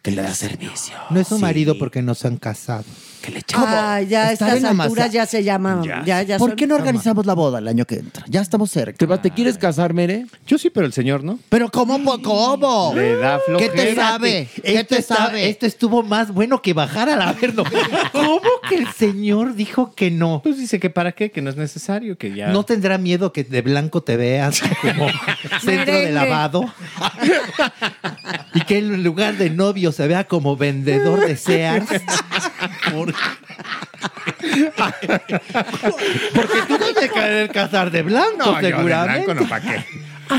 que 0.00 0.10
le 0.12 0.22
da 0.22 0.34
servicio. 0.34 0.94
no 1.10 1.20
es 1.20 1.28
su 1.28 1.36
Sí. 1.36 1.42
marido 1.42 1.78
porque 1.78 2.02
no 2.02 2.14
se 2.14 2.26
han 2.28 2.36
casado. 2.36 2.84
Que 3.22 3.30
le 3.30 3.42
Ay, 3.54 4.08
ya 4.08 4.28
a 4.28 4.32
Estar 4.32 4.48
estas 4.56 4.70
en 4.72 4.76
la 4.76 4.82
alturas 4.84 5.12
ya 5.12 5.26
se 5.26 5.44
llama. 5.44 5.80
Ya, 6.04 6.22
ya, 6.22 6.38
¿Por 6.38 6.50
son- 6.50 6.56
qué 6.56 6.66
no 6.66 6.74
organizamos 6.74 7.24
la 7.24 7.34
boda 7.34 7.60
el 7.60 7.68
año 7.68 7.84
que 7.84 7.96
entra? 7.96 8.24
Ya 8.28 8.40
estamos 8.40 8.70
cerca. 8.70 9.06
¿Te, 9.22 9.30
quieres 9.30 9.56
casar, 9.58 9.94
Mere? 9.94 10.26
Yo 10.46 10.58
sí, 10.58 10.70
pero 10.70 10.86
el 10.86 10.92
señor 10.92 11.22
no. 11.22 11.38
Pero 11.48 11.70
¿cómo? 11.70 12.02
po- 12.02 12.20
¿Cómo? 12.20 12.92
Le 12.96 13.16
da 13.16 13.38
¿Qué 13.38 13.42
flojera. 13.46 13.74
te 13.74 13.94
sabe? 13.94 14.48
¿Qué 14.62 14.74
Esto, 14.74 14.94
te 14.94 15.00
está- 15.00 15.16
sabe? 15.16 15.48
esto 15.48 15.66
estuvo 15.66 16.02
más 16.02 16.32
bueno 16.32 16.60
que 16.60 16.72
bajar 16.74 17.08
al 17.10 17.22
averno. 17.22 17.62
¿Cómo 18.12 18.40
que 18.68 18.76
el 18.76 18.88
señor 18.88 19.54
dijo 19.54 19.94
que 19.94 20.10
no? 20.10 20.40
Pues 20.42 20.56
dice 20.58 20.78
que 20.80 20.90
para 20.90 21.12
qué, 21.12 21.30
que 21.30 21.42
no 21.42 21.50
es 21.50 21.56
necesario, 21.56 22.16
que 22.16 22.32
ya. 22.34 22.48
¿No 22.48 22.64
tendrá 22.64 22.98
miedo 22.98 23.32
que 23.32 23.44
de 23.44 23.62
blanco 23.62 24.02
te 24.02 24.16
veas 24.16 24.60
como 24.80 25.06
centro 25.62 25.94
de 25.94 26.10
lavado? 26.12 26.72
y 28.54 28.60
que 28.62 28.78
en 28.78 29.02
lugar 29.02 29.36
de 29.36 29.50
novio 29.50 29.92
se 29.92 30.06
vea 30.06 30.24
como 30.24 30.56
vendedor 30.56 31.20
de 31.26 31.36
Sears. 31.36 31.86
Por- 32.92 33.14
Porque 36.34 36.58
tú 36.68 36.78
no 36.78 36.92
te 36.94 37.08
querer 37.08 37.50
casar 37.50 37.90
de 37.90 38.02
blanco, 38.02 38.36
no, 38.38 38.44
yo 38.54 38.58
de 38.60 38.68
seguramente. 38.74 39.24
blanco 39.26 39.42
no, 39.42 39.48
¿para 39.48 39.62
qué? 39.64 39.84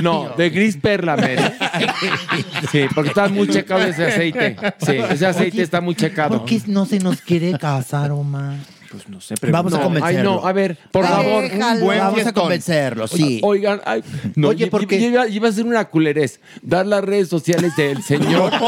No, 0.02 0.34
de 0.36 0.50
gris 0.50 0.78
perla, 0.78 1.16
Mere. 1.16 1.54
Sí, 2.72 2.86
porque 2.94 3.10
está 3.10 3.28
muy 3.28 3.48
checado 3.48 3.82
ese 3.84 4.06
aceite. 4.08 4.56
Sí, 4.80 4.94
ese 5.10 5.26
aceite 5.26 5.62
está 5.62 5.82
muy 5.82 5.96
checado. 5.96 6.38
¿Por 6.40 6.46
qué 6.46 6.62
no 6.68 6.86
se 6.86 7.00
nos 7.00 7.22
quiere 7.22 7.58
casar, 7.58 8.12
Omar? 8.12 8.56
Pues 8.94 9.10
no 9.10 9.20
sé, 9.20 9.34
Vamos 9.50 9.74
a 9.74 9.78
No, 9.78 9.84
convencerlo. 9.86 10.20
Ay, 10.20 10.24
no, 10.24 10.46
a 10.48 10.54
ver, 10.54 10.78
por 10.92 11.04
favor. 11.04 11.44
un 11.46 11.80
buen 11.82 11.98
Vamos 12.00 12.28
a 12.28 12.32
convencerlo, 12.32 13.08
sí. 13.08 13.40
Oigan, 13.42 13.82
ay, 13.86 14.04
no, 14.36 14.50
Oye, 14.50 14.68
¿por 14.68 14.86
qué? 14.86 14.98
Iba, 15.00 15.28
iba 15.28 15.50
a 15.50 15.52
ser 15.52 15.66
una 15.66 15.86
culerez. 15.86 16.40
Dar 16.62 16.86
las 16.86 17.04
redes 17.04 17.28
sociales 17.28 17.76
del 17.76 18.04
señor. 18.04 18.52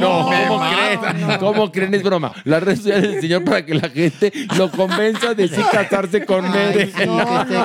No, 0.00 0.30
¿cómo 0.48 0.60
creen? 0.70 1.38
¿Cómo 1.38 1.72
creen? 1.72 1.94
Es 1.94 2.02
broma. 2.02 2.32
Las 2.44 2.62
redes 2.62 2.80
sociales 2.80 3.10
del 3.12 3.20
señor 3.22 3.44
para 3.44 3.64
que 3.64 3.74
la 3.74 3.88
gente 3.88 4.32
lo 4.56 4.70
convenza 4.70 5.34
de 5.34 5.48
sí 5.48 5.60
casarse 5.72 6.24
con 6.26 6.44
que 6.52 6.86
se 6.94 7.06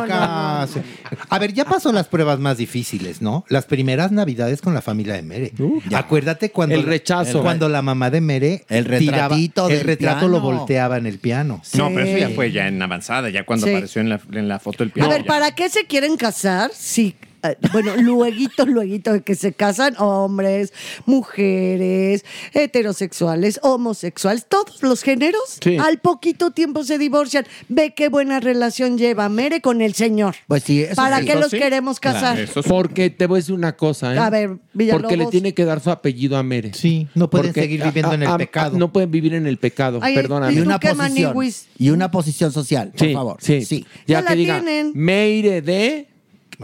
case. 0.08 0.82
A 1.30 1.40
ver, 1.40 1.54
ya 1.54 1.66
pasó 1.66 1.92
las 1.92 2.08
pruebas 2.08 2.40
más 2.40 2.58
difíciles, 2.58 3.22
¿no? 3.22 3.46
Las 3.50 3.66
primeras 3.66 4.12
navidades 4.12 4.62
con 4.62 4.74
la 4.74 4.82
familia 4.82 5.14
de 5.16 5.22
Mere. 5.22 5.52
Acuérdate 5.94 6.52
cuando 6.52 6.76
El 6.76 6.84
rechazo. 6.84 7.42
cuando 7.42 7.70
la 7.70 7.82
mamá 7.82 8.10
de 8.10 8.22
Mere 8.22 8.66
El 8.70 8.86
tiraba- 8.98 9.36
el 9.36 9.80
retrato 9.82 10.28
lo 10.28 10.40
volteaba 10.40 10.98
en 10.98 11.06
el 11.08 11.20
piano. 11.20 11.62
No, 11.74 11.90
pero 11.94 12.05
eso 12.06 12.18
ya 12.18 12.30
fue 12.30 12.52
ya 12.52 12.68
en 12.68 12.82
avanzada, 12.82 13.30
ya 13.30 13.44
cuando 13.46 13.66
Sí. 13.68 13.72
apareció 13.74 14.02
en 14.02 14.10
la, 14.10 14.20
en 14.34 14.48
la 14.48 14.60
foto 14.60 14.84
el 14.84 14.90
A 14.90 14.94
piano. 14.94 15.10
ver, 15.10 15.22
ya. 15.22 15.28
¿para 15.28 15.52
qué 15.56 15.70
se 15.70 15.86
quieren 15.86 16.18
casar? 16.18 16.72
Sí. 16.74 17.16
Eh, 17.52 17.58
Bueno, 17.72 17.96
lueguito, 17.98 18.66
lueguito 18.66 19.14
de 19.14 19.22
que 19.22 19.36
se 19.36 19.54
casan 19.54 19.96
hombres, 19.98 20.74
mujeres, 21.06 22.26
heterosexuales, 22.54 23.60
homosexuales, 23.64 24.46
todos 24.48 24.82
los 24.84 25.02
géneros, 25.04 25.60
Sí. 25.62 25.78
al 25.78 26.00
poquito 26.00 26.52
tiempo 26.52 26.84
se 26.84 26.98
divorcian. 26.98 27.46
Ve 27.70 27.94
qué 27.96 28.10
buena 28.10 28.40
relación 28.40 28.98
lleva 28.98 29.30
Mere 29.30 29.62
con 29.62 29.82
el 29.82 29.94
señor. 29.94 30.36
Pues 30.48 30.64
sí, 30.64 30.82
eso 30.84 30.96
¿Para 30.96 31.20
sí. 31.20 31.26
qué 31.26 31.32
eso 31.32 31.42
los 31.42 31.52
sí. 31.52 31.58
queremos 31.58 32.00
casar? 32.00 32.36
Claro. 32.46 32.62
Porque 32.68 33.10
te 33.10 33.28
voy 33.28 33.38
a 33.38 33.40
decir 33.42 33.56
una 33.56 33.76
cosa, 33.76 34.14
¿eh? 34.14 34.18
A 34.20 34.30
ver, 34.30 34.58
Villalobos. 34.74 35.04
Porque 35.04 35.18
le 35.18 35.26
tiene 35.28 35.54
que 35.54 35.66
dar 35.66 35.80
su 35.82 35.92
apellido 35.92 36.38
a 36.38 36.44
Mere. 36.44 36.74
Sí, 36.74 37.08
no 37.16 37.30
pueden 37.30 37.48
Porque 37.48 37.62
seguir 37.62 37.84
viviendo 37.84 38.14
en 38.14 38.24
el 38.24 38.28
a- 38.30 38.34
a- 38.36 38.38
pecado. 38.38 38.78
no 38.78 38.92
pueden 38.92 39.12
vivir 39.12 39.34
en 39.34 39.46
el 39.48 39.58
pecado, 39.58 40.00
Ay, 40.02 40.16
perdóname. 40.16 40.54
Y 40.54 40.58
¿tú 40.58 40.64
una 40.64 40.80
qué, 40.80 40.94
posición. 40.94 41.36
Y 41.78 41.90
una 41.90 42.12
posición 42.12 42.52
social, 42.52 42.92
por 42.92 43.08
Sí, 43.08 43.14
favor. 43.14 43.38
sí, 43.42 43.66
Sí. 43.66 43.86
Ya, 44.08 44.20
Ya 44.20 44.22
la 44.22 44.30
que 44.30 44.36
diga 44.36 44.62
tienen. 44.62 44.92
Meire 44.96 45.62
de 45.62 46.08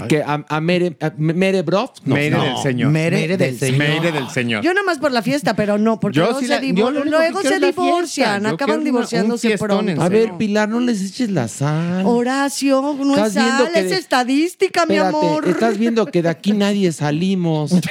que 0.08 0.22
a, 0.24 0.44
a 0.48 0.62
Mere, 0.62 0.96
a 1.02 1.12
Mere 1.18 1.62
Brof, 1.62 1.92
no, 2.06 2.16
Mere 2.16 2.30
no. 2.38 2.44
del 2.44 2.58
señor. 2.58 2.92
Mere, 2.92 3.18
Mere 3.18 3.38
del 3.38 3.50
del 3.52 3.60
señor. 3.60 3.78
Meire 3.78 4.12
del 4.12 4.30
señor. 4.30 4.64
Yo 4.64 4.74
nomás 4.74 4.98
por 5.00 5.12
la 5.12 5.22
fiesta, 5.22 5.56
pero 5.56 5.78
no, 5.78 6.00
porque 6.00 6.18
Yo 6.18 6.24
luego, 6.26 6.40
sí 6.40 6.48
se, 6.48 6.54
la- 6.54 6.62
yo 6.62 6.92
lo 6.92 7.04
luego 7.06 7.42
se 7.42 7.60
divorcian, 7.60 8.44
Yo 8.44 8.50
acaban 8.50 8.84
divorciándose 8.84 9.58
pronto. 9.58 10.02
A 10.02 10.10
ver, 10.10 10.34
Pilar, 10.38 10.70
no 10.70 10.80
les 10.80 11.02
eches 11.04 11.30
la 11.30 11.48
sal. 11.48 12.04
Horacio, 12.06 12.96
no 13.00 13.26
es 13.26 13.34
sal, 13.34 13.70
que 13.74 13.80
es 13.80 13.90
de- 13.90 13.96
estadística, 13.98 14.86
mi 14.86 14.98
amor. 14.98 15.48
estás 15.48 15.78
viendo 15.78 16.06
que 16.06 16.22
de 16.22 16.30
aquí 16.30 16.54
nadie 16.54 16.92
salimos. 16.92 17.72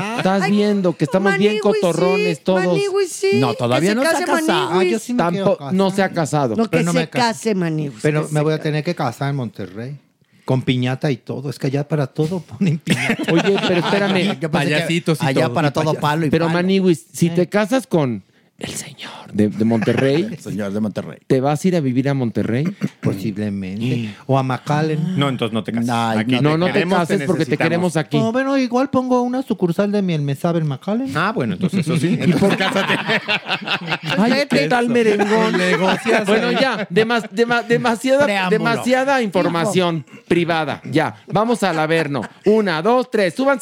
Estás 0.00 0.42
Ay, 0.42 0.50
viendo 0.52 0.96
que 0.96 1.04
estamos 1.04 1.36
bien 1.38 1.58
cotorrones 1.58 2.38
sí, 2.38 2.44
todos. 2.44 2.78
Sí, 3.08 3.30
No, 3.40 3.54
todavía 3.54 3.90
que 3.90 3.94
no 3.96 4.02
se 4.02 4.08
ha 4.16 4.24
casado. 4.24 4.70
Ah, 4.80 4.84
yo 4.84 4.98
sí 4.98 5.14
me 5.14 5.30
no 5.72 5.90
se 5.90 6.02
ha 6.02 6.10
casado. 6.10 6.56
No, 6.56 6.64
que 6.64 6.78
Pero 6.78 6.84
no 6.84 6.92
se 6.92 7.08
case, 7.08 7.54
Maniwis. 7.54 7.98
Pero 8.02 8.28
me 8.30 8.40
voy 8.40 8.52
a 8.54 8.58
tener 8.60 8.84
que 8.84 8.94
casar 8.94 9.30
en 9.30 9.36
Monterrey. 9.36 9.98
Con 10.44 10.62
piñata 10.62 11.10
y 11.10 11.16
todo. 11.16 11.50
Es 11.50 11.58
que 11.58 11.68
allá 11.68 11.86
para 11.86 12.06
todo 12.08 12.40
ponen 12.58 12.78
piñata. 12.78 13.32
Oye, 13.32 13.56
pero 13.66 13.80
espérame. 13.80 14.18
Yo 14.18 14.24
pensé 14.24 14.40
que 14.40 14.48
Payasitos 14.48 15.22
y 15.22 15.26
allá 15.26 15.44
todo. 15.44 15.54
para 15.54 15.68
Y 15.68 15.72
todo 15.72 15.94
palo 15.94 16.26
y 16.26 16.30
Pero 16.30 16.46
palo. 16.46 16.54
Maniwis, 16.54 17.06
si 17.12 17.30
te 17.30 17.48
casas 17.48 17.86
con 17.86 18.22
el 18.60 18.70
señor 18.74 19.10
de, 19.32 19.48
de 19.48 19.64
Monterrey, 19.64 20.36
Señor 20.40 20.72
de 20.72 20.80
Monterrey. 20.80 21.18
¿te 21.26 21.40
vas 21.40 21.64
a 21.64 21.68
ir 21.68 21.76
a 21.76 21.80
vivir 21.80 22.08
a 22.08 22.14
Monterrey? 22.14 22.64
Posiblemente. 23.00 24.14
O 24.26 24.38
a 24.38 24.42
McAllen. 24.42 25.18
No, 25.18 25.28
entonces 25.28 25.52
no 25.52 25.64
te 25.64 25.72
cases. 25.72 25.90
Aquí 25.90 26.40
No, 26.40 26.56
no 26.58 26.70
te 26.72 26.86
cases 26.86 27.22
porque 27.26 27.46
te 27.46 27.56
queremos 27.56 27.96
aquí. 27.96 28.16
O 28.18 28.32
bueno, 28.32 28.56
igual 28.58 28.90
pongo 28.90 29.22
una 29.22 29.42
sucursal 29.42 29.90
de 29.92 30.02
miel 30.02 30.22
me 30.22 30.34
sabe 30.34 30.60
en 30.60 30.66
McAllen. 30.68 31.16
Ah, 31.16 31.32
bueno, 31.32 31.54
entonces 31.54 31.80
eso 31.80 31.96
sí. 31.96 32.16
Entonces, 32.20 32.56
cásate. 32.58 32.94
Ay, 34.18 34.32
¿qué 34.48 34.68
tal 34.68 34.88
merengón? 34.88 35.52
Bueno, 36.26 36.48
ahí. 36.48 36.56
ya, 36.60 36.86
dema- 36.90 37.28
dema- 37.30 37.62
demasiada, 37.66 38.24
Preámbulo. 38.24 38.58
demasiada 38.58 39.22
información 39.22 40.04
privada. 40.28 40.80
Ya, 40.90 41.16
vamos 41.28 41.62
al 41.62 41.78
averno. 41.78 42.22
Una, 42.44 42.82
dos, 42.82 43.10
tres, 43.10 43.34
suban 43.34 43.58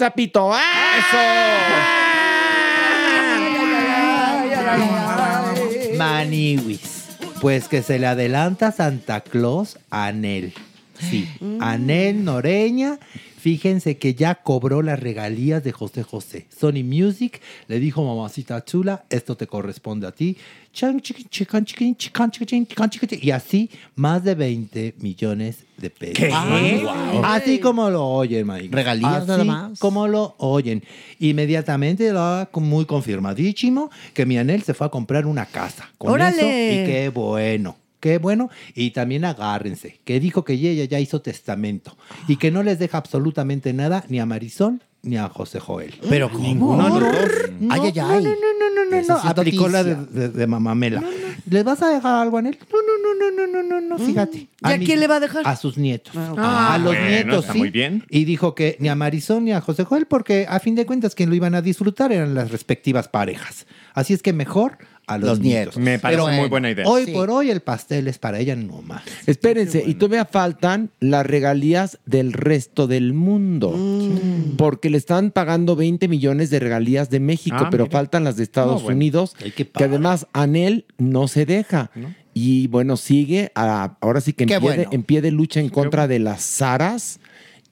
Maniwis. 5.97 7.07
Pues 7.41 7.69
que 7.69 7.83
se 7.83 7.99
le 7.99 8.07
adelanta 8.07 8.73
Santa 8.73 9.21
Claus 9.21 9.79
a 9.91 10.07
Anel. 10.07 10.53
Sí, 10.99 11.29
Anel 11.61 12.25
Noreña 12.25 12.99
Fíjense 13.39 13.99
que 13.99 14.15
ya 14.15 14.35
cobró 14.35 14.83
las 14.83 14.99
regalías 14.99 15.63
de 15.63 15.71
José 15.73 16.03
José. 16.03 16.47
Sony 16.57 16.83
Music 16.85 17.41
le 17.69 17.79
dijo, 17.79 18.03
mamacita 18.05 18.65
chula, 18.65 19.05
esto 19.11 19.37
te 19.37 19.47
corresponde 19.47 20.07
a 20.09 20.13
ti. 20.13 20.37
Y 23.21 23.31
así, 23.31 23.71
más 23.95 24.25
de 24.25 24.35
20 24.35 24.95
millones 24.99 25.65
de 25.77 25.91
pesos. 25.91 26.17
¿Qué? 26.19 26.31
Ay, 26.33 26.83
Wow. 26.83 27.25
Así 27.25 27.59
como 27.59 27.89
lo 27.91 28.07
oyen, 28.07 28.47
Mike. 28.47 28.69
Regalías 28.73 29.13
Así 29.19 29.29
nada 29.29 29.45
más. 29.45 29.79
como 29.79 30.09
lo 30.09 30.35
oyen. 30.39 30.83
Inmediatamente 31.21 32.13
lo 32.13 32.49
muy 32.55 32.85
confirmadísimo 32.87 33.91
que 34.15 34.27
mi 34.27 34.37
Anel 34.39 34.63
se 34.63 34.75
fue 34.75 34.87
a 34.87 34.91
comprar 34.91 35.27
una 35.27 35.47
casa. 35.47 35.89
Con 35.97 36.11
¡Órale! 36.11 36.37
eso, 36.37 36.47
y 36.47 36.93
qué 36.93 37.11
bueno. 37.15 37.77
Qué 38.01 38.19
bueno. 38.19 38.51
Y 38.75 38.91
también 38.91 39.25
agárrense, 39.25 40.01
que 40.05 40.21
dijo 40.21 40.45
que 40.45 40.55
ella 40.55 40.85
ya 40.85 41.01
hizo 41.01 41.21
testamento 41.21 41.97
y 42.27 42.37
que 42.37 42.51
no 42.51 42.63
les 42.63 42.79
deja 42.79 42.99
absolutamente 42.99 43.73
nada 43.73 44.05
ni 44.09 44.21
a 44.21 44.27
Marisol 44.27 44.81
ni 45.03 45.17
a 45.17 45.29
José 45.29 45.61
Joel. 45.61 45.95
Pero 46.09 46.31
¿cómo? 46.31 46.45
Ninguno 46.45 46.95
de 46.95 47.01
los 47.01 47.13
dos. 47.13 47.31
No, 47.61 47.75
Ay, 47.75 47.81
ay, 47.85 47.93
no, 47.95 48.09
ay. 48.09 48.25
no, 48.25 48.31
no, 48.31 48.91
no, 48.91 49.03
no, 49.09 49.15
Aplicó 49.29 49.69
la 49.69 49.85
de, 49.85 49.95
de, 49.95 50.29
de 50.29 50.47
mamamela. 50.47 51.03
¿Les 51.49 51.65
vas 51.65 51.83
a 51.83 51.89
dejar 51.89 52.23
algo 52.23 52.37
a 52.37 52.41
él? 52.41 52.59
No, 52.71 52.79
no, 52.83 53.15
no, 53.15 53.31
no, 53.31 53.47
no, 53.47 53.63
no, 53.63 53.81
no, 53.81 53.81
no, 53.81 53.99
fíjate. 53.99 54.39
¿Y 54.39 54.49
a 54.61 54.79
quién 54.79 55.01
le 55.01 55.07
va 55.07 55.17
a 55.17 55.21
dejar? 55.21 55.47
A 55.47 55.57
sus 55.57 55.79
nietos. 55.79 56.13
Ah, 56.17 56.75
a 56.75 56.79
los 56.79 56.95
bueno, 56.95 57.09
nietos, 57.09 57.41
está 57.41 57.53
sí. 57.53 57.59
muy 57.59 57.71
bien. 57.71 58.05
Y 58.11 58.25
dijo 58.25 58.55
que 58.55 58.77
ni 58.81 58.89
a 58.89 58.95
Marisol 58.95 59.45
ni 59.45 59.53
a 59.53 59.61
José 59.61 59.85
Joel, 59.85 60.07
porque 60.07 60.47
a 60.49 60.59
fin 60.61 60.75
de 60.75 60.85
cuentas 60.85 61.15
quien 61.15 61.31
lo 61.31 61.37
iban 61.37 61.55
a 61.55 61.63
disfrutar 61.63 62.13
eran 62.13 62.35
las 62.35 62.51
respectivas 62.51 63.09
parejas. 63.09 63.67
Así 63.95 64.15
es 64.15 64.23
que 64.23 64.33
mejor 64.33 64.79
a 65.09 65.19
los, 65.19 65.31
Los 65.31 65.41
nietos. 65.41 65.77
nietos. 65.77 65.83
Me 65.83 65.99
parece 65.99 66.23
Pero 66.23 66.37
muy 66.39 66.49
buena 66.49 66.71
idea. 66.71 66.87
Hoy 66.87 67.07
Sí. 67.07 67.13
por 67.13 67.31
hoy 67.31 67.51
el 67.51 67.61
pastel 67.61 68.07
es 68.09 68.19
para 68.19 68.39
ella 68.39 68.55
nomás. 68.55 69.03
Espérense, 69.27 69.83
y 69.87 69.95
todavía 69.95 70.25
faltan 70.27 70.91
las 71.01 71.27
regalías 71.27 71.99
del 72.07 72.33
resto 72.33 72.87
del 72.87 73.13
mundo. 73.15 73.71
Mm. 73.77 74.57
Porque 74.57 74.91
le 74.91 74.99
están 74.99 75.31
pagando 75.31 75.75
20 75.77 76.09
millones 76.09 76.51
de 76.51 76.61
regalías 76.61 77.11
de 77.11 77.21
México, 77.21 77.57
Ah, 77.59 77.69
pero 77.71 77.85
mira. 77.85 77.93
faltan 77.99 78.25
las 78.25 78.37
de 78.37 78.43
Estados 78.45 78.77
No, 78.77 78.85
bueno. 78.85 78.97
Unidos, 78.97 79.35
que, 79.35 79.53
que 79.67 79.85
además 79.85 80.27
Anel 80.33 80.85
no 80.99 81.27
se 81.29 81.47
deja. 81.47 81.91
Y 82.35 82.69
bueno, 82.69 82.97
sigue 82.97 83.51
a- 83.57 83.97
ahora 84.01 84.21
sí 84.21 84.33
que 84.33 84.45
en 84.45 84.61
pie, 84.61 84.77
de, 84.77 84.89
en 84.93 85.03
pie 85.03 85.23
de 85.23 85.31
lucha 85.33 85.59
en 85.61 85.71
contra 85.71 86.07
de 86.07 86.19
las 86.21 86.43
Saras. 86.43 87.19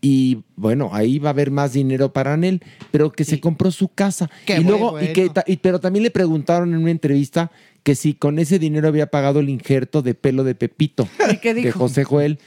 Y 0.00 0.44
bueno, 0.56 0.90
ahí 0.92 1.18
va 1.18 1.30
a 1.30 1.32
haber 1.32 1.50
más 1.50 1.72
dinero 1.72 2.12
para 2.12 2.34
Anel, 2.34 2.62
pero 2.90 3.10
que 3.10 3.24
se 3.24 3.40
compró 3.40 3.70
su 3.70 3.88
casa. 3.88 4.30
Qué 4.44 4.60
y 4.60 4.64
luego, 4.64 4.92
bueno. 4.92 5.08
y 5.08 5.12
que, 5.12 5.30
y- 5.46 5.56
pero 5.56 5.80
también 5.80 6.02
le 6.02 6.10
preguntaron 6.10 6.72
en 6.74 6.80
una 6.82 6.90
entrevista 6.90 7.50
que 7.82 7.94
si 7.94 8.14
con 8.14 8.38
ese 8.38 8.58
dinero 8.58 8.88
había 8.88 9.06
pagado 9.10 9.38
el 9.40 9.48
injerto 9.48 10.02
de 10.02 10.14
pelo 10.14 10.44
de 10.44 10.54
Pepito. 10.54 11.08
¿Y 11.32 11.36
qué 11.38 11.40
Que 11.40 11.54
dijo? 11.54 11.78
José 11.78 12.04
Joel. 12.04 12.38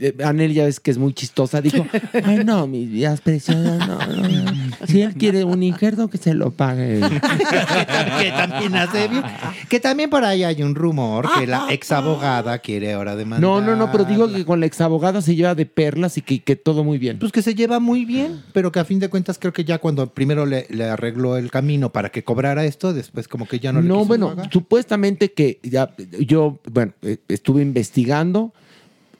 Eh, 0.00 0.14
Anel 0.24 0.52
ya 0.54 0.64
ves 0.64 0.80
que 0.80 0.90
es 0.90 0.98
muy 0.98 1.12
chistosa. 1.14 1.60
Dijo, 1.60 1.86
ay 2.24 2.44
no, 2.44 2.66
mis 2.66 2.90
vidas 2.90 3.20
preciosas, 3.20 3.86
no, 3.86 3.98
no, 3.98 4.28
no. 4.28 4.50
Si 4.86 5.02
él 5.02 5.14
quiere 5.14 5.44
un 5.44 5.62
injerto, 5.62 6.08
que 6.08 6.18
se 6.18 6.34
lo 6.34 6.50
pague. 6.50 7.00
que 8.20 8.30
también 8.30 8.74
hace 8.76 9.08
bien. 9.08 9.22
Que 9.68 9.80
también 9.80 10.10
por 10.10 10.24
ahí 10.24 10.42
hay 10.44 10.62
un 10.62 10.74
rumor 10.74 11.28
que 11.38 11.46
la 11.46 11.66
ex 11.70 11.92
abogada 11.92 12.58
quiere 12.58 12.92
ahora 12.94 13.14
demandar. 13.16 13.40
No, 13.40 13.60
no, 13.60 13.76
no, 13.76 13.92
pero 13.92 14.04
digo 14.04 14.32
que 14.32 14.44
con 14.44 14.60
la 14.60 14.66
exabogada 14.66 15.22
se 15.22 15.36
lleva 15.36 15.54
de 15.54 15.66
perlas 15.66 16.16
y 16.18 16.22
que, 16.22 16.42
que 16.42 16.56
todo 16.56 16.84
muy 16.84 16.98
bien. 16.98 17.18
Pues 17.18 17.32
que 17.32 17.42
se 17.42 17.54
lleva 17.54 17.78
muy 17.80 18.04
bien, 18.04 18.42
pero 18.52 18.72
que 18.72 18.80
a 18.80 18.84
fin 18.84 18.98
de 18.98 19.08
cuentas 19.08 19.38
creo 19.38 19.52
que 19.52 19.64
ya 19.64 19.78
cuando 19.78 20.06
primero 20.12 20.46
le, 20.46 20.66
le 20.70 20.84
arregló 20.84 21.36
el 21.36 21.50
camino 21.50 21.92
para 21.92 22.10
que 22.10 22.24
cobrara 22.24 22.64
esto, 22.64 22.92
después 22.92 23.28
como 23.28 23.46
que 23.46 23.58
ya 23.60 23.72
no 23.72 23.80
le 23.80 23.88
No, 23.88 23.96
quiso 23.98 24.06
bueno, 24.08 24.28
pagar. 24.30 24.50
supuestamente 24.52 25.32
que 25.32 25.60
ya 25.62 25.94
yo, 26.20 26.58
bueno, 26.70 26.92
eh, 27.02 27.18
estuve 27.28 27.62
investigando. 27.62 28.52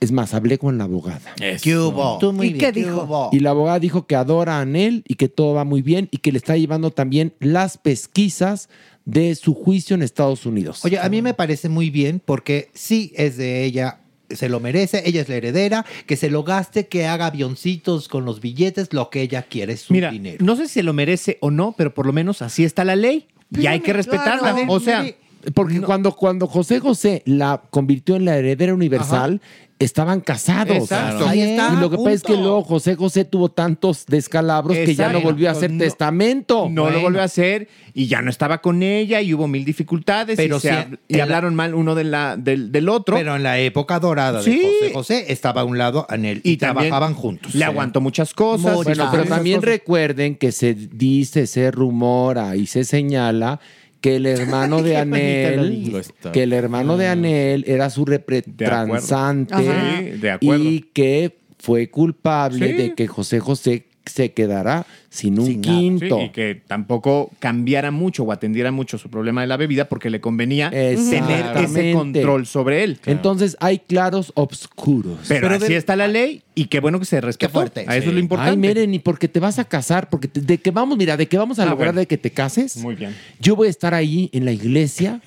Es 0.00 0.12
más, 0.12 0.32
hablé 0.32 0.56
con 0.58 0.78
la 0.78 0.84
abogada. 0.84 1.34
¿Qué 1.62 1.76
hubo? 1.76 2.16
Tú 2.18 2.32
muy 2.32 2.46
¿Y 2.48 2.52
bien. 2.54 2.60
qué 2.60 2.72
dijo? 2.80 3.02
hubo? 3.02 3.28
Y 3.32 3.40
la 3.40 3.50
abogada 3.50 3.78
dijo 3.78 4.06
que 4.06 4.16
adora 4.16 4.56
a 4.56 4.60
Anel 4.62 5.04
y 5.06 5.14
que 5.16 5.28
todo 5.28 5.52
va 5.54 5.64
muy 5.64 5.82
bien 5.82 6.08
y 6.10 6.18
que 6.18 6.32
le 6.32 6.38
está 6.38 6.56
llevando 6.56 6.90
también 6.90 7.34
las 7.38 7.76
pesquisas 7.76 8.70
de 9.04 9.34
su 9.34 9.54
juicio 9.54 9.94
en 9.94 10.02
Estados 10.02 10.46
Unidos. 10.46 10.82
Oye, 10.84 10.98
a 10.98 11.08
mí 11.10 11.20
me 11.20 11.34
parece 11.34 11.68
muy 11.68 11.90
bien 11.90 12.20
porque 12.24 12.70
sí 12.72 13.12
es 13.14 13.36
de 13.36 13.64
ella, 13.64 14.00
se 14.30 14.48
lo 14.48 14.58
merece, 14.60 15.02
ella 15.04 15.20
es 15.20 15.28
la 15.28 15.34
heredera, 15.36 15.84
que 16.06 16.16
se 16.16 16.30
lo 16.30 16.44
gaste, 16.44 16.86
que 16.86 17.06
haga 17.06 17.26
avioncitos 17.26 18.08
con 18.08 18.24
los 18.24 18.40
billetes, 18.40 18.92
lo 18.94 19.10
que 19.10 19.20
ella 19.20 19.42
quiere 19.42 19.74
es 19.74 19.80
su 19.82 19.92
Mira, 19.92 20.10
dinero. 20.10 20.42
no 20.44 20.56
sé 20.56 20.66
si 20.68 20.74
se 20.74 20.82
lo 20.82 20.92
merece 20.94 21.36
o 21.40 21.50
no, 21.50 21.74
pero 21.76 21.92
por 21.92 22.06
lo 22.06 22.12
menos 22.14 22.40
así 22.40 22.64
está 22.64 22.84
la 22.84 22.96
ley. 22.96 23.26
Y 23.50 23.66
hay 23.66 23.80
que 23.80 23.92
respetarla. 23.92 24.54
Claro. 24.54 24.72
O 24.72 24.78
sea, 24.80 25.04
Porque 25.54 25.80
cuando, 25.80 26.12
cuando 26.12 26.46
José 26.46 26.80
José 26.80 27.22
la 27.26 27.62
convirtió 27.70 28.16
en 28.16 28.24
la 28.26 28.36
heredera 28.36 28.74
universal, 28.74 29.40
estaban 29.78 30.20
casados. 30.20 30.76
Exacto. 30.76 31.26
Ahí 31.26 31.40
está, 31.40 31.72
y 31.74 31.80
lo 31.80 31.88
que 31.88 31.96
pasa 31.96 32.10
es 32.12 32.22
que 32.22 32.36
luego 32.36 32.62
José 32.62 32.96
José 32.96 33.24
tuvo 33.24 33.48
tantos 33.50 34.04
descalabros 34.06 34.76
que 34.76 34.94
ya 34.94 35.10
no 35.10 35.22
volvió 35.22 35.48
a 35.48 35.52
hacer 35.52 35.70
No- 35.70 35.78
testamento. 35.78 36.68
no 36.70 36.90
lo 36.90 37.00
volvió 37.00 37.22
a 37.22 37.24
hacer 37.24 37.68
y 37.94 38.06
ya 38.06 38.20
no 38.20 38.28
estaba 38.28 38.58
con 38.60 38.82
ella 38.82 39.22
y 39.22 39.32
hubo 39.32 39.48
mil 39.48 39.64
dificultades 39.64 40.36
Pero 40.36 40.58
y, 40.58 40.60
se 40.60 40.86
y 41.08 41.14
la- 41.16 41.22
hablaron 41.22 41.54
mal 41.54 41.74
uno 41.74 41.94
de 41.94 42.04
la, 42.04 42.36
del, 42.36 42.70
del 42.70 42.90
otro. 42.90 43.16
Pero 43.16 43.34
en 43.36 43.42
la 43.42 43.58
época 43.58 43.98
dorada 43.98 44.42
Sí. 44.42 44.58
de 44.58 44.90
José 44.92 44.92
José 44.92 45.32
estaba 45.32 45.62
a 45.62 45.64
un 45.64 45.78
lado 45.78 46.04
Anel 46.10 46.42
y, 46.44 46.50
Y 46.52 46.56
trabajaban 46.58 47.14
juntos. 47.14 47.54
le 47.54 47.64
aguantó 47.64 48.02
muchas 48.02 48.34
cosas. 48.34 48.74
Bueno, 48.74 49.08
pero 49.10 49.24
también 49.24 49.60
cosas. 49.60 49.70
recuerden 49.70 50.36
que 50.36 50.52
se 50.52 50.74
dice, 50.74 51.46
se 51.46 51.70
rumora 51.70 52.54
y 52.54 52.66
se 52.66 52.84
señala 52.84 53.60
que 54.02 54.16
el 54.16 54.26
hermano 54.26 54.82
de 54.82 54.96
Anel, 54.96 56.02
que 56.32 56.42
el 56.44 56.52
hermano 56.52 56.96
de 56.96 57.08
Anel 57.08 57.64
era 57.66 57.90
su 57.90 58.04
repretransante. 58.04 59.54
Sí, 59.56 60.18
de 60.18 60.30
acuerdo. 60.30 60.64
y 60.64 60.80
que 60.92 61.38
fue 61.58 61.90
culpable 61.90 62.68
Sí. 62.68 62.72
de 62.74 62.94
que 62.94 63.06
José 63.06 63.40
José 63.40 63.86
se 64.06 64.32
quedara 64.32 64.86
sin 65.10 65.38
un 65.38 65.46
Sí, 65.46 65.60
quinto. 65.60 66.20
y 66.22 66.30
que 66.30 66.60
tampoco 66.66 67.30
cambiara 67.38 67.90
mucho 67.90 68.22
o 68.24 68.32
atendiera 68.32 68.70
mucho 68.72 68.96
su 68.98 69.10
problema 69.10 69.40
de 69.42 69.46
la 69.46 69.56
bebida 69.56 69.88
porque 69.88 70.08
le 70.10 70.20
convenía 70.20 70.70
tener 70.70 71.56
ese 71.56 71.92
control 71.92 72.46
sobre 72.46 72.84
él. 72.84 72.98
Entonces 73.06 73.56
hay 73.60 73.78
claros 73.80 74.32
obscuros. 74.36 75.18
Pero, 75.28 75.48
así 75.48 75.74
está 75.74 75.96
la 75.96 76.08
ley 76.08 76.42
y 76.54 76.66
qué 76.66 76.80
bueno 76.80 76.98
que 76.98 77.04
se 77.04 77.20
respetó. 77.20 77.52
fuerte. 77.52 77.84
A 77.88 77.96
eso 77.96 78.08
es 78.08 78.14
lo 78.14 78.20
importante. 78.20 78.52
Ay, 78.52 78.56
miren, 78.56 78.94
y 78.94 78.98
porque 79.00 79.28
te 79.28 79.40
vas 79.40 79.58
a 79.58 79.64
casar, 79.64 80.08
porque 80.08 80.28
te- 80.28 80.40
de 80.40 80.58
que 80.58 80.70
vamos, 80.70 80.96
mira, 80.96 81.16
de 81.16 81.26
que 81.26 81.36
vamos 81.38 81.58
a 81.58 81.62
Ah, 81.62 81.66
lograr 81.66 81.88
bueno. 81.88 82.00
de 82.00 82.06
que 82.06 82.16
te 82.18 82.30
cases. 82.30 82.76
Muy 82.78 82.94
bien. 82.94 83.14
Yo 83.40 83.56
voy 83.56 83.66
a 83.68 83.70
estar 83.70 83.94
ahí 83.94 84.30
en 84.32 84.44
la 84.44 84.52
iglesia, 84.52 85.20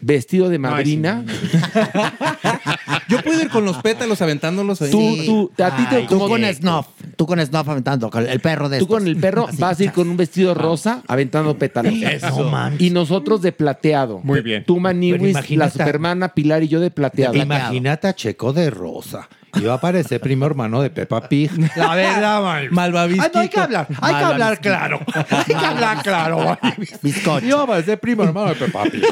vestido 0.00 0.48
de 0.48 0.58
madrina. 0.58 1.24
Yo 3.08 3.22
puedo 3.22 3.40
ir 3.40 3.48
con 3.48 3.64
los 3.64 3.76
pétalos 3.78 4.20
aventándolos 4.22 4.82
ahí. 4.82 4.90
Tú, 4.90 5.16
tú, 5.56 5.62
a 5.62 5.76
ti 5.76 5.84
te 5.88 5.96
Ay, 5.96 6.06
tú 6.08 6.18
con 6.18 6.42
Snuff, 6.44 6.86
tú 7.16 7.26
con 7.26 7.44
Snuff 7.44 7.68
aventando, 7.68 8.10
con 8.10 8.26
el 8.26 8.40
perro 8.40 8.68
de 8.68 8.78
Tú 8.78 8.84
estos. 8.84 8.98
con 8.98 9.06
el 9.06 9.16
perro 9.16 9.46
Así. 9.48 9.58
vas 9.58 9.78
a 9.80 9.84
ir 9.84 9.92
con 9.92 10.08
un 10.08 10.16
vestido 10.16 10.54
rosa 10.54 11.02
aventando 11.06 11.56
pétalos. 11.56 11.94
Eso. 11.94 12.42
No 12.42 12.50
mames. 12.50 12.80
y 12.80 12.90
nosotros 12.90 13.42
de 13.42 13.52
plateado. 13.52 14.20
Muy 14.22 14.40
bien. 14.40 14.64
Tú, 14.64 14.80
Maniwis, 14.80 15.50
la 15.56 15.70
supermana, 15.70 16.34
Pilar 16.34 16.62
y 16.62 16.68
yo 16.68 16.80
de 16.80 16.90
plateado. 16.90 17.34
Imagínate 17.34 18.08
a 18.08 18.14
Checo 18.14 18.52
de 18.52 18.70
Rosa. 18.70 19.28
Iba 19.60 19.72
a 19.72 19.76
aparecer 19.76 20.20
primo 20.20 20.46
hermano 20.46 20.80
de 20.82 20.90
Peppa 20.90 21.28
Pig. 21.28 21.50
La 21.76 21.94
verdad, 21.94 22.42
mal. 22.42 22.70
Malvavisquito. 22.70 23.24
Ay, 23.24 23.30
no 23.34 23.40
hay 23.40 23.48
que 23.48 23.60
hablar, 23.60 23.86
hay 24.00 24.14
que 24.14 24.24
hablar 24.24 24.60
claro. 24.60 25.00
Hay 25.30 25.44
que 25.44 25.54
hablar 25.66 26.02
claro. 26.02 26.58
Bizcocho. 27.02 27.46
Iba 27.46 27.60
a 27.60 27.64
aparecer 27.64 27.98
primo 28.00 28.22
hermano 28.24 28.48
de 28.50 28.54
Peppa 28.56 28.84
Pig. 28.84 29.02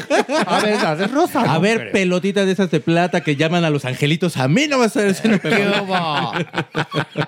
A 0.45 0.59
ver, 0.59 0.81
la 0.81 0.95
de 0.95 1.07
Rosa. 1.07 1.41
A 1.41 1.55
no 1.55 1.61
ver, 1.61 1.77
creo. 1.79 1.91
pelotitas 1.91 2.45
de 2.45 2.51
esas 2.51 2.71
de 2.71 2.79
plata 2.79 3.21
que 3.21 3.35
llaman 3.35 3.63
a 3.63 3.69
los 3.69 3.85
angelitos. 3.85 4.37
A 4.37 4.47
mí 4.47 4.67
no 4.67 4.81
a 4.81 4.89
ser 4.89 5.07
ese 5.07 5.29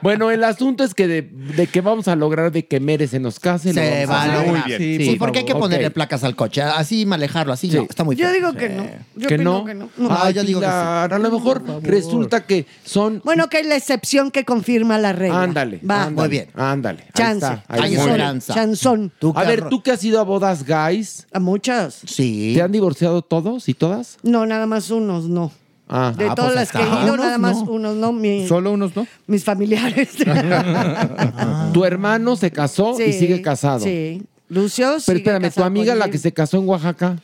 Bueno, 0.01 0.31
el 0.31 0.43
asunto 0.43 0.83
es 0.83 0.93
que 0.93 1.07
de, 1.07 1.21
de 1.21 1.67
que 1.67 1.81
vamos 1.81 2.07
a 2.07 2.15
lograr 2.15 2.51
de 2.51 2.65
que 2.65 2.79
Mere 2.79 3.07
se 3.07 3.19
nos 3.19 3.39
case. 3.39 3.73
Se 3.73 4.05
va 4.05 4.23
a 4.23 4.27
lograr. 4.27 4.65
bien. 4.65 4.77
Sí, 4.79 4.97
Sí, 4.97 5.15
porque 5.17 5.39
hay 5.39 5.45
que 5.45 5.55
ponerle 5.55 5.91
placas 5.91 6.23
al 6.23 6.35
coche. 6.35 6.61
Así 6.61 7.05
manejarlo, 7.05 7.53
así 7.53 7.69
Sí. 7.69 7.77
no. 7.77 7.83
Está 7.83 8.03
muy 8.03 8.15
Yo 8.15 8.25
feo. 8.25 8.33
digo 8.33 8.53
que 8.53 8.69
no. 8.69 8.83
Yo 9.15 9.27
que 9.27 9.35
opino 9.35 9.51
no. 9.59 9.65
que 9.65 9.73
no. 9.73 9.89
No. 9.97 10.09
Ah, 10.11 10.21
Ay, 10.25 10.33
yo 10.33 10.43
digo 10.43 10.59
que 10.59 10.65
sí. 10.65 10.71
Pilar, 10.71 11.13
a 11.13 11.19
lo 11.19 11.31
mejor 11.31 11.63
resulta 11.83 12.45
que 12.45 12.65
son. 12.85 13.06
Bueno, 13.23 13.47
que 13.49 13.59
es 13.59 13.65
la 13.67 13.75
excepción 13.75 14.31
que 14.31 14.45
confirma 14.45 14.97
la 14.97 15.13
regla. 15.13 15.43
Ándale. 15.43 15.79
Va. 15.89 16.03
ándale, 16.03 16.15
Muy 16.15 16.27
bien. 16.29 16.47
Ándale. 16.55 17.01
ahí 17.03 17.09
Chance. 17.13 17.45
está, 17.45 17.63
ahí 17.67 17.81
Hay 17.81 17.91
está. 17.93 18.05
esperanza. 18.05 18.53
Chanzón. 18.53 19.11
Tú, 19.19 19.33
A 19.35 19.43
ver, 19.43 19.69
tú 19.69 19.81
que 19.81 19.91
has 19.91 20.03
ido 20.03 20.19
a 20.19 20.23
bodas 20.23 20.65
guys, 20.65 21.25
A 21.33 21.39
muchas. 21.39 22.01
Sí. 22.05 22.53
¿te 22.55 22.61
han 22.61 22.71
divorciado 22.71 23.21
todos 23.21 23.67
y 23.69 23.73
todas? 23.73 24.17
No, 24.23 24.45
nada 24.45 24.65
más 24.65 24.89
unos, 24.91 25.27
no. 25.27 25.51
Ah, 25.89 26.13
De 26.17 26.25
Ah, 26.27 26.35
todas 26.35 26.51
pues 26.53 26.55
las 26.55 26.71
que 26.73 26.79
he 26.79 27.03
ido, 27.05 27.15
nada 27.15 27.37
más 27.37 27.55
no. 27.63 27.71
unos, 27.71 27.95
no. 27.95 28.11
Mi- 28.11 28.45
Solo 28.47 28.71
unos, 28.73 28.93
¿no? 28.95 29.07
mis 29.25 29.43
familiares. 29.45 30.09
tu 31.73 31.85
hermano 31.85 32.35
se 32.35 32.51
casó 32.51 32.99
y 33.01 33.13
sigue 33.13 33.41
casado. 33.41 33.79
Sí. 33.79 34.21
Lucio. 34.49 34.87
Pero 35.05 35.19
sigue 35.19 35.31
espérame, 35.31 35.51
tu 35.53 35.63
amiga, 35.63 35.95
la 35.95 36.09
que 36.09 36.17
se 36.17 36.31
casó 36.31 36.57
en 36.57 36.67
Oaxaca. 36.67 37.17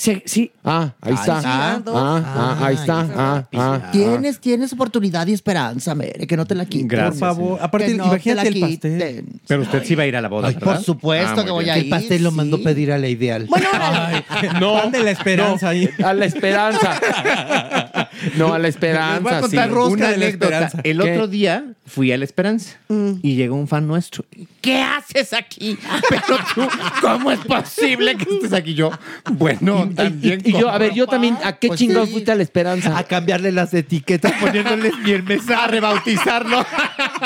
Sí, 0.00 0.22
sí. 0.24 0.50
Ah, 0.64 0.94
ahí 1.02 1.12
está. 1.12 1.36
está. 1.40 1.82
Ah, 1.88 2.22
ah, 2.24 2.58
ahí 2.62 2.74
está. 2.74 3.06
Ah, 3.14 3.44
ah, 3.54 3.90
Tienes, 3.92 4.40
tienes 4.40 4.72
oportunidad 4.72 5.26
y 5.26 5.34
esperanza, 5.34 5.94
Mere, 5.94 6.26
que 6.26 6.38
no 6.38 6.46
te 6.46 6.54
la 6.54 6.64
quiten. 6.64 6.88
Gracias, 6.88 7.18
Por 7.18 7.28
favor. 7.28 7.58
Aparte, 7.60 7.92
no 7.92 8.04
te 8.04 8.08
imagínate 8.08 8.48
el 8.48 8.60
pastel. 8.60 9.24
Pero 9.46 9.60
usted 9.60 9.84
sí 9.84 9.94
va 9.94 10.04
a 10.04 10.06
ir 10.06 10.16
a 10.16 10.22
la 10.22 10.28
boda, 10.28 10.48
Ay, 10.48 10.54
¿verdad? 10.54 10.76
Por 10.76 10.82
supuesto 10.84 11.40
Ah, 11.42 11.44
que 11.44 11.50
voy 11.50 11.64
bien. 11.64 11.74
a 11.74 11.78
ir. 11.78 11.84
El 11.84 11.90
pastel 11.90 12.22
lo 12.22 12.30
mandó 12.30 12.56
sí. 12.56 12.62
pedir 12.64 12.92
a 12.92 12.96
la 12.98 13.08
ideal. 13.08 13.44
Bueno, 13.46 13.66
órale. 13.74 14.24
No, 14.58 14.72
Pan 14.80 14.90
de 14.90 15.02
la 15.02 15.10
esperanza 15.10 15.68
ahí. 15.68 15.90
a 16.02 16.14
la 16.14 16.24
esperanza. 16.24 16.98
No, 18.36 18.52
a 18.54 18.58
la 18.58 18.68
esperanza. 18.68 19.14
Les 19.14 19.22
voy 19.22 19.32
a 19.32 19.40
contar 19.40 19.68
sí. 19.68 19.74
una 19.74 20.08
de 20.10 20.16
la 20.16 20.26
anécdota. 20.26 20.46
esperanza. 20.46 20.80
El 20.84 21.00
¿Qué? 21.00 21.12
otro 21.12 21.28
día 21.28 21.64
fui 21.86 22.12
a 22.12 22.18
La 22.18 22.24
Esperanza 22.24 22.78
y 23.22 23.34
llegó 23.34 23.56
un 23.56 23.66
fan 23.66 23.86
nuestro. 23.86 24.24
¿Qué 24.60 24.80
haces 24.80 25.32
aquí? 25.32 25.76
Pero 26.08 26.38
tú, 26.54 26.68
¿cómo 27.00 27.32
es 27.32 27.40
posible 27.40 28.16
que 28.16 28.32
estés 28.34 28.52
aquí? 28.52 28.74
Yo, 28.74 28.90
bueno, 29.32 29.88
también. 29.94 30.40
Y 30.44 30.52
yo, 30.52 30.68
a 30.68 30.78
ver, 30.78 30.94
yo 30.94 31.06
también, 31.06 31.36
¿a 31.42 31.56
qué 31.56 31.68
Pues 31.68 31.80
chingados 31.80 32.08
sí. 32.08 32.12
fuiste 32.12 32.30
a 32.30 32.34
la 32.36 32.42
esperanza? 32.42 32.96
A 32.96 33.04
cambiarle 33.04 33.50
las 33.52 33.74
etiquetas, 33.74 34.32
poniéndoles 34.40 34.96
mi 34.98 35.20
mensaje. 35.22 35.54
A 35.64 35.66
rebautizarlo. 35.66 36.64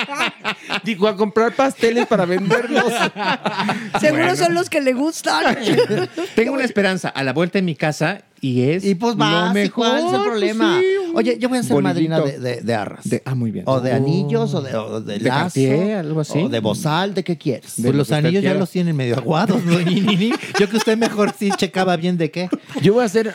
Digo, 0.85 1.09
a 1.09 1.17
comprar 1.17 1.53
pasteles 1.55 2.07
para 2.07 2.25
venderlos. 2.25 2.93
Seguro 4.01 4.37
son 4.37 4.55
los 4.55 4.71
que 4.71 4.81
le 4.81 4.93
gustan. 4.93 5.57
Tengo 6.35 6.53
una 6.53 6.65
esperanza 6.65 7.09
a 7.09 7.23
la 7.23 7.33
vuelta 7.33 7.59
de 7.59 7.63
mi 7.63 7.75
casa 7.75 8.23
y 8.47 8.63
es. 8.63 8.85
Y 8.85 8.95
pues 8.95 9.15
lo 9.15 9.21
va, 9.25 9.53
mejor. 9.53 9.73
¿cuál 9.89 10.07
es 10.07 10.13
el 10.13 10.23
problema? 10.23 10.75
pues 10.75 10.85
sí, 10.87 11.09
un 11.11 11.17
Oye, 11.17 11.39
yo 11.39 11.49
voy 11.49 11.59
a 11.59 11.63
ser 11.63 11.81
madrina 11.83 12.21
de, 12.21 12.39
de- 12.39 12.61
de 12.61 12.75
arras. 12.75 13.09
De- 13.09 13.23
ah, 13.25 13.35
muy 13.35 13.51
bien. 13.51 13.65
O 13.67 13.81
de 13.81 13.93
Oh. 13.93 13.97
anillos, 13.97 14.53
o 14.55 14.61
de, 14.61 14.75
o 14.77 15.01
de 15.01 15.19
De 15.19 15.25
lazo. 15.29 15.41
Cartier, 15.45 15.97
algo 15.99 16.21
así. 16.21 16.39
O 16.43 16.49
de 16.49 16.61
bozal, 16.61 17.15
¿de 17.15 17.23
qué 17.25 17.39
quieres? 17.39 17.75
Pues 17.81 17.95
los 17.95 18.11
anillos 18.13 18.43
ya 18.43 18.55
los 18.55 18.71
tienen 18.71 18.95
medio 18.97 19.17
aguados, 19.17 19.63
¿no? 19.65 19.79
Yo 20.61 20.69
que 20.69 20.77
usted 20.77 20.97
mejor 20.99 21.33
sí 21.39 21.51
checaba 21.57 21.97
bien 21.97 22.19
de 22.19 22.31
qué. 22.31 22.49
Yo 22.83 22.95
voy 22.95 23.05
a 23.05 23.09
ser 23.09 23.33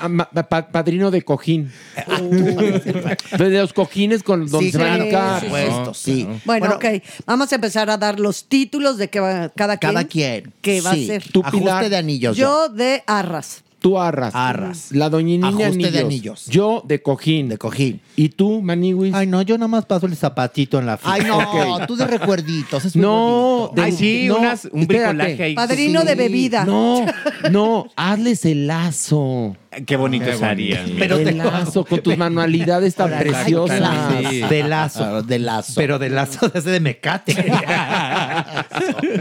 pa- 0.49 0.68
padrino 0.72 1.10
de 1.11 1.22
cojín. 1.23 1.72
de 2.31 3.49
los 3.49 3.73
cojines 3.73 4.23
con 4.23 4.45
donde 4.48 4.65
Sí, 4.68 4.72
se 4.72 4.77
van 4.77 4.88
a 4.88 4.95
claro, 4.95 5.06
hincar. 5.06 5.40
por 5.40 5.41
supuesto, 5.41 5.94
sí. 5.94 6.27
Bueno, 6.45 6.72
ok. 6.76 6.86
Vamos 7.26 7.52
a 7.52 7.56
empezar 7.56 7.90
a 7.90 7.98
dar 7.98 8.19
los 8.19 8.45
títulos 8.45 8.98
de 8.98 9.07
que 9.10 9.19
va- 9.19 9.49
cada 9.49 9.77
quien. 9.77 9.94
Cada 9.94 10.03
quien. 10.07 10.53
Que 10.61 10.81
va 10.81 10.94
Sí. 10.94 11.03
a 11.06 11.07
ser. 11.07 11.23
Tú, 11.31 11.41
Ajuste 11.41 11.60
Pilar. 11.60 11.90
de 11.90 11.98
anillos. 11.98 12.38
Yo 12.38 12.69
de 12.69 13.03
arras. 13.07 13.64
Tú 13.80 13.97
arras. 13.97 14.35
Arras. 14.35 14.91
La 14.91 15.10
doñinina 15.10 15.47
Ajuste 15.47 15.65
anillos. 15.68 15.93
de 15.93 15.99
anillos. 15.99 16.45
Yo 16.47 16.84
de 16.85 17.01
cojín. 17.01 17.47
De 17.47 17.57
cojín. 17.57 18.01
¿Y 18.18 18.27
tú, 18.30 18.61
Maniwis? 18.61 19.14
Ay, 19.14 19.26
no, 19.26 19.41
yo 19.41 19.57
nada 19.57 19.69
más 19.69 19.85
paso 19.85 20.06
el 20.06 20.18
zapatito 20.18 20.80
en 20.80 20.85
la 20.85 20.97
fila. 20.97 21.14
Ay, 21.14 21.22
no, 21.26 21.88
tú 21.88 21.95
de 21.95 22.06
recuerditos. 22.06 22.84
Es 22.84 22.95
muy 22.97 23.03
No, 23.06 23.69
bonito. 23.72 23.81
Ay, 23.81 23.91
sí, 23.93 24.26
no, 24.27 24.38
unas, 24.39 24.65
un 24.65 24.81
espérate. 24.81 25.14
bricolaje 25.15 25.43
ahí. 25.43 25.56
Padrino 25.56 26.03
de 26.03 26.15
bebida. 26.15 26.65
No, 26.65 27.06
no, 27.51 27.88
hazles 27.95 28.43
el 28.45 28.68
lazo. 28.68 29.56
Qué 29.85 29.95
bonito 29.95 30.26
sería. 30.38 30.84
el 30.84 31.38
lazo 31.38 31.85
con 31.85 32.01
tus 32.01 32.18
manualidades 32.18 32.95
tan 32.95 33.14
Ahora, 33.14 33.19
preciosas. 33.19 33.91
sí. 34.30 34.41
De 34.41 34.64
lazo. 34.64 35.22
De 35.22 35.39
lazo. 35.39 35.73
Pero 35.76 35.99
de 35.99 36.10
lazo 36.10 36.49
de 36.49 36.60
ese 36.60 36.72
de 36.72 36.80
mecate. 36.81 37.34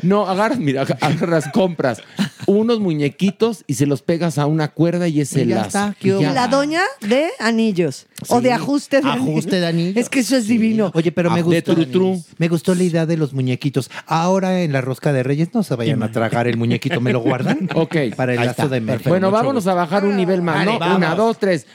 No, 0.02 0.26
agarras, 0.26 0.58
mira, 0.58 0.82
agarras, 0.82 1.48
compras 1.52 2.02
unos 2.48 2.80
muñequitos 2.80 3.62
y 3.66 3.74
se 3.74 3.86
los 3.86 4.02
pegas 4.02 4.38
a 4.38 4.46
una 4.46 4.68
cuerda 4.68 5.06
y 5.06 5.20
es 5.20 5.32
Y 5.34 5.42
el 5.42 5.50
lazo. 5.50 5.94
La 6.02 6.48
doña 6.48 6.80
de 7.00 7.28
anillos. 7.38 8.06
O 8.28 8.40
de 8.40 8.52
ajuste 8.52 9.00
de 9.00 9.08
anillos. 9.08 9.28
Ajuste 9.28 9.60
de 9.60 9.66
anillos. 9.66 9.96
Es 9.96 10.08
que 10.08 10.20
eso 10.20 10.34
es 10.36 10.48
divino. 10.48 10.90
Oye, 10.94 11.12
pero 11.12 11.30
me 11.30 11.34
Ah, 11.40 11.42
de 11.42 11.60
gustó, 11.60 11.74
tru, 11.74 11.86
tru. 11.86 12.24
me 12.38 12.48
gustó 12.48 12.74
la 12.74 12.82
idea 12.82 13.06
de 13.06 13.16
los 13.16 13.32
muñequitos. 13.34 13.90
Ahora 14.06 14.62
en 14.62 14.72
la 14.72 14.80
rosca 14.80 15.12
de 15.12 15.22
Reyes 15.22 15.50
no 15.54 15.62
se 15.62 15.74
vayan 15.76 16.02
a 16.02 16.10
tragar 16.10 16.48
el 16.48 16.56
muñequito, 16.56 17.00
¿me 17.00 17.12
lo 17.12 17.20
guardan? 17.20 17.68
Ok. 17.74 17.96
Para 18.16 18.32
el 18.32 18.38
Ahí 18.40 18.46
lazo 18.46 18.62
está, 18.62 18.74
de 18.74 18.80
perfecto. 18.80 19.10
Bueno, 19.10 19.30
vámonos 19.30 19.64
gusto. 19.64 19.70
a 19.70 19.74
bajar 19.74 20.04
un 20.04 20.16
nivel 20.16 20.42
más, 20.42 20.64
¿no? 20.64 20.76
Una, 20.96 21.14
dos, 21.14 21.38
tres. 21.38 21.66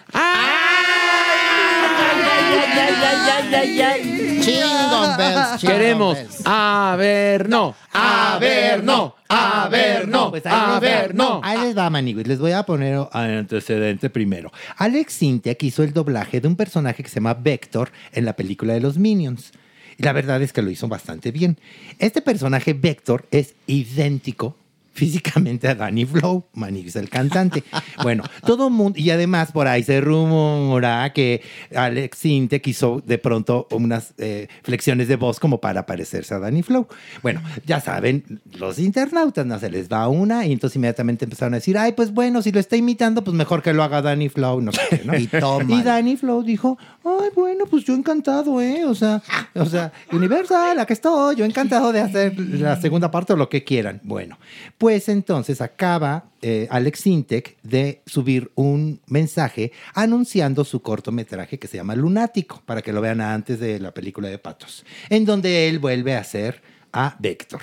Chingon 4.42 5.18
bells, 5.18 5.60
chingon 5.60 5.76
Queremos. 5.76 6.16
bells. 6.18 6.42
A 6.46 6.96
ver, 6.98 7.50
no. 7.50 7.76
A 7.94 8.38
ver, 8.40 8.84
no. 8.84 9.16
A 9.30 9.68
ver, 9.70 10.08
no. 10.08 10.30
Pues 10.32 10.46
ahí 10.46 10.54
A 10.54 10.72
les 10.74 10.82
ver, 10.82 11.16
no. 11.16 11.42
Ahí 11.44 11.60
les 11.60 11.78
va, 11.78 11.90
maniguis. 11.90 12.28
Les 12.28 12.40
voy 12.40 12.52
a 12.52 12.64
poner 12.64 13.00
antecedente 13.12 14.10
primero. 14.10 14.52
Alex 14.78 15.14
Sintek 15.14 15.62
hizo 15.64 15.84
el 15.84 15.94
doblaje 15.94 16.42
de 16.42 16.48
un 16.48 16.56
personaje 16.56 17.04
que 17.04 17.10
se 17.10 17.16
llama 17.16 17.34
Vector 17.36 17.92
en 18.12 18.26
la 18.26 18.36
película 18.36 18.74
de 18.74 18.82
los 18.82 18.98
Minions. 18.98 19.52
Y 19.98 20.04
la 20.04 20.12
verdad 20.14 20.42
es 20.42 20.54
que 20.54 20.62
lo 20.62 20.70
hizo 20.72 20.88
bastante 20.88 21.32
bien. 21.32 21.58
Este 22.00 22.22
personaje 22.22 22.74
Vector 22.74 23.26
es 23.32 23.56
idéntico 23.68 24.56
físicamente 24.94 25.68
a 25.68 25.76
Danny 25.76 26.06
Flow, 26.06 26.46
Manix 26.54 26.96
el 26.96 27.10
cantante. 27.10 27.64
Bueno, 28.02 28.24
todo 28.46 28.70
mundo, 28.70 28.98
y 28.98 29.10
además 29.10 29.52
por 29.52 29.68
ahí 29.68 29.84
se 29.84 30.00
rumora 30.02 31.12
que 31.14 31.42
Alex 31.76 32.18
Sintek 32.18 32.66
hizo 32.68 33.02
de 33.06 33.18
pronto 33.18 33.68
unas 33.72 34.14
eh, 34.18 34.48
flexiones 34.64 35.08
de 35.08 35.16
voz 35.16 35.40
como 35.40 35.60
para 35.60 35.86
parecerse 35.86 36.34
a 36.36 36.40
Danny 36.40 36.64
Flow. 36.64 36.88
Bueno, 37.22 37.42
ya 37.66 37.82
saben, 37.82 38.42
los 38.54 38.80
internautas 38.80 39.46
no 39.46 39.60
se 39.60 39.70
les 39.70 39.90
va 39.90 40.08
una 40.08 40.46
y 40.46 40.54
entonces 40.54 40.76
inmediatamente 40.76 41.26
empezaron 41.26 41.56
a 41.56 41.58
decir, 41.58 41.78
ay, 41.78 41.94
pues 41.94 42.14
bueno, 42.14 42.42
si 42.42 42.52
lo 42.52 42.60
está 42.60 42.76
imitando, 42.76 43.24
pues 43.24 43.36
mejor 43.36 43.62
que 43.62 43.74
lo 43.74 43.84
haga 43.84 44.02
Danny 44.02 44.30
Flow, 44.30 44.62
no 44.62 44.72
sé 44.72 44.82
qué, 44.90 45.02
¿no? 45.04 45.18
Y 45.18 45.28
toma. 45.28 45.74
Y 45.74 45.82
Danny 45.82 46.18
Flow 46.18 46.44
dijo, 46.44 46.78
ay, 47.04 47.30
bueno, 47.36 47.66
pues 47.66 47.84
yo 47.84 47.96
encantado, 47.96 48.62
¿eh? 48.62 48.86
O 48.86 48.94
sea, 48.94 49.22
o 49.56 49.66
sea, 49.66 49.92
Universal, 50.12 50.80
aquí 50.80 50.94
estoy, 50.94 51.36
yo 51.36 51.46
encantado 51.46 51.92
de 51.92 52.02
hacer 52.02 52.40
la 52.40 52.80
segunda 52.80 53.10
parte 53.10 53.34
o 53.34 53.36
lo 53.36 53.50
que 53.50 53.64
quieran. 53.64 54.02
Bueno, 54.04 54.38
pues 54.84 55.08
entonces 55.08 55.62
acaba 55.62 56.26
eh, 56.42 56.68
Alex 56.70 57.00
Sintek 57.00 57.56
de 57.64 58.02
subir 58.06 58.52
un 58.56 59.00
mensaje 59.08 59.72
anunciando 59.94 60.66
su 60.66 60.82
cortometraje 60.82 61.58
que 61.58 61.70
se 61.70 61.78
llama 61.78 61.96
Lunático, 61.96 62.62
para 62.66 62.82
que 62.82 62.92
lo 62.92 63.00
vean 63.00 63.22
antes 63.22 63.62
de 63.62 63.80
la 63.80 63.94
película 63.94 64.28
de 64.28 64.40
Patos, 64.40 64.84
en 65.10 65.24
donde 65.24 65.70
él 65.70 65.80
vuelve 65.80 66.18
a 66.18 66.24
ser 66.26 66.62
a 66.92 67.16
Vector. 67.18 67.62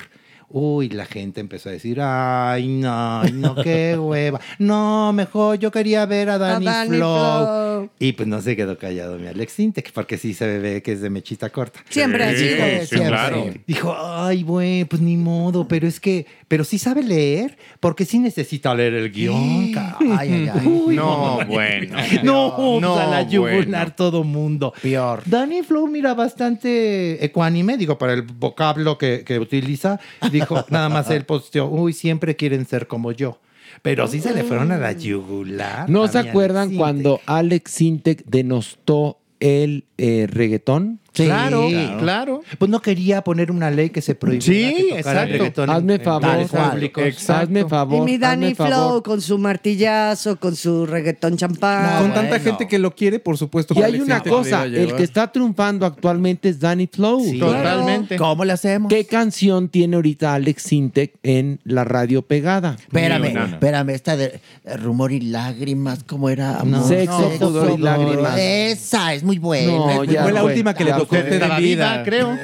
Uy, 0.52 0.88
la 0.88 1.04
gente 1.06 1.40
empezó 1.40 1.68
a 1.68 1.72
decir, 1.72 2.00
ay, 2.00 2.66
no, 2.66 3.22
no, 3.24 3.54
qué 3.54 3.96
hueva. 4.00 4.40
No, 4.58 5.12
mejor 5.12 5.58
yo 5.60 5.70
quería 5.70 6.04
ver 6.06 6.28
a 6.28 6.38
Danny, 6.38 6.64
Danny 6.66 6.96
Flow. 6.96 7.44
Flow. 7.44 7.90
Y 8.00 8.12
pues 8.12 8.28
no 8.28 8.40
se 8.42 8.56
quedó 8.56 8.76
callado 8.76 9.16
mi 9.16 9.28
Alex 9.28 9.52
Sintek, 9.52 9.92
porque 9.92 10.18
sí 10.18 10.34
se 10.34 10.58
ve 10.58 10.82
que 10.82 10.92
es 10.92 11.00
de 11.02 11.08
mechita 11.10 11.50
corta. 11.50 11.80
Siempre 11.88 12.24
ha 12.24 12.34
sido. 12.34 12.86
siempre. 12.86 13.60
Dijo, 13.66 13.94
ay, 13.96 14.42
güey, 14.42 14.84
pues 14.86 15.00
ni 15.00 15.16
modo, 15.16 15.68
pero 15.68 15.86
es 15.86 16.00
que, 16.00 16.26
pero 16.48 16.64
sí 16.64 16.78
sabe 16.78 17.04
leer, 17.04 17.56
porque 17.78 18.04
sí 18.04 18.18
necesita 18.18 18.74
leer 18.74 18.94
el 18.94 19.12
guion. 19.12 19.72
Ay, 20.00 20.12
ay, 20.18 20.50
ay. 20.52 20.66
Uy, 20.86 20.96
No, 20.96 21.38
bueno. 21.46 21.96
No, 22.24 22.54
pues 22.56 22.80
No, 22.80 22.96
a 22.98 23.06
la 23.06 23.22
yugular 23.22 23.64
bueno. 23.66 23.94
todo 23.96 24.24
mundo. 24.24 24.72
Peor. 24.82 25.22
Danny 25.26 25.62
Flow 25.62 25.86
mira 25.86 26.14
bastante 26.14 27.24
ecuánime, 27.24 27.76
digo, 27.76 27.96
para 27.98 28.14
el 28.14 28.22
vocablo 28.22 28.98
que, 28.98 29.22
que 29.24 29.38
utiliza. 29.38 30.00
Dijo, 30.40 30.64
nada 30.70 30.88
más 30.88 31.10
él 31.10 31.24
posteó, 31.24 31.66
uy, 31.66 31.92
siempre 31.92 32.36
quieren 32.36 32.66
ser 32.66 32.86
como 32.86 33.12
yo. 33.12 33.40
Pero 33.82 34.06
sí 34.08 34.20
se 34.20 34.34
le 34.34 34.44
fueron 34.44 34.72
a 34.72 34.78
la 34.78 34.92
yugular. 34.92 35.88
¿No 35.88 36.08
se 36.08 36.18
acuerdan 36.18 36.74
cuando 36.76 37.20
Alex 37.26 37.70
Sintek 37.70 38.24
denostó 38.26 39.20
el 39.38 39.84
eh, 39.96 40.26
reggaetón? 40.28 40.99
Sí, 41.12 41.24
Claro, 41.24 41.68
claro. 41.98 42.42
Pues 42.58 42.70
no 42.70 42.80
quería 42.80 43.22
poner 43.22 43.50
una 43.50 43.70
ley 43.70 43.90
que 43.90 44.00
se 44.00 44.14
prohibiera 44.14 44.44
Sí, 44.70 44.74
que 44.76 44.98
tocara 44.98 45.22
el 45.24 45.28
exacto. 45.28 45.32
reggaetón 45.32 45.64
en- 45.70 45.76
Hazme 45.76 45.98
favor, 45.98 46.46
públicos. 46.70 47.04
Exacto. 47.04 47.42
Hazme 47.42 47.64
favor. 47.68 47.96
Y 48.08 48.12
mi 48.12 48.18
Danny. 48.18 48.54
Flow 48.54 49.02
con 49.02 49.20
su 49.20 49.38
martillazo, 49.38 50.38
con 50.38 50.54
su 50.56 50.86
reggaetón 50.86 51.36
champán. 51.36 52.02
Con 52.02 52.12
tanta 52.14 52.38
gente 52.40 52.66
que 52.68 52.78
lo 52.78 52.94
quiere, 52.94 53.18
por 53.18 53.36
supuesto. 53.38 53.74
Y 53.76 53.82
hay 53.82 54.00
una 54.00 54.20
cosa, 54.22 54.62
a 54.62 54.64
el 54.66 54.94
que 54.94 55.02
está 55.02 55.30
triunfando 55.32 55.86
actualmente 55.86 56.48
es 56.48 56.60
Danny 56.60 56.86
Flow. 56.86 57.20
Sí. 57.24 57.38
Totalmente. 57.38 58.16
¿Cómo 58.16 58.44
le 58.44 58.52
hacemos? 58.52 58.88
¿Qué 58.90 59.04
canción 59.06 59.68
tiene 59.68 59.96
ahorita 59.96 60.34
Alex 60.34 60.62
Sintek 60.62 61.14
en 61.22 61.60
la 61.64 61.84
radio 61.84 62.22
pegada? 62.22 62.76
Espérame, 62.78 63.30
una. 63.32 63.44
espérame, 63.46 63.90
esta 63.90 64.16
de 64.16 64.40
rumor 64.78 65.12
y 65.12 65.20
lágrimas, 65.20 66.04
¿cómo 66.04 66.28
era? 66.30 66.58
Amor, 66.60 66.86
Sexo, 66.86 67.30
pudor 67.38 67.78
y 67.78 67.82
lágrimas. 67.82 68.38
Esa 68.38 69.14
es 69.14 69.22
muy 69.22 69.38
buena. 69.38 69.72
No, 69.72 69.90
es 69.90 69.96
muy 69.98 70.06
ya 70.08 70.22
Fue 70.22 70.32
la 70.32 70.44
última 70.44 70.74
que 70.74 70.84
le 70.84 70.92
usted 71.02 71.32
Estaba 71.32 71.58
vida. 71.58 71.92
viva, 71.92 72.04
creo. 72.04 72.38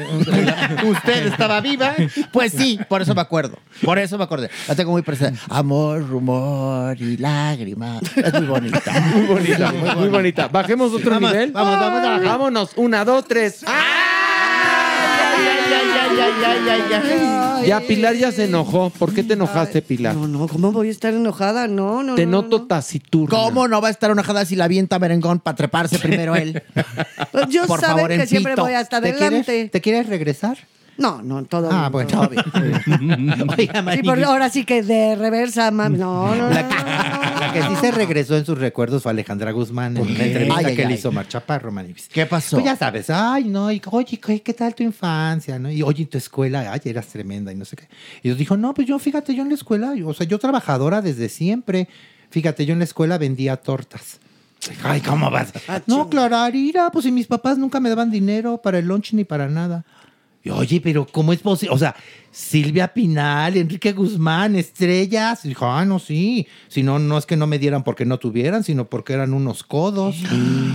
Usted 0.91 1.27
estaba 1.27 1.61
viva. 1.61 1.95
Pues 2.33 2.53
sí, 2.53 2.79
por 2.89 3.03
eso 3.03 3.15
me 3.15 3.21
acuerdo. 3.21 3.59
Por 3.83 3.99
eso 3.99 4.17
me 4.19 4.25
acordé. 4.25 4.51
La 4.69 4.75
tengo 4.75 4.93
muy 4.93 5.03
presente. 5.03 5.41
Amor, 5.49 6.07
rumor 6.09 6.97
y 7.01 7.17
lágrimas. 7.17 8.01
Es 8.17 8.33
muy 8.41 8.47
bonita. 8.47 9.01
Muy 9.01 9.27
bonita, 9.27 9.73
muy 9.97 10.09
bonita. 10.09 10.49
Bajemos 10.49 10.93
otro 10.93 11.11
Vamos, 11.11 11.33
nivel. 11.33 11.53
vamos, 11.53 11.79
vamos 11.79 12.03
bajar. 12.03 12.25
Vámonos, 12.25 12.71
una, 12.77 13.05
dos, 13.05 13.27
tres. 13.27 13.65
Ya 17.67 17.81
Pilar 17.81 18.15
ya 18.15 18.31
se 18.31 18.45
enojó. 18.45 18.91
¿Por 18.91 19.13
qué 19.13 19.25
te 19.25 19.33
enojaste, 19.35 19.83
Pilar? 19.83 20.15
No, 20.15 20.29
no, 20.29 20.47
¿cómo 20.47 20.71
voy 20.73 20.89
a 20.89 20.91
estar 20.93 21.13
enojada? 21.13 21.67
No, 21.67 22.03
no. 22.03 22.15
Te 22.15 22.25
no, 22.25 22.43
noto 22.43 22.61
no. 22.61 22.67
taciturna. 22.67 23.37
¿Cómo 23.37 23.67
no 23.67 23.81
va 23.81 23.89
a 23.89 23.91
estar 23.91 24.11
enojada 24.11 24.45
si 24.45 24.55
la 24.55 24.67
avienta 24.67 24.99
merengón 24.99 25.41
para 25.41 25.57
treparse 25.57 25.99
primero 25.99 26.37
él? 26.37 26.63
Pues 27.33 27.49
yo 27.49 27.67
Por 27.67 27.81
saben 27.81 27.97
favor, 27.97 28.11
que 28.17 28.27
siempre 28.27 28.55
voy 28.55 28.73
hasta 28.75 29.01
¿Te 29.01 29.11
adelante. 29.11 29.45
quieres, 29.45 29.71
¿Te 29.71 29.81
quieres 29.81 30.07
regresar? 30.09 30.57
No, 30.97 31.21
no, 31.23 31.45
todo 31.45 31.69
Ah, 31.71 31.91
bien, 31.91 31.93
bueno. 31.93 32.11
todo 32.11 32.29
bien. 32.31 33.45
Oiga, 33.59 33.93
Sí, 33.95 34.03
porque 34.03 34.25
ahora 34.25 34.49
sí 34.49 34.65
que 34.65 34.83
de 34.83 35.15
reversa, 35.17 35.71
mami. 35.71 35.99
No, 35.99 36.35
no, 36.35 36.49
no. 36.49 36.57
Que, 37.57 37.69
la 37.69 37.69
sí 37.69 37.77
se 37.77 37.91
regresó 37.91 38.37
en 38.37 38.45
sus 38.45 38.59
recuerdos 38.59 39.03
fue 39.03 39.13
Alejandra 39.13 39.51
Guzmán 39.53 39.97
en 39.97 40.03
una 40.03 40.25
entrevista 40.25 40.59
Ay, 40.59 40.65
ay, 40.67 40.77
que 40.77 40.83
le 40.83 40.89
ay. 40.89 40.95
hizo 40.95 41.13
Mar 41.13 41.27
Chaparro, 41.29 41.73
Maniguis. 41.73 42.09
¿Qué 42.09 42.27
pasó? 42.27 42.57
Pues 42.57 42.65
ya 42.67 42.77
sabes, 42.77 43.11
ay, 43.11 43.45
no, 43.45 43.71
y, 43.73 43.81
oye, 43.91 44.19
¿qué, 44.19 44.41
qué 44.43 44.55
tal 44.55 44.75
tu 44.75 44.83
infancia? 44.83 45.59
¿no? 45.59 45.71
Y 45.71 45.83
oye, 45.83 46.07
tu 46.07 46.19
escuela, 46.19 46.73
ay, 46.73 46.81
eras 46.85 47.07
tremenda 47.07 47.53
y 47.53 47.57
no 47.57 47.65
sé 47.65 47.77
qué. 47.77 47.89
Y 48.23 48.29
yo 48.29 48.35
dijo, 48.35 48.57
no, 48.57 48.75
pues 48.75 48.87
yo, 48.87 48.99
fíjate, 48.99 49.35
yo 49.35 49.43
en 49.43 49.49
la 49.49 49.55
escuela, 49.55 49.95
o 50.05 50.15
sea, 50.15 50.27
yo 50.27 50.39
trabajadora 50.39 51.03
desde 51.03 51.29
siempre. 51.29 51.89
Fíjate, 52.31 52.67
yo 52.67 52.73
en 52.73 52.79
la 52.81 52.85
escuela 52.85 53.19
vendía 53.19 53.57
tortas. 53.57 54.19
Ay, 54.83 55.01
¿cómo 55.01 55.31
vas? 55.31 55.53
Ah, 55.69 55.81
No, 55.87 56.09
Clararira, 56.09 56.91
pues 56.91 57.05
si 57.05 57.13
mis 57.13 57.27
papás 57.27 57.59
nunca 57.59 57.79
me 57.81 57.89
daban 57.89 58.11
dinero 58.11 58.59
para 58.59 58.79
el 58.79 58.87
lunch 58.87 59.13
ni 59.13 59.25
para 59.25 59.49
nada. 59.49 59.85
Y, 60.43 60.51
Oye, 60.51 60.81
pero 60.81 61.07
¿cómo 61.07 61.33
es 61.33 61.41
posible? 61.41 61.75
O 61.75 61.79
sea, 61.79 61.95
Silvia 62.37 62.93
Pinal, 62.93 63.57
Enrique 63.57 63.93
Guzmán, 63.93 64.57
estrellas. 64.57 65.43
Dijo, 65.45 65.65
ah, 65.65 65.87
no, 65.87 65.99
sí. 65.99 66.47
Si 66.69 66.83
no, 66.83 66.99
no 66.99 67.17
es 67.17 67.25
que 67.25 67.35
no 67.35 67.47
me 67.47 67.59
dieran 67.59 67.83
porque 67.83 68.05
no 68.05 68.19
tuvieran, 68.19 68.63
sino 68.63 68.85
porque 68.91 69.15
eran 69.15 69.33
unos 69.33 69.63
codos. 69.63 70.17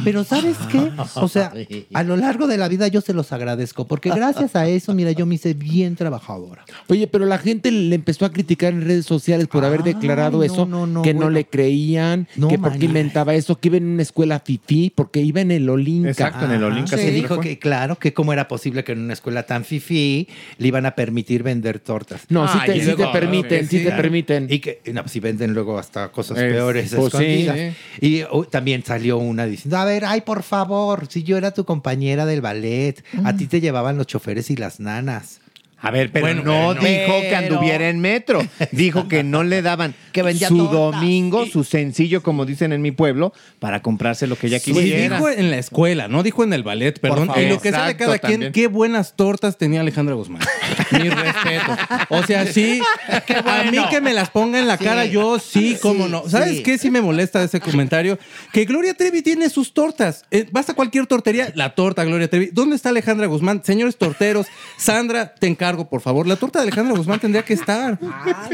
Pero 0.03 0.23
¿sabes 0.23 0.57
qué? 0.71 0.91
O 1.13 1.27
sea, 1.27 1.53
a 1.93 2.03
lo 2.03 2.17
largo 2.17 2.47
de 2.47 2.57
la 2.57 2.67
vida 2.67 2.87
yo 2.87 2.99
se 3.01 3.13
los 3.13 3.31
agradezco, 3.31 3.85
porque 3.85 4.09
gracias 4.09 4.55
a 4.55 4.67
eso, 4.67 4.95
mira, 4.95 5.11
yo 5.11 5.27
me 5.27 5.35
hice 5.35 5.53
bien 5.53 5.95
trabajadora. 5.95 6.65
Oye, 6.87 7.05
pero 7.05 7.27
la 7.27 7.37
gente 7.37 7.69
le 7.69 7.93
empezó 7.93 8.25
a 8.25 8.31
criticar 8.31 8.73
en 8.73 8.81
redes 8.81 9.05
sociales 9.05 9.47
por 9.47 9.63
haber 9.63 9.83
declarado 9.83 10.39
no, 10.39 10.43
eso, 10.43 10.65
no, 10.65 10.87
no, 10.87 11.03
que 11.03 11.13
no 11.13 11.29
le 11.29 11.45
creían, 11.45 12.27
No, 12.37 12.47
que 12.47 12.57
porque 12.57 12.85
inventaba 12.85 13.35
eso, 13.35 13.59
que 13.59 13.67
iba 13.67 13.77
en 13.77 13.85
una 13.85 14.01
escuela 14.01 14.39
fifí, 14.39 14.91
porque 14.95 15.21
iba 15.21 15.41
en 15.41 15.51
el 15.51 15.69
Olinca. 15.69 16.09
Exacto, 16.09 16.45
en 16.45 16.51
el 16.53 16.63
Olinca 16.63 16.97
Se 16.97 17.09
sí 17.09 17.11
dijo 17.11 17.35
fue. 17.35 17.43
que, 17.43 17.59
claro, 17.59 17.99
que 17.99 18.13
cómo 18.15 18.33
era 18.33 18.47
posible 18.47 18.83
que 18.83 18.93
en 18.93 19.01
una 19.01 19.13
escuela 19.13 19.43
tan 19.43 19.63
fifí 19.63 20.27
le 20.57 20.67
iban 20.67 20.87
a 20.87 20.95
permitir 20.95 21.50
vender 21.51 21.79
tortas. 21.79 22.21
No, 22.29 22.47
sí 22.51 22.59
te- 22.65 22.77
y 22.77 22.81
sí 22.81 22.93
te 22.95 23.07
permiten, 23.07 23.67
sí 23.67 23.83
te 23.83 23.91
permiten. 23.91 24.47
Y 24.49 24.59
que, 24.59 24.81
no, 24.93 25.01
pues 25.01 25.11
si 25.11 25.19
venden 25.19 25.53
luego 25.53 25.77
hasta 25.77 26.09
cosas 26.09 26.37
Es- 26.37 26.51
peores 26.51 26.93
pues 26.95 27.11
sí, 27.11 27.17
escondidas. 27.45 27.75
Y 27.99 28.21
oh, 28.29 28.43
también 28.45 28.83
salió 28.85 29.17
una 29.17 29.45
diciendo, 29.45 29.77
a 29.77 29.85
ver, 29.85 30.05
ay, 30.05 30.21
por 30.21 30.43
favor, 30.43 31.07
si 31.09 31.23
yo 31.23 31.37
era 31.37 31.51
tu 31.51 31.65
compañera 31.65 32.25
del 32.25 32.41
ballet, 32.41 33.03
a 33.23 33.35
ti 33.35 33.47
te 33.47 33.61
llevaban 33.61 33.97
los 33.97 34.07
choferes 34.07 34.49
y 34.49 34.55
las 34.55 34.79
nanas. 34.79 35.39
A 35.83 35.89
ver, 35.89 36.11
pero 36.11 36.27
Bueno, 36.27 36.43
no 36.43 36.75
pero- 36.79 36.87
dijo 36.87 37.21
que 37.21 37.35
anduviera 37.35 37.89
en 37.89 37.99
metro. 37.99 38.39
Dijo 38.71 39.07
que 39.07 39.23
no 39.23 39.43
le 39.43 39.63
daban 39.63 39.95
Que 40.11 40.23
vendía 40.23 40.47
su 40.47 40.57
tortas. 40.57 40.73
domingo, 41.01 41.45
su 41.45 41.63
sencillo, 41.63 42.21
como 42.23 42.45
dicen 42.45 42.73
en 42.73 42.81
mi 42.81 42.91
pueblo, 42.91 43.33
para 43.59 43.81
comprarse 43.81 44.27
lo 44.27 44.35
que 44.37 44.47
ella 44.47 44.59
Pues 44.63 44.77
quisiera. 44.77 45.15
dijo 45.17 45.29
en 45.29 45.51
la 45.51 45.57
escuela, 45.57 46.07
no 46.07 46.23
dijo 46.23 46.43
en 46.43 46.53
el 46.53 46.63
ballet, 46.63 46.99
perdón. 46.99 47.31
Y 47.37 47.47
lo 47.49 47.59
que 47.61 47.71
sea 47.71 47.85
de 47.87 47.95
cada 47.97 48.19
quien, 48.19 48.31
también. 48.33 48.51
qué 48.53 48.67
buenas 48.67 49.15
tortas 49.15 49.57
tenía 49.57 49.81
Alejandra 49.81 50.15
Guzmán. 50.15 50.41
Mi 50.91 51.09
respeto. 51.09 51.77
O 52.09 52.23
sea, 52.23 52.45
sí, 52.45 52.81
a 53.45 53.63
mí 53.71 53.77
que 53.89 54.01
me 54.01 54.13
las 54.13 54.29
ponga 54.29 54.59
en 54.59 54.67
la 54.67 54.77
Sí. 54.77 54.83
cara, 54.85 55.05
yo 55.05 55.37
sí, 55.39 55.77
cómo 55.81 56.07
no. 56.07 56.27
¿Sabes 56.27 56.57
sí. 56.57 56.63
qué 56.63 56.77
sí 56.77 56.89
me 56.89 57.01
molesta 57.01 57.43
ese 57.43 57.59
comentario? 57.59 58.17
Que 58.51 58.65
Gloria 58.65 58.93
Trevi 58.93 59.21
tiene 59.21 59.49
sus 59.49 59.73
tortas. 59.73 60.25
Eh, 60.31 60.47
vas 60.51 60.69
a 60.69 60.73
cualquier 60.73 61.05
tortería, 61.07 61.51
la 61.55 61.75
torta 61.75 62.03
Gloria 62.03 62.29
Trevi. 62.29 62.49
¿Dónde 62.51 62.75
está 62.75 62.89
Alejandra 62.89 63.27
Guzmán? 63.27 63.61
Señores 63.63 63.97
torteros, 63.97 64.47
Sandra, 64.77 65.33
te 65.35 65.47
encargo, 65.47 65.87
por 65.89 66.01
favor. 66.01 66.25
La 66.27 66.35
torta 66.35 66.59
de 66.59 66.63
Alejandra 66.63 66.95
Guzmán 66.97 67.19
tendría 67.19 67.43
que 67.43 67.53
estar. 67.53 67.99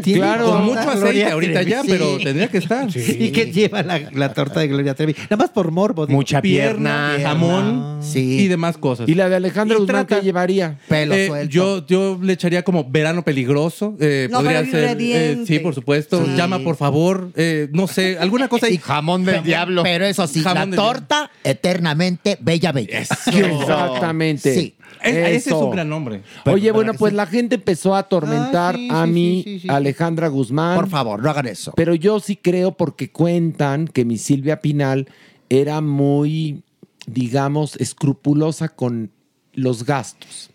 tiene 0.04 0.20
claro, 0.20 0.46
torta 0.46 0.58
con 0.58 0.66
mucho 0.66 0.90
aceite 0.90 1.26
ahorita 1.32 1.47
Trevi, 1.54 1.72
sí. 1.72 1.88
pero 1.88 2.18
tendría 2.18 2.48
que 2.48 2.58
estar. 2.58 2.88
¿Y 2.96 3.32
qué 3.32 3.52
lleva 3.52 3.84
la, 3.84 4.00
la 4.14 4.34
torta 4.34 4.60
de 4.60 4.68
Gloria 4.68 4.94
Trevi? 4.96 5.14
Nada 5.30 5.38
más 5.38 5.50
por 5.50 5.72
morbo. 5.72 6.06
digo. 6.06 6.18
Mucha 6.18 6.42
pierna, 6.42 7.14
pierna. 7.16 7.30
jamón 7.30 8.00
Sí. 8.02 8.40
y 8.42 8.48
demás 8.48 8.78
cosas. 8.78 9.08
Y 9.10 9.16
la 9.16 9.30
de 9.30 9.36
Alejandra 9.38 9.78
Y 9.78 9.82
Guzmán, 9.82 10.06
¿qué 10.06 10.22
llevaría? 10.22 10.80
Pelo 10.88 11.14
Eh, 11.16 11.28
suelto. 11.28 11.52
yo, 11.52 11.86
yo 11.88 12.20
le 12.22 12.34
echaría 12.34 12.64
como 12.64 12.84
verano 12.90 13.24
peligroso. 13.24 13.96
eh, 14.00 14.28
No, 14.32 14.40
podría 14.40 14.66
ser. 14.66 14.98
eh, 15.00 15.44
sí, 15.46 15.60
por 15.60 15.74
supuesto. 15.76 16.24
Sí. 16.26 16.32
Llama, 16.36 16.60
por 16.60 16.76
favor. 16.76 17.32
eh, 17.36 17.68
no 17.74 17.88
sé, 17.88 18.18
alguna 18.20 18.48
cosa 18.48 18.68
ahí. 18.68 18.78
Jamón 18.78 19.26
del 19.26 19.44
diablo. 19.44 19.84
Pero 19.84 20.06
eso 20.06 20.26
sí, 20.28 20.42
Jamón 20.42 20.72
la 20.72 20.76
torta 20.76 21.32
eternamente 21.44 22.38
bella, 22.42 22.72
bella. 22.72 23.00
Exactamente. 23.00 24.54
Sí. 24.56 24.76
Es- 25.04 25.16
ese 25.16 25.50
es 25.50 25.56
un 25.56 25.72
gran 25.72 25.90
nombre. 25.90 26.22
Oye, 26.46 26.72
bueno, 26.72 26.94
pues 26.94 27.14
la 27.14 27.26
gente 27.26 27.56
empezó 27.56 27.96
a 27.96 28.00
atormentar 28.00 28.76
Ah, 28.76 28.78
sí, 28.78 28.90
a 28.92 29.06
sí, 29.44 29.60
sí. 29.62 29.68
Alejandra 29.70 30.28
Guzmán. 30.28 30.76
Por 30.80 30.90
favor, 30.90 31.22
no 31.22 31.30
hagan 31.30 31.48
eso. 31.48 31.74
Pero 31.76 31.96
yo 31.96 32.20
sí 32.20 32.36
creo 32.36 32.72
porque 32.78 33.12
cuentan 33.12 33.88
que 33.88 34.06
mi 34.06 34.18
Silvia 34.18 34.62
Pinal 34.62 35.08
era 35.50 35.82
muy, 35.82 36.64
digamos, 37.06 37.76
escrupulosa 37.78 38.70
con 38.70 39.12
los 39.54 39.86
gastos. 39.86 40.52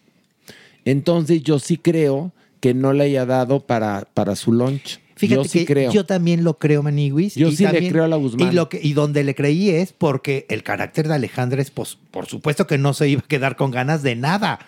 Entonces 0.85 1.43
yo 1.43 1.59
sí 1.59 1.77
creo 1.77 2.33
que 2.61 2.75
no 2.75 2.93
le 2.93 3.05
haya 3.05 3.27
dado 3.27 3.61
para, 3.61 4.07
para 4.15 4.37
su 4.37 4.53
lunch. 4.53 5.01
Fíjate 5.23 5.45
yo 5.45 5.49
sí 5.49 5.61
que 5.61 5.67
creo. 5.67 5.93
yo 5.93 6.05
también 6.05 6.43
lo 6.43 6.59
creo, 6.59 6.83
Maniwis. 6.83 7.37
Yo 7.37 7.47
y 7.47 7.57
sí 7.57 7.65
le 7.65 7.89
creo 7.89 8.03
a 8.03 8.09
la 8.09 8.17
Guzmán. 8.17 8.49
Y, 8.49 8.53
lo 8.53 8.69
que, 8.69 8.81
y 8.83 8.93
donde 8.93 9.23
le 9.23 9.37
creí 9.37 9.71
es 9.71 9.93
porque 9.93 10.47
el 10.49 10.65
carácter 10.65 11.07
de 11.07 11.15
Alejandra 11.15 11.63
es, 11.63 11.71
pues, 11.71 11.97
por 12.11 12.27
supuesto 12.27 12.67
que 12.67 12.77
no 12.77 12.93
se 12.93 13.09
iba 13.09 13.21
a 13.21 13.29
quedar 13.29 13.55
con 13.55 13.71
ganas 13.71 14.03
de 14.03 14.17
nada. 14.17 14.59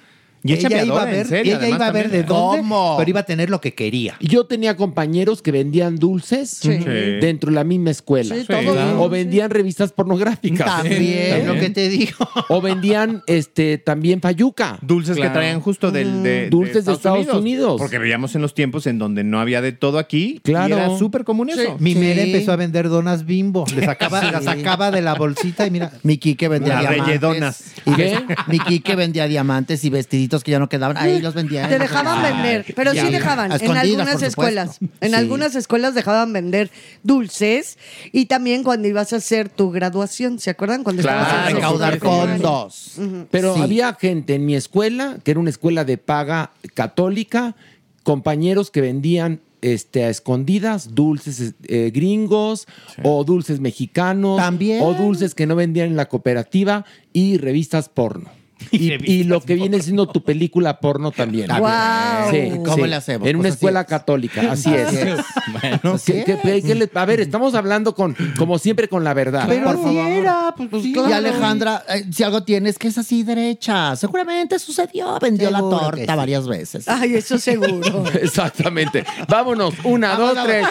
Y 0.44 0.52
ella 0.52 0.84
iba 0.84 1.02
a 1.02 1.06
ver, 1.06 1.26
serio, 1.26 1.56
ella 1.56 1.68
iba 1.68 1.86
a 1.86 1.90
ver 1.90 2.10
de 2.10 2.22
también. 2.22 2.26
dónde, 2.26 2.58
¿Cómo? 2.62 2.94
pero 2.98 3.08
iba 3.10 3.20
a 3.20 3.24
tener 3.24 3.48
lo 3.50 3.60
que 3.62 3.74
quería. 3.74 4.16
Yo 4.20 4.44
tenía 4.44 4.76
compañeros 4.76 5.40
que 5.40 5.50
vendían 5.52 5.96
dulces 5.96 6.50
Sí. 6.50 6.68
dentro 6.68 7.48
de 7.50 7.54
la 7.54 7.64
misma 7.64 7.90
escuela. 7.90 8.34
Sí, 8.34 8.44
todo 8.46 8.60
claro. 8.74 9.02
O 9.02 9.08
vendían 9.08 9.50
revistas 9.50 9.92
pornográficas. 9.92 10.66
También. 10.82 11.46
lo 11.46 11.54
que 11.54 11.70
te 11.70 11.88
digo. 11.88 12.28
O 12.50 12.60
vendían 12.60 13.22
este 13.26 13.78
también 13.78 14.20
payuca. 14.20 14.78
Dulces 14.82 15.16
Claro. 15.16 15.30
que 15.30 15.34
traían 15.34 15.60
justo 15.60 15.90
del, 15.90 16.22
de, 16.22 16.50
Dulces 16.50 16.84
de 16.84 16.92
Estados 16.92 17.26
Unidos. 17.28 17.76
Porque 17.78 17.98
veíamos 17.98 18.34
en 18.34 18.42
los 18.42 18.52
tiempos 18.54 18.86
en 18.86 18.98
donde 18.98 19.24
no 19.24 19.40
había 19.40 19.60
de 19.62 19.72
todo 19.72 19.98
aquí. 19.98 20.40
Claro. 20.44 20.68
Y 20.68 20.72
era 20.78 20.98
súper 20.98 21.24
común 21.24 21.48
eso. 21.50 21.76
Mi 21.78 21.94
Sí. 21.94 21.98
Mera 22.00 22.22
empezó 22.22 22.52
a 22.52 22.56
vender 22.56 22.88
donas 22.88 23.24
bimbo. 23.24 23.64
Le 23.74 23.84
sacaba, 23.84 24.20
Sí. 24.20 24.26
La 24.30 24.42
sacaba 24.42 24.90
de 24.90 25.00
la 25.00 25.14
bolsita 25.14 25.66
y 25.66 25.70
mira. 25.70 25.92
Mi 26.02 26.18
Quique 26.18 26.48
vendía 26.48 26.74
Las 26.74 26.80
diamantes. 26.82 27.06
relledonas. 27.06 27.64
Y 27.86 27.92
¿Qué? 27.94 28.18
Mi 28.48 28.58
Quique 28.58 28.94
vendía 28.96 29.26
diamantes 29.26 29.84
y 29.84 29.90
vestiditos 29.90 30.33
que 30.42 30.50
ya 30.50 30.58
no 30.58 30.68
quedaban. 30.68 30.96
Ahí 30.96 31.20
los 31.20 31.34
vendía. 31.34 31.68
Te 31.68 31.78
dejaban 31.78 32.22
vender, 32.22 32.64
pero 32.74 32.92
sí 32.92 33.10
dejaban. 33.10 33.52
A 33.52 33.56
En 33.56 33.76
algunas 33.76 34.22
escuelas. 34.22 34.78
En 35.00 35.10
Sí. 35.10 35.14
algunas 35.14 35.54
escuelas 35.54 35.94
dejaban 35.94 36.32
vender 36.32 36.70
dulces 37.02 37.78
y 38.12 38.26
también 38.26 38.64
cuando 38.64 38.88
ibas 38.88 39.12
a 39.12 39.16
hacer 39.16 39.48
tu 39.48 39.70
graduación, 39.70 40.38
¿se 40.40 40.50
acuerdan? 40.50 40.82
Cuando 40.82 41.02
Claro, 41.02 41.20
estabas 41.22 41.50
en 41.50 41.56
recaudar 41.56 41.98
fondos. 41.98 42.92
Pero 43.30 43.54
Sí. 43.54 43.62
había 43.62 43.92
gente 43.94 44.34
en 44.34 44.46
mi 44.46 44.56
escuela, 44.56 45.18
que 45.22 45.30
era 45.30 45.40
una 45.40 45.50
escuela 45.50 45.84
de 45.84 45.98
paga 45.98 46.50
católica, 46.74 47.54
compañeros 48.02 48.70
que 48.70 48.80
vendían 48.80 49.40
este, 49.62 50.04
a 50.04 50.10
escondidas 50.10 50.94
dulces 50.94 51.54
eh, 51.68 51.90
gringos 51.94 52.66
o 53.02 53.24
dulces 53.24 53.60
mexicanos 53.60 54.36
También. 54.36 54.82
o 54.82 54.92
dulces 54.92 55.34
que 55.34 55.46
no 55.46 55.56
vendían 55.56 55.86
en 55.88 55.96
la 55.96 56.04
cooperativa 56.06 56.84
y 57.14 57.38
revistas 57.38 57.88
porno. 57.88 58.28
Y, 58.72 59.12
y 59.12 59.24
lo 59.24 59.40
que 59.40 59.54
viene 59.54 59.80
siendo 59.80 60.06
tu 60.08 60.22
película 60.22 60.78
porno 60.80 61.10
también. 61.10 61.48
Guau. 61.56 62.30
Sí, 62.30 62.50
¿Cómo 62.64 62.84
sí. 62.84 62.90
le 62.90 62.96
hacemos? 62.96 63.28
En 63.28 63.36
una 63.36 63.44
Pues 63.44 63.54
escuela 63.54 63.80
es. 63.82 63.86
católica, 63.86 64.52
así 64.52 64.72
es. 64.74 64.86
Así 64.88 64.96
es. 64.98 65.16
Bueno. 65.60 65.98
¿Qué- 66.04 66.24
qué- 66.24 66.62
qué 66.62 66.74
le- 66.74 66.90
a 66.94 67.04
ver, 67.04 67.20
estamos 67.20 67.54
hablando 67.54 67.94
con, 67.94 68.16
como 68.36 68.58
siempre, 68.58 68.88
con 68.88 69.02
la 69.04 69.14
verdad. 69.14 69.44
Pero 69.48 69.64
Por 69.64 69.76
favor. 69.82 70.06
era, 70.06 70.54
pues, 70.56 70.68
Pues 70.70 70.84
Y 70.84 70.92
claro. 70.92 71.14
Alejandra, 71.14 71.84
eh, 71.88 72.04
si 72.12 72.22
algo 72.22 72.42
tienes 72.42 72.78
que 72.78 72.88
es 72.88 72.98
así 72.98 73.22
derecha, 73.22 73.96
seguramente 73.96 74.58
sucedió, 74.58 75.18
vendió 75.20 75.50
la 75.50 75.58
Seguro 75.58 75.78
torta 75.78 76.12
sí. 76.12 76.16
varias 76.16 76.46
veces. 76.48 76.88
Ay, 76.88 77.14
eso 77.14 77.38
seguro. 77.38 78.04
Exactamente. 78.20 79.04
Vámonos. 79.28 79.74
Una, 79.84 80.16
dos, 80.16 80.36
tres. 80.44 80.66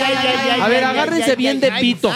A 0.00 0.68
ver, 0.68 0.84
agárrense 0.84 1.36
bien 1.36 1.60
de 1.60 1.72
pito. 1.72 2.10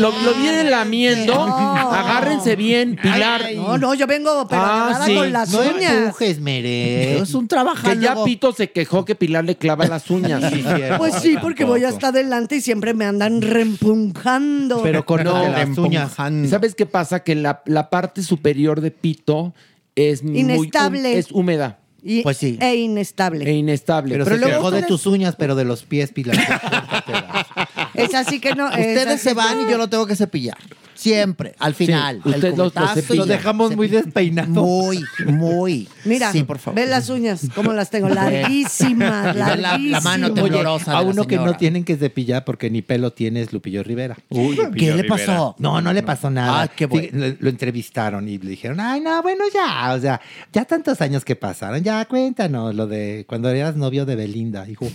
Lo, 0.00 0.10
lo 0.10 0.34
vienen 0.34 0.70
lamiendo. 0.70 1.34
Agárrense 1.42 2.56
bien, 2.56 2.96
Pilar. 3.00 3.42
No, 3.56 3.78
no, 3.78 3.94
yo 3.94 4.06
vengo 4.06 4.46
pero 4.48 4.62
Ah, 4.64 5.02
sí. 5.04 5.14
con 5.14 5.32
las 5.32 5.50
No 5.52 5.60
uñas. 5.60 5.92
empujes, 5.92 6.40
Mere. 6.40 7.18
Es 7.18 7.34
un 7.34 7.48
trabajar. 7.48 7.96
Que 7.98 8.02
ya. 8.04 8.16
Pito 8.24 8.52
se 8.52 8.70
quejó 8.70 9.04
que 9.04 9.14
Pilar 9.14 9.44
le 9.44 9.56
clava 9.56 9.86
las 9.86 10.08
uñas. 10.10 10.42
Sí. 10.52 10.64
Pues 10.98 11.14
sí, 11.16 11.36
porque 11.40 11.64
voy 11.64 11.84
hasta 11.84 12.08
adelante 12.08 12.56
y 12.56 12.60
siempre 12.60 12.94
me 12.94 13.04
andan 13.04 13.40
reempunjando. 13.42 14.82
Pero 14.82 15.04
con 15.04 15.24
No, 15.24 15.42
las 15.48 15.76
uñas. 15.78 16.12
¿Sabes 16.48 16.74
qué 16.74 16.86
pasa? 16.86 17.20
Que 17.24 17.34
la, 17.34 17.62
la 17.66 17.90
parte 17.90 18.22
superior 18.22 18.80
de 18.80 18.90
Pito 18.90 19.54
es 19.94 20.22
muy 20.22 20.40
Inestable. 20.40 21.18
es 21.18 21.30
húmeda 21.32 21.78
Y- 22.02 22.22
Pues 22.22 22.36
sí. 22.38 22.58
E 22.60 22.76
inestable. 22.76 23.44
e 23.48 23.52
inestable. 23.52 24.14
Pero, 24.14 24.24
Pero 24.24 24.36
se 24.36 24.40
luego 24.42 24.56
quejó 24.56 24.70
de 24.70 24.82
tus 24.84 25.06
uñas, 25.06 25.36
pero 25.36 25.54
de 25.54 25.64
los 25.64 25.82
pies, 25.84 26.12
Pilar. 26.12 26.36
Es 27.94 28.14
así 28.14 28.40
que 28.40 28.54
no. 28.54 28.68
es 28.70 28.78
Ustedes 28.78 29.20
se 29.20 29.34
van 29.34 29.58
que- 29.58 29.64
y 29.68 29.70
yo 29.72 29.78
lo 29.78 29.88
tengo 29.88 30.06
que 30.06 30.16
cepillar. 30.16 30.56
Siempre, 31.00 31.54
al 31.58 31.74
final. 31.74 32.20
usted 32.24 32.48
El 32.52 32.56
los- 33.16 33.28
dejamos 33.28 33.74
muy 33.74 33.88
despeinado. 33.88 34.48
Muy, 34.50 35.02
muy. 35.26 35.88
Mira, 36.04 36.30
Sí, 36.32 36.42
por 36.44 36.58
favor. 36.58 36.78
ve 36.80 36.86
las 36.86 37.08
uñas, 37.08 37.46
cómo 37.54 37.72
las 37.72 37.88
tengo, 37.90 38.08
larguísimas, 38.08 39.34
ve 39.34 39.40
la- 39.40 39.48
la 39.48 39.56
larguísimas. 39.56 40.04
mano 40.04 40.26
Oye, 40.26 40.34
temblorosa. 40.34 40.96
a 40.96 40.98
de 41.00 41.04
la 41.06 41.10
uno 41.10 41.26
que 41.26 41.36
no 41.36 41.54
tienen 41.56 41.84
que 41.84 41.96
cepillar 41.96 42.44
porque 42.44 42.68
ni 42.70 42.82
pelo 42.82 43.12
tiene 43.12 43.40
es 43.40 43.52
Lupillo 43.52 43.82
Rivera. 43.82 44.16
Uy, 44.28 44.56
¿Qué 44.76 44.86
le 44.94 45.02
Rivera. 45.02 45.08
pasó? 45.08 45.56
No, 45.58 45.80
no 45.80 45.92
le 45.92 46.02
pasó 46.02 46.30
nada. 46.30 46.62
Ay, 46.62 46.68
qué 46.76 46.86
bueno. 46.86 47.08
Sí, 47.10 47.16
lo, 47.16 47.36
lo 47.40 47.48
entrevistaron 47.50 48.28
y 48.28 48.38
le 48.38 48.50
dijeron, 48.50 48.78
ay, 48.80 49.00
no, 49.00 49.22
bueno, 49.22 49.44
ya, 49.52 49.94
o 49.94 49.98
sea, 50.00 50.20
ya 50.52 50.64
tantos 50.64 51.00
años 51.00 51.24
que 51.24 51.34
pasaron, 51.36 51.82
ya 51.82 52.04
cuéntanos 52.04 52.74
lo 52.74 52.86
de 52.86 53.24
cuando 53.26 53.48
eras 53.48 53.76
novio 53.76 54.04
de 54.04 54.16
Belinda. 54.16 54.64
Dijo, 54.64 54.86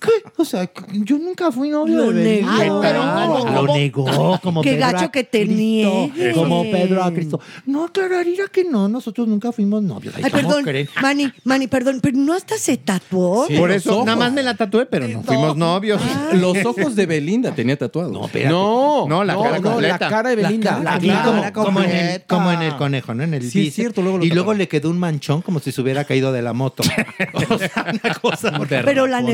¿Qué? 0.00 0.10
O 0.36 0.44
sea, 0.44 0.70
yo 0.92 1.18
nunca 1.18 1.50
fui 1.52 1.68
novio 1.68 1.96
Lo 1.96 2.12
de 2.12 2.22
Belinda. 2.22 2.58
negó. 2.58 2.80
Ay, 2.82 2.88
pero. 2.92 3.62
Lo 3.66 3.74
negó, 3.74 4.40
como 4.42 4.62
Qué 4.62 4.72
Pedro 4.72 4.86
gacho 4.86 5.04
a 5.06 5.10
que 5.12 5.24
te 5.24 5.42
Cristo, 5.44 5.54
niegue. 5.56 6.32
Como 6.32 6.62
Pedro 6.64 7.04
a 7.04 7.12
Cristo. 7.12 7.40
No, 7.66 7.84
aclararía 7.84 8.46
que 8.48 8.64
no, 8.64 8.88
nosotros 8.88 9.28
nunca 9.28 9.52
fuimos 9.52 9.82
novios. 9.82 10.14
Ay, 10.16 10.22
Ay, 10.24 10.30
¿cómo 10.30 10.48
perdón, 10.48 10.64
creen? 10.64 10.88
Manny, 11.02 11.32
Manny, 11.44 11.66
perdón, 11.66 12.00
pero 12.02 12.16
no 12.16 12.32
hasta 12.32 12.56
se 12.58 12.76
tatuó. 12.78 13.46
Por 13.56 13.70
eso, 13.70 14.04
nada 14.04 14.16
más 14.16 14.32
me 14.32 14.42
la 14.42 14.54
tatué, 14.54 14.86
pero 14.86 15.06
no 15.08 15.22
fuimos 15.22 15.56
novios. 15.56 16.00
Los 16.32 16.64
ojos 16.64 16.94
de 16.96 17.06
Belinda 17.06 17.54
tenía 17.54 17.76
tatuado. 17.78 18.10
No, 18.10 18.28
No, 18.48 19.06
No, 19.08 19.24
la 19.24 19.36
cara 19.36 19.58
no, 19.58 19.70
completa. 19.70 19.98
la 19.98 20.08
cara 20.08 20.30
de 20.30 20.36
Belinda. 20.36 20.80
La 20.82 20.98
cara 20.98 21.52
como- 21.52 21.64
como, 21.64 21.80
en 21.82 21.90
el, 21.90 22.22
como 22.24 22.50
en 22.52 22.62
el 22.62 22.76
conejo, 22.76 23.14
¿no? 23.14 23.22
En 23.24 23.34
el 23.34 23.50
Sí, 23.50 23.68
es 23.68 23.74
cierto, 23.74 24.02
luego 24.02 24.18
lo 24.18 24.24
y 24.24 24.30
luego 24.30 24.54
le 24.54 24.68
quedó 24.68 24.90
un 24.90 24.98
manchón 24.98 25.42
como 25.42 25.60
si 25.60 25.72
se 25.72 25.80
hubiera 25.80 26.04
caído 26.04 26.32
de 26.32 26.42
la 26.42 26.52
moto. 26.52 26.82
o 27.50 27.58
sea, 27.58 27.92
una 28.02 28.14
cosa 28.14 28.52
Pero 28.68 29.06
la 29.06 29.20
negó. 29.20 29.33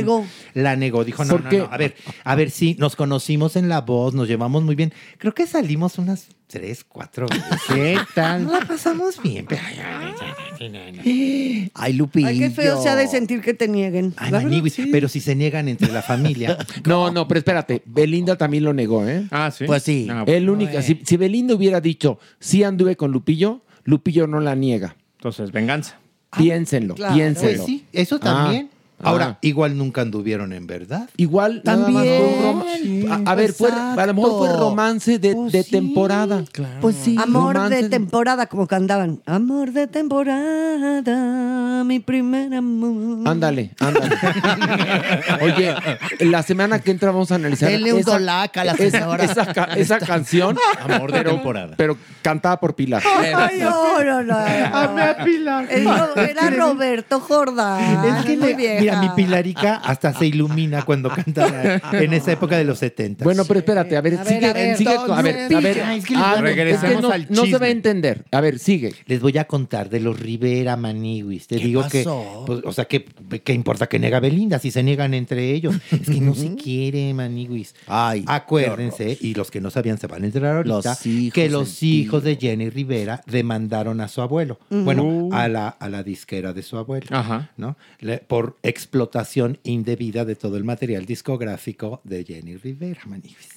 La 0.55 0.77
negó, 0.77 1.05
dijo, 1.05 1.25
no, 1.25 1.31
¿Por 1.33 1.45
no, 1.53 1.59
no, 1.59 1.69
a 1.71 1.77
ver, 1.77 1.95
a 2.25 2.35
ver, 2.35 2.51
sí, 2.51 2.77
nos 2.79 2.97
conocimos 2.97 3.57
en 3.57 3.69
La 3.69 3.81
Voz, 3.83 4.15
nos 4.15 4.29
llevamos 4.29 4.63
muy 4.63 4.75
bien. 4.75 4.93
Creo 5.19 5.35
que 5.35 5.47
salimos 5.47 5.99
unas 5.99 6.27
tres, 6.47 6.83
cuatro 6.85 7.27
veces. 7.29 7.45
¿Qué 7.69 7.97
tal? 8.15 8.45
Nos 8.45 8.53
la 8.61 8.67
pasamos 8.67 9.23
bien. 9.23 9.47
pero- 9.49 9.63
ay, 9.65 9.77
ay, 9.79 10.15
ay, 10.61 10.77
ay, 10.77 11.01
ay. 11.05 11.71
Ay, 11.75 11.93
Lupillo. 11.93 12.27
Ay, 12.27 12.39
qué 12.39 12.51
feo 12.51 12.83
se 12.83 12.89
ha 12.89 12.97
de 12.97 13.07
sentir 13.07 13.41
que 13.41 13.55
te 13.55 13.69
nieguen. 13.69 14.15
Ay, 14.17 14.33
Maniwis, 14.33 14.75
sí. 14.75 14.89
pero 14.91 15.09
si 15.09 15.21
se 15.21 15.35
niegan 15.37 15.69
entre 15.69 15.93
la 15.93 16.03
familia. 16.03 16.59
No, 16.87 17.11
no, 17.13 17.29
pero 17.29 17.39
espérate. 17.39 17.83
Belinda 17.87 18.37
también 18.37 18.65
lo 18.65 18.73
negó, 18.73 19.07
¿eh? 19.09 19.27
Ah, 19.31 19.51
sí. 19.51 19.65
Pues 19.65 19.83
sí. 19.85 20.09
Ah, 20.11 20.25
El 20.27 20.51
único, 20.51 20.81
si, 20.83 21.01
si 21.05 21.17
Belinda 21.17 21.55
hubiera 21.55 21.81
dicho, 21.81 22.19
sí 22.41 22.65
anduve 22.65 22.97
con 22.97 23.13
Lupillo, 23.13 23.63
Lupillo 23.85 24.27
no 24.27 24.41
la 24.41 24.55
niega. 24.57 24.97
Entonces, 25.19 25.53
venganza. 25.53 25.99
Piénsenlo, 26.37 26.95
claro. 26.95 27.15
piénsenlo. 27.15 27.57
Pues 27.65 27.67
sí, 27.67 27.85
eso 27.93 28.17
Ah, 28.17 28.21
también. 28.21 28.71
Ahora, 29.03 29.27
ah. 29.27 29.39
igual 29.43 29.77
nunca 29.79 30.03
anduvieron 30.03 30.53
en 30.53 30.67
verdad. 30.67 31.09
Igual, 31.17 31.63
También. 31.65 33.07
a, 33.11 33.31
a 33.31 33.35
ver, 33.35 33.53
fue, 33.53 33.71
a 33.73 34.07
lo 34.07 34.15
mejor 34.15 34.39
fue 34.39 34.59
romance 34.59 35.19
de, 35.19 35.35
Pues 35.35 35.53
de 35.53 35.63
sí. 35.63 35.71
temporada. 35.71 36.45
Pues 36.81 36.97
sí. 36.97 37.17
Amor 37.19 37.55
Romance 37.57 37.83
de 37.83 37.89
temporada, 37.89 38.47
como 38.47 38.67
cantaban. 38.67 39.21
Amor 39.27 39.73
de 39.73 39.87
temporada, 39.87 41.85
mi 41.85 42.01
primer 42.01 42.55
amor. 42.55 43.27
Ándale, 43.29 43.71
ándale. 43.81 44.17
Oye, 45.43 45.75
la 46.21 46.43
semana 46.43 46.79
que 46.81 46.91
entra 46.91 47.11
vamos 47.11 47.31
a 47.33 47.37
analizar 47.37 47.71
Denle 47.71 47.93
un 47.95 48.03
dolaca 48.03 48.63
a 48.63 48.65
la 48.65 48.73
esa, 48.73 48.99
señora. 48.99 49.25
esa 49.25 49.53
ca- 49.53 49.69
esa 49.77 49.99
canción, 49.99 50.57
Amor 50.81 51.13
de 51.13 51.19
pero, 51.19 51.31
temporada. 51.33 51.75
pero 51.77 51.97
cantada 52.23 52.59
por 52.61 52.75
Pilar. 52.75 53.03
Ay, 53.35 53.59
no, 53.61 54.03
no, 54.05 54.23
no. 54.23 54.37
Amé 54.37 55.03
a 55.03 55.25
Pilar. 55.25 55.69
No- 55.81 56.15
Era 56.17 56.51
Roberto 56.51 57.21
Jordán. 57.21 58.05
Es 58.05 58.25
que 58.25 58.37
muy 58.37 58.55
vieja. 58.55 58.90
Mira, 58.99 59.01
mi 59.03 59.09
Pilarica 59.23 59.77
hasta 59.77 60.13
se 60.13 60.27
ilumina 60.27 60.83
cuando 60.83 61.11
canta 61.11 61.81
en 61.93 62.13
esa 62.13 62.33
época 62.33 62.57
de 62.57 62.65
los 62.65 62.79
70. 62.79 63.25
Bueno, 63.25 63.45
pero 63.47 63.61
espérate, 63.61 63.97
a 63.97 64.01
ver, 64.01 64.15
A 64.15 64.25
ver, 64.25 64.27
sigue, 64.35 64.47
a 64.47 64.53
ver, 64.53 64.77
sigue, 64.77 64.91
a 64.91 65.23
ver, 65.23 65.55
a 65.55 65.61
ver, 65.61 65.79
es 65.79 66.05
que 66.07 66.15
ah, 66.17 66.37
no, 66.41 66.47
es 66.47 66.55
que 66.55 66.65
regresemos 66.65 67.03
no, 67.03 67.11
al 67.11 67.27
no 67.31 67.47
se 67.47 67.59
va 67.59 67.67
a 67.67 67.71
entender. 67.71 68.25
A 68.33 68.41
ver, 68.41 68.59
sigue. 68.59 68.95
Les 69.07 69.21
voy 69.21 69.37
a 69.39 69.45
contar 69.47 69.89
de 69.91 70.01
los 70.01 70.19
Rivera 70.19 70.77
Maniwis. 70.77 71.47
Te 71.47 71.57
digo 71.57 71.83
pasó? 71.83 71.91
que, 71.91 72.47
pues, 72.47 72.61
o 72.65 72.73
sea, 72.73 72.85
que, 72.87 73.05
que 73.43 73.53
importa 73.53 73.87
que 73.89 73.99
niega 73.99 74.21
Belinda 74.21 74.59
si 74.59 74.71
se 74.71 74.83
niegan 74.83 75.15
entre 75.15 75.53
ellos. 75.53 75.75
Es 75.91 76.09
que 76.09 76.21
no 76.21 76.35
se 76.35 76.55
quiere 76.55 77.13
Maniwis. 77.15 77.75
Ay, 77.87 78.25
Acuérdense, 78.27 79.17
y 79.21 79.35
los 79.35 79.51
que 79.51 79.61
no 79.61 79.71
sabían 79.71 79.99
se 79.99 80.07
van 80.07 80.23
a 80.23 80.27
enterar 80.27 80.57
ahorita, 80.57 80.75
Los 80.75 80.99
que 81.33 81.49
los 81.49 81.83
hijos 81.83 82.23
tío. 82.23 82.31
de 82.31 82.37
Jenny 82.41 82.71
Rivera 82.71 83.23
demandaron 83.27 84.01
a 84.01 84.09
su 84.09 84.21
abuelo. 84.23 84.59
Bueno, 84.71 85.29
a 85.33 85.49
la, 85.49 85.69
a 85.69 85.89
la 85.89 86.03
disquera 86.03 86.53
de 86.53 86.63
su 86.63 86.77
abuelo. 86.77 87.07
Ajá. 87.11 87.51
¿no? 87.57 87.77
Le- 88.01 88.19
por 88.19 88.57
explotación 88.81 89.59
indebida 89.63 90.25
de 90.25 90.37
todo 90.37 90.57
el 90.57 90.65
material 90.65 91.07
discográfico 91.07 92.01
de 92.05 92.25
Jenny 92.25 92.57
Rivera, 92.57 93.03
Maniwis. 93.07 93.51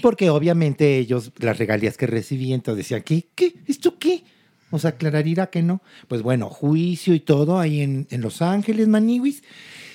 Porque 0.00 0.30
obviamente 0.30 0.98
ellos, 0.98 1.32
las 1.38 1.58
regalías 1.58 1.96
que 1.96 2.06
recibían, 2.06 2.56
entonces 2.56 2.84
decían, 2.84 3.02
¿qué? 3.02 3.26
¿Qué? 3.34 3.54
¿Esto 3.66 3.98
qué? 3.98 4.24
O 4.70 4.78
sea, 4.78 4.90
aclararía 4.90 5.48
que 5.48 5.62
no. 5.62 5.82
Pues 6.08 6.22
bueno, 6.22 6.48
juicio 6.48 7.14
y 7.14 7.20
todo 7.20 7.58
ahí 7.58 7.82
en, 7.82 8.06
en 8.10 8.22
Los 8.22 8.40
Ángeles, 8.40 8.88
Maniwis. 8.88 9.42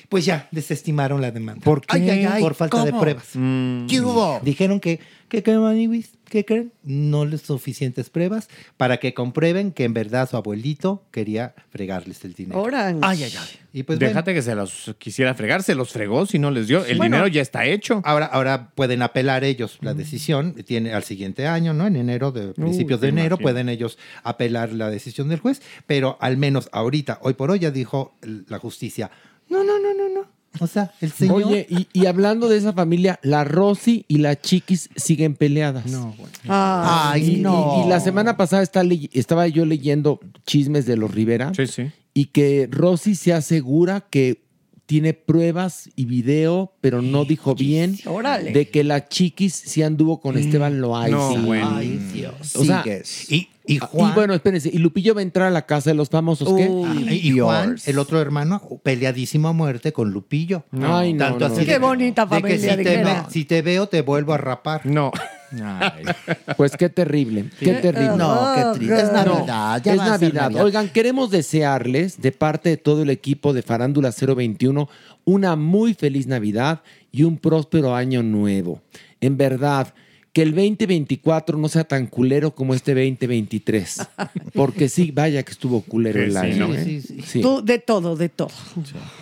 Pues 0.10 0.26
ya, 0.26 0.48
desestimaron 0.52 1.22
la 1.22 1.32
demanda. 1.32 1.62
¿Por 1.64 1.82
qué? 1.82 1.98
Ay, 1.98 2.10
ay, 2.10 2.26
ay, 2.26 2.42
Por 2.42 2.56
falta 2.56 2.86
de 2.86 2.94
pruebas. 2.94 3.26
¿Qué 3.34 4.02
hubo? 4.02 4.40
Dijeron 4.42 4.80
que, 4.80 5.00
¿qué 5.28 5.44
creen, 5.44 5.62
Maniwis? 5.62 6.12
¿Qué 6.30 6.44
creen? 6.46 6.72
No 6.84 7.26
les 7.26 7.42
suficientes 7.42 8.10
pruebas 8.10 8.50
para 8.78 8.98
que 8.98 9.14
comprueben 9.14 9.72
que 9.72 9.86
en 9.86 9.94
verdad 9.94 10.30
su 10.30 10.36
abuelito 10.38 11.04
quería 11.12 11.56
fregarles 11.70 12.24
el 12.26 12.34
dinero. 12.34 12.62
Orange. 12.62 13.00
Ay, 13.02 13.24
ay, 13.24 13.34
ay. 13.38 13.48
Y 13.74 13.84
pues 13.84 14.00
bueno, 14.00 14.10
Déjate 14.10 14.34
que 14.34 14.42
se 14.42 14.56
los 14.56 14.96
quisiera 14.98 15.34
fregar, 15.36 15.62
se 15.64 15.76
los 15.76 15.92
fregó 15.92 16.26
si 16.26 16.40
no 16.40 16.52
les 16.52 16.68
dio. 16.68 16.84
El 16.86 16.98
Bueno. 16.98 17.16
dinero 17.18 17.28
ya 17.28 17.42
está 17.42 17.66
hecho. 17.66 18.02
Ahora, 18.04 18.26
ahora 18.26 18.72
pueden 18.76 19.02
apelar 19.02 19.44
ellos 19.44 19.78
la 19.82 19.94
decisión, 19.94 20.54
tiene 20.66 20.94
al 20.94 21.04
siguiente 21.04 21.48
año, 21.48 21.74
¿no? 21.74 21.86
En 21.86 21.96
enero, 21.96 22.32
de 22.32 22.54
principios 22.54 23.00
de 23.02 23.10
enero, 23.10 23.36
imagino. 23.36 23.44
pueden 23.44 23.70
ellos 23.70 23.98
apelar 24.24 24.72
la 24.74 24.90
decisión 24.90 25.30
del 25.30 25.40
juez, 25.40 25.62
pero 25.86 26.18
al 26.22 26.38
menos 26.38 26.70
ahorita, 26.72 27.20
hoy 27.22 27.36
por 27.36 27.52
hoy, 27.52 27.60
ya 27.60 27.72
dijo 27.72 28.16
la 28.48 28.58
justicia, 28.60 29.12
no, 29.50 29.64
no, 29.64 29.80
no, 29.80 29.94
no, 29.94 30.10
no. 30.22 30.38
O 30.60 30.66
sea, 30.66 30.92
el 31.02 31.12
señor... 31.12 31.44
Oye, 31.44 31.68
y, 31.70 31.88
y 31.94 32.08
hablando 32.08 32.50
de 32.50 32.58
esa 32.58 32.74
familia, 32.74 33.20
la 33.22 33.44
Rosy 33.44 34.06
y 34.08 34.18
la 34.18 34.40
Chiquis 34.40 34.90
siguen 34.96 35.36
peleadas. 35.36 35.86
No, 35.86 36.16
bueno. 36.18 36.34
Ay, 36.48 37.24
Y, 37.24 37.34
y- 37.36 37.42
no. 37.42 37.84
y 37.86 37.90
la 37.90 38.00
semana 38.00 38.38
pasada 38.38 38.64
estaba 38.64 39.48
yo 39.48 39.66
leyendo 39.66 40.20
chismes 40.48 40.86
de 40.88 40.98
los 40.98 41.12
Rivera 41.14 41.52
Sí, 41.56 41.68
sí. 41.68 41.92
y 42.16 42.26
que 42.26 42.68
Rosy 42.72 43.14
se 43.14 43.34
asegura 43.34 44.02
que 44.10 44.47
tiene 44.88 45.14
pruebas 45.14 45.90
y 45.96 46.06
video, 46.06 46.72
pero 46.82 47.02
no 47.04 47.26
dijo 47.26 47.54
bien 47.54 47.98
Órale. 48.06 48.52
de 48.54 48.70
que 48.70 48.84
la 48.84 49.08
Chiquis 49.08 49.54
sí 49.54 49.84
anduvo 49.84 50.20
con 50.22 50.38
Esteban 50.38 50.80
Loaiza. 50.82 51.16
No, 51.16 51.38
bueno. 51.46 51.72
Ay, 51.76 52.00
Dios. 52.14 52.56
O 52.56 52.64
sea, 52.66 52.82
Sigues. 52.84 53.30
Y, 53.32 53.50
y 53.68 53.76
Y 53.76 53.78
Juan... 53.80 54.16
bueno, 54.16 54.34
espérense, 54.34 54.70
y 54.74 54.78
Lupillo 54.78 55.14
va 55.14 55.20
a 55.20 55.24
entrar 55.24 55.48
a 55.48 55.52
la 55.52 55.66
casa 55.66 55.90
de 55.90 55.96
los 55.96 56.08
famosos, 56.10 56.54
¿qué? 56.56 56.70
Ah, 56.86 56.96
y 56.98 57.28
y 57.34 57.40
Juan, 57.40 57.76
el 57.86 58.00
otro 58.00 58.22
hermano, 58.22 58.62
peleadísimo 58.82 59.50
a 59.50 59.54
muerte 59.54 59.92
con 59.92 60.12
Lupillo. 60.12 60.64
Ay, 60.82 61.12
no, 61.12 61.26
Tanto 61.26 61.50
no. 61.50 61.54
así 61.54 61.66
Qué 61.66 61.74
de- 61.74 61.80
bonita 61.80 62.26
de 62.26 62.30
que 62.38 62.42
familia, 62.42 62.60
si 62.60 62.68
te, 62.68 62.78
dijera. 62.90 63.22
ve- 63.28 63.32
si 63.34 63.44
te 63.46 63.62
veo, 63.62 63.88
te 63.88 64.02
vuelvo 64.02 64.34
a 64.34 64.38
rapar. 64.38 64.86
No. 64.86 65.12
Pues 66.58 66.76
qué 66.78 66.90
terrible, 66.90 67.50
qué 67.60 67.74
terrible. 67.74 68.18
No, 68.18 68.54
qué 68.56 68.80
triste. 68.80 69.02
Es 69.02 69.12
Navidad. 69.12 69.82
ya 69.84 69.94
es 69.94 70.00
va 70.00 70.04
a 70.04 70.18
ser 70.18 70.34
Navidad. 70.34 70.42
Navidad. 70.44 70.64
Oigan, 70.66 70.90
queremos 70.90 71.32
desearles, 71.32 72.22
de 72.22 72.32
parte 72.32 72.70
de 72.70 72.78
todo 72.78 73.04
el 73.04 73.10
equipo 73.10 73.54
de 73.54 73.62
Farándula 73.62 74.12
021, 74.12 74.90
una 75.26 75.56
muy 75.56 75.94
feliz 75.94 76.28
Navidad 76.28 76.82
y 77.12 77.24
un 77.24 77.38
próspero 77.38 77.96
año 77.96 78.24
nuevo. 78.24 78.82
En 79.22 79.38
verdad, 79.38 79.94
que 80.34 80.42
el 80.44 80.52
2024 80.52 81.58
no 81.58 81.68
sea 81.68 81.84
tan 81.84 82.08
culero 82.08 82.54
como 82.54 82.74
este 82.74 82.94
2023. 82.94 84.08
Porque 84.54 84.90
sí, 84.90 85.12
vaya 85.12 85.44
que 85.44 85.52
estuvo 85.52 85.82
culero 85.82 86.20
Sí, 86.20 86.26
el 86.26 86.38
año. 86.38 86.74
¿eh? 86.74 86.84
Sí, 86.84 87.02
sí, 87.02 87.22
Sí. 87.26 87.42
Tú, 87.42 87.64
de 87.64 87.80
todo, 87.80 88.16
de 88.16 88.30
todo. 88.30 88.50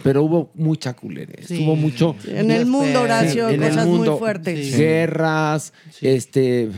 Pero 0.03 0.23
hubo 0.23 0.51
mucha 0.55 0.93
culerez. 0.93 1.49
Hubo 1.51 1.75
mucho. 1.75 2.15
En 2.27 2.51
el 2.51 2.65
mundo, 2.65 3.01
Horacio, 3.01 3.49
en 3.49 3.63
el 3.63 3.69
cosas 3.69 3.87
mundo, 3.87 4.11
muy 4.11 4.19
fuertes. 4.19 4.77
Guerras, 4.77 5.73
este. 6.01 6.69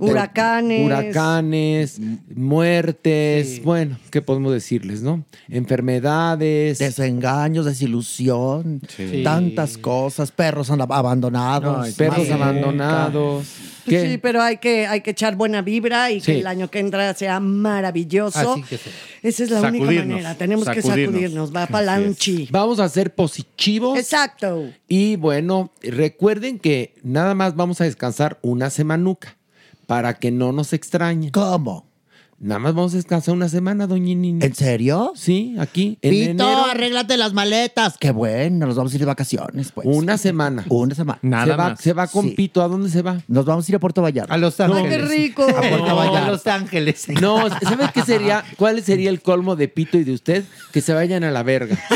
Huracanes. 0.00 0.84
Huracanes, 0.86 2.00
muertes. 2.34 3.62
Bueno, 3.62 3.98
¿qué 4.10 4.22
podemos 4.22 4.52
decirles, 4.52 5.02
no? 5.02 5.24
Enfermedades. 5.48 6.78
Desengaños, 6.78 7.66
desilusión, 7.66 8.80
tantas 9.22 9.76
cosas, 9.78 10.30
perros 10.32 10.70
ab- 10.70 10.86
abandonados. 10.94 11.92
perros 11.94 12.30
abandonados. 12.30 13.44
Pues 13.84 14.02
¿Qué? 14.02 14.10
Sí, 14.12 14.18
pero 14.18 14.40
hay 14.40 14.56
que, 14.56 14.86
hay 14.86 15.02
que 15.02 15.10
echar 15.10 15.36
buena 15.36 15.60
vibra 15.60 16.10
y 16.10 16.20
Sí. 16.20 16.32
que 16.32 16.40
el 16.40 16.46
año 16.46 16.70
que 16.70 16.78
entra 16.78 17.12
sea 17.12 17.38
maravilloso. 17.38 18.52
Así 18.52 18.62
que 18.62 18.78
sí. 18.78 18.90
Esa 19.22 19.44
es 19.44 19.50
la 19.50 19.60
única 19.60 19.84
manera. 19.84 20.34
Tenemos 20.36 20.66
que 20.68 20.80
sacudirnos. 20.80 21.14
sacudirnos. 21.20 21.54
Va 21.54 21.66
para 21.66 21.84
lanchi. 21.84 22.48
Vamos 22.50 22.80
a 22.80 22.88
ser 22.88 23.14
positivos. 23.14 23.98
Exacto. 23.98 24.70
Y 24.88 25.16
bueno, 25.16 25.70
recuerden 25.82 26.58
que 26.58 26.94
nada 27.02 27.34
más 27.34 27.56
vamos 27.56 27.82
a 27.82 27.84
descansar 27.84 28.38
una 28.40 28.70
semanuca 28.70 29.36
para 29.86 30.14
que 30.14 30.30
no 30.30 30.52
nos 30.52 30.72
extrañen. 30.72 31.30
¿Cómo? 31.30 31.93
Nada 32.38 32.58
más 32.58 32.74
vamos 32.74 32.92
a 32.92 32.96
descansar 32.96 33.34
una 33.34 33.48
semana, 33.48 33.86
doña 33.86 34.14
Nini. 34.14 34.44
¿En 34.44 34.54
serio? 34.54 35.12
Sí, 35.14 35.56
aquí, 35.58 35.98
en 36.02 36.10
Pito, 36.10 36.30
enero. 36.44 36.64
arréglate 36.66 37.16
las 37.16 37.32
maletas. 37.32 37.96
Qué 37.98 38.10
bueno, 38.10 38.66
nos 38.66 38.76
vamos 38.76 38.92
a 38.92 38.96
ir 38.96 39.00
de 39.00 39.06
vacaciones, 39.06 39.72
pues. 39.72 39.86
Una 39.90 40.18
semana. 40.18 40.64
Una 40.68 40.94
semana. 40.94 41.18
Nada 41.22 41.44
se 41.46 41.50
va, 41.56 41.68
más. 41.70 41.80
Se 41.80 41.92
va 41.92 42.06
con 42.06 42.24
Sí. 42.26 42.30
Pito. 42.32 42.60
¿A 42.62 42.68
dónde 42.68 42.90
se 42.90 43.02
va? 43.02 43.18
Nos 43.28 43.44
vamos 43.46 43.66
a 43.68 43.72
ir 43.72 43.76
a 43.76 43.78
Puerto 43.78 44.02
Vallarta. 44.02 44.34
A 44.34 44.38
Los 44.38 44.58
Ángeles. 44.60 44.88
qué 44.90 44.98
rico. 44.98 45.42
A 45.44 45.46
Puerto 45.60 45.86
No. 45.88 45.96
Vallarta. 45.96 46.26
A 46.26 46.30
Los 46.30 46.46
Ángeles. 46.46 47.06
No, 47.20 47.48
¿sabes 47.48 47.90
qué 47.92 48.02
sería? 48.02 48.44
¿Cuál 48.56 48.82
sería 48.82 49.10
el 49.10 49.22
colmo 49.22 49.56
de 49.56 49.68
Pito 49.68 49.96
y 49.96 50.04
de 50.04 50.12
usted? 50.12 50.44
Que 50.72 50.80
se 50.80 50.92
vayan 50.92 51.24
a 51.24 51.30
la 51.30 51.42
verga. 51.42 51.78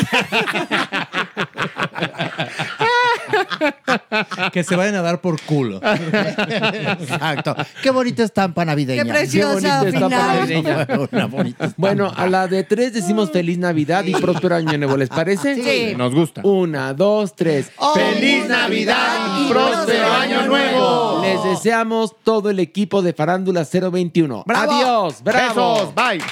que 4.52 4.64
se 4.64 4.76
vayan 4.76 4.94
a 4.96 5.02
dar 5.02 5.20
por 5.20 5.40
culo. 5.42 5.80
Exacto. 5.82 7.54
Qué 7.82 7.90
bonita 7.90 8.22
estampa 8.24 8.64
navideña. 8.64 9.02
Qué 9.04 9.08
preciosa 9.10 9.86
estampa 9.86 10.08
final. 10.08 10.27
Navideña. 10.34 10.86
Bueno, 11.76 12.12
a 12.14 12.26
la 12.26 12.46
de 12.46 12.64
tres 12.64 12.92
decimos 12.92 13.30
feliz 13.30 13.58
Navidad 13.58 14.04
y 14.04 14.12
próspero 14.12 14.56
año 14.56 14.76
nuevo, 14.78 14.96
¿les 14.96 15.08
parece? 15.08 15.54
Sí. 15.54 15.94
Nos 15.96 16.14
gusta. 16.14 16.42
Una, 16.44 16.92
dos, 16.94 17.34
tres. 17.34 17.70
¡Feliz 17.94 18.48
Navidad 18.48 19.40
y 19.40 19.48
próspero 19.48 20.12
año 20.12 20.46
nuevo! 20.46 21.20
Les 21.22 21.42
deseamos 21.44 22.14
todo 22.22 22.50
el 22.50 22.58
equipo 22.60 23.02
de 23.02 23.12
Farándula 23.12 23.66
021. 23.70 24.44
¡Bravo! 24.46 24.72
Adiós, 24.72 25.22
bravo. 25.22 25.74
Besos, 25.74 25.94
bye. 25.94 26.24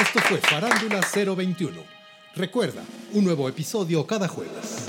Esto 0.00 0.20
fue 0.20 0.38
Farándula 0.38 1.00
021. 1.14 1.94
Recuerda, 2.36 2.82
un 3.12 3.24
nuevo 3.24 3.48
episodio 3.48 4.04
cada 4.06 4.26
jueves. 4.26 4.88